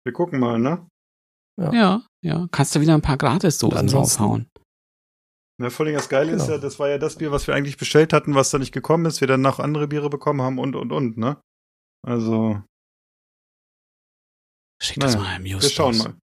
Wir 0.05 0.13
gucken 0.13 0.39
mal, 0.39 0.59
ne? 0.59 0.87
Ja, 1.61 2.01
ja. 2.23 2.47
Kannst 2.51 2.75
du 2.75 2.81
wieder 2.81 2.93
ein 2.93 3.01
paar 3.01 3.17
Gratisdosen 3.17 3.77
ansonsten- 3.77 4.21
raushauen. 4.23 4.49
Ja, 5.61 5.69
vor 5.69 5.85
allem 5.85 5.95
das 5.95 6.09
Geile 6.09 6.31
ist 6.31 6.43
Genau. 6.43 6.53
ja, 6.53 6.57
das 6.57 6.79
war 6.79 6.89
ja 6.89 6.97
das 6.97 7.17
Bier, 7.17 7.31
was 7.31 7.45
wir 7.45 7.53
eigentlich 7.53 7.77
bestellt 7.77 8.11
hatten, 8.11 8.33
was 8.35 8.49
da 8.49 8.57
nicht 8.57 8.71
gekommen 8.73 9.05
ist, 9.05 9.21
wir 9.21 9.27
dann 9.27 9.41
noch 9.41 9.59
andere 9.59 9.87
Biere 9.87 10.09
bekommen 10.09 10.41
haben 10.41 10.57
und 10.57 10.75
und 10.75 10.91
und, 10.91 11.17
ne? 11.17 11.39
Also, 12.05 12.61
Schick 14.81 14.99
das 14.99 15.13
Naja, 15.15 15.25
mal 15.27 15.35
im 15.37 15.43
wir 15.45 15.51
Justus. 15.51 15.71
schauen 15.71 15.97
mal. 15.99 16.17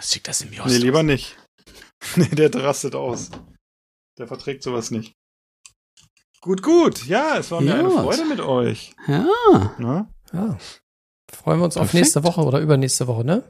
Schick 0.00 0.24
das 0.24 0.40
im 0.40 0.52
Justus. 0.52 0.72
Nee, 0.72 0.78
lieber 0.78 1.02
nicht. 1.02 1.36
nee, 2.16 2.28
der 2.34 2.54
rastet 2.54 2.94
aus. 2.94 3.30
Der 4.16 4.26
verträgt 4.28 4.62
sowas 4.62 4.90
nicht. 4.90 5.12
Gut, 6.40 6.62
gut. 6.62 7.04
Ja, 7.06 7.36
es 7.38 7.50
war 7.50 7.60
mir 7.60 7.74
eine 7.74 7.88
Gut. 7.88 8.00
Freude 8.00 8.24
mit 8.26 8.40
euch. 8.40 8.94
Ja. 9.06 9.26
Ne? 9.78 10.08
Ja. 10.32 10.56
Freuen 11.32 11.58
wir 11.60 11.64
uns 11.64 11.76
auf 11.76 11.82
Perfekt. 11.82 11.94
nächste 11.94 12.24
Woche 12.24 12.42
oder 12.42 12.60
übernächste 12.60 13.06
Woche, 13.06 13.24
ne? 13.24 13.42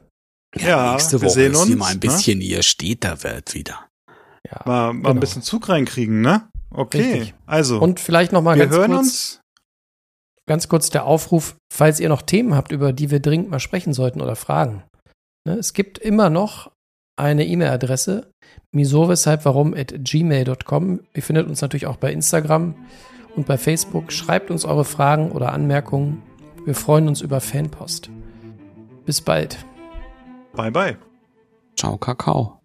Ja, 0.55 0.93
nächste 0.93 1.21
wir 1.21 1.27
Woche 1.27 1.35
sehen 1.35 1.51
ist 1.53 1.63
hier 1.65 1.73
uns, 1.73 1.79
mal 1.79 1.87
ein 1.87 1.93
ne? 1.93 1.99
bisschen 1.99 2.41
hier 2.41 2.63
steter 2.63 3.23
wird 3.23 3.53
wieder. 3.53 3.87
Ja. 4.49 4.61
Mal, 4.65 4.93
mal 4.93 4.93
Genau. 4.93 5.09
ein 5.11 5.19
bisschen 5.19 5.43
Zug 5.43 5.69
reinkriegen, 5.69 6.21
ne? 6.21 6.49
Okay. 6.71 7.01
Richtig. 7.13 7.33
Also, 7.45 7.79
Und 7.79 7.99
vielleicht 7.99 8.31
noch 8.31 8.41
mal 8.41 8.57
wir 8.57 8.65
ganz 8.65 8.75
hören 8.75 8.91
kurz, 8.91 8.99
uns. 9.01 9.41
ganz 10.47 10.67
kurz 10.67 10.89
der 10.89 11.05
Aufruf, 11.05 11.55
falls 11.71 11.99
ihr 11.99 12.09
noch 12.09 12.21
Themen 12.23 12.55
habt, 12.55 12.71
über 12.71 12.91
die 12.93 13.11
wir 13.11 13.19
dringend 13.19 13.49
mal 13.49 13.59
sprechen 13.59 13.93
sollten 13.93 14.21
oder 14.21 14.35
Fragen. 14.35 14.83
Ne, 15.47 15.53
es 15.57 15.73
gibt 15.73 15.99
immer 15.99 16.29
noch 16.29 16.71
eine 17.19 17.45
E-Mail-Adresse, 17.45 18.31
miso 18.71 19.09
weshalb 19.09 19.45
warum 19.45 19.73
at 19.73 19.93
gmail.com. 19.97 21.01
Ihr 21.13 21.23
findet 21.23 21.47
uns 21.47 21.61
natürlich 21.61 21.87
auch 21.87 21.97
bei 21.97 22.11
Instagram 22.11 22.75
und 23.35 23.45
bei 23.45 23.57
Facebook. 23.57 24.11
Schreibt 24.11 24.51
uns 24.51 24.65
eure 24.65 24.85
Fragen 24.85 25.31
oder 25.31 25.53
Anmerkungen. 25.53 26.21
Wir 26.65 26.75
freuen 26.75 27.07
uns 27.07 27.21
über 27.21 27.41
Fanpost. 27.41 28.09
Bis 29.05 29.21
bald. 29.21 29.57
Bye, 30.53 30.71
bye. 30.71 30.97
Ciao, 31.75 31.97
Kakao. 31.97 32.59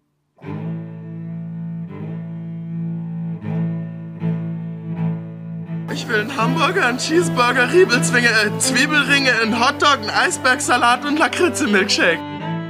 Ich 5.93 6.09
will 6.09 6.19
einen 6.19 6.35
Hamburger, 6.35 6.87
einen 6.87 6.97
Cheeseburger, 6.97 7.71
Riebelzwinge, 7.71 8.27
äh, 8.27 8.59
Zwiebelringe, 8.59 9.31
einen 9.41 9.59
Hotdog, 9.65 9.99
einen 9.99 10.09
Eisbergsalat 10.09 11.05
und 11.05 11.17
Lakritze-Milkshake. 11.17 12.34